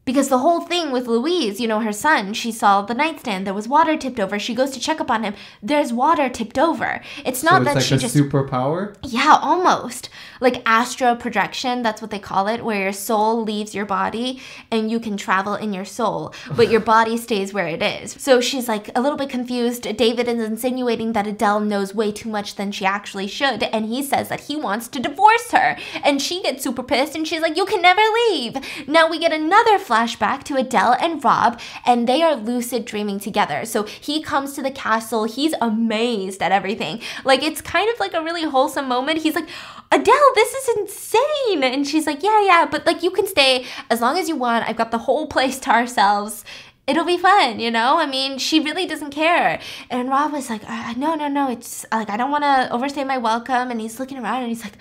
Because 0.06 0.28
the 0.28 0.40
whole 0.40 0.62
thing 0.62 0.92
with 0.92 1.08
Louise, 1.08 1.62
you 1.62 1.68
know, 1.68 1.80
her 1.80 1.94
son, 1.94 2.34
she 2.34 2.52
saw 2.52 2.82
the 2.82 2.94
nightstand. 2.94 3.48
There 3.48 3.54
was 3.54 3.68
water 3.70 3.96
tipped 3.96 4.20
over. 4.20 4.38
She 4.38 4.54
goes 4.54 4.72
to 4.72 4.80
check 4.80 5.00
up 5.00 5.10
on 5.10 5.24
him. 5.24 5.34
There's 5.62 5.94
water 5.94 6.28
tipped 6.28 6.58
over. 6.58 7.02
It's 7.26 7.42
not 7.42 7.54
so 7.54 7.58
it's 7.62 7.66
that 7.66 7.76
like 7.76 7.86
she 7.86 7.96
a 7.96 7.98
just 7.98 8.16
superpower. 8.16 8.96
Yeah, 9.02 9.38
almost 9.42 10.10
like 10.44 10.62
astral 10.66 11.16
projection. 11.16 11.82
That's 11.82 12.02
what 12.02 12.12
they 12.12 12.20
call 12.20 12.48
it, 12.48 12.64
where 12.64 12.84
your 12.84 12.94
soul 12.94 13.42
leaves 13.44 13.74
your 13.74 13.86
body 13.86 14.42
and 14.70 14.92
you 14.92 15.00
can 15.00 15.18
travel 15.18 15.56
in 15.56 15.74
your 15.74 15.86
soul, 15.86 16.34
but 16.56 16.70
your 16.70 16.80
body 16.94 17.18
stays 17.18 17.54
where 17.54 17.68
it 17.68 17.82
is. 17.82 18.12
So 18.20 18.42
she's 18.42 18.68
like 18.68 18.96
a 18.96 19.02
little 19.02 19.18
bit 19.18 19.30
confused. 19.30 19.84
David 19.98 20.28
is 20.28 20.44
insinuating 20.44 21.14
that 21.14 21.26
Adele 21.28 21.62
knows 21.62 21.96
way 21.96 22.12
too 22.12 22.30
much 22.30 22.56
than 22.56 22.72
she 22.72 22.86
actually 22.86 23.28
should, 23.28 23.64
and 23.64 23.86
he 23.86 24.04
says 24.04 24.30
that 24.30 24.42
he 24.42 24.56
wants 24.56 24.88
to 24.90 25.00
divorce 25.00 25.52
her. 25.52 25.78
And 26.04 26.22
she 26.22 26.44
gets 26.44 26.64
super 26.64 26.84
pissed, 26.84 27.16
and 27.16 27.28
she's 27.28 27.42
like, 27.42 27.58
"You 27.58 27.66
can 27.66 27.82
never 27.82 28.02
leave." 28.30 28.58
Now 28.88 29.10
we 29.10 29.20
get 29.20 29.32
another 29.32 29.80
flashback 29.80 30.44
to 30.44 30.58
Adele 30.58 30.98
and 31.00 31.24
Rob, 31.24 31.60
and 31.86 32.08
they 32.08 32.22
are 32.22 32.36
lucid 32.36 32.86
dreaming 32.86 33.20
together. 33.20 33.66
So 33.66 33.84
he 33.84 34.22
comes 34.22 34.54
to 34.54 34.62
the 34.62 34.72
castle, 34.72 35.24
he's 35.24 35.54
amazed 35.62 36.42
at 36.42 36.52
everything. 36.52 37.02
Like 37.24 37.42
it's 37.44 37.62
kind 37.62 37.90
of 37.90 38.00
like 38.00 38.14
a 38.14 38.22
really 38.22 38.44
wholesome 38.44 38.88
moment. 38.88 39.20
He's 39.20 39.36
like, 39.36 39.48
Adele, 39.92 40.33
this 40.36 40.54
is 40.54 40.78
insane. 40.78 41.64
And 41.64 41.88
she's 41.88 42.08
like, 42.08 42.24
Yeah, 42.24 42.44
yeah, 42.44 42.68
but 42.70 42.86
like 42.86 43.04
you 43.04 43.12
can 43.12 43.28
stay 43.28 43.66
as 43.90 44.02
long 44.02 44.18
as 44.18 44.28
you 44.30 44.36
want. 44.36 44.68
I've 44.68 44.78
got 44.78 44.92
the 44.92 45.00
whole 45.00 45.28
place 45.36 45.60
to 45.60 45.70
ourselves 45.72 46.44
it'll 46.86 47.06
be 47.06 47.18
fun, 47.18 47.60
you 47.60 47.72
know? 47.72 47.98
I 47.98 48.06
mean, 48.06 48.38
she 48.38 48.60
really 48.60 48.86
doesn't 48.86 49.12
care. 49.12 49.60
And 49.90 50.10
Rob 50.10 50.34
was 50.34 50.50
like, 50.50 50.70
uh, 50.70 50.94
no, 50.98 51.16
no, 51.16 51.28
no, 51.28 51.50
it's 51.50 51.86
like, 51.92 52.10
I 52.10 52.18
don't 52.18 52.32
want 52.32 52.44
to 52.44 52.68
overstay 52.72 53.04
my 53.04 53.18
welcome. 53.18 53.72
And 53.72 53.80
he's 53.80 54.00
looking 54.00 54.18
around 54.18 54.42
and 54.42 54.50
he's 54.50 54.64
like, 54.64 54.74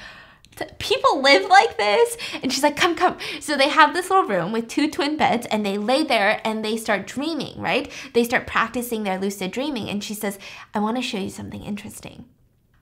people 0.79 1.23
live 1.23 1.49
like 1.49 1.77
this 1.77 2.17
and 2.43 2.53
she's 2.53 2.63
like 2.63 2.77
come 2.77 2.95
come 2.95 3.17
so 3.41 3.57
they 3.57 3.69
have 3.69 3.95
this 3.95 4.11
little 4.11 4.29
room 4.29 4.53
with 4.53 4.69
two 4.69 4.89
twin 4.89 5.17
beds 5.17 5.47
and 5.47 5.65
they 5.65 5.79
lay 5.79 6.03
there 6.05 6.41
and 6.45 6.65
they 6.65 6.77
start 6.77 7.07
dreaming 7.07 7.59
right 7.59 7.91
they 8.13 8.23
start 8.23 8.47
practicing 8.47 9.03
their 9.03 9.19
lucid 9.19 9.51
dreaming 9.51 9.89
and 9.89 10.05
she 10.05 10.15
says 10.15 10.39
i 10.75 10.79
want 10.79 10.97
to 10.97 11.03
show 11.03 11.19
you 11.19 11.31
something 11.31 11.65
interesting 11.65 12.27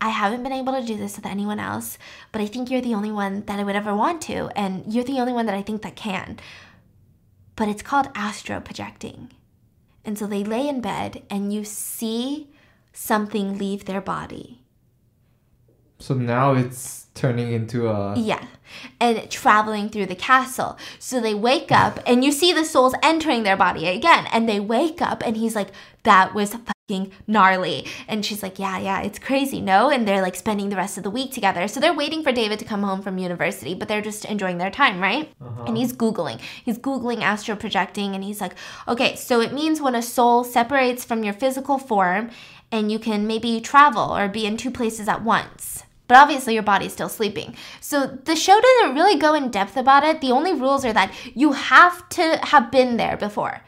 i 0.01 0.09
haven't 0.09 0.43
been 0.43 0.53
able 0.53 0.73
to 0.73 0.87
do 0.87 0.97
this 0.97 1.17
with 1.17 1.27
anyone 1.27 1.59
else 1.61 1.99
but 2.33 2.41
i 2.41 2.47
think 2.47 2.71
you're 2.71 2.81
the 2.81 2.95
only 2.95 3.13
one 3.13 3.43
that 3.47 3.59
i 3.59 3.65
would 3.65 3.77
ever 3.77 3.95
want 3.95 4.21
to 4.23 4.49
and 4.57 4.93
you're 4.93 5.05
the 5.05 5.21
only 5.21 5.33
one 5.33 5.47
that 5.47 5.55
i 5.55 5.63
think 5.63 5.83
that 5.83 5.97
can 5.97 6.39
but 7.57 7.69
it's 7.69 7.83
called 7.83 8.09
astro 8.15 8.61
projecting 8.61 9.31
and 10.05 10.19
so 10.19 10.27
they 10.27 10.43
lay 10.45 10.69
in 10.69 10.81
bed 10.81 11.23
and 11.31 11.53
you 11.53 11.65
see 11.65 12.49
something 12.93 13.59
leave 13.59 13.85
their 13.85 14.01
body 14.01 14.61
So 15.99 16.15
now 16.15 16.55
it's 16.55 17.07
turning 17.15 17.53
into 17.53 17.89
a. 17.89 18.17
Yeah. 18.17 18.45
And 19.01 19.31
traveling 19.31 19.89
through 19.91 20.07
the 20.07 20.15
castle. 20.15 20.79
So 20.99 21.21
they 21.21 21.35
wake 21.35 21.71
up 21.71 22.01
and 22.07 22.25
you 22.25 22.33
see 22.33 22.53
the 22.53 22.65
souls 22.65 22.95
entering 23.03 23.43
their 23.43 23.57
body 23.57 23.87
again. 23.89 24.27
And 24.33 24.49
they 24.49 24.61
wake 24.61 25.03
up 25.03 25.23
and 25.27 25.37
he's 25.37 25.55
like, 25.55 25.69
that 26.05 26.35
was 26.35 26.55
gnarly. 27.27 27.87
And 28.09 28.25
she's 28.25 28.43
like, 28.43 28.59
yeah, 28.59 28.79
yeah, 28.79 29.01
it's 29.03 29.19
crazy, 29.19 29.61
no? 29.61 29.91
And 29.91 30.07
they're 30.07 30.23
like 30.23 30.37
spending 30.37 30.69
the 30.69 30.77
rest 30.77 30.97
of 30.97 31.05
the 31.05 31.11
week 31.11 31.33
together. 31.33 31.69
So 31.69 31.81
they're 31.81 31.95
waiting 31.95 32.23
for 32.23 32.33
David 32.33 32.59
to 32.59 32.65
come 32.65 32.83
home 32.83 33.03
from 33.03 33.19
university, 33.19 33.75
but 33.75 33.89
they're 33.89 34.03
just 34.03 34.25
enjoying 34.25 34.59
their 34.59 34.71
time, 34.71 35.01
right? 35.01 35.33
Uh-huh. 35.41 35.65
And 35.67 35.77
he's 35.77 35.93
Googling. 35.93 36.41
He's 36.65 36.79
Googling 36.79 37.23
astral 37.23 37.57
projecting 37.57 38.15
and 38.15 38.25
he's 38.25 38.41
like, 38.41 38.55
okay, 38.89 39.17
so 39.17 39.41
it 39.41 39.53
means 39.53 39.81
when 39.81 39.95
a 39.95 40.03
soul 40.03 40.45
separates 40.45 41.05
from 41.05 41.25
your 41.25 41.35
physical 41.35 41.79
form 41.79 42.31
and 42.73 42.91
you 42.91 42.99
can 42.99 43.27
maybe 43.27 43.61
travel 43.61 44.17
or 44.17 44.29
be 44.29 44.47
in 44.47 44.57
two 44.57 44.71
places 44.71 45.09
at 45.09 45.23
once 45.23 45.85
but 46.11 46.19
obviously 46.19 46.55
your 46.55 46.65
body's 46.65 46.93
still 46.93 47.09
sleeping. 47.09 47.55
So 47.81 48.05
the 48.05 48.35
show 48.35 48.61
doesn't 48.61 48.97
really 48.97 49.17
go 49.17 49.33
in 49.35 49.49
depth 49.49 49.77
about 49.77 50.03
it. 50.03 50.21
The 50.21 50.33
only 50.33 50.53
rules 50.53 50.85
are 50.85 50.93
that 50.93 51.15
you 51.37 51.53
have 51.53 52.09
to 52.09 52.41
have 52.43 52.73
been 52.73 52.97
there 52.97 53.17
before 53.17 53.63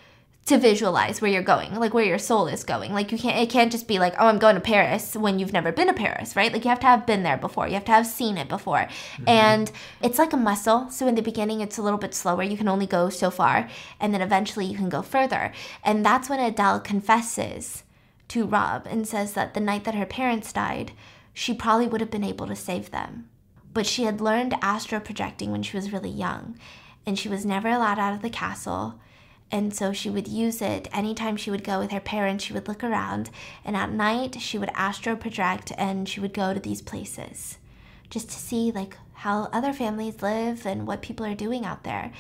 to 0.45 0.59
visualize 0.59 1.21
where 1.21 1.31
you're 1.31 1.43
going, 1.43 1.75
like 1.77 1.95
where 1.95 2.05
your 2.05 2.19
soul 2.19 2.49
is 2.49 2.65
going. 2.65 2.93
Like 2.93 3.13
you 3.13 3.19
can't 3.19 3.39
it 3.39 3.49
can't 3.49 3.71
just 3.71 3.87
be 3.87 4.01
like, 4.01 4.15
"Oh, 4.19 4.27
I'm 4.27 4.39
going 4.39 4.57
to 4.57 4.61
Paris" 4.61 5.15
when 5.15 5.39
you've 5.39 5.53
never 5.53 5.71
been 5.71 5.87
to 5.87 5.95
Paris, 5.95 6.35
right? 6.35 6.53
Like 6.53 6.65
you 6.65 6.69
have 6.71 6.81
to 6.81 6.87
have 6.87 7.07
been 7.07 7.23
there 7.23 7.37
before. 7.37 7.69
You 7.69 7.75
have 7.75 7.85
to 7.85 7.93
have 7.93 8.07
seen 8.07 8.37
it 8.37 8.49
before. 8.49 8.89
Mm-hmm. 8.89 9.29
And 9.29 9.71
it's 10.03 10.19
like 10.19 10.33
a 10.33 10.37
muscle. 10.37 10.91
So 10.91 11.07
in 11.07 11.15
the 11.15 11.23
beginning 11.23 11.61
it's 11.61 11.79
a 11.79 11.83
little 11.83 11.99
bit 11.99 12.15
slower. 12.15 12.43
You 12.43 12.57
can 12.57 12.69
only 12.69 12.87
go 12.87 13.09
so 13.09 13.31
far, 13.31 13.69
and 14.01 14.13
then 14.13 14.21
eventually 14.21 14.67
you 14.67 14.77
can 14.77 14.89
go 14.89 15.03
further. 15.03 15.53
And 15.85 16.05
that's 16.05 16.29
when 16.29 16.41
Adele 16.41 16.81
confesses 16.81 17.85
to 18.29 18.45
Rob 18.45 18.87
and 18.91 19.07
says 19.07 19.35
that 19.35 19.55
the 19.55 19.61
night 19.61 19.85
that 19.85 19.95
her 19.95 20.07
parents 20.07 20.53
died, 20.53 20.93
she 21.33 21.55
probably 21.55 21.87
would 21.87 22.01
have 22.01 22.11
been 22.11 22.25
able 22.25 22.49
to 22.49 22.57
save 22.57 22.91
them. 22.91 23.29
But 23.73 23.87
she 23.87 24.05
had 24.05 24.21
learned 24.21 24.57
astro 24.61 24.99
projecting 25.01 25.53
when 25.53 25.63
she 25.63 25.77
was 25.77 25.93
really 25.93 26.11
young, 26.11 26.59
and 27.07 27.19
she 27.19 27.29
was 27.29 27.47
never 27.47 27.69
allowed 27.69 27.99
out 28.01 28.13
of 28.13 28.23
the 28.23 28.31
castle. 28.31 28.99
And 29.53 29.75
so 29.77 29.93
she 29.93 30.09
would 30.09 30.27
use 30.27 30.63
it 30.63 30.89
anytime 30.93 31.37
she 31.37 31.51
would 31.51 31.63
go 31.63 31.79
with 31.79 31.93
her 31.93 32.01
parents. 32.01 32.43
She 32.43 32.55
would 32.55 32.67
look 32.67 32.83
around, 32.83 33.29
and 33.65 33.77
at 33.77 33.93
night 33.93 34.41
she 34.41 34.59
would 34.59 34.71
astro 34.75 35.15
project 35.15 35.71
and 35.77 36.09
she 36.09 36.21
would 36.21 36.33
go 36.33 36.55
to 36.55 36.59
these 36.59 36.81
places 36.81 37.59
just 38.13 38.31
to 38.31 38.37
see 38.37 38.71
like 38.71 38.97
how 39.13 39.45
other 39.53 39.73
families 39.73 40.21
live 40.23 40.67
and 40.67 40.87
what 40.87 41.03
people 41.03 41.25
are 41.25 41.35
doing 41.35 41.65
out 41.65 41.85
there. 41.85 42.13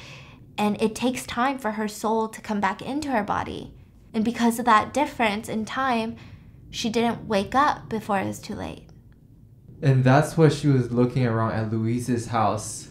And 0.57 0.81
it 0.81 0.95
takes 0.95 1.27
time 1.27 1.59
for 1.59 1.73
her 1.73 1.89
soul 1.89 2.29
to 2.29 2.41
come 2.41 2.61
back 2.61 2.81
into 2.81 3.11
her 3.11 3.23
body. 3.23 3.75
And 4.15 4.25
because 4.25 4.59
of 4.59 4.65
that 4.67 4.95
difference 4.95 5.49
in 5.49 5.65
time, 5.65 6.17
she 6.71 6.89
didn't 6.89 7.27
wake 7.27 7.55
up 7.55 7.89
before 7.89 8.21
it 8.21 8.27
was 8.27 8.39
too 8.39 8.55
late. 8.55 8.89
And 9.83 10.05
that's 10.05 10.37
what 10.37 10.53
she 10.53 10.69
was 10.69 10.93
looking 10.93 11.27
around 11.27 11.53
at 11.53 11.73
Louise's 11.73 12.27
house. 12.27 12.89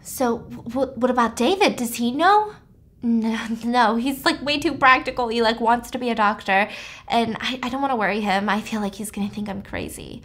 So, 0.00 0.38
w- 0.38 0.92
what 0.94 1.10
about 1.10 1.36
David? 1.36 1.76
Does 1.76 1.96
he 1.96 2.12
know? 2.12 2.54
No, 3.02 3.38
no, 3.64 3.96
he's 3.96 4.24
like 4.24 4.42
way 4.42 4.58
too 4.58 4.74
practical. 4.74 5.28
He 5.28 5.42
like 5.42 5.60
wants 5.60 5.90
to 5.92 5.98
be 5.98 6.10
a 6.10 6.14
doctor, 6.14 6.68
and 7.06 7.36
I, 7.40 7.58
I 7.62 7.68
don't 7.68 7.80
want 7.80 7.92
to 7.92 7.96
worry 7.96 8.20
him. 8.20 8.48
I 8.48 8.60
feel 8.60 8.80
like 8.80 8.96
he's 8.96 9.10
gonna 9.10 9.28
think 9.28 9.48
I'm 9.48 9.62
crazy. 9.62 10.22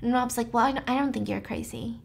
And 0.00 0.12
Rob's 0.12 0.36
like, 0.36 0.52
well, 0.52 0.78
I 0.86 0.98
don't 0.98 1.12
think 1.12 1.28
you're 1.28 1.40
crazy. 1.40 2.00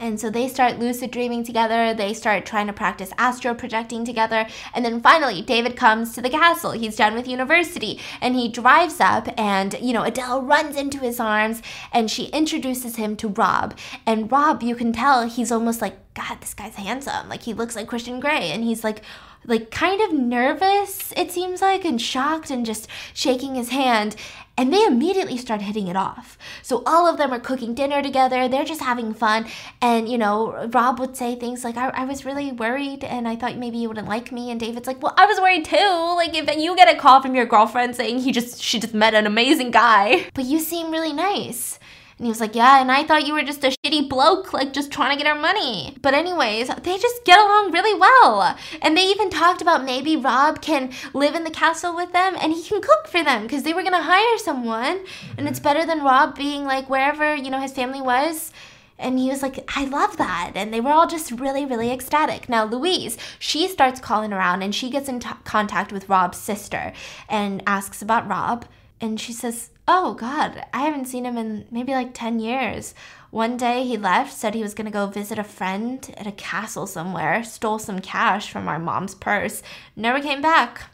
And 0.00 0.20
so 0.20 0.30
they 0.30 0.46
start 0.46 0.78
lucid 0.78 1.10
dreaming 1.10 1.42
together. 1.42 1.92
They 1.92 2.14
start 2.14 2.46
trying 2.46 2.68
to 2.68 2.72
practice 2.72 3.10
astro 3.18 3.52
projecting 3.52 4.04
together. 4.04 4.46
And 4.72 4.84
then 4.84 5.00
finally, 5.00 5.42
David 5.42 5.76
comes 5.76 6.14
to 6.14 6.22
the 6.22 6.30
castle. 6.30 6.70
He's 6.70 6.94
done 6.94 7.14
with 7.14 7.26
university 7.26 8.00
and 8.20 8.36
he 8.36 8.48
drives 8.48 9.00
up, 9.00 9.28
and, 9.36 9.74
you 9.80 9.92
know, 9.92 10.04
Adele 10.04 10.42
runs 10.42 10.76
into 10.76 10.98
his 10.98 11.18
arms 11.18 11.62
and 11.92 12.10
she 12.10 12.26
introduces 12.26 12.94
him 12.96 13.16
to 13.16 13.28
Rob. 13.28 13.76
And 14.06 14.30
Rob, 14.30 14.62
you 14.62 14.76
can 14.76 14.92
tell 14.92 15.28
he's 15.28 15.50
almost 15.50 15.82
like, 15.82 15.96
God, 16.14 16.40
this 16.40 16.54
guy's 16.54 16.76
handsome. 16.76 17.28
Like, 17.28 17.42
he 17.42 17.52
looks 17.52 17.74
like 17.74 17.88
Christian 17.88 18.20
Grey. 18.20 18.50
And 18.52 18.62
he's 18.62 18.84
like, 18.84 19.02
like 19.46 19.70
kind 19.70 20.00
of 20.00 20.12
nervous, 20.12 21.12
it 21.16 21.30
seems 21.30 21.62
like, 21.62 21.84
and 21.84 22.00
shocked 22.00 22.50
and 22.50 22.66
just 22.66 22.88
shaking 23.14 23.54
his 23.54 23.70
hand. 23.70 24.16
And 24.56 24.72
they 24.72 24.84
immediately 24.84 25.36
start 25.36 25.62
hitting 25.62 25.86
it 25.86 25.94
off. 25.94 26.36
So 26.62 26.82
all 26.84 27.06
of 27.06 27.16
them 27.16 27.32
are 27.32 27.38
cooking 27.38 27.74
dinner 27.74 28.02
together. 28.02 28.48
They're 28.48 28.64
just 28.64 28.80
having 28.80 29.14
fun. 29.14 29.46
And, 29.80 30.08
you 30.08 30.18
know, 30.18 30.66
Rob 30.72 30.98
would 30.98 31.16
say 31.16 31.36
things 31.36 31.62
like, 31.62 31.76
I, 31.76 31.90
I 31.90 32.04
was 32.04 32.24
really 32.24 32.50
worried 32.50 33.04
and 33.04 33.28
I 33.28 33.36
thought 33.36 33.56
maybe 33.56 33.78
you 33.78 33.86
wouldn't 33.86 34.08
like 34.08 34.32
me. 34.32 34.50
And 34.50 34.58
David's 34.58 34.88
like, 34.88 35.00
well, 35.00 35.14
I 35.16 35.26
was 35.26 35.38
worried 35.40 35.64
too. 35.64 35.76
Like 36.16 36.36
if 36.36 36.52
you 36.56 36.74
get 36.74 36.92
a 36.92 36.98
call 36.98 37.22
from 37.22 37.36
your 37.36 37.46
girlfriend 37.46 37.94
saying 37.94 38.18
he 38.18 38.32
just, 38.32 38.60
she 38.60 38.80
just 38.80 38.94
met 38.94 39.14
an 39.14 39.26
amazing 39.26 39.70
guy, 39.70 40.26
but 40.34 40.44
you 40.44 40.58
seem 40.58 40.90
really 40.90 41.12
nice. 41.12 41.77
And 42.18 42.26
he 42.26 42.30
was 42.30 42.40
like, 42.40 42.54
Yeah, 42.54 42.80
and 42.80 42.90
I 42.90 43.04
thought 43.04 43.26
you 43.26 43.32
were 43.32 43.44
just 43.44 43.64
a 43.64 43.74
shitty 43.84 44.08
bloke, 44.08 44.52
like 44.52 44.72
just 44.72 44.90
trying 44.90 45.16
to 45.16 45.22
get 45.22 45.32
our 45.32 45.40
money. 45.40 45.96
But, 46.02 46.14
anyways, 46.14 46.68
they 46.68 46.98
just 46.98 47.24
get 47.24 47.38
along 47.38 47.70
really 47.70 47.98
well. 47.98 48.56
And 48.82 48.96
they 48.96 49.06
even 49.06 49.30
talked 49.30 49.62
about 49.62 49.84
maybe 49.84 50.16
Rob 50.16 50.60
can 50.60 50.92
live 51.14 51.34
in 51.34 51.44
the 51.44 51.50
castle 51.50 51.94
with 51.94 52.12
them 52.12 52.36
and 52.40 52.52
he 52.52 52.62
can 52.62 52.82
cook 52.82 53.06
for 53.06 53.22
them 53.22 53.42
because 53.42 53.62
they 53.62 53.72
were 53.72 53.82
going 53.82 53.92
to 53.92 54.02
hire 54.02 54.38
someone. 54.38 55.04
And 55.36 55.48
it's 55.48 55.60
mm-hmm. 55.60 55.64
better 55.64 55.86
than 55.86 56.02
Rob 56.02 56.36
being 56.36 56.64
like 56.64 56.90
wherever, 56.90 57.36
you 57.36 57.50
know, 57.50 57.60
his 57.60 57.72
family 57.72 58.00
was. 58.00 58.52
And 58.98 59.16
he 59.18 59.28
was 59.28 59.42
like, 59.42 59.70
I 59.76 59.84
love 59.84 60.16
that. 60.16 60.52
And 60.56 60.74
they 60.74 60.80
were 60.80 60.90
all 60.90 61.06
just 61.06 61.30
really, 61.30 61.64
really 61.64 61.92
ecstatic. 61.92 62.48
Now, 62.48 62.64
Louise, 62.64 63.16
she 63.38 63.68
starts 63.68 64.00
calling 64.00 64.32
around 64.32 64.62
and 64.62 64.74
she 64.74 64.90
gets 64.90 65.08
in 65.08 65.20
t- 65.20 65.28
contact 65.44 65.92
with 65.92 66.08
Rob's 66.08 66.38
sister 66.38 66.92
and 67.28 67.62
asks 67.64 68.02
about 68.02 68.28
Rob. 68.28 68.64
And 69.00 69.20
she 69.20 69.32
says, 69.32 69.70
Oh, 69.90 70.12
God, 70.12 70.66
I 70.74 70.82
haven't 70.82 71.06
seen 71.06 71.24
him 71.24 71.38
in 71.38 71.64
maybe 71.70 71.92
like 71.92 72.12
10 72.12 72.40
years. 72.40 72.94
One 73.30 73.56
day 73.56 73.84
he 73.84 73.96
left, 73.96 74.34
said 74.34 74.54
he 74.54 74.62
was 74.62 74.74
to 74.74 74.90
go 74.90 75.06
visit 75.06 75.38
a 75.38 75.44
friend 75.44 76.14
at 76.18 76.26
a 76.26 76.32
castle 76.32 76.86
somewhere, 76.86 77.42
stole 77.42 77.78
some 77.78 78.00
cash 78.00 78.50
from 78.50 78.68
our 78.68 78.78
mom's 78.78 79.14
purse, 79.14 79.62
never 79.96 80.20
came 80.20 80.42
back. 80.42 80.90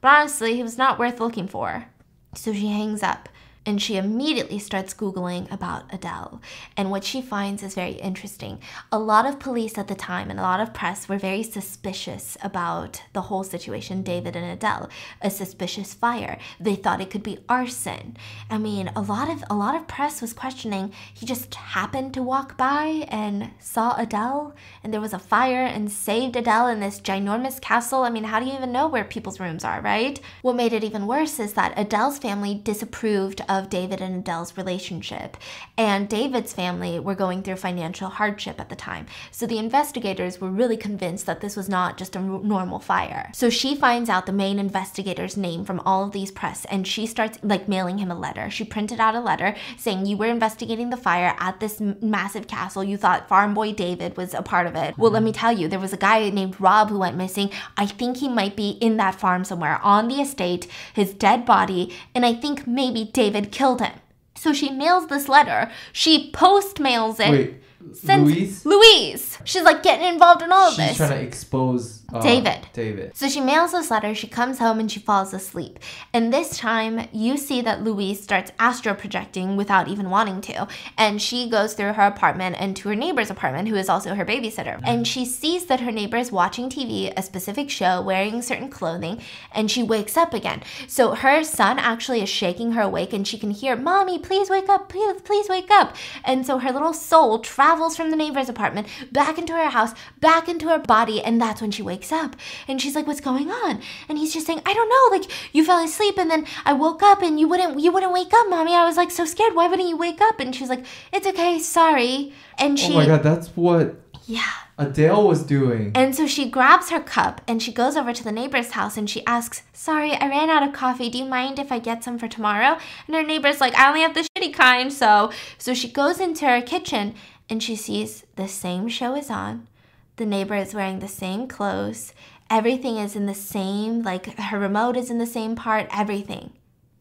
But 0.00 0.08
honestly, 0.08 0.56
he 0.56 0.62
was 0.64 0.76
not 0.76 0.98
worth 0.98 1.20
looking 1.20 1.46
for. 1.46 1.86
So 2.34 2.52
she 2.52 2.66
hangs 2.66 3.04
up 3.04 3.28
and 3.64 3.80
she 3.80 3.96
immediately 3.96 4.58
starts 4.58 4.94
Googling 4.94 5.50
about 5.52 5.92
Adele. 5.92 6.40
And 6.76 6.90
what 6.90 7.04
she 7.04 7.22
finds 7.22 7.62
is 7.62 7.74
very 7.74 7.92
interesting. 7.92 8.58
A 8.90 8.98
lot 8.98 9.26
of 9.26 9.38
police 9.38 9.78
at 9.78 9.88
the 9.88 9.94
time 9.94 10.30
and 10.30 10.38
a 10.38 10.42
lot 10.42 10.60
of 10.60 10.74
press 10.74 11.08
were 11.08 11.18
very 11.18 11.42
suspicious 11.42 12.36
about 12.42 13.02
the 13.12 13.22
whole 13.22 13.44
situation, 13.44 14.02
David 14.02 14.34
and 14.34 14.46
Adele. 14.46 14.88
A 15.20 15.30
suspicious 15.30 15.94
fire. 15.94 16.38
They 16.58 16.74
thought 16.74 17.00
it 17.00 17.10
could 17.10 17.22
be 17.22 17.38
arson. 17.48 18.16
I 18.50 18.58
mean, 18.58 18.90
a 18.96 19.00
lot 19.00 19.30
of 19.30 19.44
a 19.48 19.54
lot 19.54 19.74
of 19.74 19.86
press 19.86 20.20
was 20.20 20.32
questioning 20.32 20.92
he 21.12 21.26
just 21.26 21.54
happened 21.54 22.14
to 22.14 22.22
walk 22.22 22.56
by 22.56 23.06
and 23.08 23.50
saw 23.58 23.94
Adele 23.96 24.54
and 24.82 24.92
there 24.92 25.00
was 25.00 25.12
a 25.12 25.18
fire 25.18 25.64
and 25.64 25.90
saved 25.90 26.36
Adele 26.36 26.68
in 26.68 26.80
this 26.80 27.00
ginormous 27.00 27.60
castle. 27.60 28.02
I 28.02 28.10
mean, 28.10 28.24
how 28.24 28.40
do 28.40 28.46
you 28.46 28.54
even 28.54 28.72
know 28.72 28.88
where 28.88 29.04
people's 29.04 29.40
rooms 29.40 29.64
are, 29.64 29.80
right? 29.80 30.20
What 30.42 30.56
made 30.56 30.72
it 30.72 30.84
even 30.84 31.06
worse 31.06 31.38
is 31.38 31.52
that 31.54 31.78
Adele's 31.78 32.18
family 32.18 32.60
disapproved 32.62 33.40
of 33.58 33.68
David 33.68 34.00
and 34.00 34.16
Adele's 34.16 34.56
relationship. 34.56 35.36
And 35.76 36.08
David's 36.08 36.52
family 36.52 36.98
were 36.98 37.14
going 37.14 37.42
through 37.42 37.56
financial 37.56 38.08
hardship 38.08 38.60
at 38.60 38.68
the 38.68 38.76
time. 38.76 39.06
So 39.30 39.46
the 39.46 39.58
investigators 39.58 40.40
were 40.40 40.50
really 40.50 40.76
convinced 40.76 41.26
that 41.26 41.40
this 41.40 41.56
was 41.56 41.68
not 41.68 41.98
just 41.98 42.16
a 42.16 42.20
normal 42.20 42.78
fire. 42.78 43.30
So 43.34 43.50
she 43.50 43.74
finds 43.74 44.08
out 44.08 44.26
the 44.26 44.32
main 44.32 44.58
investigator's 44.58 45.36
name 45.36 45.64
from 45.64 45.80
all 45.80 46.04
of 46.04 46.12
these 46.12 46.30
press 46.30 46.64
and 46.66 46.86
she 46.86 47.06
starts 47.06 47.38
like 47.42 47.68
mailing 47.68 47.98
him 47.98 48.10
a 48.10 48.18
letter. 48.18 48.50
She 48.50 48.64
printed 48.64 49.00
out 49.00 49.14
a 49.14 49.20
letter 49.20 49.54
saying, 49.76 50.06
You 50.06 50.16
were 50.16 50.26
investigating 50.26 50.90
the 50.90 50.96
fire 50.96 51.34
at 51.38 51.60
this 51.60 51.80
massive 51.80 52.46
castle. 52.46 52.84
You 52.84 52.96
thought 52.96 53.28
Farm 53.28 53.54
Boy 53.54 53.72
David 53.72 54.16
was 54.16 54.34
a 54.34 54.42
part 54.42 54.66
of 54.66 54.74
it. 54.74 54.96
Well, 54.96 55.10
let 55.10 55.22
me 55.22 55.32
tell 55.32 55.52
you, 55.52 55.68
there 55.68 55.78
was 55.78 55.92
a 55.92 55.98
guy 55.98 56.30
named 56.30 56.60
Rob 56.60 56.90
who 56.90 56.98
went 56.98 57.16
missing. 57.16 57.50
I 57.76 57.86
think 57.86 58.18
he 58.18 58.28
might 58.28 58.56
be 58.56 58.70
in 58.70 58.96
that 58.98 59.14
farm 59.14 59.44
somewhere 59.44 59.80
on 59.82 60.08
the 60.08 60.20
estate, 60.20 60.66
his 60.94 61.12
dead 61.12 61.44
body, 61.44 61.92
and 62.14 62.24
I 62.24 62.34
think 62.34 62.66
maybe 62.66 63.04
David 63.12 63.41
had 63.42 63.52
killed 63.52 63.80
him. 63.80 63.92
So 64.34 64.52
she 64.52 64.70
mails 64.70 65.08
this 65.08 65.28
letter. 65.28 65.70
She 65.92 66.30
post 66.32 66.80
mails 66.80 67.20
it. 67.20 67.30
Wait, 67.30 67.61
Louise? 68.04 68.64
Louise. 68.64 69.38
She's 69.44 69.62
like 69.62 69.82
getting 69.82 70.06
involved 70.06 70.42
in 70.42 70.52
all 70.52 70.68
of 70.68 70.74
She's 70.74 70.78
this. 70.78 70.88
She's 70.88 70.96
trying 70.98 71.20
to 71.20 71.26
expose 71.26 72.02
uh, 72.12 72.20
David. 72.20 72.66
David. 72.72 73.16
So 73.16 73.28
she 73.28 73.40
mails 73.40 73.72
this 73.72 73.90
letter, 73.90 74.14
she 74.14 74.26
comes 74.26 74.58
home 74.58 74.78
and 74.78 74.90
she 74.90 75.00
falls 75.00 75.32
asleep. 75.32 75.78
And 76.12 76.32
this 76.32 76.56
time 76.58 77.08
you 77.12 77.36
see 77.36 77.60
that 77.62 77.82
Louise 77.82 78.22
starts 78.22 78.52
astro 78.58 78.94
projecting 78.94 79.56
without 79.56 79.88
even 79.88 80.10
wanting 80.10 80.40
to. 80.42 80.68
And 80.96 81.20
she 81.20 81.48
goes 81.48 81.74
through 81.74 81.94
her 81.94 82.06
apartment 82.06 82.56
and 82.58 82.76
to 82.76 82.88
her 82.90 82.94
neighbor's 82.94 83.30
apartment, 83.30 83.68
who 83.68 83.76
is 83.76 83.88
also 83.88 84.14
her 84.14 84.24
babysitter. 84.24 84.80
And 84.84 85.06
she 85.06 85.24
sees 85.24 85.66
that 85.66 85.80
her 85.80 85.92
neighbor 85.92 86.16
is 86.16 86.32
watching 86.32 86.68
TV, 86.68 87.12
a 87.16 87.22
specific 87.22 87.70
show, 87.70 88.02
wearing 88.02 88.42
certain 88.42 88.68
clothing, 88.68 89.20
and 89.52 89.70
she 89.70 89.82
wakes 89.82 90.16
up 90.16 90.34
again. 90.34 90.62
So 90.86 91.14
her 91.14 91.42
son 91.44 91.78
actually 91.78 92.22
is 92.22 92.28
shaking 92.28 92.72
her 92.72 92.82
awake 92.82 93.12
and 93.12 93.26
she 93.26 93.38
can 93.38 93.50
hear, 93.50 93.76
Mommy, 93.76 94.18
please 94.18 94.50
wake 94.50 94.68
up, 94.68 94.88
please, 94.88 95.20
please 95.22 95.48
wake 95.48 95.70
up. 95.70 95.96
And 96.24 96.46
so 96.46 96.58
her 96.58 96.72
little 96.72 96.92
soul 96.92 97.38
travels 97.38 97.71
travels 97.72 97.96
from 97.96 98.10
the 98.10 98.16
neighbor's 98.16 98.50
apartment 98.50 98.86
back 99.10 99.38
into 99.38 99.54
her 99.54 99.70
house, 99.70 99.94
back 100.20 100.46
into 100.46 100.68
her 100.68 100.78
body, 100.78 101.22
and 101.22 101.40
that's 101.40 101.62
when 101.62 101.70
she 101.70 101.82
wakes 101.82 102.12
up. 102.12 102.36
And 102.68 102.80
she's 102.80 102.94
like, 102.94 103.06
"What's 103.06 103.22
going 103.22 103.50
on?" 103.50 103.80
And 104.08 104.18
he's 104.18 104.34
just 104.34 104.46
saying, 104.46 104.60
"I 104.66 104.74
don't 104.74 104.90
know. 104.90 105.16
Like 105.16 105.30
you 105.54 105.64
fell 105.64 105.82
asleep, 105.82 106.18
and 106.18 106.30
then 106.30 106.46
I 106.66 106.74
woke 106.74 107.02
up, 107.02 107.22
and 107.22 107.40
you 107.40 107.48
wouldn't 107.48 107.80
you 107.80 107.90
wouldn't 107.90 108.12
wake 108.12 108.34
up, 108.34 108.50
mommy. 108.50 108.74
I 108.74 108.84
was 108.84 108.98
like 108.98 109.10
so 109.10 109.24
scared. 109.24 109.54
Why 109.54 109.68
wouldn't 109.68 109.88
you 109.88 109.96
wake 109.96 110.20
up?" 110.20 110.38
And 110.38 110.54
she's 110.54 110.68
like, 110.68 110.84
"It's 111.12 111.26
okay, 111.26 111.58
sorry." 111.58 112.34
And 112.58 112.74
oh 112.74 112.82
she, 112.82 112.92
oh 112.92 112.96
my 112.96 113.06
god, 113.06 113.22
that's 113.22 113.48
what 113.56 113.96
yeah. 114.26 114.52
Adele 114.78 115.26
was 115.26 115.42
doing. 115.42 115.92
And 115.94 116.14
so 116.14 116.26
she 116.26 116.48
grabs 116.48 116.90
her 116.90 117.00
cup 117.00 117.40
and 117.46 117.62
she 117.62 117.72
goes 117.72 117.96
over 117.96 118.12
to 118.12 118.24
the 118.24 118.32
neighbor's 118.32 118.72
house 118.72 118.96
and 118.96 119.08
she 119.08 119.24
asks, 119.26 119.62
Sorry, 119.72 120.12
I 120.12 120.28
ran 120.28 120.48
out 120.48 120.66
of 120.66 120.72
coffee. 120.72 121.10
Do 121.10 121.18
you 121.18 121.24
mind 121.24 121.58
if 121.58 121.70
I 121.70 121.78
get 121.78 122.02
some 122.02 122.18
for 122.18 122.28
tomorrow? 122.28 122.78
And 123.06 123.16
her 123.16 123.22
neighbor's 123.22 123.60
like, 123.60 123.74
I 123.74 123.88
only 123.88 124.00
have 124.00 124.14
the 124.14 124.26
shitty 124.36 124.54
kind. 124.54 124.92
So, 124.92 125.30
so 125.58 125.74
she 125.74 125.88
goes 125.88 126.20
into 126.20 126.46
her 126.46 126.62
kitchen 126.62 127.14
and 127.52 127.62
she 127.62 127.76
sees 127.76 128.24
the 128.36 128.48
same 128.48 128.88
show 128.88 129.14
is 129.14 129.28
on. 129.28 129.68
The 130.16 130.24
neighbor 130.24 130.54
is 130.54 130.72
wearing 130.72 131.00
the 131.00 131.06
same 131.06 131.46
clothes. 131.46 132.14
Everything 132.48 132.96
is 132.96 133.14
in 133.14 133.26
the 133.26 133.34
same, 133.34 134.02
like 134.02 134.38
her 134.38 134.58
remote 134.58 134.96
is 134.96 135.10
in 135.10 135.18
the 135.18 135.26
same 135.26 135.54
part, 135.54 135.86
everything. 135.92 136.54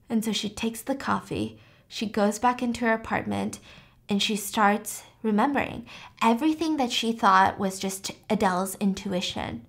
And 0.10 0.26
so 0.26 0.34
she 0.34 0.50
takes 0.50 0.82
the 0.82 0.94
coffee, 0.94 1.58
she 1.88 2.06
goes 2.06 2.38
back 2.38 2.62
into 2.62 2.84
her 2.84 2.92
apartment, 2.92 3.60
and 4.10 4.22
she 4.22 4.36
starts 4.36 5.04
remembering 5.24 5.86
everything 6.22 6.76
that 6.76 6.92
she 6.92 7.14
thought 7.14 7.58
was 7.58 7.80
just 7.80 8.12
Adele's 8.30 8.76
intuition. 8.82 9.66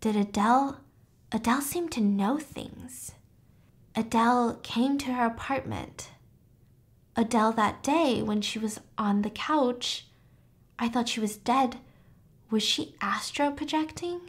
Did 0.00 0.14
Adele 0.14 0.78
Adele 1.32 1.62
seemed 1.62 1.90
to 1.90 2.00
know 2.00 2.38
things. 2.38 3.10
Adele 3.96 4.60
came 4.62 4.98
to 4.98 5.14
her 5.14 5.26
apartment. 5.26 6.10
Adele 7.16 7.52
that 7.52 7.82
day 7.82 8.22
when 8.22 8.42
she 8.42 8.58
was 8.58 8.80
on 8.98 9.22
the 9.22 9.30
couch, 9.30 10.06
I 10.78 10.88
thought 10.88 11.08
she 11.08 11.20
was 11.20 11.36
dead. 11.36 11.78
Was 12.50 12.62
she 12.62 12.94
astro 13.00 13.50
projecting? 13.50 14.20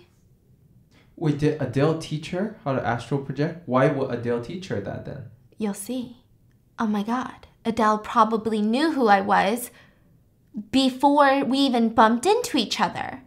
Wait, 1.16 1.40
did 1.40 1.62
Adele 1.62 2.00
teach 2.00 2.30
her 2.30 2.58
how 2.64 2.74
to 2.74 2.86
astral 2.86 3.22
project? 3.22 3.64
Why 3.68 3.88
would 3.88 4.12
Adele 4.12 4.42
teach 4.42 4.68
her 4.68 4.80
that 4.82 5.06
then? 5.06 5.26
You'll 5.58 5.74
see. 5.74 6.18
Oh 6.80 6.88
my 6.88 7.04
god. 7.04 7.48
Adele 7.66 7.98
probably 7.98 8.62
knew 8.62 8.94
who 8.94 9.08
I 9.08 9.22
was 9.22 9.72
before 10.72 11.44
we 11.44 11.58
even 11.60 11.90
bumped 11.90 12.26
into 12.26 12.58
each 12.58 12.80
other. 12.80 13.22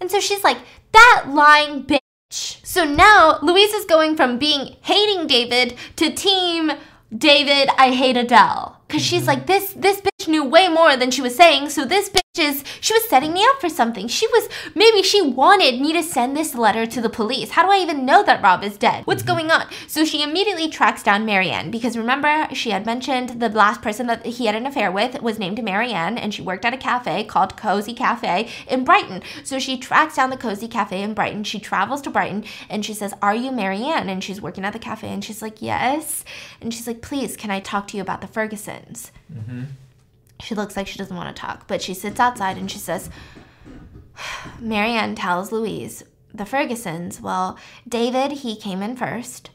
And 0.00 0.10
so 0.10 0.20
she's 0.20 0.42
like, 0.42 0.58
that 0.92 1.26
lying 1.28 1.84
bitch. 1.84 1.98
So 2.30 2.84
now 2.84 3.38
Louise 3.42 3.72
is 3.72 3.84
going 3.84 4.16
from 4.16 4.38
being 4.38 4.76
hating 4.82 5.26
David 5.26 5.76
to 5.96 6.10
team 6.12 6.72
David, 7.16 7.68
I 7.78 7.90
hate 7.92 8.16
Adele. 8.16 8.76
because 8.86 9.02
she's 9.02 9.22
mm-hmm. 9.22 9.28
like, 9.28 9.46
this 9.46 9.72
this 9.74 10.00
bitch 10.00 10.13
knew 10.28 10.44
way 10.44 10.68
more 10.68 10.96
than 10.96 11.10
she 11.10 11.22
was 11.22 11.34
saying, 11.34 11.70
so 11.70 11.84
this 11.84 12.08
bitch 12.08 12.20
is 12.38 12.64
she 12.80 12.92
was 12.92 13.08
setting 13.08 13.32
me 13.32 13.44
up 13.48 13.60
for 13.60 13.68
something. 13.68 14.08
She 14.08 14.26
was 14.26 14.48
maybe 14.74 15.02
she 15.02 15.22
wanted 15.22 15.80
me 15.80 15.92
to 15.92 16.02
send 16.02 16.36
this 16.36 16.54
letter 16.54 16.84
to 16.84 17.00
the 17.00 17.08
police. 17.08 17.52
How 17.52 17.64
do 17.64 17.70
I 17.70 17.78
even 17.78 18.04
know 18.04 18.24
that 18.24 18.42
Rob 18.42 18.64
is 18.64 18.76
dead? 18.76 19.06
What's 19.06 19.22
mm-hmm. 19.22 19.32
going 19.32 19.50
on? 19.50 19.66
So 19.86 20.04
she 20.04 20.22
immediately 20.22 20.68
tracks 20.68 21.02
down 21.02 21.24
Marianne 21.24 21.70
because 21.70 21.96
remember 21.96 22.48
she 22.52 22.70
had 22.70 22.86
mentioned 22.86 23.40
the 23.40 23.48
last 23.48 23.82
person 23.82 24.06
that 24.08 24.26
he 24.26 24.46
had 24.46 24.56
an 24.56 24.66
affair 24.66 24.90
with 24.90 25.22
was 25.22 25.38
named 25.38 25.62
Marianne 25.62 26.18
and 26.18 26.34
she 26.34 26.42
worked 26.42 26.64
at 26.64 26.74
a 26.74 26.78
cafe 26.78 27.24
called 27.24 27.56
Cozy 27.56 27.94
Cafe 27.94 28.48
in 28.66 28.84
Brighton. 28.84 29.22
So 29.44 29.58
she 29.58 29.78
tracks 29.78 30.16
down 30.16 30.30
the 30.30 30.36
Cozy 30.36 30.68
Cafe 30.68 31.00
in 31.00 31.14
Brighton. 31.14 31.44
She 31.44 31.60
travels 31.60 32.02
to 32.02 32.10
Brighton 32.10 32.44
and 32.68 32.84
she 32.84 32.94
says, 32.94 33.14
"Are 33.22 33.34
you 33.34 33.52
Marianne?" 33.52 34.08
And 34.08 34.24
she's 34.24 34.40
working 34.40 34.64
at 34.64 34.72
the 34.72 34.78
cafe 34.78 35.08
and 35.08 35.24
she's 35.24 35.42
like, 35.42 35.62
"Yes." 35.62 36.24
And 36.60 36.74
she's 36.74 36.86
like, 36.86 37.00
"Please, 37.00 37.36
can 37.36 37.50
I 37.50 37.60
talk 37.60 37.86
to 37.88 37.96
you 37.96 38.02
about 38.02 38.20
the 38.20 38.26
Fergusons?" 38.26 39.12
Mm-hmm. 39.32 39.64
She 40.40 40.54
looks 40.54 40.76
like 40.76 40.86
she 40.86 40.98
doesn't 40.98 41.16
want 41.16 41.34
to 41.34 41.40
talk, 41.40 41.66
but 41.66 41.80
she 41.80 41.94
sits 41.94 42.20
outside 42.20 42.56
and 42.56 42.70
she 42.70 42.78
says, 42.78 43.10
Marianne 44.60 45.14
tells 45.14 45.52
Louise, 45.52 46.02
the 46.32 46.44
Fergusons, 46.44 47.20
well, 47.20 47.58
David, 47.88 48.32
he 48.32 48.56
came 48.56 48.82
in 48.82 48.96
first. 48.96 49.50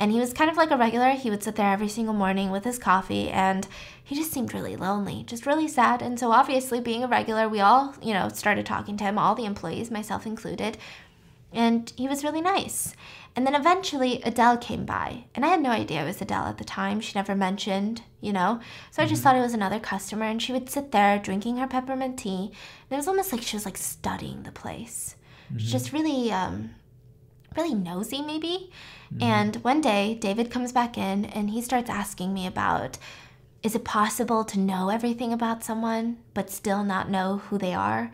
And 0.00 0.12
he 0.12 0.20
was 0.20 0.32
kind 0.32 0.48
of 0.48 0.56
like 0.56 0.70
a 0.70 0.76
regular. 0.76 1.10
He 1.10 1.28
would 1.28 1.42
sit 1.42 1.56
there 1.56 1.72
every 1.72 1.88
single 1.88 2.14
morning 2.14 2.50
with 2.50 2.62
his 2.62 2.78
coffee, 2.78 3.30
and 3.30 3.66
he 4.02 4.14
just 4.14 4.30
seemed 4.30 4.54
really 4.54 4.76
lonely, 4.76 5.24
just 5.26 5.44
really 5.44 5.66
sad. 5.66 6.02
And 6.02 6.20
so, 6.20 6.30
obviously, 6.30 6.80
being 6.80 7.02
a 7.02 7.08
regular, 7.08 7.48
we 7.48 7.58
all, 7.58 7.94
you 8.00 8.14
know, 8.14 8.28
started 8.28 8.64
talking 8.64 8.96
to 8.98 9.04
him, 9.04 9.18
all 9.18 9.34
the 9.34 9.44
employees, 9.44 9.90
myself 9.90 10.24
included. 10.24 10.78
And 11.52 11.92
he 11.96 12.06
was 12.06 12.22
really 12.22 12.40
nice. 12.40 12.94
And 13.36 13.46
then 13.46 13.54
eventually 13.54 14.20
Adele 14.24 14.58
came 14.58 14.84
by, 14.84 15.24
and 15.34 15.44
I 15.44 15.48
had 15.48 15.62
no 15.62 15.70
idea 15.70 16.02
it 16.02 16.06
was 16.06 16.20
Adele 16.20 16.46
at 16.46 16.58
the 16.58 16.64
time. 16.64 17.00
She 17.00 17.16
never 17.16 17.36
mentioned, 17.36 18.02
you 18.20 18.32
know. 18.32 18.60
So 18.90 19.02
I 19.02 19.06
just 19.06 19.20
mm-hmm. 19.20 19.28
thought 19.28 19.36
it 19.36 19.40
was 19.40 19.54
another 19.54 19.78
customer, 19.78 20.24
and 20.24 20.42
she 20.42 20.52
would 20.52 20.68
sit 20.68 20.90
there 20.90 21.18
drinking 21.18 21.58
her 21.58 21.68
peppermint 21.68 22.18
tea. 22.18 22.50
And 22.50 22.92
it 22.92 22.96
was 22.96 23.06
almost 23.08 23.32
like 23.32 23.42
she 23.42 23.56
was 23.56 23.64
like 23.64 23.76
studying 23.76 24.42
the 24.42 24.52
place. 24.52 25.14
Mm-hmm. 25.46 25.58
She's 25.58 25.72
just 25.72 25.92
really, 25.92 26.32
um, 26.32 26.70
really 27.56 27.74
nosy, 27.74 28.22
maybe. 28.22 28.70
Mm-hmm. 29.12 29.22
And 29.22 29.56
one 29.56 29.80
day 29.80 30.14
David 30.14 30.50
comes 30.50 30.72
back 30.72 30.98
in, 30.98 31.24
and 31.26 31.50
he 31.50 31.62
starts 31.62 31.90
asking 31.90 32.34
me 32.34 32.46
about. 32.46 32.98
Is 33.60 33.74
it 33.74 33.84
possible 33.84 34.44
to 34.44 34.58
know 34.58 34.88
everything 34.88 35.32
about 35.32 35.64
someone 35.64 36.18
but 36.32 36.48
still 36.48 36.84
not 36.84 37.10
know 37.10 37.38
who 37.38 37.58
they 37.58 37.74
are? 37.74 38.12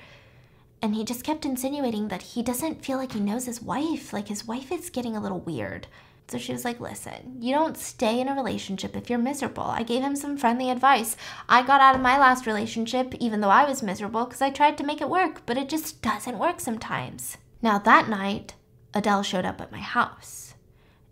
And 0.85 0.95
he 0.95 1.03
just 1.03 1.25
kept 1.25 1.47
insinuating 1.47 2.09
that 2.09 2.21
he 2.21 2.43
doesn't 2.43 2.85
feel 2.85 2.99
like 2.99 3.13
he 3.13 3.21
knows 3.21 3.47
his 3.47 3.63
wife. 3.63 4.13
Like 4.13 4.29
his 4.29 4.47
wife 4.47 4.71
is 4.71 4.91
getting 4.91 5.17
a 5.17 5.21
little 5.21 5.41
weird. 5.41 5.87
So 6.29 6.37
she 6.37 6.53
was 6.53 6.63
like, 6.63 6.79
Listen, 6.79 7.39
you 7.41 7.55
don't 7.55 7.79
stay 7.79 8.21
in 8.21 8.29
a 8.29 8.35
relationship 8.35 8.95
if 8.95 9.09
you're 9.09 9.19
miserable. 9.19 9.63
I 9.63 9.83
gave 9.83 10.03
him 10.03 10.15
some 10.15 10.37
friendly 10.37 10.69
advice. 10.69 11.17
I 11.49 11.63
got 11.63 11.81
out 11.81 11.95
of 11.95 12.03
my 12.03 12.19
last 12.19 12.47
relationship, 12.47 13.15
even 13.15 13.41
though 13.41 13.49
I 13.49 13.65
was 13.65 13.83
miserable, 13.83 14.27
because 14.27 14.43
I 14.43 14.51
tried 14.51 14.77
to 14.77 14.85
make 14.85 15.01
it 15.01 15.09
work, 15.09 15.41
but 15.47 15.57
it 15.57 15.71
just 15.71 16.03
doesn't 16.03 16.39
work 16.39 16.61
sometimes. 16.61 17.39
Now, 17.63 17.79
that 17.79 18.11
night, 18.11 18.53
Adele 18.93 19.23
showed 19.23 19.47
up 19.47 19.63
at 19.63 19.73
my 19.73 19.81
house. 19.81 20.45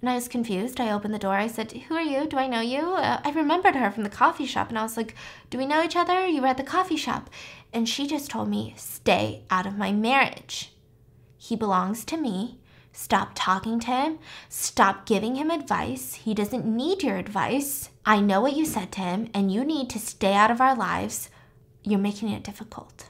And 0.02 0.10
I 0.10 0.16
was 0.16 0.26
confused. 0.26 0.80
I 0.80 0.92
opened 0.92 1.14
the 1.14 1.18
door. 1.18 1.34
I 1.34 1.46
said, 1.46 1.70
Who 1.70 1.94
are 1.94 2.02
you? 2.02 2.26
Do 2.26 2.36
I 2.36 2.48
know 2.48 2.60
you? 2.60 2.80
Uh, 2.80 3.20
I 3.24 3.30
remembered 3.30 3.76
her 3.76 3.90
from 3.92 4.02
the 4.02 4.10
coffee 4.10 4.46
shop. 4.46 4.68
And 4.68 4.76
I 4.76 4.82
was 4.82 4.96
like, 4.96 5.14
Do 5.48 5.56
we 5.56 5.64
know 5.64 5.82
each 5.82 5.94
other? 5.94 6.26
You 6.26 6.42
were 6.42 6.48
at 6.48 6.56
the 6.56 6.64
coffee 6.64 6.96
shop. 6.96 7.30
And 7.72 7.88
she 7.88 8.06
just 8.06 8.30
told 8.30 8.48
me, 8.48 8.74
Stay 8.76 9.44
out 9.50 9.66
of 9.66 9.78
my 9.78 9.92
marriage. 9.92 10.72
He 11.38 11.56
belongs 11.56 12.04
to 12.06 12.16
me. 12.16 12.58
Stop 12.92 13.30
talking 13.34 13.80
to 13.80 13.86
him. 13.86 14.18
Stop 14.48 15.06
giving 15.06 15.36
him 15.36 15.50
advice. 15.50 16.14
He 16.14 16.34
doesn't 16.34 16.66
need 16.66 17.02
your 17.02 17.16
advice. 17.16 17.88
I 18.04 18.20
know 18.20 18.40
what 18.42 18.54
you 18.54 18.66
said 18.66 18.92
to 18.92 19.00
him, 19.00 19.30
and 19.32 19.50
you 19.50 19.64
need 19.64 19.88
to 19.90 19.98
stay 19.98 20.34
out 20.34 20.50
of 20.50 20.60
our 20.60 20.76
lives. 20.76 21.30
You're 21.82 21.98
making 21.98 22.28
it 22.28 22.44
difficult. 22.44 23.08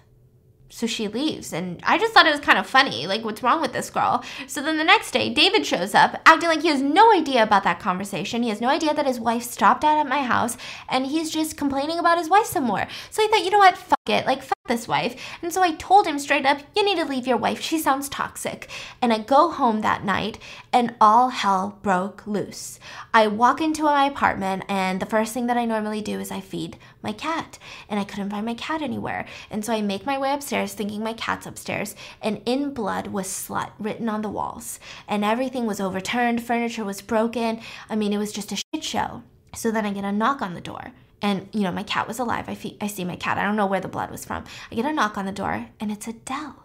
So 0.74 0.86
she 0.86 1.07
leaves, 1.07 1.53
and 1.53 1.78
I 1.82 1.99
just 1.99 2.15
thought 2.15 2.27
it 2.27 2.31
was 2.31 2.40
kind 2.40 2.59
of 2.59 2.66
funny. 2.66 3.07
Like, 3.07 3.27
what's 3.27 3.43
wrong 3.43 3.61
with 3.61 3.74
this 3.74 3.90
girl? 3.90 4.24
So 4.47 4.62
then 4.62 4.78
the 4.78 4.85
next 4.85 5.11
day, 5.11 5.28
David 5.28 5.66
shows 5.66 5.94
up, 5.94 6.19
acting 6.24 6.49
like 6.49 6.62
he 6.62 6.69
has 6.69 6.81
no 6.81 7.12
idea 7.12 7.43
about 7.43 7.62
that 7.65 7.78
conversation. 7.78 8.43
He 8.43 8.49
has 8.49 8.62
no 8.62 8.69
idea 8.69 8.94
that 8.94 9.07
his 9.07 9.20
wife 9.20 9.43
stopped 9.43 9.85
out 9.85 9.99
at 9.99 10.09
my 10.09 10.23
house, 10.23 10.57
and 10.89 11.05
he's 11.05 11.31
just 11.31 11.59
complaining 11.59 11.99
about 11.99 12.16
his 12.16 12.31
wife 12.31 12.47
some 12.47 12.65
more. 12.65 12.86
So 13.11 13.23
I 13.23 13.28
thought, 13.28 13.44
you 13.44 13.51
know 13.51 13.59
what? 13.59 13.77
Fuck 13.77 13.99
it. 14.09 14.24
Like, 14.24 14.43
fuck 14.43 14.57
this 14.66 14.89
wife. 14.89 15.15
And 15.43 15.53
so 15.53 15.62
I 15.62 15.73
told 15.73 16.07
him 16.07 16.19
straight 16.19 16.47
up, 16.47 16.62
you 16.74 16.82
need 16.82 16.97
to 16.97 17.05
leave 17.05 17.27
your 17.27 17.36
wife. 17.36 17.61
She 17.61 17.78
sounds 17.78 18.09
toxic. 18.09 18.70
And 19.03 19.12
I 19.12 19.19
go 19.19 19.51
home 19.51 19.82
that 19.82 20.07
night, 20.07 20.39
and 20.73 20.94
all 21.03 21.28
hell 21.28 21.78
broke 21.82 22.27
loose. 22.27 22.81
I 23.12 23.27
walk 23.27 23.61
into 23.61 23.82
my 23.82 24.07
apartment, 24.07 24.65
and 24.70 25.01
the 25.01 25.07
first 25.07 25.35
thing 25.35 25.49
that 25.49 25.59
I 25.59 25.66
normally 25.66 26.01
do 26.01 26.19
is 26.19 26.31
I 26.31 26.40
feed 26.40 26.78
my 27.02 27.12
cat. 27.12 27.58
And 27.88 27.98
I 27.98 28.04
couldn't 28.04 28.30
find 28.30 28.46
my 28.46 28.54
cat 28.54 28.82
anywhere. 28.82 29.26
And 29.50 29.64
so 29.64 29.72
I 29.72 29.82
make 29.82 30.06
my 30.06 30.18
way 30.18 30.32
upstairs 30.32 30.74
thinking 30.74 31.02
my 31.02 31.12
cat's 31.12 31.46
upstairs, 31.46 31.94
and 32.20 32.40
in 32.46 32.72
blood 32.72 33.08
was 33.08 33.26
slut 33.26 33.70
written 33.78 34.08
on 34.08 34.22
the 34.22 34.28
walls. 34.28 34.78
And 35.08 35.24
everything 35.24 35.66
was 35.66 35.80
overturned, 35.80 36.42
furniture 36.42 36.84
was 36.84 37.02
broken. 37.02 37.60
I 37.88 37.96
mean, 37.96 38.12
it 38.12 38.18
was 38.18 38.32
just 38.32 38.52
a 38.52 38.56
shit 38.56 38.84
show. 38.84 39.22
So 39.54 39.70
then 39.70 39.84
I 39.84 39.92
get 39.92 40.04
a 40.04 40.12
knock 40.12 40.42
on 40.42 40.54
the 40.54 40.60
door. 40.60 40.92
And, 41.20 41.48
you 41.52 41.60
know, 41.60 41.72
my 41.72 41.84
cat 41.84 42.08
was 42.08 42.18
alive. 42.18 42.48
I, 42.48 42.58
I 42.80 42.88
see 42.88 43.04
my 43.04 43.16
cat. 43.16 43.38
I 43.38 43.44
don't 43.44 43.56
know 43.56 43.66
where 43.66 43.80
the 43.80 43.88
blood 43.88 44.10
was 44.10 44.24
from. 44.24 44.44
I 44.70 44.74
get 44.74 44.84
a 44.84 44.92
knock 44.92 45.16
on 45.16 45.24
the 45.24 45.32
door, 45.32 45.68
and 45.78 45.92
it's 45.92 46.08
Adele. 46.08 46.64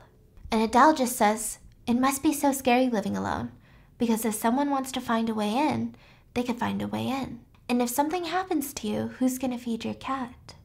And 0.51 0.61
Adele 0.61 0.95
just 0.95 1.15
says, 1.15 1.59
It 1.85 1.93
must 1.93 2.23
be 2.23 2.33
so 2.33 2.51
scary 2.51 2.89
living 2.89 3.15
alone. 3.15 3.51
Because 3.99 4.25
if 4.25 4.33
someone 4.33 4.69
wants 4.69 4.91
to 4.93 5.01
find 5.01 5.29
a 5.29 5.33
way 5.33 5.51
in, 5.55 5.95
they 6.33 6.43
can 6.43 6.55
find 6.55 6.81
a 6.81 6.87
way 6.87 7.07
in. 7.07 7.39
And 7.69 7.81
if 7.81 7.89
something 7.89 8.25
happens 8.25 8.73
to 8.75 8.87
you, 8.87 9.07
who's 9.19 9.37
going 9.37 9.51
to 9.51 9.57
feed 9.57 9.83
your 9.83 9.93
cat? 9.93 10.55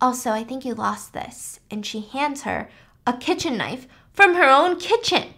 Also, 0.00 0.30
I 0.30 0.42
think 0.44 0.64
you 0.64 0.74
lost 0.74 1.12
this. 1.12 1.60
And 1.70 1.86
she 1.86 2.00
hands 2.00 2.42
her 2.42 2.68
a 3.06 3.16
kitchen 3.16 3.56
knife 3.56 3.86
from 4.12 4.34
her 4.34 4.48
own 4.48 4.78
kitchen. 4.78 5.34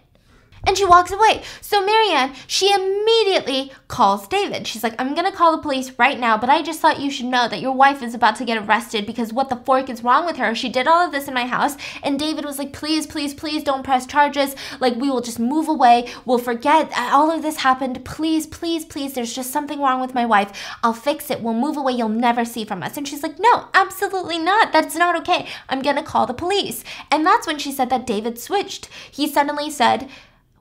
And 0.65 0.77
she 0.77 0.85
walks 0.85 1.11
away. 1.11 1.43
So 1.61 1.85
Marianne, 1.85 2.33
she 2.47 2.73
immediately 2.73 3.71
calls 3.87 4.27
David. 4.27 4.67
She's 4.67 4.83
like, 4.83 4.99
I'm 4.99 5.15
gonna 5.15 5.31
call 5.31 5.51
the 5.55 5.61
police 5.61 5.91
right 5.97 6.19
now, 6.19 6.37
but 6.37 6.49
I 6.49 6.61
just 6.61 6.79
thought 6.79 6.99
you 6.99 7.11
should 7.11 7.27
know 7.27 7.47
that 7.47 7.61
your 7.61 7.73
wife 7.73 8.01
is 8.01 8.13
about 8.13 8.35
to 8.37 8.45
get 8.45 8.57
arrested 8.57 9.05
because 9.05 9.31
what 9.31 9.49
the 9.49 9.55
fork 9.55 9.89
is 9.89 10.03
wrong 10.03 10.25
with 10.25 10.37
her? 10.37 10.55
She 10.55 10.69
did 10.69 10.87
all 10.87 11.05
of 11.05 11.11
this 11.11 11.27
in 11.27 11.33
my 11.33 11.45
house. 11.45 11.77
And 12.03 12.19
David 12.19 12.45
was 12.45 12.57
like, 12.57 12.73
please, 12.73 13.07
please, 13.07 13.33
please 13.33 13.63
don't 13.63 13.83
press 13.83 14.05
charges. 14.05 14.55
Like, 14.79 14.95
we 14.95 15.09
will 15.09 15.21
just 15.21 15.39
move 15.39 15.67
away. 15.67 16.07
We'll 16.25 16.37
forget 16.37 16.91
all 16.95 17.31
of 17.31 17.41
this 17.41 17.57
happened. 17.57 18.03
Please, 18.05 18.45
please, 18.47 18.85
please, 18.85 19.13
there's 19.13 19.33
just 19.33 19.51
something 19.51 19.79
wrong 19.79 20.01
with 20.01 20.13
my 20.13 20.25
wife. 20.25 20.51
I'll 20.83 20.93
fix 20.93 21.29
it. 21.29 21.41
We'll 21.41 21.53
move 21.53 21.77
away. 21.77 21.93
You'll 21.93 22.09
never 22.09 22.45
see 22.45 22.65
from 22.65 22.83
us. 22.83 22.97
And 22.97 23.07
she's 23.07 23.23
like, 23.23 23.39
no, 23.39 23.67
absolutely 23.73 24.39
not. 24.39 24.73
That's 24.73 24.95
not 24.95 25.15
okay. 25.21 25.47
I'm 25.69 25.81
gonna 25.81 26.03
call 26.03 26.25
the 26.25 26.33
police. 26.33 26.83
And 27.11 27.25
that's 27.25 27.47
when 27.47 27.57
she 27.57 27.71
said 27.71 27.89
that 27.89 28.07
David 28.07 28.39
switched. 28.39 28.89
He 29.11 29.27
suddenly 29.27 29.69
said, 29.69 30.09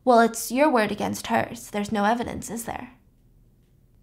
well, 0.06 0.20
it's 0.20 0.52
your 0.52 0.70
word 0.70 0.92
against 0.92 1.26
hers. 1.26 1.68
There's 1.68 1.90
no 1.90 2.04
evidence, 2.04 2.48
is 2.48 2.64
there? 2.64 2.92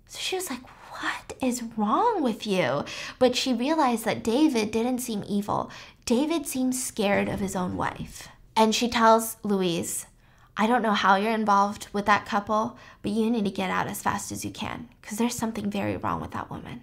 So 0.08 0.20
she 0.20 0.36
was 0.36 0.50
like, 0.50 0.62
What 1.02 1.34
is 1.42 1.64
wrong 1.78 2.22
with 2.22 2.46
you? 2.46 2.84
But 3.20 3.38
she 3.38 3.54
realized 3.54 4.04
that 4.04 4.22
David 4.22 4.70
didn't 4.70 5.00
seem 5.00 5.24
evil. 5.26 5.72
David 6.06 6.46
seemed 6.46 6.76
scared 6.76 7.30
of 7.30 7.40
his 7.40 7.56
own 7.56 7.78
wife. 7.78 8.28
And 8.54 8.76
she 8.76 8.90
tells 8.90 9.38
Louise, 9.44 10.06
I 10.58 10.68
don't 10.68 10.82
know 10.82 10.92
how 10.92 11.16
you're 11.16 11.32
involved 11.32 11.88
with 11.94 12.06
that 12.06 12.26
couple, 12.26 12.78
but 13.02 13.12
you 13.14 13.32
need 13.32 13.46
to 13.46 13.52
get 13.52 13.72
out 13.72 13.88
as 13.88 14.02
fast 14.02 14.30
as 14.34 14.44
you 14.44 14.52
can 14.52 14.90
because 15.02 15.18
there's 15.18 15.36
something 15.36 15.72
very 15.72 15.96
wrong 15.96 16.20
with 16.20 16.32
that 16.32 16.52
woman. 16.52 16.82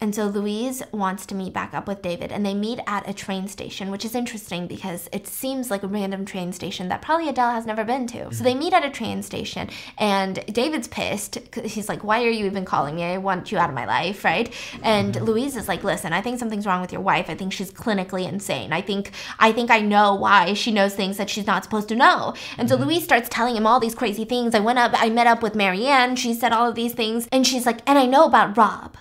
And 0.00 0.14
so 0.14 0.26
Louise 0.26 0.82
wants 0.92 1.26
to 1.26 1.34
meet 1.34 1.52
back 1.52 1.74
up 1.74 1.88
with 1.88 2.02
David, 2.02 2.30
and 2.30 2.46
they 2.46 2.54
meet 2.54 2.78
at 2.86 3.08
a 3.08 3.12
train 3.12 3.48
station, 3.48 3.90
which 3.90 4.04
is 4.04 4.14
interesting 4.14 4.68
because 4.68 5.08
it 5.12 5.26
seems 5.26 5.72
like 5.72 5.82
a 5.82 5.88
random 5.88 6.24
train 6.24 6.52
station 6.52 6.88
that 6.88 7.02
probably 7.02 7.28
Adele 7.28 7.50
has 7.50 7.66
never 7.66 7.84
been 7.84 8.06
to. 8.08 8.32
So 8.32 8.44
they 8.44 8.50
mm-hmm. 8.50 8.60
meet 8.60 8.72
at 8.74 8.84
a 8.84 8.90
train 8.90 9.24
station, 9.24 9.68
and 9.98 10.44
David's 10.46 10.86
pissed. 10.86 11.38
He's 11.64 11.88
like, 11.88 12.04
Why 12.04 12.22
are 12.22 12.30
you 12.30 12.46
even 12.46 12.64
calling 12.64 12.94
me? 12.94 13.02
I 13.02 13.18
want 13.18 13.50
you 13.50 13.58
out 13.58 13.70
of 13.70 13.74
my 13.74 13.86
life, 13.86 14.24
right? 14.24 14.54
And 14.84 15.14
mm-hmm. 15.14 15.24
Louise 15.24 15.56
is 15.56 15.66
like, 15.66 15.82
Listen, 15.82 16.12
I 16.12 16.20
think 16.20 16.38
something's 16.38 16.66
wrong 16.66 16.80
with 16.80 16.92
your 16.92 17.02
wife. 17.02 17.28
I 17.28 17.34
think 17.34 17.52
she's 17.52 17.72
clinically 17.72 18.28
insane. 18.28 18.72
I 18.72 18.82
think 18.82 19.10
I 19.40 19.50
think 19.50 19.70
I 19.70 19.80
know 19.80 20.14
why 20.14 20.54
she 20.54 20.70
knows 20.70 20.94
things 20.94 21.16
that 21.16 21.28
she's 21.28 21.46
not 21.46 21.64
supposed 21.64 21.88
to 21.88 21.96
know. 21.96 22.34
And 22.56 22.68
so 22.68 22.76
mm-hmm. 22.76 22.84
Louise 22.84 23.04
starts 23.04 23.28
telling 23.28 23.56
him 23.56 23.66
all 23.66 23.80
these 23.80 23.96
crazy 23.96 24.24
things. 24.24 24.54
I 24.54 24.60
went 24.60 24.78
up, 24.78 24.92
I 24.94 25.10
met 25.10 25.26
up 25.26 25.42
with 25.42 25.56
Marianne. 25.56 26.14
She 26.14 26.34
said 26.34 26.52
all 26.52 26.68
of 26.68 26.76
these 26.76 26.94
things, 26.94 27.26
and 27.32 27.44
she's 27.44 27.66
like, 27.66 27.80
And 27.84 27.98
I 27.98 28.06
know 28.06 28.26
about 28.26 28.56
Rob. 28.56 28.96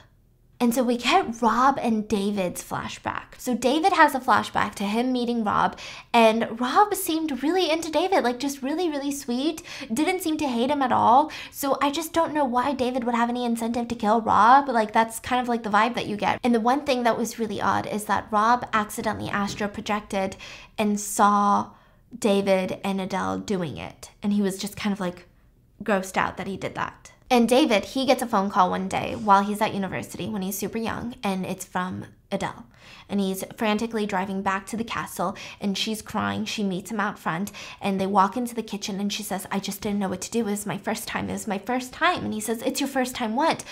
And 0.60 0.74
so 0.74 0.82
we 0.82 0.98
get 0.98 1.40
Rob 1.40 1.78
and 1.80 2.08
David's 2.08 2.64
flashback. 2.64 3.38
So 3.38 3.54
David 3.56 3.94
has 3.94 4.16
a 4.16 4.20
flashback 4.20 4.74
to 4.76 4.86
him 4.86 5.12
meeting 5.12 5.44
Rob, 5.44 5.78
and 6.12 6.60
Rob 6.60 6.96
seemed 6.96 7.44
really 7.44 7.70
into 7.70 7.92
David, 7.92 8.24
like 8.24 8.40
just 8.40 8.64
really, 8.64 8.90
really 8.90 9.12
sweet. 9.12 9.62
Didn't 9.94 10.22
seem 10.22 10.38
to 10.40 10.48
hate 10.48 10.72
him 10.72 10.82
at 10.82 10.92
all. 10.92 11.32
So 11.52 11.78
I 11.80 11.92
just 11.92 12.12
don't 12.12 12.34
know 12.34 12.46
why 12.46 12.74
David 12.74 13.04
would 13.04 13.14
have 13.14 13.30
any 13.30 13.46
incentive 13.46 13.88
to 13.88 13.96
kill 13.96 14.20
Rob. 14.22 14.68
Like 14.68 14.94
that's 14.94 15.20
kind 15.20 15.40
of 15.42 15.48
like 15.48 15.62
the 15.62 15.70
vibe 15.70 15.94
that 15.94 16.08
you 16.08 16.18
get. 16.18 16.40
And 16.44 16.56
the 16.56 16.60
one 16.60 16.86
thing 16.86 17.04
that 17.04 17.18
was 17.18 17.38
really 17.38 17.62
odd 17.62 17.86
is 17.86 18.06
that 18.06 18.28
Rob 18.32 18.68
accidentally 18.74 19.30
astral 19.30 19.70
projected 19.70 20.38
and 20.78 21.00
saw 21.00 21.70
David 22.18 22.80
and 22.84 23.00
Adele 23.00 23.40
doing 23.40 23.78
it. 23.78 24.10
And 24.24 24.34
he 24.34 24.42
was 24.42 24.58
just 24.58 24.76
kind 24.76 24.92
of 24.94 25.00
like 25.00 25.28
grossed 25.84 26.18
out 26.18 26.38
that 26.38 26.48
he 26.48 26.58
did 26.58 26.74
that. 26.74 27.12
And 27.30 27.50
David, 27.50 27.86
he 27.86 28.06
gets 28.06 28.22
a 28.22 28.28
phone 28.28 28.50
call 28.50 28.70
one 28.70 28.88
day 28.88 29.16
while 29.16 29.44
he's 29.44 29.62
at 29.62 29.74
university 29.74 30.30
when 30.30 30.42
he's 30.42 30.58
super 30.58 30.78
young, 30.78 31.16
and 31.24 31.46
it's 31.46 31.66
from 31.66 32.06
Adele. 32.32 32.66
And 33.10 33.20
he's 33.20 33.44
frantically 33.58 34.06
driving 34.06 34.42
back 34.42 34.66
to 34.68 34.78
the 34.78 34.84
castle, 34.86 35.36
and 35.60 35.78
she's 35.78 36.02
crying. 36.02 36.46
She 36.46 36.64
meets 36.64 36.90
him 36.90 37.02
out 37.02 37.20
front, 37.20 37.52
and 37.82 38.00
they 38.00 38.08
walk 38.08 38.38
into 38.38 38.56
the 38.56 38.64
kitchen, 38.64 39.00
and 39.02 39.12
she 39.12 39.24
says, 39.24 39.46
I 39.52 39.60
just 39.60 39.82
didn't 39.82 40.00
know 40.00 40.10
what 40.10 40.22
to 40.22 40.32
do. 40.32 40.40
It 40.40 40.52
was 40.52 40.66
my 40.66 40.78
first 40.78 41.08
time. 41.08 41.30
It 41.30 41.34
was 41.34 41.48
my 41.48 41.58
first 41.58 41.92
time. 41.92 42.24
And 42.24 42.34
he 42.34 42.40
says, 42.40 42.62
It's 42.62 42.80
your 42.80 42.90
first 42.90 43.16
time 43.16 43.36
what? 43.36 43.66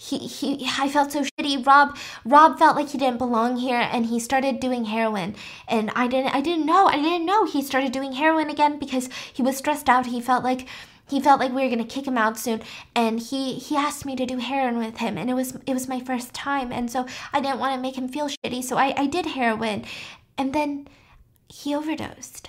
He, 0.00 0.18
he 0.18 0.68
I 0.78 0.88
felt 0.88 1.10
so 1.10 1.24
shitty. 1.24 1.66
Rob 1.66 1.96
Rob 2.24 2.56
felt 2.56 2.76
like 2.76 2.90
he 2.90 2.98
didn't 2.98 3.18
belong 3.18 3.56
here 3.56 3.80
and 3.80 4.06
he 4.06 4.20
started 4.20 4.60
doing 4.60 4.84
heroin. 4.84 5.34
And 5.66 5.90
I 5.96 6.06
didn't 6.06 6.32
I 6.32 6.40
didn't 6.40 6.66
know. 6.66 6.86
I 6.86 7.02
didn't 7.02 7.26
know 7.26 7.46
he 7.46 7.62
started 7.62 7.90
doing 7.90 8.12
heroin 8.12 8.48
again 8.48 8.78
because 8.78 9.08
he 9.32 9.42
was 9.42 9.56
stressed 9.56 9.88
out. 9.88 10.06
He 10.06 10.20
felt 10.20 10.44
like 10.44 10.68
he 11.08 11.20
felt 11.20 11.40
like 11.40 11.52
we 11.52 11.62
were 11.62 11.70
gonna 11.70 11.84
kick 11.84 12.06
him 12.06 12.18
out 12.18 12.38
soon 12.38 12.60
and 12.94 13.20
he 13.20 13.54
he 13.54 13.76
asked 13.76 14.04
me 14.04 14.14
to 14.16 14.26
do 14.26 14.38
heroin 14.38 14.78
with 14.78 14.98
him 14.98 15.16
and 15.18 15.30
it 15.30 15.34
was 15.34 15.56
it 15.66 15.74
was 15.74 15.88
my 15.88 16.00
first 16.00 16.32
time 16.34 16.72
and 16.72 16.90
so 16.90 17.06
i 17.32 17.40
didn't 17.40 17.58
want 17.58 17.74
to 17.74 17.80
make 17.80 17.96
him 17.96 18.08
feel 18.08 18.28
shitty 18.28 18.62
so 18.62 18.76
i 18.76 18.94
i 18.96 19.06
did 19.06 19.26
heroin 19.26 19.84
and 20.36 20.52
then 20.52 20.86
he 21.48 21.74
overdosed. 21.74 22.48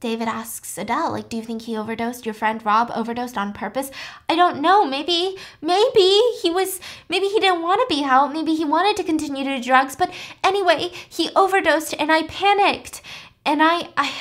David 0.00 0.28
asks 0.28 0.76
adele 0.76 1.12
like 1.12 1.30
do 1.30 1.38
you 1.38 1.42
think 1.42 1.62
he 1.62 1.78
overdosed? 1.78 2.26
Your 2.26 2.34
friend 2.34 2.64
rob 2.64 2.92
overdosed 2.94 3.38
on 3.38 3.54
purpose? 3.54 3.90
I 4.28 4.36
don't 4.36 4.60
know 4.60 4.84
maybe 4.84 5.38
maybe 5.62 6.20
he 6.42 6.50
was 6.50 6.78
maybe 7.08 7.26
he 7.26 7.40
didn't 7.40 7.62
want 7.62 7.80
to 7.80 7.94
be 7.94 8.04
out 8.04 8.30
maybe 8.30 8.54
he 8.54 8.66
wanted 8.66 8.98
to 8.98 9.04
continue 9.04 9.44
to 9.44 9.56
do 9.56 9.62
drugs 9.62 9.96
but 9.96 10.12
anyway 10.42 10.90
he 11.08 11.30
overdosed 11.34 11.94
and 11.98 12.12
i 12.12 12.24
panicked 12.24 13.00
and 13.46 13.62
i 13.62 13.88
i 13.96 14.12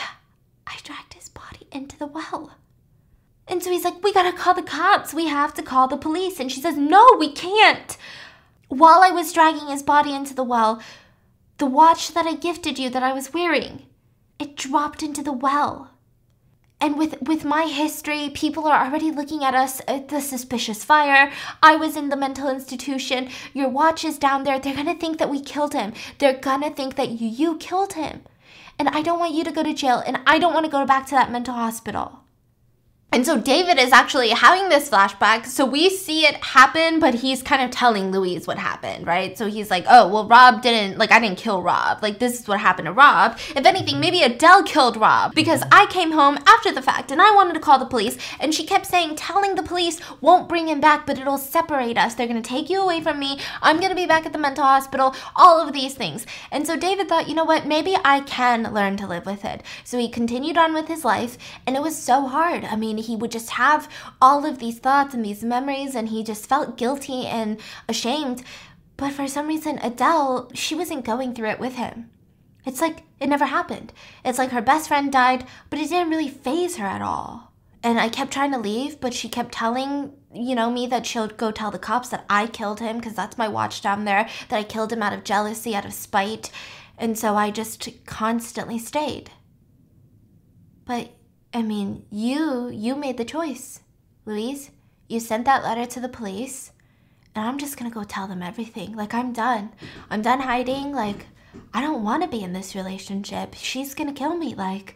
i 0.65 0.77
dragged 0.83 1.15
his 1.15 1.27
body 1.27 1.67
into 1.69 1.97
the 1.97 2.07
well 2.07 2.53
and 3.47 3.61
so 3.61 3.69
he's 3.71 3.83
like, 3.83 4.03
We 4.03 4.13
gotta 4.13 4.35
call 4.35 4.53
the 4.53 4.61
cops. 4.61 5.13
We 5.13 5.27
have 5.27 5.53
to 5.55 5.63
call 5.63 5.87
the 5.87 5.97
police. 5.97 6.39
And 6.39 6.51
she 6.51 6.61
says, 6.61 6.77
No, 6.77 7.15
we 7.19 7.31
can't. 7.31 7.97
While 8.69 9.01
I 9.03 9.11
was 9.11 9.33
dragging 9.33 9.67
his 9.67 9.83
body 9.83 10.13
into 10.13 10.33
the 10.33 10.43
well, 10.43 10.81
the 11.57 11.65
watch 11.65 12.13
that 12.13 12.25
I 12.25 12.33
gifted 12.35 12.79
you 12.79 12.89
that 12.89 13.03
I 13.03 13.13
was 13.13 13.33
wearing, 13.33 13.85
it 14.39 14.55
dropped 14.55 15.03
into 15.03 15.21
the 15.21 15.33
well. 15.33 15.91
And 16.81 16.97
with, 16.97 17.21
with 17.21 17.45
my 17.45 17.67
history, 17.67 18.29
people 18.29 18.67
are 18.67 18.85
already 18.85 19.09
looking 19.11 19.43
at 19.43 19.55
us 19.55 19.81
at 19.87 20.09
the 20.09 20.19
suspicious 20.19 20.83
fire. 20.83 21.31
I 21.61 21.77
was 21.77 21.95
in 21.95 22.09
the 22.09 22.17
mental 22.17 22.49
institution. 22.49 23.29
Your 23.53 23.69
watch 23.69 24.03
is 24.03 24.17
down 24.17 24.43
there. 24.43 24.59
They're 24.59 24.75
gonna 24.75 24.95
think 24.95 25.17
that 25.19 25.29
we 25.29 25.39
killed 25.39 25.73
him. 25.73 25.93
They're 26.17 26.37
gonna 26.37 26.71
think 26.71 26.95
that 26.95 27.11
you, 27.11 27.27
you 27.29 27.57
killed 27.57 27.93
him. 27.93 28.23
And 28.77 28.89
I 28.89 29.01
don't 29.01 29.19
want 29.19 29.33
you 29.33 29.43
to 29.45 29.51
go 29.51 29.63
to 29.63 29.73
jail, 29.73 30.03
and 30.05 30.19
I 30.25 30.39
don't 30.39 30.53
want 30.53 30.65
to 30.65 30.71
go 30.71 30.85
back 30.85 31.05
to 31.05 31.15
that 31.15 31.31
mental 31.31 31.53
hospital. 31.53 32.22
And 33.13 33.23
so 33.23 33.37
David 33.37 33.77
is 33.77 33.91
actually 33.91 34.29
having 34.29 34.69
this 34.69 34.89
flashback. 34.89 35.45
So 35.45 35.67
we 35.67 35.91
see 35.91 36.25
it 36.25 36.33
happen, 36.43 36.99
but 36.99 37.13
he's 37.13 37.43
kind 37.43 37.61
of 37.61 37.69
telling 37.69 38.09
Louise 38.09 38.47
what 38.47 38.57
happened, 38.57 39.05
right? 39.05 39.37
So 39.37 39.45
he's 39.45 39.69
like, 39.69 39.85
oh, 39.87 40.07
well, 40.07 40.27
Rob 40.27 40.63
didn't, 40.63 40.97
like, 40.97 41.11
I 41.11 41.19
didn't 41.19 41.37
kill 41.37 41.61
Rob. 41.61 42.01
Like, 42.01 42.17
this 42.17 42.39
is 42.39 42.47
what 42.47 42.59
happened 42.59 42.87
to 42.87 42.91
Rob. 42.91 43.37
If 43.55 43.67
anything, 43.67 43.99
maybe 43.99 44.23
Adele 44.23 44.63
killed 44.63 44.97
Rob 44.97 45.35
because 45.35 45.61
I 45.71 45.85
came 45.91 46.13
home 46.13 46.39
after 46.47 46.71
the 46.71 46.81
fact 46.81 47.11
and 47.11 47.21
I 47.21 47.35
wanted 47.35 47.53
to 47.53 47.59
call 47.59 47.77
the 47.77 47.85
police. 47.85 48.17
And 48.39 48.51
she 48.51 48.65
kept 48.65 48.87
saying, 48.87 49.15
telling 49.15 49.53
the 49.53 49.61
police 49.61 50.01
won't 50.19 50.49
bring 50.49 50.67
him 50.67 50.81
back, 50.81 51.05
but 51.05 51.19
it'll 51.19 51.37
separate 51.37 51.99
us. 51.99 52.15
They're 52.15 52.27
going 52.27 52.41
to 52.41 52.49
take 52.49 52.67
you 52.67 52.81
away 52.81 52.99
from 52.99 53.19
me. 53.19 53.39
I'm 53.61 53.77
going 53.77 53.91
to 53.91 53.95
be 53.95 54.07
back 54.07 54.25
at 54.25 54.33
the 54.33 54.39
mental 54.39 54.63
hospital, 54.63 55.13
all 55.35 55.61
of 55.61 55.71
these 55.71 55.93
things. 55.93 56.25
And 56.51 56.65
so 56.65 56.75
David 56.75 57.09
thought, 57.09 57.29
you 57.29 57.35
know 57.35 57.45
what? 57.45 57.67
Maybe 57.67 57.95
I 58.03 58.21
can 58.21 58.73
learn 58.73 58.97
to 58.97 59.05
live 59.05 59.27
with 59.27 59.45
it. 59.45 59.61
So 59.83 59.99
he 59.99 60.09
continued 60.09 60.57
on 60.57 60.73
with 60.73 60.87
his 60.87 61.05
life, 61.05 61.37
and 61.67 61.75
it 61.75 61.83
was 61.83 61.95
so 61.95 62.25
hard. 62.25 62.65
I 62.65 62.75
mean, 62.75 63.02
he 63.03 63.15
would 63.15 63.31
just 63.31 63.51
have 63.51 63.89
all 64.21 64.45
of 64.45 64.59
these 64.59 64.79
thoughts 64.79 65.13
and 65.13 65.23
these 65.23 65.43
memories, 65.43 65.95
and 65.95 66.09
he 66.09 66.23
just 66.23 66.47
felt 66.47 66.77
guilty 66.77 67.25
and 67.25 67.59
ashamed. 67.87 68.43
But 68.97 69.11
for 69.11 69.27
some 69.27 69.47
reason, 69.47 69.79
Adele, 69.81 70.51
she 70.53 70.75
wasn't 70.75 71.05
going 71.05 71.33
through 71.33 71.49
it 71.49 71.59
with 71.59 71.75
him. 71.75 72.09
It's 72.65 72.81
like 72.81 73.03
it 73.19 73.27
never 73.27 73.45
happened. 73.45 73.93
It's 74.23 74.37
like 74.37 74.51
her 74.51 74.61
best 74.61 74.87
friend 74.87 75.11
died, 75.11 75.45
but 75.69 75.79
it 75.79 75.89
didn't 75.89 76.09
really 76.09 76.29
faze 76.29 76.77
her 76.77 76.85
at 76.85 77.01
all. 77.01 77.51
And 77.83 77.99
I 77.99 78.07
kept 78.07 78.31
trying 78.31 78.51
to 78.53 78.57
leave, 78.57 79.01
but 79.01 79.13
she 79.13 79.27
kept 79.27 79.53
telling, 79.53 80.13
you 80.33 80.55
know, 80.55 80.71
me 80.71 80.87
that 80.87 81.05
she'll 81.05 81.27
go 81.27 81.51
tell 81.51 81.71
the 81.71 81.79
cops 81.79 82.09
that 82.09 82.25
I 82.29 82.47
killed 82.47 82.79
him 82.79 82.97
because 82.97 83.13
that's 83.13 83.37
my 83.37 83.49
watch 83.49 83.81
down 83.81 84.05
there, 84.05 84.29
that 84.47 84.57
I 84.57 84.63
killed 84.63 84.93
him 84.93 85.03
out 85.03 85.11
of 85.11 85.25
jealousy, 85.25 85.75
out 85.75 85.85
of 85.85 85.93
spite. 85.93 86.49
And 86.97 87.19
so 87.19 87.35
I 87.35 87.51
just 87.51 88.05
constantly 88.05 88.79
stayed. 88.79 89.31
But 90.85 91.11
I 91.53 91.61
mean, 91.61 92.05
you 92.09 92.69
you 92.69 92.95
made 92.95 93.17
the 93.17 93.25
choice, 93.25 93.81
Louise. 94.25 94.71
You 95.07 95.19
sent 95.19 95.45
that 95.45 95.63
letter 95.63 95.85
to 95.85 95.99
the 95.99 96.09
police, 96.09 96.71
and 97.35 97.45
I'm 97.45 97.59
just 97.59 97.77
gonna 97.77 97.91
go 97.91 98.03
tell 98.03 98.27
them 98.27 98.41
everything. 98.41 98.95
Like 98.95 99.13
I'm 99.13 99.33
done. 99.33 99.71
I'm 100.09 100.21
done 100.21 100.39
hiding. 100.39 100.93
Like 100.93 101.27
I 101.73 101.81
don't 101.81 102.03
want 102.03 102.23
to 102.23 102.29
be 102.29 102.43
in 102.43 102.53
this 102.53 102.73
relationship. 102.73 103.53
She's 103.53 103.93
gonna 103.93 104.13
kill 104.13 104.35
me. 104.35 104.55
Like 104.55 104.95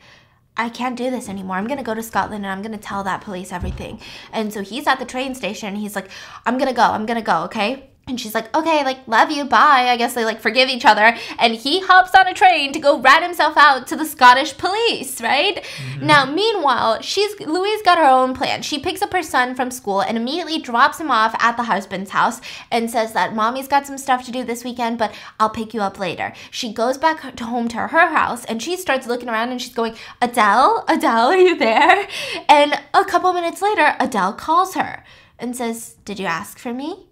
I 0.55 0.69
can't 0.69 0.97
do 0.97 1.11
this 1.11 1.29
anymore. 1.29 1.57
I'm 1.57 1.67
gonna 1.67 1.83
go 1.83 1.93
to 1.93 2.01
Scotland 2.01 2.43
and 2.43 2.51
I'm 2.51 2.63
gonna 2.63 2.77
tell 2.79 3.03
that 3.03 3.21
police 3.21 3.51
everything. 3.51 4.01
And 4.33 4.51
so 4.51 4.63
he's 4.63 4.87
at 4.87 4.97
the 4.97 5.05
train 5.05 5.35
station 5.35 5.69
and 5.69 5.77
he's 5.77 5.95
like, 5.95 6.09
I'm 6.45 6.57
gonna 6.57 6.73
go. 6.73 6.81
I'm 6.81 7.05
gonna 7.05 7.21
go. 7.21 7.43
Okay. 7.43 7.91
And 8.07 8.19
she's 8.19 8.33
like, 8.33 8.55
okay, 8.55 8.85
like, 8.85 9.05
love 9.05 9.31
you, 9.31 9.43
bye. 9.43 9.87
I 9.89 9.97
guess 9.97 10.13
they 10.13 10.23
like 10.23 10.39
forgive 10.39 10.69
each 10.69 10.85
other. 10.85 11.15
And 11.39 11.53
he 11.53 11.81
hops 11.81 12.15
on 12.15 12.27
a 12.27 12.33
train 12.33 12.71
to 12.71 12.79
go 12.79 12.99
rat 12.99 13.21
himself 13.21 13.57
out 13.57 13.85
to 13.87 13.97
the 13.97 14.05
Scottish 14.05 14.57
police, 14.57 15.19
right? 15.19 15.61
Mm-hmm. 15.61 16.05
Now, 16.05 16.25
meanwhile, 16.25 17.01
she's 17.01 17.37
Louise 17.41 17.81
got 17.81 17.97
her 17.97 18.05
own 18.05 18.33
plan. 18.33 18.61
She 18.61 18.79
picks 18.79 19.01
up 19.01 19.11
her 19.11 19.23
son 19.23 19.55
from 19.55 19.71
school 19.71 20.01
and 20.01 20.17
immediately 20.17 20.59
drops 20.59 20.99
him 20.99 21.11
off 21.11 21.35
at 21.39 21.57
the 21.57 21.63
husband's 21.63 22.11
house 22.11 22.39
and 22.71 22.89
says 22.89 23.11
that 23.11 23.35
mommy's 23.35 23.67
got 23.67 23.85
some 23.85 23.97
stuff 23.97 24.25
to 24.25 24.31
do 24.31 24.45
this 24.45 24.63
weekend, 24.63 24.97
but 24.97 25.13
I'll 25.39 25.49
pick 25.49 25.73
you 25.73 25.81
up 25.81 25.99
later. 25.99 26.31
She 26.49 26.71
goes 26.71 26.97
back 26.97 27.35
to 27.35 27.43
home 27.43 27.67
to 27.69 27.87
her 27.87 28.07
house 28.07 28.45
and 28.45 28.63
she 28.63 28.77
starts 28.77 29.07
looking 29.07 29.27
around 29.27 29.51
and 29.51 29.61
she's 29.61 29.73
going, 29.73 29.95
Adele, 30.21 30.85
Adele, 30.87 31.27
are 31.27 31.37
you 31.37 31.57
there? 31.57 32.07
And 32.47 32.79
a 32.93 33.03
couple 33.03 33.33
minutes 33.33 33.61
later, 33.61 33.95
Adele 33.99 34.33
calls 34.33 34.75
her 34.75 35.03
and 35.39 35.55
says, 35.55 35.97
Did 36.05 36.19
you 36.19 36.25
ask 36.25 36.57
for 36.57 36.73
me? 36.73 37.06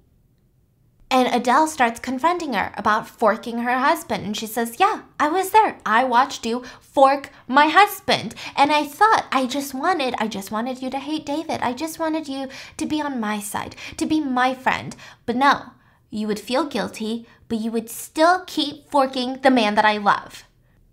And 1.12 1.34
Adele 1.34 1.68
starts 1.68 2.00
confronting 2.00 2.54
her 2.54 2.74
about 2.76 3.08
forking 3.08 3.60
her 3.60 3.78
husband. 3.78 4.26
And 4.26 4.36
she 4.36 4.48
says, 4.48 4.80
Yeah, 4.80 5.02
I 5.20 5.30
was 5.30 5.52
there. 5.52 5.78
I 5.86 6.04
watched 6.04 6.46
you 6.46 6.64
fork 6.80 7.30
my 7.48 7.68
husband. 7.68 8.34
And 8.56 8.72
I 8.72 8.86
thought, 8.86 9.26
I 9.32 9.46
just 9.46 9.74
wanted, 9.74 10.16
I 10.18 10.28
just 10.28 10.52
wanted 10.52 10.82
you 10.82 10.90
to 10.90 11.00
hate 11.00 11.26
David. 11.26 11.62
I 11.62 11.74
just 11.74 12.00
wanted 12.00 12.28
you 12.28 12.48
to 12.78 12.86
be 12.86 13.02
on 13.02 13.20
my 13.20 13.40
side, 13.40 13.76
to 13.98 14.06
be 14.06 14.20
my 14.20 14.54
friend. 14.56 14.96
But 15.26 15.36
no, 15.36 15.72
you 16.10 16.28
would 16.28 16.40
feel 16.40 16.66
guilty, 16.66 17.28
but 17.48 17.60
you 17.60 17.72
would 17.72 17.90
still 17.90 18.44
keep 18.48 18.90
forking 18.90 19.42
the 19.42 19.52
man 19.52 19.76
that 19.76 19.86
I 19.86 19.98
love. 19.98 20.45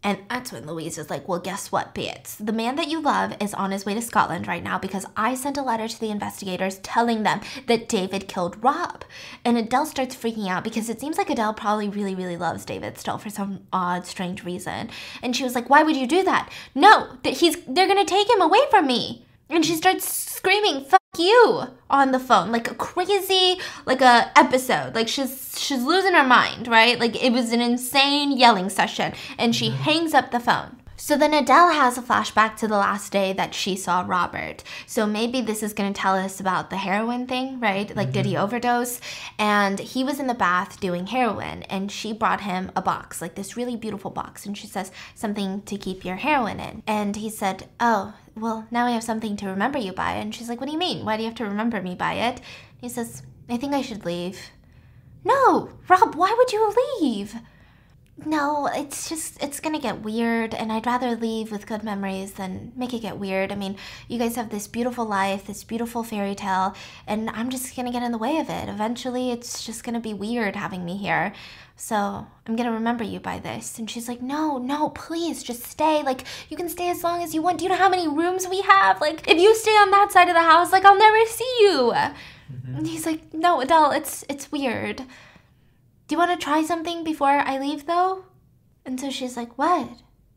And 0.05 0.19
that's 0.29 0.51
when 0.53 0.67
Louise 0.67 0.99
is 0.99 1.11
like, 1.11 1.29
Well, 1.29 1.39
guess 1.39 1.71
what, 1.71 1.95
bitch? 1.95 2.37
The 2.45 2.53
man 2.53 2.77
that 2.77 2.89
you 2.89 3.01
love 3.01 3.35
is 3.41 3.55
on 3.55 3.71
his 3.71 3.87
way 3.87 3.95
to 3.95 4.03
Scotland 4.03 4.49
right 4.49 4.63
now 4.63 4.79
because 4.79 5.07
I 5.17 5.35
sent 5.35 5.57
a 5.57 5.63
letter 5.63 5.89
to 5.89 6.01
the 6.01 6.11
investigators 6.11 6.79
telling 6.79 7.23
them 7.23 7.41
that 7.67 7.89
David 7.89 8.29
killed 8.29 8.63
Rob. 8.63 9.05
And 9.45 9.57
Adele 9.57 9.87
starts 9.87 10.17
freaking 10.17 10.49
out 10.49 10.65
because 10.65 10.89
it 10.89 11.01
seems 11.01 11.19
like 11.19 11.31
Adele 11.31 11.55
probably 11.55 11.89
really, 11.89 12.15
really 12.15 12.37
loves 12.37 12.65
David 12.65 12.99
still 12.99 13.19
for 13.19 13.31
some 13.31 13.61
odd, 13.73 14.07
strange 14.07 14.45
reason. 14.45 14.91
And 15.23 15.37
she 15.37 15.45
was 15.45 15.55
like, 15.55 15.71
Why 15.71 15.83
would 15.83 15.97
you 15.97 16.07
do 16.07 16.23
that? 16.25 16.51
No, 16.75 17.17
that 17.23 17.35
he's 17.35 17.57
they're 17.67 17.89
gonna 17.89 18.05
take 18.05 18.29
him 18.29 18.41
away 18.41 18.61
from 18.71 18.87
me. 18.87 19.25
And 19.49 19.65
she 19.65 19.77
starts 19.77 20.09
screaming, 20.09 20.87
you 21.19 21.65
on 21.91 22.11
the 22.11 22.19
phone 22.19 22.51
like 22.51 22.71
a 22.71 22.75
crazy 22.75 23.61
like 23.85 24.01
a 24.01 24.33
episode 24.35 24.95
like 24.95 25.07
she's 25.07 25.53
she's 25.59 25.83
losing 25.83 26.15
her 26.15 26.27
mind 26.27 26.67
right 26.67 26.99
like 26.99 27.23
it 27.23 27.31
was 27.31 27.53
an 27.53 27.61
insane 27.61 28.33
yelling 28.33 28.71
session 28.71 29.13
and 29.37 29.55
she 29.55 29.69
mm-hmm. 29.69 29.83
hangs 29.83 30.15
up 30.15 30.31
the 30.31 30.41
phone 30.41 30.75
so 30.97 31.17
then 31.17 31.35
Adele 31.35 31.73
has 31.73 31.99
a 31.99 32.01
flashback 32.01 32.55
to 32.59 32.69
the 32.69 32.77
last 32.77 33.11
day 33.11 33.33
that 33.33 33.55
she 33.55 33.75
saw 33.75 34.05
Robert. 34.07 34.63
So 34.87 35.05
maybe 35.05 35.41
this 35.41 35.61
is 35.61 35.73
going 35.73 35.93
to 35.93 36.01
tell 36.01 36.15
us 36.15 36.39
about 36.39 36.71
the 36.71 36.77
heroin 36.77 37.27
thing, 37.27 37.59
right? 37.59 37.89
Like, 37.97 38.09
mm-hmm. 38.09 38.13
did 38.13 38.27
he 38.27 38.35
mm-hmm. 38.35 38.45
overdose? 38.45 39.01
And 39.37 39.81
he 39.81 40.05
was 40.05 40.21
in 40.21 40.29
the 40.29 40.33
bath 40.33 40.79
doing 40.79 41.09
heroin, 41.09 41.65
and 41.65 41.91
she 41.91 42.13
brought 42.13 42.43
him 42.43 42.71
a 42.77 42.83
box, 42.83 43.21
like 43.21 43.35
this 43.35 43.57
really 43.57 43.75
beautiful 43.75 44.13
box. 44.13 44.47
And 44.47 44.57
she 44.57 44.69
says, 44.69 44.93
something 45.17 45.63
to 45.63 45.77
keep 45.77 46.05
your 46.05 46.15
heroin 46.15 46.61
in. 46.61 46.85
And 46.87 47.17
he 47.17 47.31
said, 47.31 47.69
Oh, 47.81 48.15
well, 48.35 48.67
now 48.71 48.87
I 48.87 48.93
have 48.93 49.05
something 49.05 49.37
to 49.37 49.47
remember 49.47 49.79
you 49.79 49.93
by. 49.93 50.13
And 50.13 50.35
she's 50.35 50.49
like, 50.49 50.61
What 50.61 50.67
do 50.67 50.73
you 50.73 50.79
mean? 50.79 51.05
Why 51.05 51.17
do 51.17 51.23
you 51.23 51.29
have 51.29 51.39
to 51.39 51.45
remember 51.45 51.81
me 51.83 51.95
by 51.95 52.15
it? 52.15 52.41
He 52.81 52.89
says, 52.89 53.23
I 53.49 53.57
think 53.57 53.75
I 53.75 53.83
should 53.83 54.05
leave. 54.05 54.51
No, 55.25 55.71
Rob, 55.89 56.15
why 56.15 56.35
would 56.37 56.53
you 56.53 56.75
leave? 57.01 57.35
No, 58.27 58.67
it's 58.67 59.09
just, 59.09 59.43
it's 59.43 59.59
gonna 59.59 59.81
get 59.81 60.03
weird, 60.03 60.55
and 60.55 60.71
I'd 60.71 60.87
rather 60.87 61.17
leave 61.17 61.51
with 61.51 61.67
good 61.67 61.83
memories 61.83 62.33
than 62.33 62.71
make 62.77 62.93
it 62.93 63.01
get 63.01 63.17
weird. 63.17 63.51
I 63.51 63.55
mean, 63.55 63.77
you 64.07 64.19
guys 64.19 64.37
have 64.37 64.51
this 64.51 64.69
beautiful 64.69 65.07
life, 65.07 65.47
this 65.47 65.65
beautiful 65.65 66.03
fairy 66.03 66.35
tale, 66.35 66.75
and 67.07 67.31
I'm 67.31 67.49
just 67.49 67.75
gonna 67.75 67.91
get 67.91 68.03
in 68.03 68.13
the 68.13 68.19
way 68.19 68.37
of 68.37 68.51
it. 68.51 68.69
Eventually, 68.69 69.31
it's 69.31 69.65
just 69.65 69.83
gonna 69.83 69.99
be 69.99 70.13
weird 70.13 70.57
having 70.57 70.85
me 70.85 70.99
here. 70.99 71.33
So 71.75 72.27
I'm 72.47 72.55
gonna 72.55 72.71
remember 72.73 73.03
you 73.03 73.19
by 73.19 73.39
this. 73.39 73.79
And 73.79 73.91
she's 73.91 74.09
like, 74.09 74.21
No, 74.21 74.59
no, 74.59 74.91
please, 74.91 75.43
just 75.43 75.65
stay. 75.65 76.03
Like, 76.03 76.25
you 76.51 76.57
can 76.57 76.69
stay 76.69 76.91
as 76.91 77.03
long 77.03 77.23
as 77.23 77.35
you 77.35 77.41
want. 77.43 77.59
Do 77.59 77.65
you 77.65 77.71
know 77.71 77.77
how 77.77 77.89
many 77.89 78.07
rooms 78.07 78.47
we 78.47 78.61
have? 78.61 79.01
Like, 79.01 79.27
if 79.27 79.39
you 79.39 79.55
stay 79.57 79.71
on 79.73 79.91
that 79.91 80.13
side 80.13 80.29
of 80.29 80.35
the 80.35 80.43
house, 80.43 80.71
like, 80.71 80.85
I'll 80.85 80.99
never 80.99 81.27
see 81.27 81.57
you. 81.61 81.93
Mm-hmm. 81.93 82.77
And 82.77 82.87
he's 82.87 83.07
like, 83.07 83.33
No, 83.33 83.61
Adele, 83.63 83.93
it's 83.93 84.25
it's 84.29 84.53
weird. 84.53 85.03
Do 86.13 86.15
you 86.15 86.19
want 86.19 86.39
to 86.39 86.45
try 86.45 86.63
something 86.63 87.05
before 87.05 87.31
I 87.31 87.59
leave, 87.59 87.87
though? 87.87 88.27
And 88.85 89.01
so 89.01 89.09
she's 89.09 89.35
like, 89.35 89.57
What? 89.57 89.89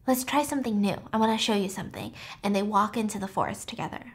Let's 0.08 0.24
try 0.24 0.42
something 0.42 0.80
new. 0.80 0.96
I 1.12 1.18
want 1.18 1.38
to 1.38 1.44
show 1.44 1.54
you 1.54 1.68
something. 1.68 2.14
And 2.42 2.56
they 2.56 2.62
walk 2.64 2.96
into 2.96 3.20
the 3.20 3.28
forest 3.28 3.68
together. 3.68 4.14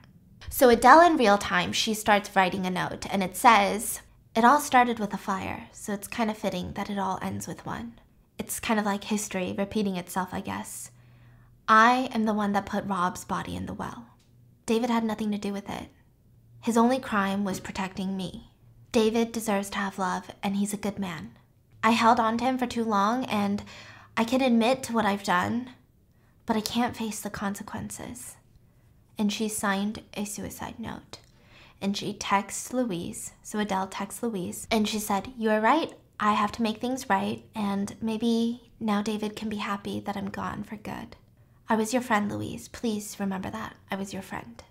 So 0.48 0.70
Adele, 0.70 1.02
in 1.02 1.16
real 1.18 1.36
time, 1.36 1.74
she 1.74 1.92
starts 1.92 2.34
writing 2.34 2.64
a 2.64 2.70
note, 2.70 3.04
and 3.10 3.22
it 3.22 3.36
says, 3.36 4.00
It 4.34 4.42
all 4.42 4.58
started 4.58 4.98
with 4.98 5.12
a 5.12 5.18
fire, 5.18 5.68
so 5.70 5.92
it's 5.92 6.08
kind 6.08 6.30
of 6.30 6.38
fitting 6.38 6.72
that 6.76 6.88
it 6.88 6.98
all 6.98 7.18
ends 7.20 7.46
with 7.46 7.66
one. 7.66 8.00
It's 8.38 8.58
kind 8.58 8.80
of 8.80 8.86
like 8.86 9.04
history 9.04 9.54
repeating 9.58 9.98
itself, 9.98 10.30
I 10.32 10.40
guess. 10.40 10.90
I 11.68 12.08
am 12.14 12.24
the 12.24 12.32
one 12.32 12.52
that 12.52 12.64
put 12.64 12.86
Rob's 12.86 13.26
body 13.26 13.54
in 13.54 13.66
the 13.66 13.74
well. 13.74 14.06
David 14.64 14.88
had 14.88 15.04
nothing 15.04 15.30
to 15.32 15.36
do 15.36 15.52
with 15.52 15.68
it. 15.68 15.88
His 16.62 16.78
only 16.78 16.98
crime 16.98 17.44
was 17.44 17.60
protecting 17.60 18.16
me. 18.16 18.48
David 18.92 19.30
deserves 19.30 19.68
to 19.68 19.76
have 19.76 19.98
love, 19.98 20.30
and 20.42 20.56
he's 20.56 20.72
a 20.72 20.78
good 20.78 20.98
man. 20.98 21.32
I 21.82 21.90
held 21.93 22.20
on 22.20 22.36
to 22.39 22.44
him 22.44 22.59
for 22.59 22.66
too 22.66 22.85
long, 22.85 23.24
and 23.24 23.62
I 24.16 24.24
can 24.24 24.43
admit 24.43 24.82
to 24.85 24.93
what 24.93 25.07
I've 25.07 25.23
done, 25.23 25.70
but 26.44 26.57
I 26.57 26.61
can't 26.61 26.97
face 26.97 27.20
the 27.20 27.31
consequences. 27.31 28.36
And 29.16 29.32
she 29.32 29.48
signed 29.48 30.02
a 30.15 30.24
suicide 30.24 30.78
note. 30.78 31.19
And 31.81 31.97
she 31.97 32.12
texts 32.12 32.73
Louise, 32.73 33.32
so 33.43 33.59
Adele 33.59 33.86
texts 33.86 34.23
Louise, 34.23 34.66
and 34.70 34.86
she 34.86 34.98
said, 34.98 35.32
You 35.39 35.51
are 35.51 35.61
right. 35.61 35.93
I 36.19 36.35
have 36.35 36.52
to 36.52 36.62
make 36.62 36.78
things 36.78 37.09
right, 37.09 37.43
and 37.55 37.94
maybe 38.02 38.70
now 38.78 39.01
David 39.01 39.36
can 39.36 39.48
be 39.48 39.57
happy 39.57 40.01
that 40.01 40.19
I'm 40.19 40.28
gone 40.28 40.65
for 40.65 40.77
good. 40.77 41.16
I 41.66 41.77
was 41.77 41.94
your 41.94 42.02
friend, 42.02 42.31
Louise. 42.31 42.69
Please 42.69 43.19
remember 43.19 43.48
that. 43.48 43.77
I 43.90 43.97
was 43.97 44.12
your 44.12 44.23
friend. 44.23 44.62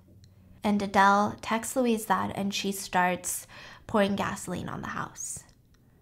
And 0.64 0.80
Adele 0.82 1.38
texts 1.42 1.76
Louise 1.76 2.06
that, 2.06 2.34
and 2.36 2.54
she 2.54 2.72
starts 2.72 3.48
pouring 3.88 4.16
gasoline 4.16 4.70
on 4.70 4.82
the 4.82 4.90
house. 4.90 5.44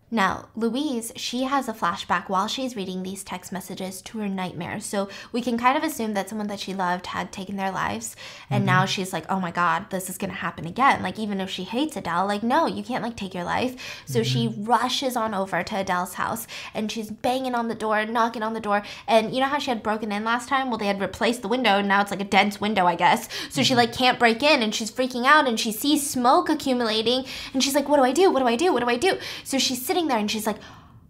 Now, 0.10 0.48
Louise, 0.56 1.12
she 1.18 1.44
has 1.44 1.68
a 1.68 1.74
flashback 1.74 2.30
while 2.30 2.48
she's 2.48 2.78
reading 2.78 3.04
these 3.04 3.26
text 3.26 3.52
messages 3.52 4.02
to 4.04 4.20
her 4.20 4.30
nightmares. 4.30 4.86
So 4.86 5.10
we 5.34 5.42
can 5.42 5.58
kind 5.58 5.78
of 5.78 5.84
assume 5.84 6.14
that 6.14 6.30
someone 6.30 6.48
that 6.48 6.62
she 6.62 6.74
loved 6.74 7.08
had 7.08 7.34
taken 7.34 7.58
their 7.58 7.72
lives. 7.72 8.16
And 8.50 8.62
mm-hmm. 8.62 8.68
now 8.68 8.86
she's 8.86 9.12
like, 9.12 9.26
oh 9.30 9.42
my 9.42 9.52
God, 9.52 9.90
this 9.90 10.10
is 10.10 10.18
going 10.18 10.30
to 10.30 10.38
happen 10.38 10.66
again. 10.66 11.04
Like, 11.04 11.20
even 11.20 11.42
if 11.42 11.50
she 11.50 11.66
hates 11.66 11.98
Adele, 11.98 12.26
like, 12.26 12.42
no, 12.42 12.68
you 12.68 12.84
can't 12.84 13.04
like 13.04 13.18
take 13.18 13.34
your 13.34 13.44
life. 13.44 14.02
So 14.06 14.22
mm-hmm. 14.22 14.24
she 14.24 14.56
rushes 14.62 15.18
on 15.18 15.34
over 15.34 15.62
to 15.62 15.80
Adele's 15.82 16.14
house 16.14 16.48
and 16.74 16.90
she's 16.90 17.12
banging 17.12 17.54
on 17.54 17.68
the 17.68 17.76
door, 17.76 18.06
knocking 18.06 18.44
on 18.44 18.54
the 18.54 18.62
door. 18.62 18.84
And 19.10 19.34
you 19.34 19.42
know 19.42 19.48
how 19.48 19.60
she 19.60 19.72
had 19.72 19.84
broken 19.84 20.14
in 20.14 20.24
last 20.24 20.48
time? 20.48 20.70
Well, 20.70 20.78
they 20.78 20.88
had 20.88 21.02
replaced 21.02 21.42
the 21.42 21.50
window 21.50 21.80
and 21.80 21.88
now 21.90 22.02
it's 22.02 22.12
like 22.12 22.22
a 22.22 22.26
dense 22.26 22.62
window, 22.62 22.86
I 22.86 22.96
guess. 22.96 23.28
So 23.50 23.60
mm-hmm. 23.60 23.62
she 23.64 23.76
like 23.76 23.92
can't 23.92 24.20
break 24.20 24.42
in 24.42 24.64
and 24.64 24.74
she's 24.74 24.90
freaking 24.90 25.26
out 25.26 25.50
and 25.50 25.60
she 25.60 25.74
sees 25.74 26.10
smoke 26.10 26.48
accumulating 26.48 27.26
and 27.54 27.62
she's 27.62 27.76
like, 27.76 27.90
what 27.90 27.98
do 27.98 28.04
I 28.04 28.14
do? 28.14 28.32
What 28.32 28.40
do 28.40 28.48
I 28.48 28.56
do? 28.56 28.72
What 28.72 28.84
do 28.84 28.90
I 28.90 28.96
do? 28.96 29.18
So 29.44 29.58
she's 29.58 29.86
sitting 29.86 29.97
sitting 29.98 30.08
there 30.10 30.20
and 30.20 30.30
she's 30.30 30.46
like, 30.46 30.60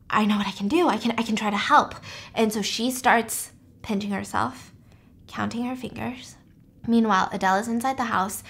I 0.10 0.24
know 0.24 0.38
what 0.38 0.48
I 0.48 0.52
can 0.52 0.70
do. 0.70 0.88
I 0.88 0.98
can 0.98 1.12
I 1.18 1.24
can 1.24 1.36
try 1.36 1.50
to 1.50 1.58
help. 1.58 1.94
And 2.34 2.54
so 2.54 2.62
she 2.62 2.90
starts 2.90 3.52
pinching 3.82 4.12
herself, 4.12 4.72
counting 5.28 5.66
her 5.66 5.76
fingers. 5.76 6.38
Meanwhile, 6.88 7.30
Adele 7.34 7.58
is 7.58 7.68
inside 7.68 7.98
the 7.98 8.06
house 8.06 8.44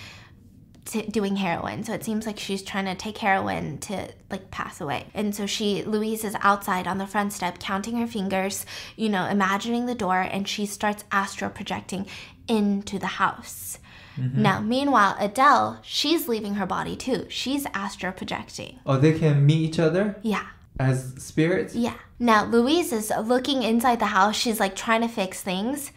t- 0.86 1.08
doing 1.08 1.38
heroin. 1.38 1.84
So 1.84 1.94
it 1.94 2.04
seems 2.04 2.28
like 2.28 2.38
she's 2.38 2.62
trying 2.62 2.86
to 2.86 2.94
take 2.94 3.18
heroin 3.18 3.80
to 3.80 4.10
like 4.30 4.52
pass 4.52 4.80
away. 4.80 5.08
And 5.16 5.34
so 5.34 5.48
she 5.48 5.82
Louise 5.84 6.24
is 6.24 6.36
outside 6.42 6.86
on 6.86 7.00
the 7.00 7.08
front 7.08 7.34
step 7.34 7.58
counting 7.58 7.98
her 7.98 8.06
fingers, 8.06 8.64
you 8.96 9.10
know, 9.10 9.26
imagining 9.26 9.88
the 9.88 9.96
door 9.96 10.22
and 10.22 10.48
she 10.48 10.68
starts 10.68 11.04
astral 11.12 11.50
projecting 11.50 12.06
into 12.48 13.00
the 13.00 13.14
house. 13.24 13.80
Mm-hmm. 14.18 14.42
Now, 14.42 14.60
meanwhile, 14.60 15.16
Adele, 15.20 15.80
she's 15.84 16.28
leaving 16.28 16.56
her 16.56 16.66
body 16.66 16.96
too. 16.96 17.26
She's 17.30 17.66
astral 17.74 18.14
projecting. 18.14 18.80
Oh, 18.86 18.98
they 18.98 19.18
can 19.18 19.46
meet 19.46 19.62
each 19.62 19.80
other? 19.80 20.18
Yeah. 20.22 20.48
As 20.80 21.14
spirits? 21.18 21.76
Yeah. 21.76 21.96
Now, 22.20 22.46
Louise 22.46 22.92
is 22.92 23.12
looking 23.24 23.64
inside 23.64 24.00
the 24.00 24.08
house. 24.08 24.36
She's 24.36 24.60
like 24.60 24.76
trying 24.76 25.02
to 25.02 25.08
fix 25.08 25.42
things. 25.42 25.92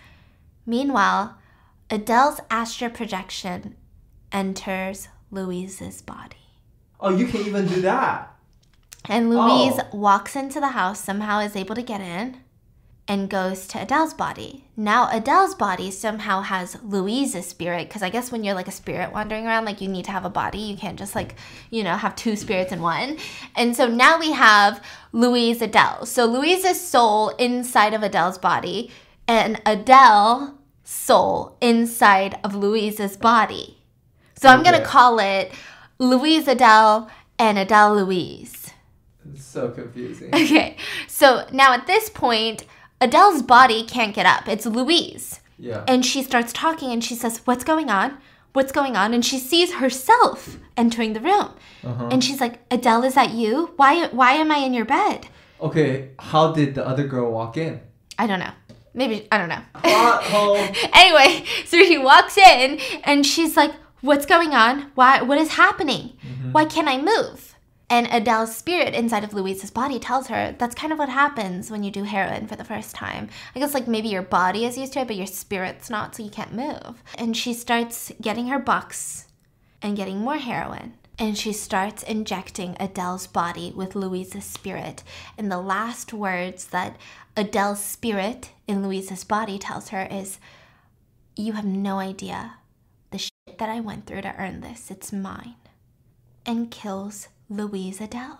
Meanwhile, 0.67 1.37
Adele's 1.91 2.41
astral 2.51 2.91
projection 2.91 3.77
enters 4.33 5.09
Louise's 5.31 6.03
body. 6.03 6.37
Oh, 7.01 7.17
you 7.17 7.27
can 7.27 7.41
even 7.43 7.67
do 7.67 7.81
that. 7.83 8.37
And 9.07 9.31
Louise 9.31 9.75
oh. 9.79 9.97
walks 9.97 10.37
into 10.37 10.61
the 10.61 10.69
house, 10.69 11.03
somehow 11.03 11.41
is 11.41 11.57
able 11.57 11.75
to 11.75 11.83
get 11.83 12.01
in 12.01 12.37
and 13.11 13.29
goes 13.29 13.67
to 13.67 13.83
Adele's 13.83 14.15
body. 14.15 14.63
Now 14.77 15.09
Adele's 15.11 15.57
body 15.57 15.91
somehow 15.91 16.43
has 16.43 16.81
Louise's 16.81 17.45
spirit 17.45 17.89
because 17.89 18.05
I 18.05 18.09
guess 18.09 18.31
when 18.31 18.45
you're 18.45 18.55
like 18.55 18.69
a 18.69 18.71
spirit 18.71 19.13
wandering 19.13 19.49
around, 19.49 19.65
like 19.65 19.81
you 19.81 19.89
need 19.89 20.05
to 20.05 20.13
have 20.13 20.25
a 20.25 20.31
body. 20.31 20.61
You 20.61 20.77
can't 20.77 20.97
just 20.97 21.17
like, 21.17 21.35
you 21.71 21.83
know, 21.83 21.97
have 21.97 22.15
two 22.15 22.37
spirits 22.37 22.71
in 22.71 22.81
one. 22.81 23.19
And 23.57 23.75
so 23.75 23.89
now 23.89 24.21
we 24.21 24.31
have 24.31 24.81
Louise 25.11 25.61
Adele. 25.61 26.07
So 26.07 26.25
Louise's 26.25 26.81
soul 26.81 27.31
inside 27.31 27.95
of 27.95 28.05
Adele's 28.05 28.39
body 28.39 28.93
and 29.27 29.61
Adele 29.67 30.57
soul 30.85 31.57
inside 31.61 32.39
of 32.45 32.55
Louise's 32.55 33.17
body. 33.17 33.79
So 34.37 34.49
I'm 34.49 34.63
going 34.63 34.81
to 34.81 34.87
call 34.87 35.19
it 35.19 35.51
Louise 35.99 36.47
Adele 36.47 37.11
and 37.41 37.59
Adele 37.59 37.97
Louise. 37.97 38.71
It's 39.35 39.45
so 39.45 39.69
confusing. 39.71 40.29
Okay, 40.33 40.77
so 41.09 41.45
now 41.53 41.73
at 41.73 41.89
this 41.89 42.09
point, 42.09 42.67
Adele's 43.01 43.43
body 43.43 43.85
can't 43.85 44.15
get 44.15 44.27
up. 44.27 44.49
It's 44.49 44.67
Louise. 44.67 45.41
Yeah. 45.59 45.85
And 45.89 46.05
she 46.05 46.23
starts 46.23 46.53
talking 46.53 46.91
and 46.91 47.03
she 47.03 47.15
says, 47.15 47.41
What's 47.45 47.65
going 47.65 47.91
on? 47.91 48.19
What's 48.53 48.73
going 48.73 48.97
on? 48.97 49.15
And 49.15 49.25
she 49.25 49.39
sees 49.39 49.75
herself 49.75 50.59
entering 50.77 51.13
the 51.13 51.21
room. 51.21 51.51
Uh-huh. 51.85 52.09
And 52.11 52.23
she's 52.25 52.41
like, 52.41 52.59
Adele, 52.71 53.05
is 53.05 53.15
that 53.15 53.31
you? 53.31 53.73
Why 53.77 54.09
why 54.09 54.33
am 54.33 54.51
I 54.51 54.59
in 54.59 54.75
your 54.75 54.85
bed? 54.85 55.29
Okay, 55.61 56.11
how 56.19 56.53
did 56.53 56.75
the 56.75 56.87
other 56.87 57.07
girl 57.07 57.31
walk 57.31 57.57
in? 57.57 57.81
I 58.19 58.27
don't 58.27 58.41
know. 58.41 58.53
Maybe 58.93 59.29
I 59.31 59.39
don't 59.39 59.49
know. 59.49 59.63
Anyway, 60.93 61.45
so 61.67 61.79
she 61.85 61.99
walks 61.99 62.37
in 62.37 62.79
and 63.05 63.25
she's 63.25 63.57
like, 63.57 63.73
What's 64.01 64.27
going 64.27 64.55
on? 64.55 64.91
Why 64.95 65.23
what 65.23 65.39
is 65.39 65.53
happening? 65.53 66.17
Why 66.53 66.65
can't 66.65 66.89
I 66.89 66.99
move? 66.99 67.50
And 67.91 68.07
Adele's 68.07 68.55
spirit 68.55 68.95
inside 68.95 69.25
of 69.25 69.35
Louise's 69.35 69.73
body 69.73 69.99
tells 69.99 70.29
her 70.29 70.55
that's 70.57 70.77
kind 70.77 70.93
of 70.93 70.99
what 71.01 71.09
happens 71.09 71.73
when 71.73 71.83
you 71.83 71.91
do 71.91 72.05
heroin 72.05 72.47
for 72.47 72.55
the 72.55 72.65
first 72.65 72.95
time. 72.95 73.29
I 73.53 73.59
guess 73.59 73.75
like 73.75 73.89
maybe 73.89 74.09
your 74.09 74.23
body 74.23 74.65
is 74.65 74.79
used 74.79 74.93
to 74.93 75.01
it, 75.01 75.09
but 75.09 75.17
your 75.17 75.27
spirit's 75.27 75.91
not, 75.91 76.15
so 76.15 76.23
you 76.23 76.31
can't 76.31 76.55
move. 76.55 77.03
And 77.19 77.37
she 77.37 77.53
starts 77.53 78.13
getting 78.23 78.47
her 78.47 78.61
bucks 78.61 79.27
and 79.83 79.97
getting 79.97 80.19
more 80.19 80.37
heroin. 80.37 80.95
And 81.19 81.37
she 81.37 81.53
starts 81.53 82.05
injecting 82.05 82.77
Adele's 82.79 83.27
body 83.27 83.73
with 83.75 83.97
Louise's 83.97 84.45
spirit. 84.45 85.03
And 85.37 85.51
the 85.51 85.61
last 85.61 86.13
words 86.13 86.67
that 86.67 86.97
Adele's 87.37 87.83
spirit 87.83 88.53
in 88.69 88.85
Louise's 88.85 89.25
body 89.25 89.59
tells 89.59 89.89
her 89.89 90.07
is, 90.09 90.39
You 91.35 91.55
have 91.55 91.67
no 91.67 91.99
idea 91.99 92.55
the 93.11 93.19
shit 93.19 93.59
that 93.59 93.69
I 93.69 93.81
went 93.81 94.07
through 94.07 94.23
to 94.23 94.37
earn 94.39 94.61
this. 94.61 94.93
It's 94.93 95.13
mine. 95.13 95.57
And 96.47 96.71
kills 96.71 97.29
Louise 97.51 98.01
Adele. 98.01 98.39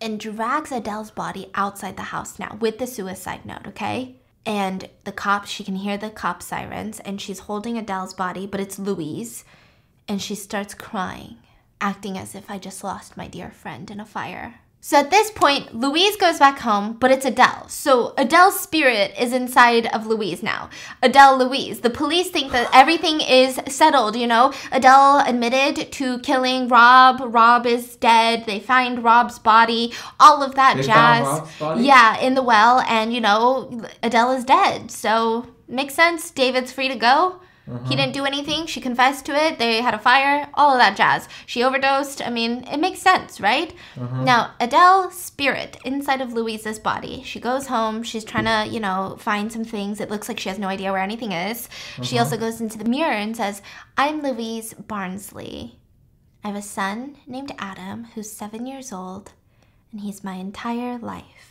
And 0.00 0.18
drags 0.18 0.72
Adele's 0.72 1.10
body 1.10 1.50
outside 1.54 1.98
the 1.98 2.04
house 2.04 2.38
now 2.38 2.56
with 2.58 2.78
the 2.78 2.86
suicide 2.86 3.44
note, 3.44 3.66
okay? 3.66 4.16
And 4.46 4.88
the 5.04 5.12
cops, 5.12 5.50
she 5.50 5.64
can 5.64 5.76
hear 5.76 5.98
the 5.98 6.08
cop 6.08 6.42
sirens, 6.42 6.98
and 7.00 7.20
she's 7.20 7.40
holding 7.40 7.76
Adele's 7.76 8.14
body, 8.14 8.46
but 8.46 8.60
it's 8.60 8.78
Louise. 8.78 9.44
And 10.08 10.22
she 10.22 10.34
starts 10.34 10.72
crying, 10.72 11.36
acting 11.78 12.16
as 12.16 12.34
if 12.34 12.50
I 12.50 12.56
just 12.56 12.82
lost 12.82 13.18
my 13.18 13.28
dear 13.28 13.50
friend 13.50 13.90
in 13.90 14.00
a 14.00 14.06
fire. 14.06 14.60
So 14.80 14.96
at 14.96 15.10
this 15.10 15.30
point, 15.32 15.74
Louise 15.74 16.16
goes 16.16 16.38
back 16.38 16.60
home, 16.60 16.94
but 16.94 17.10
it's 17.10 17.26
Adele. 17.26 17.68
So 17.68 18.14
Adele's 18.16 18.60
spirit 18.60 19.12
is 19.18 19.32
inside 19.32 19.86
of 19.86 20.06
Louise 20.06 20.40
now. 20.42 20.70
Adele 21.02 21.36
Louise. 21.36 21.80
The 21.80 21.90
police 21.90 22.30
think 22.30 22.52
that 22.52 22.70
everything 22.72 23.20
is 23.20 23.60
settled, 23.66 24.14
you 24.16 24.26
know? 24.26 24.52
Adele 24.70 25.24
admitted 25.26 25.90
to 25.92 26.20
killing 26.20 26.68
Rob. 26.68 27.20
Rob 27.20 27.66
is 27.66 27.96
dead. 27.96 28.44
They 28.46 28.60
find 28.60 29.02
Rob's 29.02 29.38
body. 29.40 29.92
All 30.20 30.42
of 30.44 30.54
that 30.54 30.76
They 30.76 30.84
jazz. 30.84 31.26
found 31.26 31.26
Rob's 31.26 31.58
body? 31.58 31.84
Yeah, 31.84 32.18
in 32.20 32.34
the 32.34 32.42
well. 32.42 32.80
And, 32.82 33.12
you 33.12 33.20
know, 33.20 33.84
Adele 34.02 34.32
is 34.32 34.44
dead. 34.44 34.90
So 34.92 35.46
makes 35.66 35.94
sense. 35.94 36.30
David's 36.30 36.70
free 36.72 36.88
to 36.88 36.96
go. 36.96 37.40
Mm-hmm. 37.68 37.86
He 37.86 37.96
didn't 37.96 38.14
do 38.14 38.24
anything. 38.24 38.66
She 38.66 38.80
confessed 38.80 39.26
to 39.26 39.34
it. 39.34 39.58
They 39.58 39.82
had 39.82 39.94
a 39.94 39.98
fire, 39.98 40.48
all 40.54 40.72
of 40.72 40.78
that 40.78 40.96
jazz. 40.96 41.28
She 41.46 41.62
overdosed. 41.62 42.22
I 42.22 42.30
mean, 42.30 42.64
it 42.64 42.78
makes 42.78 43.00
sense, 43.00 43.40
right? 43.40 43.74
Mm-hmm. 43.96 44.24
Now, 44.24 44.52
Adele, 44.58 45.10
spirit 45.10 45.76
inside 45.84 46.20
of 46.20 46.32
Louise's 46.32 46.78
body. 46.78 47.22
She 47.24 47.40
goes 47.40 47.66
home. 47.66 48.02
She's 48.02 48.24
trying 48.24 48.46
to, 48.46 48.72
you 48.72 48.80
know, 48.80 49.16
find 49.18 49.52
some 49.52 49.64
things. 49.64 50.00
It 50.00 50.10
looks 50.10 50.28
like 50.28 50.40
she 50.40 50.48
has 50.48 50.58
no 50.58 50.68
idea 50.68 50.92
where 50.92 51.02
anything 51.02 51.32
is. 51.32 51.68
She 51.96 52.02
mm-hmm. 52.02 52.18
also 52.18 52.36
goes 52.36 52.60
into 52.60 52.78
the 52.78 52.88
mirror 52.88 53.12
and 53.12 53.36
says, 53.36 53.60
I'm 53.96 54.22
Louise 54.22 54.74
Barnsley. 54.74 55.78
I 56.44 56.48
have 56.48 56.56
a 56.56 56.62
son 56.62 57.16
named 57.26 57.52
Adam 57.58 58.04
who's 58.14 58.30
seven 58.30 58.66
years 58.66 58.92
old, 58.92 59.32
and 59.92 60.00
he's 60.00 60.24
my 60.24 60.34
entire 60.34 60.96
life. 60.96 61.47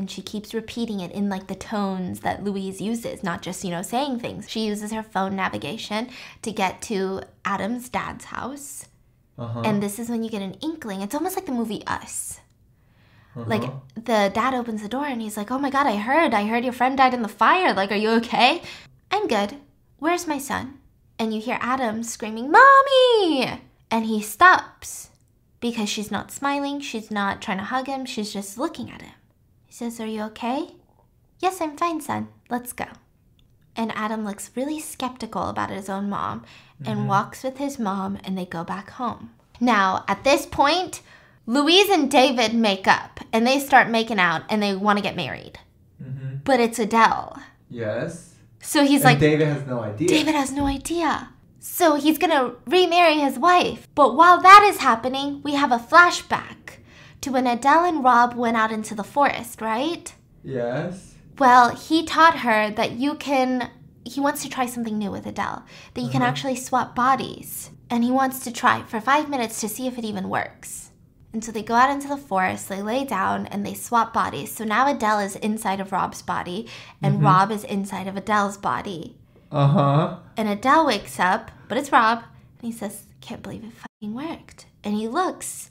And 0.00 0.10
she 0.10 0.22
keeps 0.22 0.54
repeating 0.54 1.00
it 1.00 1.12
in 1.12 1.28
like 1.28 1.46
the 1.46 1.54
tones 1.54 2.20
that 2.20 2.42
Louise 2.42 2.80
uses, 2.80 3.22
not 3.22 3.42
just, 3.42 3.62
you 3.62 3.70
know, 3.70 3.82
saying 3.82 4.18
things. 4.18 4.48
She 4.48 4.64
uses 4.64 4.92
her 4.92 5.02
phone 5.02 5.36
navigation 5.36 6.08
to 6.40 6.50
get 6.52 6.80
to 6.88 7.20
Adam's 7.44 7.90
dad's 7.90 8.24
house. 8.24 8.88
Uh-huh. 9.38 9.60
And 9.60 9.82
this 9.82 9.98
is 9.98 10.08
when 10.08 10.24
you 10.24 10.30
get 10.30 10.40
an 10.40 10.54
inkling. 10.62 11.02
It's 11.02 11.14
almost 11.14 11.36
like 11.36 11.44
the 11.44 11.52
movie 11.52 11.82
Us. 11.86 12.40
uh-huh. 13.36 13.44
Like 13.46 13.70
the 13.94 14.30
dad 14.32 14.54
opens 14.54 14.80
the 14.80 14.88
door 14.88 15.04
and 15.04 15.20
he's 15.20 15.36
like, 15.36 15.50
"Oh 15.50 15.58
my 15.58 15.68
god, 15.68 15.86
I 15.86 15.96
heard. 15.96 16.32
I 16.32 16.46
heard 16.46 16.64
your 16.64 16.72
friend 16.72 16.96
died 16.96 17.12
in 17.12 17.20
the 17.20 17.28
fire. 17.28 17.74
Like, 17.74 17.92
are 17.92 18.02
you 18.04 18.08
okay?" 18.20 18.62
"I'm 19.10 19.28
good. 19.28 19.56
Where's 19.98 20.26
my 20.26 20.38
son?" 20.38 20.78
And 21.18 21.34
you 21.34 21.42
hear 21.42 21.58
Adam 21.60 22.02
screaming, 22.04 22.50
"Mommy!" 22.50 23.60
And 23.90 24.06
he 24.06 24.22
stops 24.22 25.10
because 25.60 25.90
she's 25.90 26.10
not 26.10 26.32
smiling, 26.32 26.80
she's 26.80 27.10
not 27.10 27.42
trying 27.42 27.58
to 27.58 27.64
hug 27.64 27.86
him, 27.86 28.06
she's 28.06 28.32
just 28.32 28.56
looking 28.56 28.90
at 28.90 29.02
him. 29.02 29.12
He 29.70 29.76
says, 29.76 30.00
"Are 30.00 30.06
you 30.06 30.22
okay?" 30.24 30.74
"Yes, 31.38 31.60
I'm 31.60 31.76
fine, 31.76 32.00
son. 32.00 32.26
Let's 32.48 32.72
go." 32.72 32.86
And 33.76 33.92
Adam 33.94 34.24
looks 34.24 34.50
really 34.56 34.80
skeptical 34.80 35.44
about 35.48 35.70
his 35.70 35.88
own 35.88 36.10
mom 36.10 36.42
and 36.84 37.06
walks 37.06 37.44
with 37.44 37.58
his 37.58 37.78
mom 37.78 38.18
and 38.24 38.36
they 38.36 38.46
go 38.46 38.64
back 38.64 38.90
home. 38.90 39.30
Now, 39.60 40.04
at 40.08 40.24
this 40.24 40.44
point, 40.44 41.02
Louise 41.46 41.88
and 41.88 42.10
David 42.10 42.52
make 42.52 42.88
up 42.88 43.20
and 43.32 43.46
they 43.46 43.60
start 43.60 43.88
making 43.88 44.18
out 44.18 44.42
and 44.50 44.60
they 44.60 44.74
want 44.74 44.98
to 44.98 45.04
get 45.04 45.14
married. 45.14 45.60
Mm-hmm. 46.02 46.38
But 46.42 46.58
it's 46.58 46.80
Adele. 46.80 47.40
Yes. 47.68 48.34
So 48.60 48.82
he's 48.82 49.02
and 49.02 49.04
like, 49.04 49.20
David 49.20 49.46
has 49.46 49.64
no 49.68 49.80
idea. 49.80 50.08
David 50.08 50.34
has 50.34 50.50
no 50.50 50.66
idea. 50.66 51.28
So 51.60 51.94
he's 51.94 52.18
gonna 52.18 52.54
remarry 52.66 53.20
his 53.20 53.38
wife. 53.38 53.86
But 53.94 54.16
while 54.16 54.40
that 54.40 54.68
is 54.68 54.80
happening, 54.80 55.42
we 55.44 55.54
have 55.54 55.70
a 55.70 55.78
flashback 55.78 56.59
to 57.22 57.30
when 57.30 57.46
Adele 57.46 57.84
and 57.84 58.04
Rob 58.04 58.34
went 58.34 58.56
out 58.56 58.72
into 58.72 58.94
the 58.94 59.04
forest, 59.04 59.60
right? 59.60 60.14
Yes. 60.42 61.14
Well, 61.38 61.74
he 61.74 62.04
taught 62.04 62.38
her 62.40 62.70
that 62.70 62.92
you 62.92 63.14
can. 63.14 63.70
He 64.04 64.20
wants 64.20 64.42
to 64.42 64.48
try 64.48 64.66
something 64.66 64.98
new 64.98 65.10
with 65.10 65.26
Adele, 65.26 65.64
that 65.94 66.00
you 66.00 66.08
can 66.08 66.22
Uh-huh. 66.22 66.30
actually 66.30 66.56
swap 66.56 66.94
bodies. 66.94 67.70
And 67.90 68.02
he 68.04 68.10
wants 68.10 68.40
to 68.44 68.52
try 68.52 68.82
for 68.82 69.00
five 69.00 69.28
minutes 69.28 69.60
to 69.60 69.68
see 69.68 69.86
if 69.86 69.98
it 69.98 70.04
even 70.04 70.28
works. 70.28 70.90
And 71.32 71.44
so 71.44 71.52
they 71.52 71.62
go 71.62 71.74
out 71.74 71.90
into 71.90 72.08
the 72.08 72.16
forest, 72.16 72.68
they 72.68 72.82
lay 72.82 73.04
down, 73.04 73.46
and 73.46 73.64
they 73.64 73.74
swap 73.74 74.12
bodies. 74.12 74.52
So 74.52 74.64
now 74.64 74.90
Adele 74.90 75.20
is 75.20 75.36
inside 75.36 75.78
of 75.80 75.92
Rob's 75.92 76.22
body, 76.22 76.66
and 77.02 77.22
Rob 77.22 77.50
is 77.52 77.62
inside 77.64 78.08
of 78.08 78.16
Adele's 78.16 78.56
body. 78.56 79.16
Uh-huh. 79.52 80.16
And 80.36 80.48
Adele 80.48 80.86
wakes 80.86 81.20
up, 81.20 81.50
but 81.68 81.78
it's 81.78 81.92
Rob, 81.92 82.18
and 82.58 82.72
he 82.72 82.72
says, 82.72 83.04
Can't 83.20 83.42
believe 83.42 83.62
it 83.64 83.72
fucking 83.72 84.14
worked. 84.14 84.66
And 84.82 84.94
he 84.94 85.06
looks, 85.06 85.69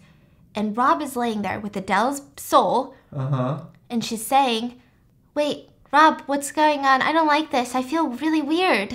and 0.60 0.76
Rob 0.78 1.02
is 1.02 1.16
laying 1.16 1.42
there 1.42 1.60
with 1.60 1.76
Adele's 1.78 2.22
soul, 2.38 2.94
Uh-huh. 3.16 3.54
and 3.90 4.04
she's 4.06 4.26
saying, 4.36 4.64
Wait, 5.36 5.70
Rob, 5.94 6.22
what's 6.30 6.52
going 6.52 6.82
on? 6.92 7.02
I 7.02 7.12
don't 7.14 7.28
like 7.36 7.50
this. 7.52 7.74
I 7.76 7.82
feel 7.92 8.10
really 8.24 8.42
weird. 8.42 8.90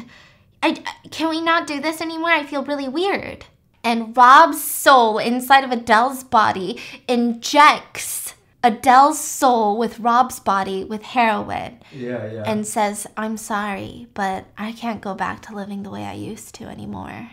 I, 0.62 0.70
can 1.10 1.28
we 1.30 1.40
not 1.40 1.66
do 1.66 1.80
this 1.80 2.00
anymore? 2.00 2.30
I 2.40 2.44
feel 2.44 2.64
really 2.64 2.88
weird. 2.88 3.46
And 3.82 4.16
Rob's 4.16 4.62
soul 4.62 5.18
inside 5.18 5.64
of 5.64 5.70
Adele's 5.72 6.22
body 6.24 6.80
injects 7.08 8.34
Adele's 8.62 9.20
soul 9.20 9.76
with 9.78 10.00
Rob's 10.00 10.40
body 10.40 10.84
with 10.84 11.02
heroin 11.02 11.80
Yeah, 11.92 12.32
yeah. 12.32 12.42
and 12.46 12.66
says, 12.66 13.06
I'm 13.16 13.36
sorry, 13.36 14.06
but 14.14 14.46
I 14.56 14.72
can't 14.72 15.02
go 15.02 15.14
back 15.14 15.42
to 15.42 15.54
living 15.54 15.82
the 15.82 15.90
way 15.90 16.04
I 16.04 16.14
used 16.14 16.54
to 16.56 16.64
anymore. 16.64 17.30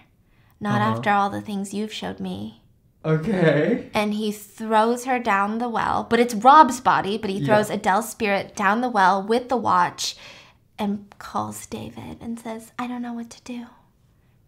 Not 0.60 0.82
Uh-huh. 0.82 0.92
after 0.98 1.10
all 1.12 1.30
the 1.30 1.42
things 1.42 1.74
you've 1.74 1.94
showed 1.94 2.20
me. 2.20 2.61
Okay. 3.06 3.90
And 3.94 4.14
he 4.14 4.32
throws 4.32 5.06
her 5.06 5.20
down 5.20 5.58
the 5.58 5.70
well, 5.70 6.06
but 6.10 6.20
it's 6.20 6.34
Rob's 6.34 6.80
body, 6.80 7.18
but 7.18 7.30
he 7.30 7.38
Yeah. 7.40 7.46
throws 7.46 7.70
Adele's 7.70 8.10
spirit 8.10 8.56
down 8.56 8.82
the 8.82 8.90
well 8.90 9.22
with 9.22 9.50
the 9.50 9.58
watch 9.58 10.16
and 10.80 11.06
calls 11.20 11.66
David 11.66 12.18
and 12.22 12.40
says, 12.40 12.72
I 12.80 12.88
don't 12.88 13.02
know 13.02 13.14
what 13.14 13.30
to 13.32 13.42
do. 13.44 13.66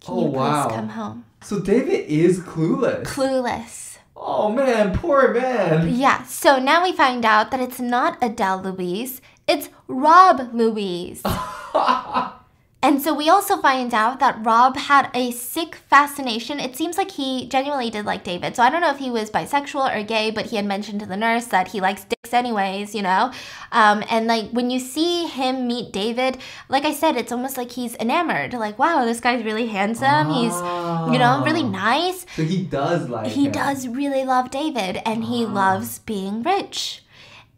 Can 0.01 0.13
Oh, 0.15 0.21
you 0.21 0.27
please 0.29 0.35
wow. 0.37 0.69
come 0.69 0.89
home? 0.89 1.25
So 1.41 1.59
David 1.59 2.05
is 2.09 2.39
clueless. 2.39 3.03
Clueless. 3.03 3.97
oh 4.15 4.51
man, 4.51 4.97
poor 4.97 5.33
man. 5.33 5.87
Yeah, 5.95 6.23
so 6.23 6.59
now 6.59 6.83
we 6.83 6.91
find 6.93 7.25
out 7.25 7.51
that 7.51 7.59
it's 7.59 7.79
not 7.79 8.17
Adele 8.21 8.61
Louise, 8.63 9.21
it's 9.47 9.69
Rob 9.87 10.49
Louise. 10.53 11.21
And 12.83 13.01
so 13.01 13.13
we 13.13 13.29
also 13.29 13.57
find 13.57 13.93
out 13.93 14.19
that 14.19 14.45
Rob 14.45 14.75
had 14.75 15.09
a 15.13 15.31
sick 15.31 15.75
fascination. 15.89 16.59
It 16.59 16.75
seems 16.75 16.97
like 16.97 17.11
he 17.11 17.47
genuinely 17.47 17.89
did 17.89 18.05
like 18.05 18.25
David. 18.25 18.57
So 18.57 18.61
I 18.61 18.69
don't 18.69 18.81
know 18.81 18.91
if 18.91 18.97
he 18.99 19.09
was 19.09 19.31
bisexual 19.31 19.95
or 19.95 20.03
gay, 20.03 20.31
but 20.31 20.47
he 20.47 20.57
had 20.57 20.65
mentioned 20.65 20.99
to 20.99 21.05
the 21.05 21.15
nurse 21.15 21.45
that 21.45 21.69
he 21.69 21.79
likes 21.79 22.03
dicks 22.03 22.33
anyways, 22.33 22.93
you 22.93 23.01
know? 23.01 23.31
Um, 23.71 24.03
and 24.09 24.27
like 24.27 24.49
when 24.51 24.69
you 24.69 24.79
see 24.79 25.27
him 25.27 25.65
meet 25.65 25.93
David, 25.93 26.37
like 26.67 26.83
I 26.83 26.91
said, 26.93 27.15
it's 27.15 27.31
almost 27.31 27.55
like 27.55 27.71
he's 27.71 27.95
enamored. 27.95 28.51
Like, 28.53 28.77
wow, 28.77 29.05
this 29.05 29.21
guy's 29.21 29.45
really 29.45 29.67
handsome. 29.67 30.29
He's, 30.33 30.53
you 30.53 31.19
know, 31.19 31.41
really 31.45 31.63
Ah. 31.63 31.69
nice. 31.69 32.25
So 32.35 32.43
he 32.43 32.63
does 32.63 33.07
like 33.09 33.27
He 33.31 33.45
him. 33.45 33.53
does 33.53 33.87
really 33.87 34.25
love 34.25 34.51
David 34.51 35.01
and 35.05 35.23
he 35.23 35.45
loves 35.45 35.99
being 35.99 36.43
rich. 36.43 37.02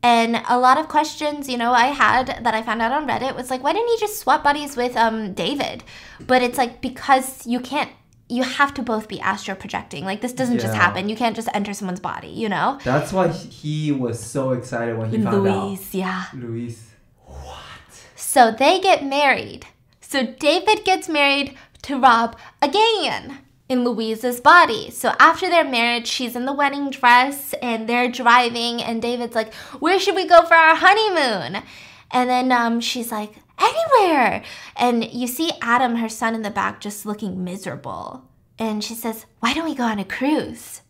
And 0.05 0.43
a 0.47 0.59
lot 0.59 0.77
of 0.77 0.87
questions, 0.87 1.49
you 1.49 1.57
know, 1.57 1.71
I 1.73 1.87
had 1.87 2.27
that 2.43 2.53
I 2.53 2.61
found 2.61 2.79
out 2.79 2.91
on 2.91 3.07
Reddit 3.07 3.35
was 3.35 3.49
like, 3.49 3.63
why 3.63 3.73
didn't 3.73 3.87
he 3.87 3.97
just 3.99 4.19
swap 4.19 4.43
bodies 4.43 4.77
with 4.77 4.95
um 4.95 5.33
David? 5.33 5.83
But 6.19 6.43
it's 6.43 6.59
like 6.59 6.79
because 6.79 7.47
you 7.47 7.59
can't 7.59 7.89
you 8.29 8.43
have 8.43 8.71
to 8.75 8.83
both 8.83 9.07
be 9.07 9.19
astral 9.19 9.57
projecting. 9.57 10.05
Like 10.05 10.21
this 10.21 10.31
doesn't 10.33 10.59
just 10.59 10.75
happen. 10.75 11.09
You 11.09 11.15
can't 11.15 11.35
just 11.35 11.49
enter 11.55 11.73
someone's 11.73 11.99
body, 11.99 12.27
you 12.27 12.49
know? 12.49 12.79
That's 12.83 13.11
why 13.11 13.29
he 13.29 13.91
was 13.91 14.19
so 14.19 14.51
excited 14.51 14.95
when 14.95 15.09
he 15.09 15.21
found 15.21 15.43
Louise, 15.43 15.95
yeah. 15.95 16.25
Luis. 16.35 16.91
What? 17.25 18.03
So 18.15 18.51
they 18.51 18.79
get 18.79 19.03
married. 19.03 19.65
So 20.01 20.23
David 20.23 20.85
gets 20.85 21.09
married 21.09 21.57
to 21.81 21.97
Rob 21.97 22.37
again 22.61 23.39
in 23.67 23.83
Louise's 23.83 24.39
body. 24.39 24.91
So 24.91 25.13
after 25.19 25.49
their 25.49 25.63
marriage, 25.63 26.07
she's 26.07 26.35
in 26.35 26.45
the 26.45 26.53
wedding 26.53 26.89
dress 26.89 27.53
and 27.61 27.89
they're 27.89 28.11
driving, 28.11 28.81
and 28.81 29.01
David's 29.01 29.35
like, 29.35 29.53
Where 29.79 29.99
should 29.99 30.15
we 30.15 30.27
go 30.27 30.45
for 30.45 30.55
our 30.55 30.75
honeymoon? 30.75 31.63
And 32.11 32.29
then 32.29 32.51
um, 32.51 32.79
she's 32.79 33.11
like, 33.11 33.33
Anywhere. 33.57 34.43
And 34.75 35.05
you 35.11 35.27
see 35.27 35.51
Adam, 35.61 35.95
her 35.95 36.09
son, 36.09 36.35
in 36.35 36.41
the 36.41 36.49
back 36.49 36.81
just 36.81 37.05
looking 37.05 37.43
miserable. 37.43 38.25
And 38.59 38.83
she 38.83 38.93
says, 38.93 39.25
Why 39.39 39.53
don't 39.53 39.65
we 39.65 39.75
go 39.75 39.83
on 39.83 39.99
a 39.99 40.05
cruise? 40.05 40.81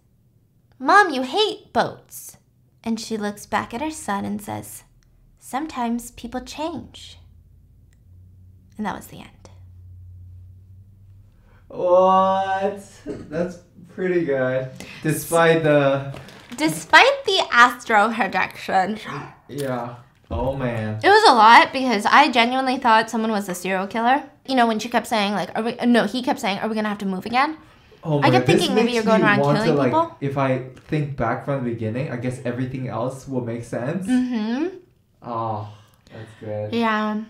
Mom, 0.78 1.10
you 1.10 1.22
hate 1.22 1.72
boats. 1.72 2.38
And 2.84 3.00
she 3.00 3.18
looks 3.18 3.46
back 3.46 3.74
at 3.74 3.82
her 3.82 3.92
son 3.92 4.26
and 4.26 4.42
says, 4.42 4.84
Sometimes 5.40 6.12
people 6.12 6.42
change. 6.42 7.18
And 8.78 8.86
that 8.86 8.96
was 8.96 9.08
the 9.08 9.20
end. 9.20 9.35
What? 11.76 12.82
That's 13.06 13.58
pretty 13.94 14.26
good. 14.26 14.70
Despite 15.04 15.64
the 15.64 16.18
Despite 16.58 17.26
the 17.26 17.42
astro 17.52 18.12
projection, 18.14 18.98
yeah. 19.50 19.96
Oh 20.32 20.56
man. 20.56 21.00
it 21.04 21.08
was 21.08 21.30
a 21.30 21.34
lot 21.34 21.74
because 21.74 22.06
I 22.06 22.32
genuinely 22.32 22.78
thought 22.78 23.10
someone 23.10 23.32
was 23.32 23.50
a 23.50 23.56
serial 23.56 23.88
killer. 23.88 24.24
You 24.48 24.56
know, 24.56 24.66
when 24.68 24.80
she 24.80 24.90
kept 24.90 25.08
saying 25.08 25.34
like, 25.34 25.50
"Are 25.56 25.64
we?" 25.64 25.76
No, 25.86 26.06
he 26.06 26.24
kept 26.24 26.40
saying, 26.40 26.60
"Are 26.60 26.70
we 26.70 26.76
gonna 26.76 26.90
have 26.90 27.00
to 27.00 27.06
move 27.06 27.26
again?" 27.26 27.58
Oh 28.04 28.20
I 28.20 28.22
my 28.22 28.30
kept 28.30 28.46
God, 28.46 28.54
this 28.54 28.62
thinking 28.62 28.76
maybe 28.76 28.86
makes 28.86 28.96
you're 28.96 29.04
going 29.04 29.24
around 29.24 29.40
want 29.42 29.58
killing 29.58 29.72
to, 29.72 29.78
like, 29.78 29.88
people. 29.88 30.16
If 30.22 30.38
I 30.38 30.70
think 30.88 31.18
back 31.18 31.46
from 31.46 31.64
the 31.64 31.72
beginning, 31.72 32.12
I 32.12 32.18
guess 32.18 32.40
everything 32.46 32.88
else 32.88 33.28
will 33.28 33.42
make 33.42 33.64
sense. 33.64 34.08
Mm-hmm. 34.08 34.78
Oh, 35.24 35.68
that's 36.14 36.30
good. 36.40 36.74
Yeah, 36.74 37.24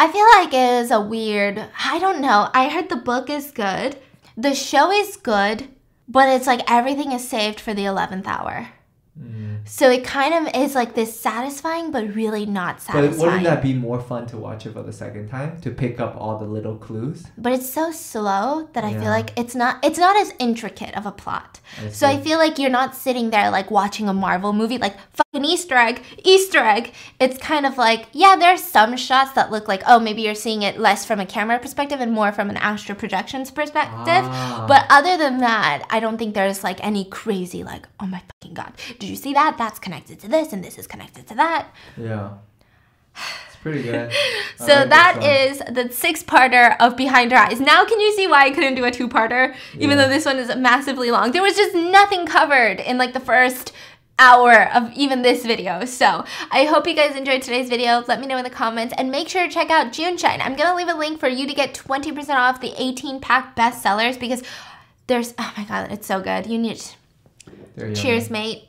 I 0.00 0.06
feel 0.12 0.26
like 0.36 0.54
it 0.54 0.84
is 0.84 0.90
a 0.92 1.00
weird. 1.00 1.58
I 1.84 1.98
don't 1.98 2.20
know. 2.20 2.48
I 2.54 2.68
heard 2.68 2.88
the 2.88 2.96
book 2.96 3.28
is 3.28 3.50
good, 3.50 3.98
the 4.36 4.54
show 4.54 4.92
is 4.92 5.16
good, 5.16 5.68
but 6.06 6.28
it's 6.28 6.46
like 6.46 6.70
everything 6.70 7.10
is 7.10 7.28
saved 7.28 7.58
for 7.58 7.74
the 7.74 7.84
eleventh 7.84 8.26
hour. 8.26 8.68
Mm. 9.20 9.47
So 9.68 9.90
it 9.90 10.02
kind 10.02 10.34
of 10.34 10.54
is 10.54 10.74
like 10.74 10.94
this 10.94 11.18
satisfying, 11.18 11.90
but 11.90 12.14
really 12.14 12.46
not 12.46 12.80
satisfying. 12.80 13.10
But 13.10 13.18
wouldn't 13.18 13.44
that 13.44 13.62
be 13.62 13.74
more 13.74 14.00
fun 14.00 14.26
to 14.28 14.36
watch 14.36 14.64
it 14.66 14.72
for 14.72 14.82
the 14.82 14.92
second 14.92 15.28
time 15.28 15.60
to 15.60 15.70
pick 15.70 16.00
up 16.00 16.16
all 16.18 16.38
the 16.38 16.46
little 16.46 16.76
clues? 16.76 17.26
but 17.36 17.52
it's 17.52 17.68
so 17.70 17.90
slow 17.92 18.68
that 18.72 18.82
I 18.84 18.90
Yeah. 18.90 19.00
feel 19.00 19.10
like 19.10 19.30
it's 19.38 19.54
not 19.54 19.78
it's 19.84 19.98
not 19.98 20.16
as 20.16 20.32
intricate 20.38 20.96
of 20.96 21.04
a 21.06 21.12
plot. 21.12 21.60
I 21.84 21.90
So 21.90 22.06
I 22.06 22.16
feel 22.18 22.38
like 22.38 22.58
you're 22.58 22.70
not 22.80 22.94
sitting 22.94 23.30
there 23.30 23.50
like 23.50 23.70
watching 23.70 24.08
a 24.08 24.14
Marvel 24.14 24.52
movie 24.52 24.78
like 24.78 24.96
fucking 25.12 25.44
Easter 25.44 25.76
egg, 25.76 26.02
Easter 26.24 26.58
egg. 26.60 26.92
It's 27.20 27.36
kind 27.38 27.66
of 27.66 27.76
like 27.76 28.06
yeah, 28.12 28.36
there 28.36 28.52
are 28.54 28.56
some 28.56 28.96
shots 28.96 29.32
that 29.32 29.50
look 29.50 29.68
like 29.68 29.82
oh 29.86 29.98
maybe 30.00 30.22
you're 30.22 30.34
seeing 30.46 30.62
it 30.62 30.78
less 30.78 31.04
from 31.04 31.20
a 31.20 31.26
camera 31.26 31.58
perspective 31.58 32.00
and 32.00 32.12
more 32.12 32.32
from 32.32 32.48
an 32.50 32.56
astral 32.56 32.96
projections 32.96 33.50
perspective. 33.50 34.24
Ah. 34.26 34.64
But 34.66 34.86
other 34.88 35.16
than 35.18 35.38
that, 35.38 35.84
I 35.90 36.00
don't 36.00 36.16
think 36.18 36.34
there's 36.34 36.64
like 36.64 36.82
any 36.84 37.04
crazy 37.04 37.62
like 37.62 37.86
oh 38.00 38.06
my 38.06 38.22
fucking 38.30 38.54
god, 38.54 38.72
did 38.98 39.08
you 39.10 39.16
see 39.16 39.34
that? 39.34 39.57
That's 39.58 39.78
connected 39.78 40.18
to 40.20 40.28
this 40.28 40.52
and 40.52 40.64
this 40.64 40.78
is 40.78 40.86
connected 40.86 41.26
to 41.26 41.34
that. 41.34 41.66
Yeah. 41.96 42.30
It's 43.48 43.56
pretty 43.60 43.82
good. 43.82 44.10
So 44.56 44.66
like 44.74 44.88
that 44.90 45.22
is 45.22 45.58
the 45.58 45.88
six-parter 45.92 46.76
of 46.80 46.96
Behind 46.96 47.30
Her 47.30 47.38
Eyes. 47.38 47.60
Now, 47.60 47.84
can 47.84 48.00
you 48.00 48.12
see 48.12 48.26
why 48.26 48.44
I 48.46 48.50
couldn't 48.50 48.74
do 48.74 48.84
a 48.84 48.90
two-parter, 48.90 49.54
even 49.74 49.90
Yeah. 49.90 49.96
though 50.04 50.08
this 50.08 50.24
one 50.24 50.38
is 50.38 50.54
massively 50.56 51.10
long? 51.12 51.30
There 51.32 51.42
was 51.42 51.56
just 51.56 51.74
nothing 51.74 52.26
covered 52.26 52.80
in 52.80 52.98
like 52.98 53.12
the 53.12 53.20
first 53.20 53.72
hour 54.18 54.68
of 54.74 54.92
even 54.94 55.22
this 55.22 55.44
video. 55.46 55.84
So 55.84 56.24
I 56.50 56.64
hope 56.64 56.86
you 56.88 56.94
guys 56.94 57.14
enjoyed 57.16 57.42
today's 57.42 57.68
video. 57.68 58.02
Let 58.08 58.20
me 58.20 58.26
know 58.26 58.36
in 58.36 58.42
the 58.44 58.50
comments 58.50 58.92
and 58.98 59.10
make 59.12 59.28
sure 59.28 59.46
to 59.46 59.52
check 59.52 59.70
out 59.70 59.92
JuneShine. 59.92 60.40
I'm 60.44 60.56
gonna 60.56 60.74
leave 60.76 60.88
a 60.88 60.94
link 60.98 61.20
for 61.20 61.28
you 61.28 61.46
to 61.46 61.54
get 61.54 61.72
20% 61.74 62.28
off 62.34 62.60
the 62.60 62.72
18-pack 62.72 63.54
bestsellers 63.56 64.18
because 64.18 64.42
there's 65.06 65.34
oh 65.38 65.52
my 65.56 65.64
god, 65.64 65.92
it's 65.92 66.06
so 66.06 66.20
good. 66.20 66.46
You 66.46 66.58
need 66.58 66.82
cheers, 67.94 68.28
mate, 68.28 68.68